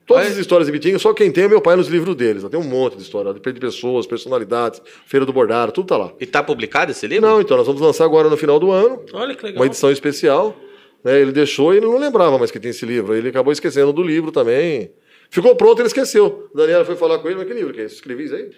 [0.07, 2.43] Todas as histórias de Bitinga, só quem tem é meu pai nos livros deles.
[2.45, 6.13] Tem um monte de história, de pessoas, personalidades, Feira do Bordado, tudo tá lá.
[6.21, 7.27] E tá publicado esse livro?
[7.27, 9.61] Não, então nós vamos lançar agora no final do ano, Olha que legal.
[9.61, 10.57] uma edição especial.
[11.05, 13.15] Né, ele deixou e ele não lembrava mais que tinha esse livro.
[13.15, 14.93] Ele acabou esquecendo do livro também.
[15.31, 16.49] Ficou pronto, ele esqueceu.
[16.55, 17.97] A Daniela foi falar com ele, mas que livro que é esse?
[17.97, 18.51] Escrevi isso aí?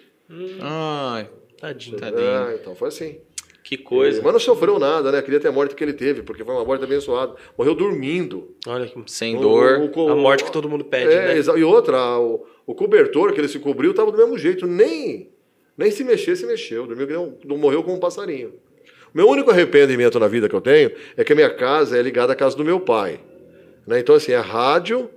[0.61, 1.97] Ai, Tadinho.
[1.97, 2.27] Tadinho.
[2.27, 3.17] Ah, então foi assim.
[3.67, 4.21] Que coisa.
[4.23, 5.21] Mas não sofreu nada, né?
[5.23, 7.33] Queria ter a morte que ele teve, porque foi uma morte abençoada.
[7.57, 8.55] Morreu dormindo.
[8.67, 8.91] Olha.
[9.07, 9.79] Sem O- dor.
[9.95, 11.59] o- o- A morte que todo mundo pede, é, né?
[11.59, 14.67] E outra, o, o cobertor que ele se cobriu estava do mesmo jeito.
[14.67, 15.31] Nem,
[15.75, 16.85] nem se mexer, se mexeu.
[16.85, 18.53] Dormiu, não morreu como um passarinho.
[19.11, 22.33] Meu único arrependimento na vida que eu tenho é que a minha casa é ligada
[22.33, 23.19] à casa do meu pai.
[23.87, 23.99] Né?
[23.99, 25.09] Então, assim, a rádio,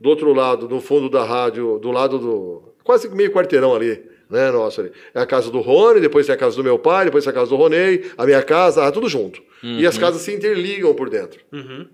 [0.00, 2.62] do outro lado, no fundo da rádio, do lado do.
[2.82, 4.02] quase meio quarteirão ali,
[4.34, 4.50] né?
[4.50, 4.92] Nossa, ali.
[5.14, 7.34] É a casa do Rony, depois tem a casa do meu pai, depois tem a
[7.34, 9.40] casa do Ronei, a minha casa, ah, tudo junto.
[9.62, 11.40] E as casas se interligam por dentro.
[11.50, 11.86] Uhum.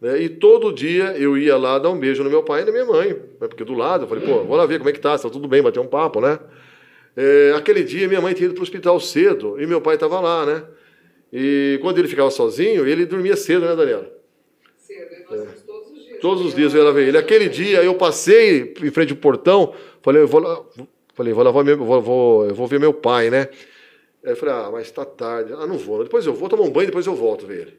[0.00, 0.20] né?
[0.20, 2.84] E todo dia eu ia lá dar um beijo no meu pai e na minha
[2.84, 3.10] mãe.
[3.10, 3.46] né?
[3.46, 5.30] Porque do lado, eu falei, pô, vou lá ver como é que tá, se tá
[5.30, 6.40] tudo bem, bater um papo, né?
[7.16, 10.44] É, aquele dia minha mãe tinha ido pro hospital cedo e meu pai estava lá,
[10.44, 10.64] né?
[11.32, 14.10] E quando ele ficava sozinho, ele dormia cedo, né, Daniela?
[14.76, 16.20] Cedo, e nós vamos todos os dias.
[16.20, 17.18] Todos os dias eu ia lá ver ele.
[17.18, 19.72] Aquele dia eu passei em frente ao portão,
[20.02, 20.60] falei, eu vou lá,
[21.16, 23.48] falei, vou lavar meu, vou, vou, eu vou ver meu pai, né?
[24.24, 25.52] Aí eu falei, ah, mas tá tarde.
[25.52, 26.02] Ah, não vou.
[26.04, 27.74] Depois eu vou tomar um banho, depois eu volto ver ele.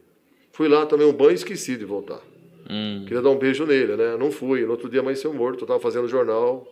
[0.51, 2.19] Fui lá, tomei um banho e esqueci de voltar.
[2.69, 3.03] Hum.
[3.05, 4.17] Queria dar um beijo nele, né?
[4.17, 4.63] Não fui.
[4.65, 6.67] No outro dia amanheceu morto, eu tava fazendo jornal.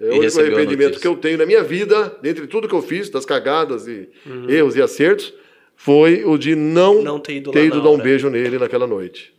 [0.00, 3.10] É o único arrependimento que eu tenho na minha vida, dentre tudo que eu fiz,
[3.10, 4.48] das cagadas e Uhum.
[4.48, 5.34] erros e acertos,
[5.74, 9.34] foi o de não, Não ter ido ter ido dar um beijo nele naquela noite.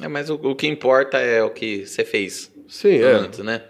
[0.00, 3.12] É, mas o, o que importa é o que você fez Sim, é.
[3.12, 3.62] antes, né?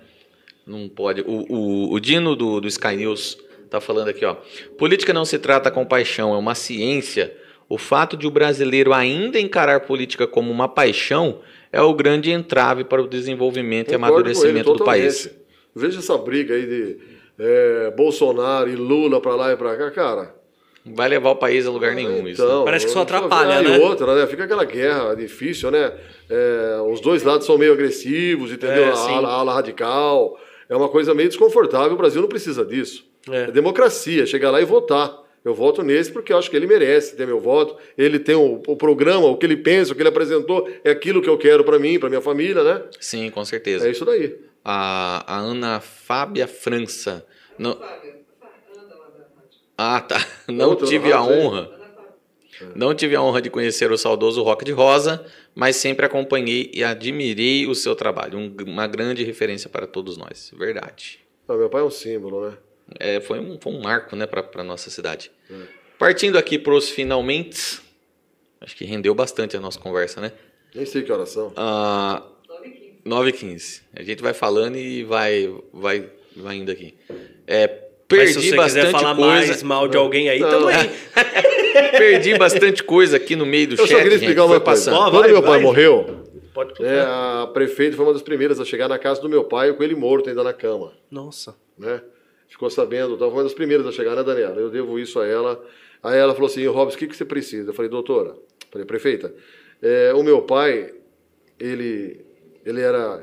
[0.67, 1.21] Não pode.
[1.23, 3.39] O, o, o Dino do, do Sky News
[3.71, 4.37] tá falando aqui, ó.
[4.77, 7.35] Política não se trata com paixão, é uma ciência.
[7.69, 11.41] O fato de o brasileiro ainda encarar política como uma paixão
[11.73, 15.03] é o grande entrave para o desenvolvimento e Concordo ele amadurecimento do totalmente.
[15.03, 15.31] país.
[15.75, 16.99] Veja essa briga aí de
[17.39, 20.35] é, Bolsonaro e Lula pra lá e pra cá, cara.
[20.85, 22.41] Não vai levar o país a lugar nenhum isso.
[22.43, 22.49] né?
[22.49, 23.77] Então, Parece que só atrapalha, ah, né?
[23.77, 24.27] E outra, né?
[24.29, 25.93] Fica aquela guerra difícil, né?
[26.31, 28.85] É, os dois lados são meio agressivos, entendeu?
[28.85, 30.39] É, a, ala, a ala radical.
[30.69, 31.93] É uma coisa meio desconfortável.
[31.93, 33.05] O Brasil não precisa disso.
[33.31, 33.45] É.
[33.45, 35.25] É democracia, chegar lá e votar.
[35.45, 37.77] Eu voto nesse porque eu acho que ele merece ter meu voto.
[37.97, 41.23] Ele tem o, o programa, o que ele pensa, o que ele apresentou, é aquilo
[41.23, 42.83] que eu quero pra mim, pra minha família, né?
[42.99, 43.87] Sim, com certeza.
[43.87, 44.37] É isso daí.
[44.65, 47.25] A, a Ana Fábia França.
[47.57, 47.79] Não,
[49.79, 50.25] ah, tá.
[50.49, 51.76] Não Outra tive a honra.
[52.75, 55.25] Não tive a honra de conhecer o saudoso Rock de Rosa,
[55.55, 58.39] mas sempre acompanhei e admirei o seu trabalho.
[58.39, 60.53] Um- uma grande referência para todos nós.
[60.57, 61.21] Verdade.
[61.49, 62.57] Ah, meu pai é um símbolo, né?
[63.01, 65.31] É, foi, um, foi um marco né, para a nossa cidade.
[65.99, 67.81] Partindo aqui para os finalmente.
[68.61, 70.33] Acho que rendeu bastante a nossa conversa, né?
[70.75, 71.53] Nem sei que horas são.
[71.57, 72.23] Ah,
[73.05, 73.83] 9 h 9h15.
[73.95, 76.95] A gente vai falando e vai, vai, vai indo aqui.
[77.47, 77.79] É, Mas
[78.09, 79.31] perdi se você bastante quiser falar coisa.
[79.47, 80.69] mais mal de alguém aí, Não.
[80.69, 80.91] aí.
[81.99, 83.89] Perdi bastante coisa aqui no meio do Eu chat.
[83.89, 84.91] só queria gente, explicar foi uma coisa.
[84.91, 85.11] passando.
[85.11, 85.61] Quando vai, meu pai vai.
[85.61, 86.23] morreu,
[86.55, 89.73] Pode é, a prefeita foi uma das primeiras a chegar na casa do meu pai
[89.75, 90.93] com ele morto ainda na cama.
[91.11, 91.55] Nossa.
[91.79, 92.01] né?
[92.49, 94.57] Ficou sabendo, então, foi uma das primeiras a chegar, né, Daniela?
[94.57, 95.63] Eu devo isso a ela.
[96.03, 97.71] Aí ela falou assim, Robson, o que, que você precisa?
[97.71, 98.35] Eu falei, doutora,
[98.71, 99.35] falei, prefeita,
[99.83, 100.95] é, o meu pai,
[101.59, 102.25] ele
[102.65, 103.23] ele era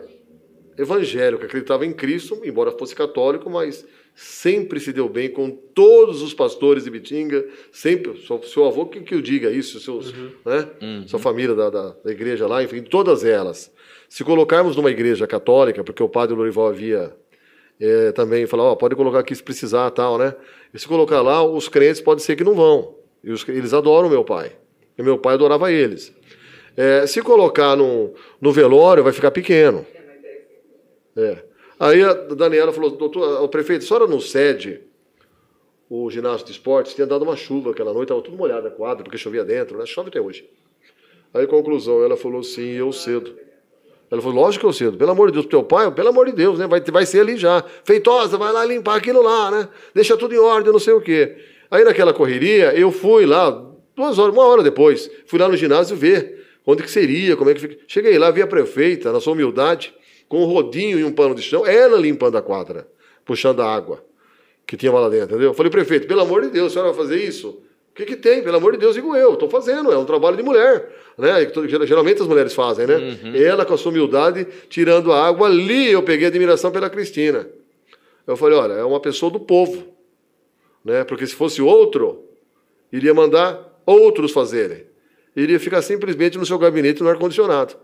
[0.77, 3.85] evangélico, acreditava em Cristo, embora fosse católico, mas
[4.15, 9.01] sempre se deu bem com todos os pastores de Bitinga, sempre, seu, seu avô que,
[9.01, 10.31] que o diga isso, seus, uhum.
[10.45, 10.67] Né?
[10.81, 11.07] Uhum.
[11.07, 13.71] sua família da, da, da, igreja lá, enfim, todas elas.
[14.07, 17.15] Se colocarmos numa igreja católica, porque o padre Lorival havia
[17.79, 20.35] é, também falado, oh, pode colocar aqui se precisar, tal, né?
[20.73, 22.95] E se colocar lá, os crentes pode ser que não vão.
[23.23, 24.51] E os, eles adoram meu pai.
[24.97, 26.13] E meu pai adorava eles.
[26.77, 29.85] É, se colocar no, no velório, vai ficar pequeno.
[31.15, 31.52] É.
[31.79, 34.81] Aí a Daniela falou, doutor, o prefeito, a senhora não cede
[35.89, 36.93] o ginásio de esportes?
[36.93, 39.85] Tinha dado uma chuva aquela noite, estava tudo molhado a quadra, porque chovia dentro, né?
[39.85, 40.49] Chove até hoje.
[41.33, 43.35] Aí, conclusão, ela falou sim, eu cedo.
[44.09, 44.97] Ela falou, lógico que eu cedo.
[44.97, 46.67] Pelo amor de Deus, teu pai, pelo amor de Deus, né?
[46.67, 47.63] Vai, vai ser ali já.
[47.83, 49.67] Feitosa, vai lá limpar aquilo lá, né?
[49.95, 51.35] Deixa tudo em ordem, não sei o quê.
[51.71, 53.49] Aí naquela correria, eu fui lá,
[53.95, 57.55] duas horas, uma hora depois, fui lá no ginásio ver onde que seria, como é
[57.55, 57.77] que fica.
[57.87, 59.93] Cheguei lá, vi a prefeita, na sua humildade,
[60.33, 62.87] com um rodinho e um pano de chão, ela limpando a quadra,
[63.23, 64.03] puxando a água
[64.65, 65.51] que tinha lá dentro, entendeu?
[65.51, 67.49] Eu falei, prefeito, pelo amor de Deus, a senhora vai fazer isso?
[67.49, 68.41] O que, que tem?
[68.41, 70.91] Pelo amor de Deus, digo eu, estou fazendo, é um trabalho de mulher.
[71.15, 71.51] Né?
[71.85, 72.95] Geralmente as mulheres fazem, né?
[72.95, 73.35] Uhum.
[73.35, 77.47] Ela, com a sua humildade, tirando a água, ali eu peguei admiração pela Cristina.
[78.25, 79.83] Eu falei, olha, é uma pessoa do povo.
[80.83, 81.03] Né?
[81.03, 82.23] Porque se fosse outro,
[82.91, 84.83] iria mandar outros fazerem.
[85.35, 87.75] Iria ficar simplesmente no seu gabinete no ar-condicionado.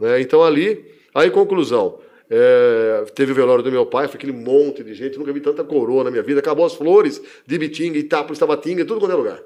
[0.00, 0.22] Né?
[0.22, 1.98] Então ali Aí, conclusão.
[2.34, 5.62] É, teve o velório do meu pai, foi aquele monte de gente, nunca vi tanta
[5.62, 6.40] coroa na minha vida.
[6.40, 9.42] Acabou as flores de Bitinga, Itápolis, Tabatinga, tudo quanto é lugar.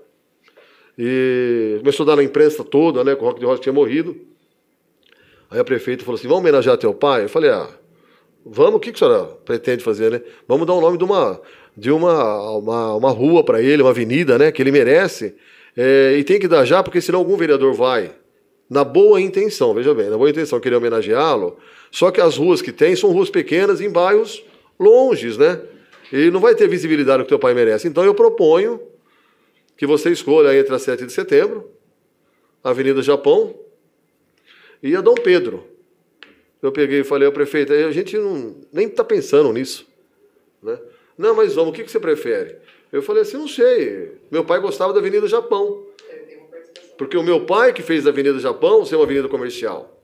[0.97, 4.17] E começou a dar na imprensa toda, né, que o Rock de Rosa tinha morrido.
[5.51, 7.25] Aí a prefeita falou assim: vamos homenagear teu pai?
[7.25, 7.69] Eu falei: ah,
[8.45, 10.23] vamos, o que, que a senhora pretende fazer, né?
[10.47, 11.41] Vamos dar o nome de uma,
[11.77, 15.35] de uma, uma, uma rua para ele, uma avenida, né, que ele merece.
[15.77, 18.13] É, e tem que dar já, porque senão algum vereador vai
[18.69, 21.57] na boa intenção, veja bem, na boa intenção, queria homenageá-lo,
[21.91, 24.45] só que as ruas que tem são ruas pequenas em bairros
[24.79, 25.61] longes, né?
[26.13, 27.89] E não vai ter visibilidade que teu pai merece.
[27.89, 28.81] Então eu proponho
[29.77, 31.71] que você escolha entre a 7 de setembro,
[32.63, 33.55] Avenida Japão
[34.83, 35.65] e a Dom Pedro.
[36.63, 39.87] Eu peguei e falei ao prefeito, a gente não, nem está pensando nisso.
[40.63, 40.79] Né?
[41.17, 42.57] Não, mas vamos, o que, que você prefere?
[42.93, 44.13] Eu falei assim, não sei.
[44.31, 45.85] Meu pai gostava da Avenida Japão.
[46.97, 50.01] Porque o meu pai que fez a Avenida Japão ser uma avenida comercial.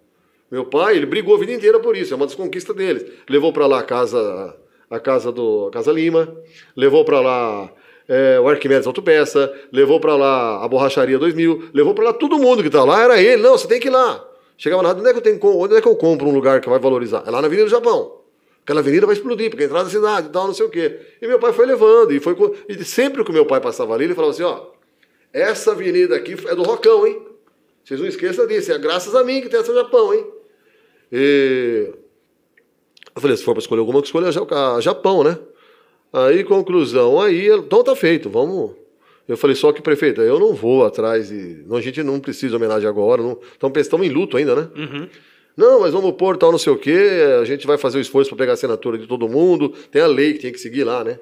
[0.50, 3.04] Meu pai, ele brigou a vida inteira por isso, é uma das conquistas deles.
[3.28, 4.54] Levou para lá a casa,
[4.90, 6.36] a casa do a Casa Lima,
[6.76, 7.72] levou para lá
[8.08, 12.60] é, o Arquimedes Autopeça, levou para lá a Borracharia 2000, levou para lá todo mundo
[12.60, 13.40] que está lá, era ele.
[13.42, 14.22] Não, você tem que ir lá.
[14.58, 16.68] Chegava lá, onde é, que eu tenho, onde é que eu compro um lugar que
[16.68, 17.24] vai valorizar?
[17.26, 18.22] É lá na Avenida do Japão.
[18.62, 21.00] Aquela avenida vai explodir, porque é entrar na cidade e tal, não sei o quê.
[21.20, 22.36] E meu pai foi levando, e, foi,
[22.68, 24.66] e sempre que o meu pai passava ali, ele falava assim, ó,
[25.32, 27.20] essa avenida aqui é do Rocão, hein?
[27.84, 30.26] Vocês não esqueçam disso, é graças a mim que tem essa Japão, hein?
[31.10, 31.90] E...
[33.14, 35.38] Eu falei, se for para escolher alguma, que escolha a Japão, né?
[36.12, 38.76] Aí, conclusão, aí, então tá feito, vamos...
[39.28, 41.64] Eu falei, só que, prefeita, eu não vou atrás e...
[41.70, 43.38] A gente não precisa homenagem agora, não...
[43.56, 44.68] Então, estamos em luto ainda, né?
[44.76, 45.08] Uhum.
[45.56, 46.98] Não, mas vamos pôr tal, não sei o quê,
[47.40, 50.06] a gente vai fazer o esforço para pegar a assinatura de todo mundo, tem a
[50.06, 51.18] lei que tem que seguir lá, né?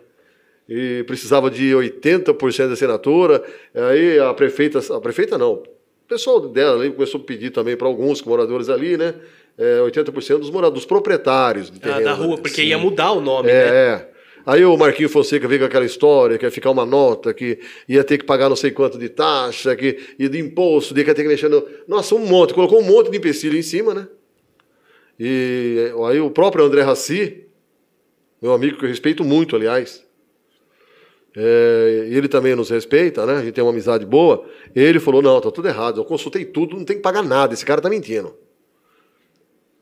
[0.71, 3.43] E precisava de 80% da assinatura.
[3.75, 5.65] Aí a prefeita, a prefeita não, o
[6.07, 9.17] pessoal dela ali começou a pedir também para alguns moradores ali, né?
[9.59, 12.69] É, 80% dos moradores, dos proprietários de terreno, ah, da rua, porque Sim.
[12.69, 13.69] ia mudar o nome, é, né?
[13.69, 14.11] É.
[14.47, 18.03] Aí o Marquinho Fonseca veio com aquela história que ia ficar uma nota, que ia
[18.03, 21.15] ter que pagar não sei quanto de taxa, que, e de imposto, de que ia
[21.15, 21.67] ter que mexer no...
[21.87, 24.09] Nossa, um monte, colocou um monte de empecilho em cima, né?
[25.19, 27.45] E aí o próprio André Raci,
[28.41, 30.03] meu amigo que eu respeito muito, aliás,
[31.37, 33.35] é, ele também nos respeita, né?
[33.35, 34.45] A gente tem uma amizade boa.
[34.75, 36.01] Ele falou: não, tá tudo errado.
[36.01, 37.55] Eu consultei tudo, não tem que pagar nada.
[37.55, 38.35] Esse cara tá mentindo.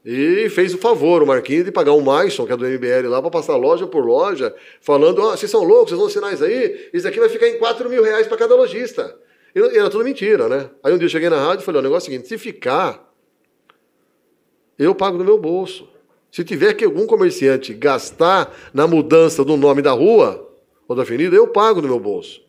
[0.05, 3.21] E fez o favor, o Marquinhos, de pagar o Maison, que é do MBL, lá
[3.21, 6.45] para passar loja por loja, falando: ó, oh, vocês são loucos, vocês vão assinar isso
[6.45, 6.91] aí?
[6.93, 9.17] Isso aqui vai ficar em 4 mil reais para cada lojista.
[9.55, 10.71] E era tudo mentira, né?
[10.83, 12.39] Aí um dia eu cheguei na rádio e falei: o negócio é o seguinte: se
[12.39, 13.13] ficar,
[14.79, 15.89] eu pago do meu bolso.
[16.31, 20.48] Se tiver que algum comerciante gastar na mudança do nome da rua,
[20.89, 22.41] ou da avenida, eu pago no meu bolso.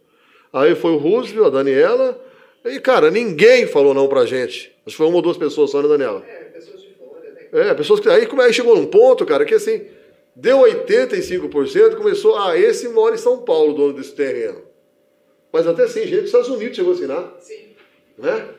[0.51, 2.19] Aí foi o Roosevelt, a Daniela,
[2.65, 4.73] e, cara, ninguém falou não pra gente.
[4.85, 6.23] Acho que foi uma ou duas pessoas só, né, Daniela?
[6.27, 7.31] É, pessoas de fora.
[7.31, 7.69] Né?
[7.69, 8.09] É, pessoas que.
[8.09, 9.85] Aí, aí chegou num ponto, cara, que assim,
[10.35, 12.37] deu 85%, começou.
[12.37, 14.63] Ah, esse mora em São Paulo, dono desse terreno.
[15.51, 17.35] Mas até assim, gente dos Estados Unidos chegou a assinar.
[17.39, 17.69] Sim.
[18.17, 18.49] Né?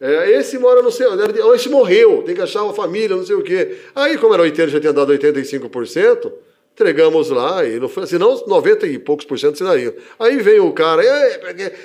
[0.00, 3.34] É, esse mora no sei onde, esse morreu, tem que achar uma família, não sei
[3.34, 3.78] o quê.
[3.94, 6.32] Aí, como era 80, já tinha dado 85%,
[6.76, 9.94] Entregamos lá, e não foi, senão 90 e poucos por cento assinariam.
[10.18, 11.02] Aí veio o cara,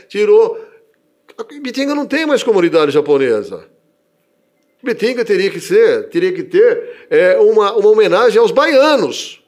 [0.10, 0.60] tirou.
[1.62, 3.64] Bitinga não tem mais comunidade japonesa.
[4.84, 9.42] Bitinga teria que ser, teria que ter é, uma, uma homenagem aos baianos.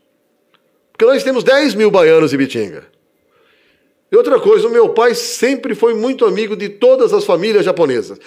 [0.94, 2.86] Porque nós temos 10 mil baianos em Bitinga.
[4.10, 8.18] E outra coisa, o meu pai sempre foi muito amigo de todas as famílias japonesas.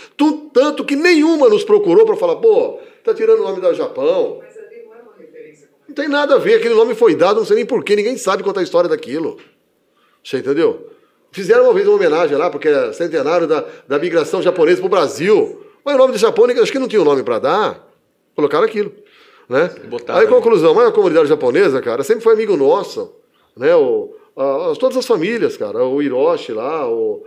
[0.52, 4.42] Tanto que nenhuma nos procurou para falar, pô, tá tirando o nome da Japão.
[4.42, 5.68] Mas ali não é uma referência.
[5.85, 8.42] Não tem nada a ver, aquele nome foi dado, não sei nem porquê, ninguém sabe
[8.44, 9.38] contar a história daquilo.
[10.22, 10.90] Você entendeu?
[11.32, 14.90] Fizeram uma vez uma homenagem lá, porque é centenário da, da migração japonesa para o
[14.90, 15.62] Brasil.
[15.84, 17.88] Mas o nome de Japão, acho que não tinha um nome para dar.
[18.34, 18.92] Colocaram aquilo.
[19.48, 19.70] Né?
[19.88, 20.32] Botaram, Aí, né?
[20.32, 23.14] conclusão, mas a comunidade japonesa, cara, sempre foi amigo nosso.
[23.56, 23.74] Né?
[23.76, 25.84] O, a- todas as famílias, cara.
[25.84, 27.24] O Hiroshi lá, o,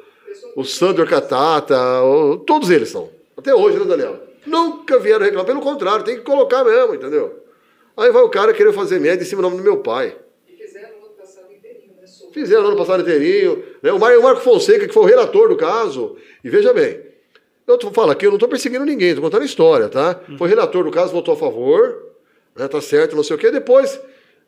[0.56, 3.09] o Sandor Katata, o- todos eles são.
[3.38, 4.19] Até hoje, né, Daniel?
[4.45, 5.45] Nunca vieram reclamar.
[5.45, 7.39] Pelo contrário, tem que colocar mesmo, entendeu?
[7.98, 10.16] Aí vai o cara querer fazer média em cima do nome do meu pai.
[10.48, 12.08] E fizeram no ano passado inteirinho, né?
[12.08, 13.64] Sobre- Fizeram no ano passado inteirinho.
[13.82, 13.92] Né?
[13.92, 16.16] O Mar- o Marco Fonseca, que foi o relator do caso.
[16.43, 17.01] E veja bem,
[17.68, 20.19] eu falo aqui, eu não estou perseguindo ninguém, estou contando a história, tá?
[20.38, 22.03] Foi relator do caso, votou a favor,
[22.56, 22.68] né?
[22.68, 23.51] tá certo, não sei o quê.
[23.51, 24.00] Depois,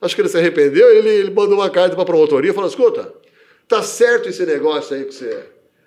[0.01, 3.13] acho que ele se arrependeu, ele, ele mandou uma carta para a promotoria falando: escuta,
[3.67, 5.37] tá certo esse negócio aí que você.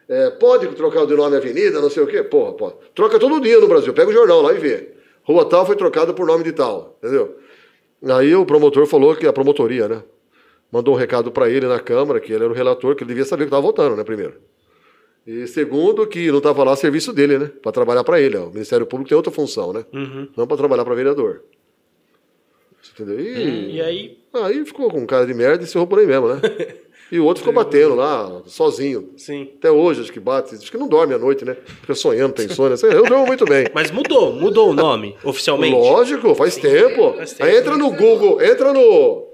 [0.09, 2.23] é, pode trocar de nome avenida, não sei o quê?
[2.23, 2.75] Porra, pode.
[2.95, 4.91] Troca todo dia no Brasil, pega o jornal lá e vê.
[5.25, 7.37] Rua tal foi trocada por nome de tal, entendeu?
[8.03, 10.03] Aí o promotor falou que a promotoria, né?
[10.73, 13.25] mandou um recado para ele na Câmara, que ele era o relator, que ele devia
[13.25, 14.35] saber que estava votando, né, primeiro.
[15.25, 18.37] E segundo, que não estava lá a serviço dele, né, para trabalhar para ele.
[18.37, 18.47] ó.
[18.47, 20.29] O Ministério Público tem outra função, né, Uhum.
[20.37, 21.43] não para trabalhar para vereador.
[22.83, 23.21] Você entendeu?
[23.21, 26.29] E, E aí, aí ficou com cara de merda e se errou por aí mesmo,
[26.29, 26.41] né?
[27.15, 29.11] E o outro ficou batendo lá, sozinho.
[29.17, 29.49] sim.
[29.57, 30.57] Até hoje, acho que bate.
[30.57, 31.57] Acho que não dorme à noite, né?
[31.81, 32.75] Fica sonhando, tem sono.
[32.91, 33.67] Eu durmo muito bem.
[33.73, 35.75] Mas mudou, mudou o nome, oficialmente.
[35.77, 37.15] Lógico, faz tempo.
[37.15, 37.45] faz tempo.
[37.49, 39.29] Aí entra no Google, entra no.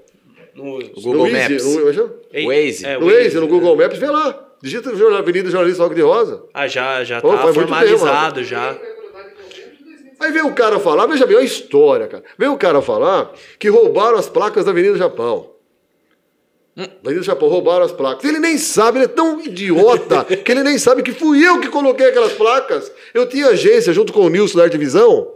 [0.53, 1.65] No, Google no Easy, Maps.
[1.65, 2.09] no- como é?
[2.33, 2.85] Ei, Waze.
[2.85, 4.47] é, No Waze, no Google Maps, vê lá.
[4.61, 6.43] Digita Avenida Jornalista Roque de Rosa.
[6.53, 8.75] Ah, já, já Pô, tá formalizado tempo, já.
[8.75, 10.15] Foi aprovado em novembro de 2019.
[10.19, 12.23] Aí vem o cara falar, veja bem, olha a história, cara.
[12.37, 15.49] Vem o cara falar que roubaram as placas da Avenida Japão.
[16.75, 18.23] Da Avenida Japão, roubaram as placas.
[18.23, 21.67] Ele nem sabe, ele é tão idiota que ele nem sabe que fui eu que
[21.67, 22.91] coloquei aquelas placas.
[23.13, 25.33] Eu tinha agência junto com o Nilson da Arte Visão,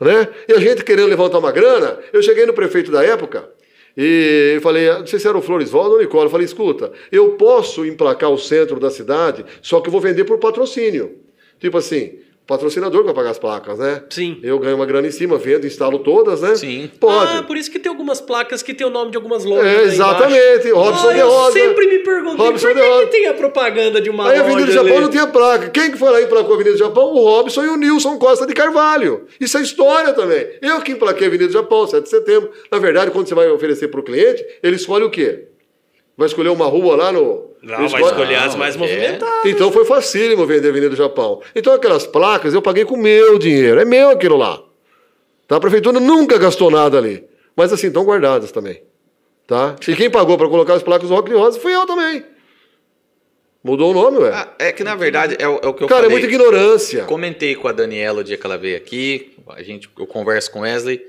[0.00, 0.28] né?
[0.48, 3.48] E a gente querendo levantar uma grana, eu cheguei no prefeito da época
[3.96, 7.32] e falei, não sei se era o Floresvaldo ou o Nicola, eu falei, escuta, eu
[7.32, 11.18] posso emplacar o centro da cidade, só que eu vou vender por patrocínio.
[11.60, 14.02] Tipo assim, patrocinador que vai pagar as placas, né?
[14.10, 14.38] Sim.
[14.42, 16.54] Eu ganho uma grana em cima, vendo, instalo todas, né?
[16.54, 16.90] Sim.
[17.00, 17.38] Pode.
[17.38, 19.66] Ah, por isso que tem algumas placas que tem o nome de algumas lojas.
[19.66, 20.70] É, aí exatamente.
[20.70, 21.52] Robson ah, de eu Rosa.
[21.52, 24.44] sempre me perguntei Robson por que, que tem a propaganda de uma Aí a loja
[24.44, 25.00] Avenida do Japão ali?
[25.00, 25.70] não tinha placa.
[25.70, 27.04] Quem que foi lá e emplacou a Avenida do Japão?
[27.14, 29.26] O Robson e o Nilson Costa de Carvalho.
[29.40, 30.46] Isso é história também.
[30.60, 32.50] Eu que emplaquei a Avenida do Japão, 7 de setembro.
[32.70, 35.48] Na verdade, quando você vai oferecer para o cliente, ele escolhe o quê?
[36.16, 37.50] Vai escolher uma rua lá no...
[37.62, 38.78] Não, vai escolhe- escolher as mais é.
[38.78, 39.46] movimentadas.
[39.46, 41.40] Então foi facílimo vender a Avenida do Japão.
[41.54, 43.80] Então aquelas placas eu paguei com meu dinheiro.
[43.80, 44.62] É meu aquilo lá.
[45.48, 45.56] Tá?
[45.56, 47.24] A prefeitura nunca gastou nada ali.
[47.56, 48.82] Mas assim, estão guardadas também.
[49.46, 49.76] Tá?
[49.88, 52.24] E quem pagou para colocar as placas do Rock de Rosa fui eu também.
[53.62, 54.30] Mudou o nome, ué.
[54.32, 56.10] Ah, é que na verdade é o, é o que eu Cara, é falei.
[56.10, 57.04] muita ignorância.
[57.04, 60.60] Comentei com a Daniela o dia que ela veio aqui, a gente, eu converso com
[60.60, 61.02] Wesley.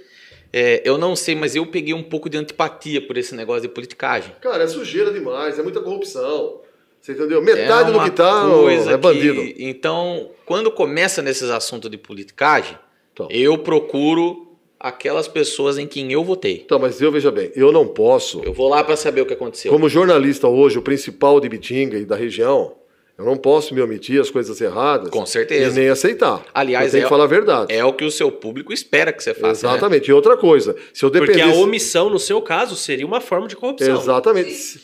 [0.58, 3.67] É, eu não sei, mas eu peguei um pouco de antipatia por esse negócio de
[3.67, 4.34] politicagem.
[4.40, 6.61] Cara, é sujeira demais, é muita corrupção.
[7.01, 7.42] Você entendeu?
[7.42, 8.45] Metade é do uma que tá
[8.90, 9.42] é bandido.
[9.42, 12.77] que- então, quando começa nesses assuntos de politicagem,
[13.14, 13.27] Então.
[13.30, 16.61] eu procuro aquelas pessoas em quem eu votei.
[16.66, 19.34] Então, mas eu veja bem, eu não posso, Eu vou lá para saber o que
[19.34, 19.72] aconteceu.
[19.72, 22.74] como jornalista hoje, o principal de Bitinga e da região,
[23.17, 25.09] eu não posso me omitir as coisas erradas.
[25.09, 25.71] Com certeza.
[25.71, 26.45] E nem aceitar.
[26.53, 27.73] Aliás, eu é- que falar a verdade.
[27.73, 29.67] É o que o seu público espera que você faça.
[29.67, 29.73] né?
[29.73, 30.09] Exatamente.
[30.09, 31.57] E outra coisa, se eu Porque dependesse...
[31.57, 33.97] a omissão, no seu caso, seria uma forma de corrupção.
[33.97, 34.81] Exatamente.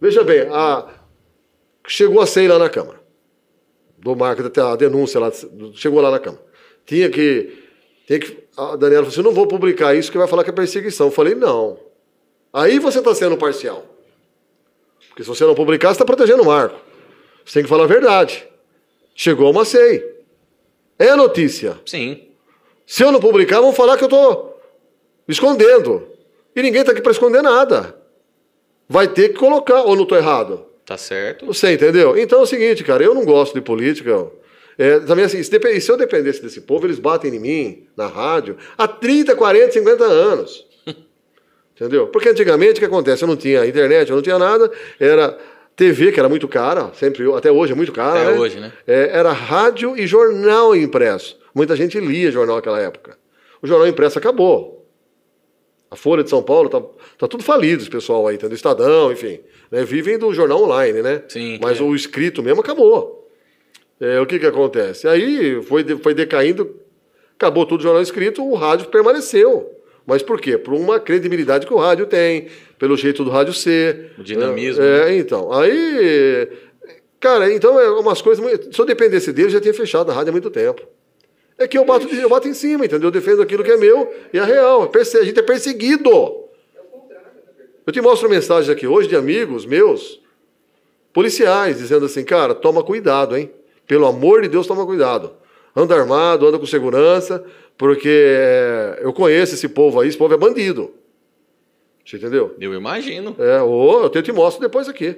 [0.00, 0.86] Veja bem, a...
[1.86, 3.02] chegou a SEI lá na Câmara.
[3.98, 5.30] Do marco, até a denúncia lá,
[5.74, 6.42] chegou lá na Câmara.
[6.86, 7.64] Tinha que.
[8.06, 10.50] Tinha que a Daniela falou assim: eu não vou publicar isso que vai falar que
[10.50, 11.06] é perseguição.
[11.06, 11.78] Eu falei, não.
[12.52, 13.84] Aí você está sendo parcial.
[15.08, 16.78] Porque se você não publicar, você está protegendo o marco.
[17.44, 18.46] Você tem que falar a verdade.
[19.14, 20.02] Chegou uma SEI.
[20.98, 21.78] É notícia.
[21.84, 22.28] Sim.
[22.86, 24.60] Se eu não publicar, vão falar que eu estou
[25.28, 26.06] escondendo.
[26.54, 27.96] E ninguém está aqui para esconder nada.
[28.88, 30.66] Vai ter que colocar, ou não estou errado?
[30.84, 31.46] Tá certo.
[31.46, 32.16] Você entendeu?
[32.18, 34.30] Então é o seguinte, cara, eu não gosto de política.
[34.76, 38.56] É, também assim, se, se eu dependesse desse povo, eles batem em mim, na rádio,
[38.76, 40.66] há 30, 40, 50 anos.
[41.74, 42.08] Entendeu?
[42.08, 43.22] Porque antigamente o que acontece?
[43.22, 45.38] Eu não tinha internet, eu não tinha nada, era
[45.76, 48.20] TV, que era muito cara, sempre, até hoje é muito cara.
[48.22, 48.38] Até né?
[48.38, 48.72] hoje, né?
[48.86, 51.38] É, era rádio e jornal impresso.
[51.54, 53.18] Muita gente lia jornal naquela época.
[53.60, 54.86] O jornal impresso acabou.
[55.90, 56.80] A Folha de São Paulo tá,
[57.18, 59.40] tá tudo falido, esse pessoal aí, tendo Estadão, enfim.
[59.70, 59.84] né?
[59.84, 61.22] Vivem do jornal online, né?
[61.28, 61.58] Sim.
[61.62, 61.82] Mas É.
[61.82, 63.28] o escrito mesmo acabou.
[64.00, 65.06] É, o que que acontece?
[65.06, 66.84] Aí foi, foi decaindo
[67.36, 69.70] Acabou tudo o jornal escrito, o rádio permaneceu.
[70.06, 70.58] Mas por quê?
[70.58, 74.12] Por uma credibilidade que o rádio tem, pelo jeito do rádio ser.
[74.18, 74.82] O dinamismo.
[74.82, 75.52] É, é, então.
[75.52, 76.48] Aí.
[77.18, 78.44] Cara, então é umas coisas.
[78.70, 80.82] Se eu dependesse dele, já tinha fechado a rádio há muito tempo.
[81.56, 83.08] É que eu bato, eu bato em cima, entendeu?
[83.08, 84.90] Eu defendo aquilo que é meu e é real.
[84.92, 86.10] A gente é perseguido.
[87.86, 90.20] Eu te mostro mensagens aqui hoje de amigos meus,
[91.12, 93.50] policiais, dizendo assim, cara, toma cuidado, hein?
[93.86, 95.32] Pelo amor de Deus, toma cuidado.
[95.76, 97.44] Anda armado, anda com segurança,
[97.76, 100.92] porque é, eu conheço esse povo aí, esse povo é bandido.
[102.04, 102.54] Você entendeu?
[102.60, 103.34] Eu imagino.
[103.38, 105.16] É, ou eu te mostro depois aqui.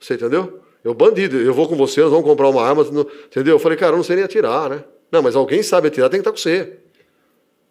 [0.00, 0.60] Você entendeu?
[0.82, 3.54] Eu bandido, eu vou com você, nós vamos comprar uma arma, entendeu?
[3.54, 4.84] Eu falei, cara, eu não sei nem atirar, né?
[5.12, 6.78] Não, mas alguém sabe atirar, tem que estar com você.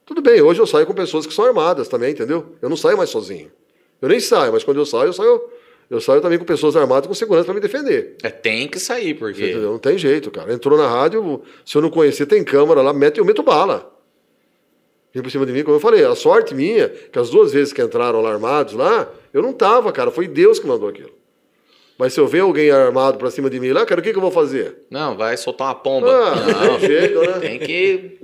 [0.05, 2.55] Tudo bem, hoje eu saio com pessoas que são armadas também, entendeu?
[2.61, 3.51] Eu não saio mais sozinho.
[4.01, 5.41] Eu nem saio, mas quando eu saio, eu saio,
[5.89, 8.15] eu saio também com pessoas armadas com segurança para me defender.
[8.23, 9.43] É, tem que sair, porque.
[9.43, 9.71] Entendeu?
[9.71, 10.53] Não tem jeito, cara.
[10.53, 13.91] Entrou na rádio, se eu não conhecer, tem câmera lá, mete, eu meto bala.
[15.13, 17.73] Vem por cima de mim, como eu falei, a sorte minha, que as duas vezes
[17.73, 20.09] que entraram lá armados lá, eu não tava, cara.
[20.09, 21.11] Foi Deus que mandou aquilo.
[21.97, 24.17] Mas se eu ver alguém armado pra cima de mim lá, cara, o que, que
[24.17, 24.75] eu vou fazer?
[24.89, 26.09] Não, vai soltar uma pomba.
[26.09, 27.39] Ah, não, tem jeito, né?
[27.39, 28.17] Tem que.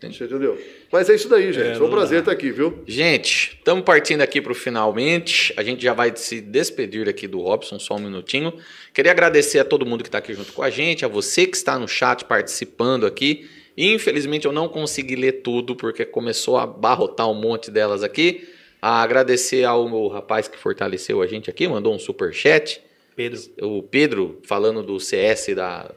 [0.00, 0.58] Você entendeu?
[0.90, 1.68] Mas é isso daí, gente.
[1.68, 2.18] É, Foi um prazer dá.
[2.20, 2.82] estar aqui, viu?
[2.86, 5.54] Gente, estamos partindo aqui para o finalmente.
[5.56, 8.52] A gente já vai se despedir aqui do Robson, só um minutinho.
[8.92, 11.56] Queria agradecer a todo mundo que está aqui junto com a gente, a você que
[11.56, 13.48] está no chat participando aqui.
[13.76, 18.48] Infelizmente eu não consegui ler tudo porque começou a barrotar um monte delas aqui.
[18.80, 22.82] A agradecer ao meu rapaz que fortaleceu a gente aqui, mandou um super chat.
[23.14, 25.90] Pedro, O Pedro falando do CS da,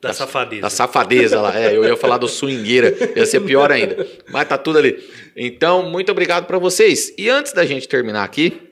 [0.00, 0.62] da safadeza.
[0.62, 1.58] da safadeza lá.
[1.58, 4.06] É, eu ia falar do swingueira, ia ser pior ainda.
[4.30, 4.98] Mas tá tudo ali.
[5.36, 7.12] Então, muito obrigado para vocês.
[7.18, 8.62] E antes da gente terminar aqui,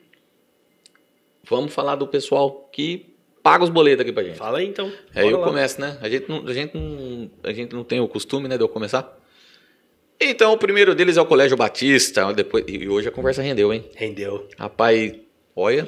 [1.43, 3.14] vamos falar do pessoal que
[3.45, 4.37] paga os boletos aqui pra gente.
[4.37, 4.91] Fala aí então.
[5.13, 5.45] É, Bora eu lá.
[5.45, 5.99] começo, né?
[6.01, 8.67] A gente, não, a, gente não, a gente não tem o costume, né, de eu
[8.67, 9.15] começar.
[10.19, 12.33] Então, o primeiro deles é o Colégio Batista.
[12.33, 13.85] Depois, e hoje a conversa rendeu, hein?
[13.95, 14.49] Rendeu.
[14.57, 15.13] Rapaz,
[15.55, 15.87] olha.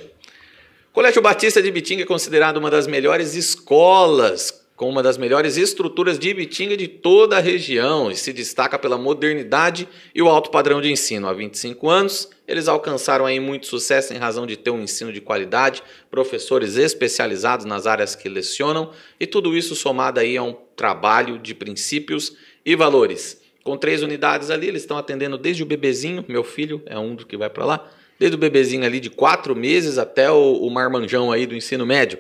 [0.93, 6.19] Colégio Batista de Ibitinga é considerado uma das melhores escolas, com uma das melhores estruturas
[6.19, 10.79] de Ibitinga de toda a região e se destaca pela modernidade e o alto padrão
[10.79, 11.27] de ensino.
[11.27, 15.19] Há 25 anos, eles alcançaram aí muito sucesso em razão de ter um ensino de
[15.19, 15.81] qualidade,
[16.11, 21.55] professores especializados nas áreas que lecionam e tudo isso somado aí a um trabalho de
[21.55, 23.41] princípios e valores.
[23.63, 27.25] Com três unidades ali, eles estão atendendo desde o bebezinho, meu filho é um do
[27.25, 27.89] que vai para lá,
[28.19, 32.19] desde o bebezinho ali de quatro meses até o, o marmanjão aí do ensino médio.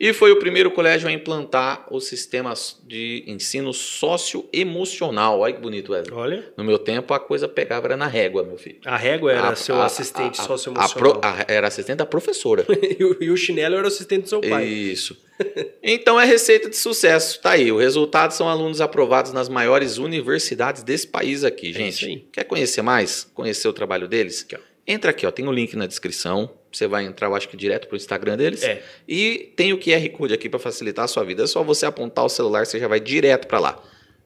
[0.00, 2.54] E foi o primeiro colégio a implantar o sistema
[2.86, 5.40] de ensino socioemocional.
[5.40, 6.14] Olha que bonito, Wesley.
[6.16, 8.78] Olha, No meu tempo, a coisa pegava era na régua, meu filho.
[8.84, 11.20] a régua era A- seu a- assistente a- socioemocional.
[11.22, 12.64] a era assistente da professora.
[12.70, 14.64] e, o, e o chinelo era o assistente do seu pai.
[14.66, 15.16] Isso.
[15.82, 17.40] Então é receita de sucesso.
[17.40, 17.70] Tá aí.
[17.70, 22.06] O resultado são alunos aprovados nas maiores universidades desse país aqui, É gente.
[22.06, 22.24] aí.
[22.32, 23.28] Quer conhecer mais?
[23.34, 24.42] Conhecer o trabalho deles?
[24.44, 24.58] Aqui, ó.
[24.86, 25.30] Entra aqui, ó.
[25.30, 26.50] Tem o link na descrição.
[26.72, 28.62] Você vai entrar, eu acho que direto pro Instagram deles.
[28.62, 28.82] É.
[29.06, 31.44] E tem o QR Code aqui para facilitar a sua vida.
[31.44, 33.82] É só você apontar o celular, você já vai direto para lá.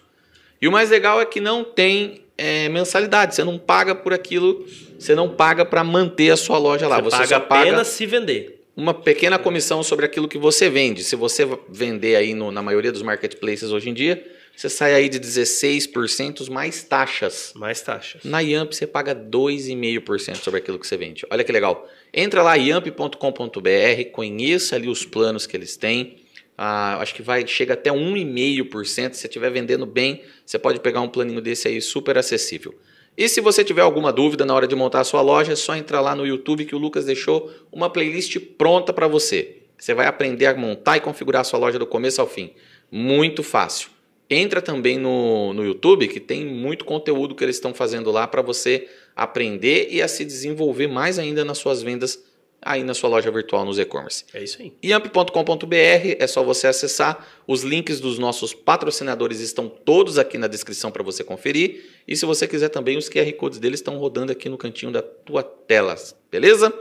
[0.61, 4.67] E o mais legal é que não tem é, mensalidade, você não paga por aquilo,
[4.99, 7.89] você não paga para manter a sua loja lá, Você, você, paga só paga apenas
[7.89, 8.56] se vender.
[8.77, 11.03] Uma pequena comissão sobre aquilo que você vende.
[11.03, 14.23] Se você vender aí no- na maioria dos marketplaces hoje em dia,
[14.55, 17.53] você sai aí de 16% mais taxas.
[17.57, 18.23] Mais taxas.
[18.25, 21.25] Na Yamp você paga 2,5% sobre aquilo que você vende.
[21.31, 21.89] Olha que legal.
[22.13, 26.17] Entra lá yamp.com.br, conheça ali os planos que eles têm.
[26.59, 29.15] Ah, acho que vai chega até 1,5%.
[29.15, 32.75] Se você estiver vendendo bem, você pode pegar um planinho desse aí super acessível.
[33.17, 35.75] E se você tiver alguma dúvida na hora de montar a sua loja, é só
[35.75, 39.63] entrar lá no YouTube que o Lucas deixou uma playlist pronta para você.
[39.79, 42.53] Você vai aprender a montar e configurar a sua loja do começo ao fim.
[42.91, 43.91] Muito fácil.
[44.29, 48.43] Entra também no, no YouTube, que tem muito conteúdo que eles estão fazendo lá para
[48.43, 52.23] você aprender e a se desenvolver mais ainda nas suas vendas
[52.67, 54.25] aí na sua loja virtual nos e-commerce.
[54.35, 54.73] É isso aí.
[54.85, 57.25] Yamp.com.br é só você acessar.
[57.47, 61.85] Os links dos nossos patrocinadores estão todos aqui na descrição para você conferir.
[62.09, 65.01] E se você quiser também, os QR Codes deles estão rodando aqui no cantinho da
[65.01, 65.95] tua tela,
[66.31, 66.75] beleza?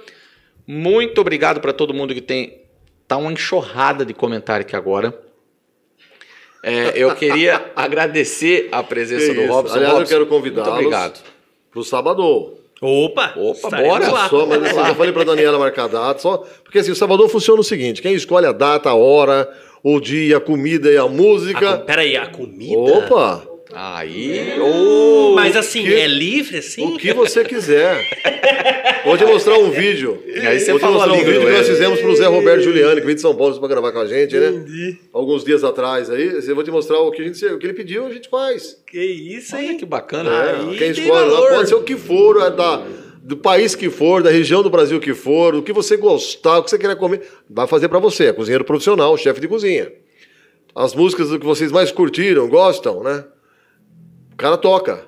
[0.66, 2.62] Muito obrigado para todo mundo que tem.
[3.08, 5.18] Tá uma enxurrada de comentário aqui agora.
[6.64, 9.54] É, eu queria agradecer a presença Que do.
[9.54, 9.76] Robson.
[9.76, 11.24] Aliás, eu Robson, quero Muito convidá-los obrigado.
[11.70, 12.65] Pro sábado.
[12.82, 13.34] Opa!
[13.38, 14.12] Opa, bora.
[14.12, 14.30] lá.
[14.30, 16.44] Só, mas assim, eu falei pra Daniela marcar a data, só.
[16.64, 19.50] Porque assim, o Salvador funciona o seguinte: quem escolhe a data, a hora,
[19.84, 21.78] o dia, a comida e a A música.
[21.78, 22.78] com- Peraí, a comida?
[22.78, 23.48] Opa!
[23.78, 26.96] Aí, ô, Mas assim, que- é livre assim?
[26.96, 28.06] O que você quiser.
[29.04, 30.18] Vou te mostrar um vídeo.
[30.48, 33.06] Aí você Vou te mostrar um vídeo que nós fizemos pro Zé Roberto Giuliani, que
[33.06, 34.48] veio de São Paulo pra gravar com a gente, né?
[34.48, 34.98] Entendi.
[35.12, 36.40] Alguns dias atrás aí.
[36.48, 38.82] Eu vou te mostrar o que, a gente, o que ele pediu, a gente faz.
[38.88, 39.78] Que isso, olha hein?
[39.78, 40.30] que bacana.
[40.32, 42.82] É, Aí quem escolhe lá pode ser o que for, é da,
[43.22, 46.64] do país que for, da região do Brasil que for, o que você gostar, o
[46.64, 48.28] que você queira comer, vai fazer pra você.
[48.28, 49.92] É cozinheiro profissional, chefe de cozinha.
[50.74, 53.26] As músicas que vocês mais curtiram, gostam, né?
[54.36, 55.06] O cara toca.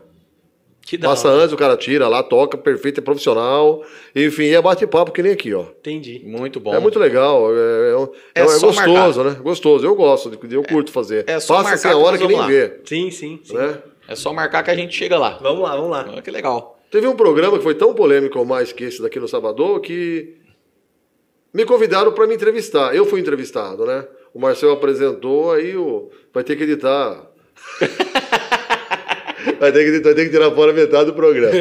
[0.81, 1.41] Que da Passa hora.
[1.43, 3.83] antes, o cara tira lá, toca, perfeito, é profissional.
[4.15, 5.64] Enfim, é bate-papo que nem aqui, ó.
[5.80, 6.22] Entendi.
[6.25, 6.73] Muito bom.
[6.73, 7.93] É muito legal, é, é,
[8.35, 9.31] É é- é gostoso, né?
[9.43, 11.25] Gostoso, eu gosto, de- eu curto fazer.
[11.27, 12.80] é só Passa sem marcar a hora que que nem vê.
[12.85, 13.53] Sim, sim, sim.
[13.53, 13.80] Né?
[14.07, 15.38] É só marcar que a gente chega lá.
[15.41, 16.06] Vamos lá, vamos lá.
[16.09, 16.80] Olha que legal.
[16.89, 20.38] Teve um programa que foi tão polêmico ou mais que esse daqui no Salvador que
[21.53, 22.95] me convidaram para me entrevistar.
[22.95, 24.07] Eu fui entrevistado, né?
[24.33, 26.09] O Marcel apresentou, aí o...
[26.33, 27.30] vai ter que editar.
[29.59, 31.51] vai, ter que, vai ter que tirar fora metade do programa.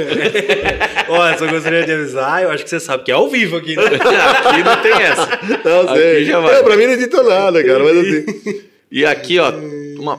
[1.08, 3.76] Olha, só gostaria de avisar, eu acho que você sabe que é ao vivo aqui,
[3.76, 3.82] né?
[4.47, 5.28] Aqui não tem essa.
[5.65, 6.24] Não Aqui sei.
[6.24, 6.58] já vai.
[6.58, 7.84] É, pra mim não edita nada, cara.
[7.84, 8.62] Mas assim.
[8.90, 9.52] E aqui, ó,
[9.98, 10.18] uma-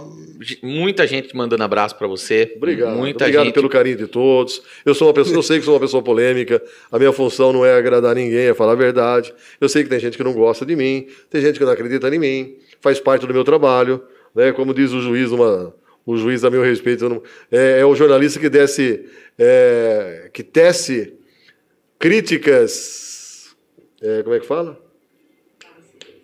[0.61, 2.53] muita gente mandando abraço pra você.
[2.55, 2.95] Obrigado.
[2.95, 3.53] Muita Obrigado gente.
[3.53, 4.61] pelo carinho de todos.
[4.85, 6.61] Eu sou uma pessoa, eu sei que sou uma pessoa polêmica.
[6.91, 9.33] A minha função não é agradar ninguém, é falar a verdade.
[9.59, 12.07] Eu sei que tem gente que não gosta de mim, tem gente que não acredita
[12.13, 12.55] em mim.
[12.81, 14.01] Faz parte do meu trabalho,
[14.35, 14.51] né?
[14.51, 15.73] Como diz o juiz, uma,
[16.07, 17.21] o juiz a meu respeito, não-
[17.51, 19.05] é, é o jornalista que desce,
[19.37, 21.13] é, que tece
[21.99, 23.55] críticas,
[24.01, 24.79] é, como é que fala?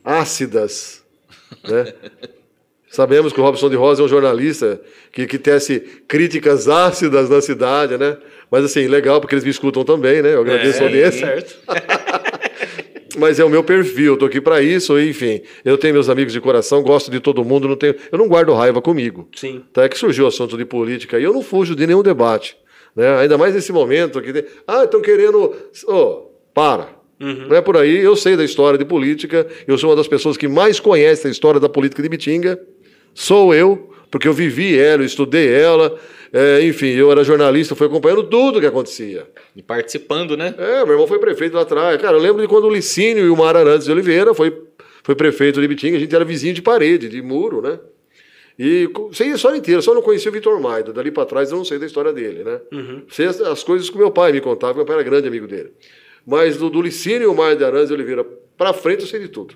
[0.04, 1.04] Ácidas,
[1.70, 1.94] né?
[2.90, 4.80] Sabemos que o Robson de Rosa é um jornalista
[5.12, 8.18] que, que tece críticas ácidas na cidade, né?
[8.52, 10.36] Mas assim, legal, porque eles me escutam também, né?
[10.36, 11.26] Eu agradeço a É, audiência.
[11.26, 11.58] certo.
[13.18, 15.42] Mas é o meu perfil, eu tô aqui para isso, enfim.
[15.64, 18.54] Eu tenho meus amigos de coração, gosto de todo mundo, não tenho, eu não guardo
[18.54, 19.28] raiva comigo.
[19.36, 19.64] Sim.
[19.72, 22.58] Tá, é que surgiu o assunto de política e eu não fujo de nenhum debate.
[22.96, 23.18] Né?
[23.18, 24.46] Ainda mais nesse momento que.
[24.68, 25.54] Ah, estão querendo.
[25.88, 27.04] Ô, para.
[27.20, 28.00] Não é por aí.
[28.00, 29.48] Eu sei da história de política.
[29.66, 32.60] Eu sou uma das pessoas que mais conhece a história da política de Bitinga.
[33.14, 35.98] Sou eu, porque eu vivi ela, eu estudei ela.
[36.36, 39.28] É, enfim, eu era jornalista, fui acompanhando tudo que acontecia.
[39.56, 40.56] E participando, né?
[40.58, 42.02] É, meu irmão foi prefeito lá atrás.
[42.02, 44.52] Cara, eu lembro de quando o Licínio e o Mar Arantes de Oliveira foi,
[45.04, 47.80] foi prefeito de Bitinga, a gente era vizinho de parede, de muro, né?
[48.58, 50.92] E sei a história inteira, só não conhecia o Vitor Maida.
[50.92, 52.60] Dali pra trás eu não sei da história dele, né?
[53.10, 55.72] Sei as, as coisas que meu pai me contava, meu pai era grande amigo dele.
[56.26, 58.26] Mas do, do Licínio e o Mar de Arantes de Oliveira
[58.58, 59.54] pra frente eu sei de tudo.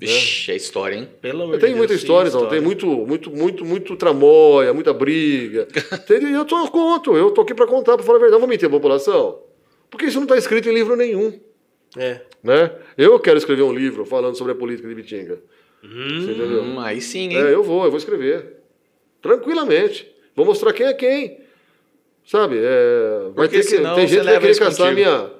[0.00, 1.08] Vixe, é história, hein?
[1.20, 2.46] Pelo amor Eu de tenho Deus, muita história, não.
[2.46, 5.68] Tem muito, muito, muito, muito tramóia, muita briga.
[5.92, 6.30] Entendeu?
[6.30, 8.40] E eu tô, eu conto, eu tô aqui pra contar, pra falar a verdade.
[8.40, 9.42] Vou mentir a população?
[9.90, 11.38] Porque isso não tá escrito em livro nenhum.
[11.98, 12.20] É.
[12.42, 12.72] né?
[12.96, 15.38] Eu quero escrever um livro falando sobre a política de Bitinga.
[15.82, 16.62] Você entendeu?
[16.62, 17.36] Hum, aí sim, hein?
[17.36, 18.58] É, eu vou, eu vou escrever.
[19.20, 20.10] Tranquilamente.
[20.34, 21.40] Vou mostrar quem é quem.
[22.24, 22.58] Sabe?
[22.58, 25.30] É, vai Porque ter que, senão tem gente que vai querer caçar a minha.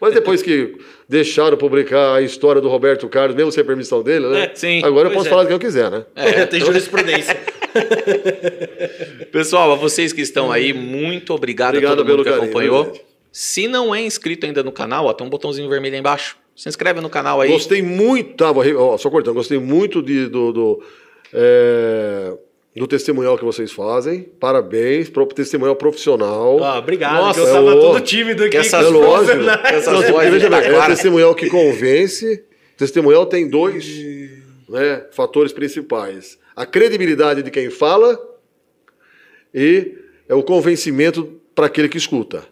[0.00, 0.76] Mas depois que
[1.08, 4.44] deixaram publicar a história do Roberto Carlos, mesmo sem permissão dele, né?
[4.44, 4.82] É, sim.
[4.84, 5.30] Agora eu Pois posso é.
[5.30, 6.04] falar do que eu quiser, né?
[6.14, 7.36] É, tem jurisprudência.
[9.32, 12.44] Pessoal, a vocês que estão aí, muito obrigado, Obrigado a todo mundo pelo que carinho,
[12.50, 12.92] acompanhou.
[13.32, 16.36] Se não é inscrito ainda no canal, ó, tem um botãozinho vermelho aí embaixo.
[16.56, 17.50] Se inscreve no canal aí.
[17.50, 20.82] Gostei muito, tá, re- ó, só cortando, gostei muito de, do, do,
[21.32, 22.32] é,
[22.76, 24.22] do testemunhal que vocês fazem.
[24.38, 26.56] Parabéns, pro testemunhal profissional.
[26.58, 28.50] Ó, obrigado, Nossa, que eu tava ô, todo tímido aqui.
[28.50, 29.36] que essas vozes
[30.30, 32.44] veja da bem, é testemunhal que convence.
[32.76, 33.86] Testemunhal tem dois
[34.68, 38.18] né, fatores principais: a credibilidade de quem fala
[39.52, 42.44] e é o convencimento para aquele que escuta.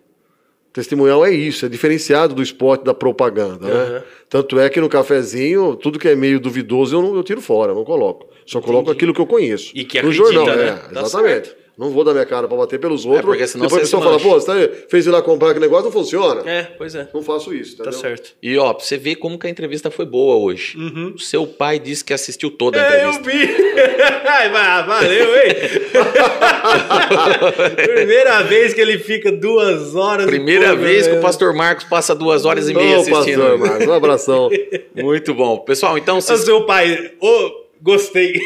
[0.72, 3.66] Testemunhal é isso, é diferenciado do esporte da propaganda.
[3.66, 3.72] Né?
[3.72, 4.02] Aham.
[4.28, 7.72] Tanto é que no cafezinho, tudo que é meio duvidoso eu, não, eu tiro fora,
[7.72, 8.28] eu não coloco.
[8.48, 9.72] Só coloco aquilo que eu conheço.
[9.74, 10.68] E que no acredita, jornal, né?
[10.90, 11.50] é, Tá exatamente.
[11.78, 13.24] Não vou dar minha cara pra bater pelos outros.
[13.24, 15.64] porque senão Depois a você pessoa fala, pô, você tá- fez ir lá comprar aquele
[15.66, 16.42] negócio, não funciona.
[16.50, 17.06] É, pois é.
[17.14, 18.00] Não faço isso, Tá entendeu?
[18.00, 18.30] certo.
[18.42, 20.76] E ó, pra você ver como que a entrevista foi boa hoje.
[20.76, 21.12] Uhum.
[21.14, 23.54] O seu pai disse que assistiu toda a É, eu entrevista.
[23.54, 23.62] vi.
[24.26, 25.54] Ai, Valeu, hein?
[27.94, 30.26] Primeira vez que ele fica duas horas.
[30.26, 33.14] e Primeira pouco, vez que o pastor Marcos passa duas horas e meia assistindo.
[33.40, 34.50] pastor, Marcos, um abração.
[34.94, 35.58] Muito bom.
[35.58, 38.34] Pessoal, então se, O seu pai, ô, gostei.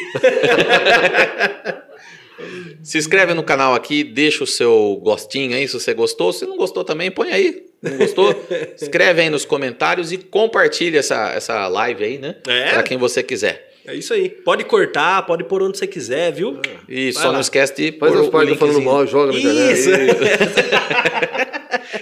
[2.82, 6.32] se inscreve no canal aqui, deixa o seu gostinho aí se você gostou.
[6.32, 7.66] Se não gostou também, põe aí.
[7.82, 8.34] Não gostou?
[8.80, 12.36] Escreve aí nos comentários e compartilha essa, essa live aí, né?
[12.46, 12.70] É.
[12.70, 13.71] Pra quem você quiser.
[13.86, 14.28] É isso aí.
[14.28, 16.60] Pode cortar, pode pôr onde você quiser, viu?
[16.88, 17.34] E Vai só lá.
[17.34, 19.78] não esquece de Faz pôr as o partes falando mal, joga na internet.
[19.78, 19.90] Isso.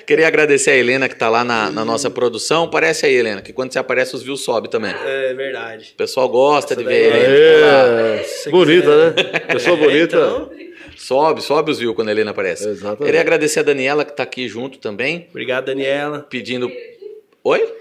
[0.07, 2.69] Queria agradecer a Helena que tá lá na, na nossa produção.
[2.69, 4.93] Parece aí, Helena, que quando você aparece os views sobe também.
[5.05, 5.91] É verdade.
[5.95, 8.21] O pessoal gosta de Essa ver a daí Helena.
[8.21, 9.15] É, Se bonita, né?
[9.53, 10.17] Pessoa bonita.
[10.17, 10.51] Então,
[10.97, 12.69] sobe, sobe os views quando a Helena aparece.
[12.69, 13.05] Exatamente.
[13.05, 16.27] Queria agradecer a Daniela que tá aqui junto também, obrigado, Daniela.
[16.29, 16.71] pedindo.
[17.45, 17.73] Oi?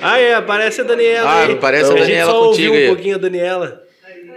[0.00, 1.28] Ah, é, aparece a Daniela.
[1.28, 1.52] Ah, aí.
[1.52, 2.90] aparece a gente Daniela só contigo ouviu aí.
[2.90, 3.82] um pouquinho a Daniela.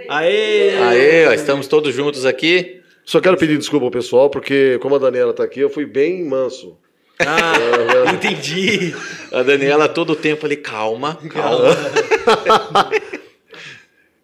[0.08, 0.78] Aê!
[0.78, 2.82] Aê, ó, estamos todos juntos aqui.
[3.06, 6.24] Só quero pedir desculpa ao pessoal, porque como a Daniela tá aqui, eu fui bem
[6.24, 6.78] manso.
[7.20, 7.54] Ah,
[8.14, 8.96] entendi.
[9.32, 11.76] A Daniela todo o tempo ali, calma, calma.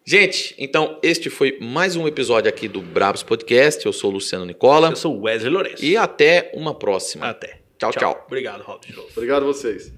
[0.08, 3.84] Gente, então este foi mais um episódio aqui do Brabos Podcast.
[3.84, 5.84] Eu sou o Luciano Nicola Eu sou o Wesley Lourenço.
[5.84, 7.28] e até uma próxima.
[7.28, 7.58] Até.
[7.76, 8.24] Tchau, tchau.
[8.26, 9.08] Obrigado, Rob, de novo.
[9.16, 9.92] Obrigado a vocês.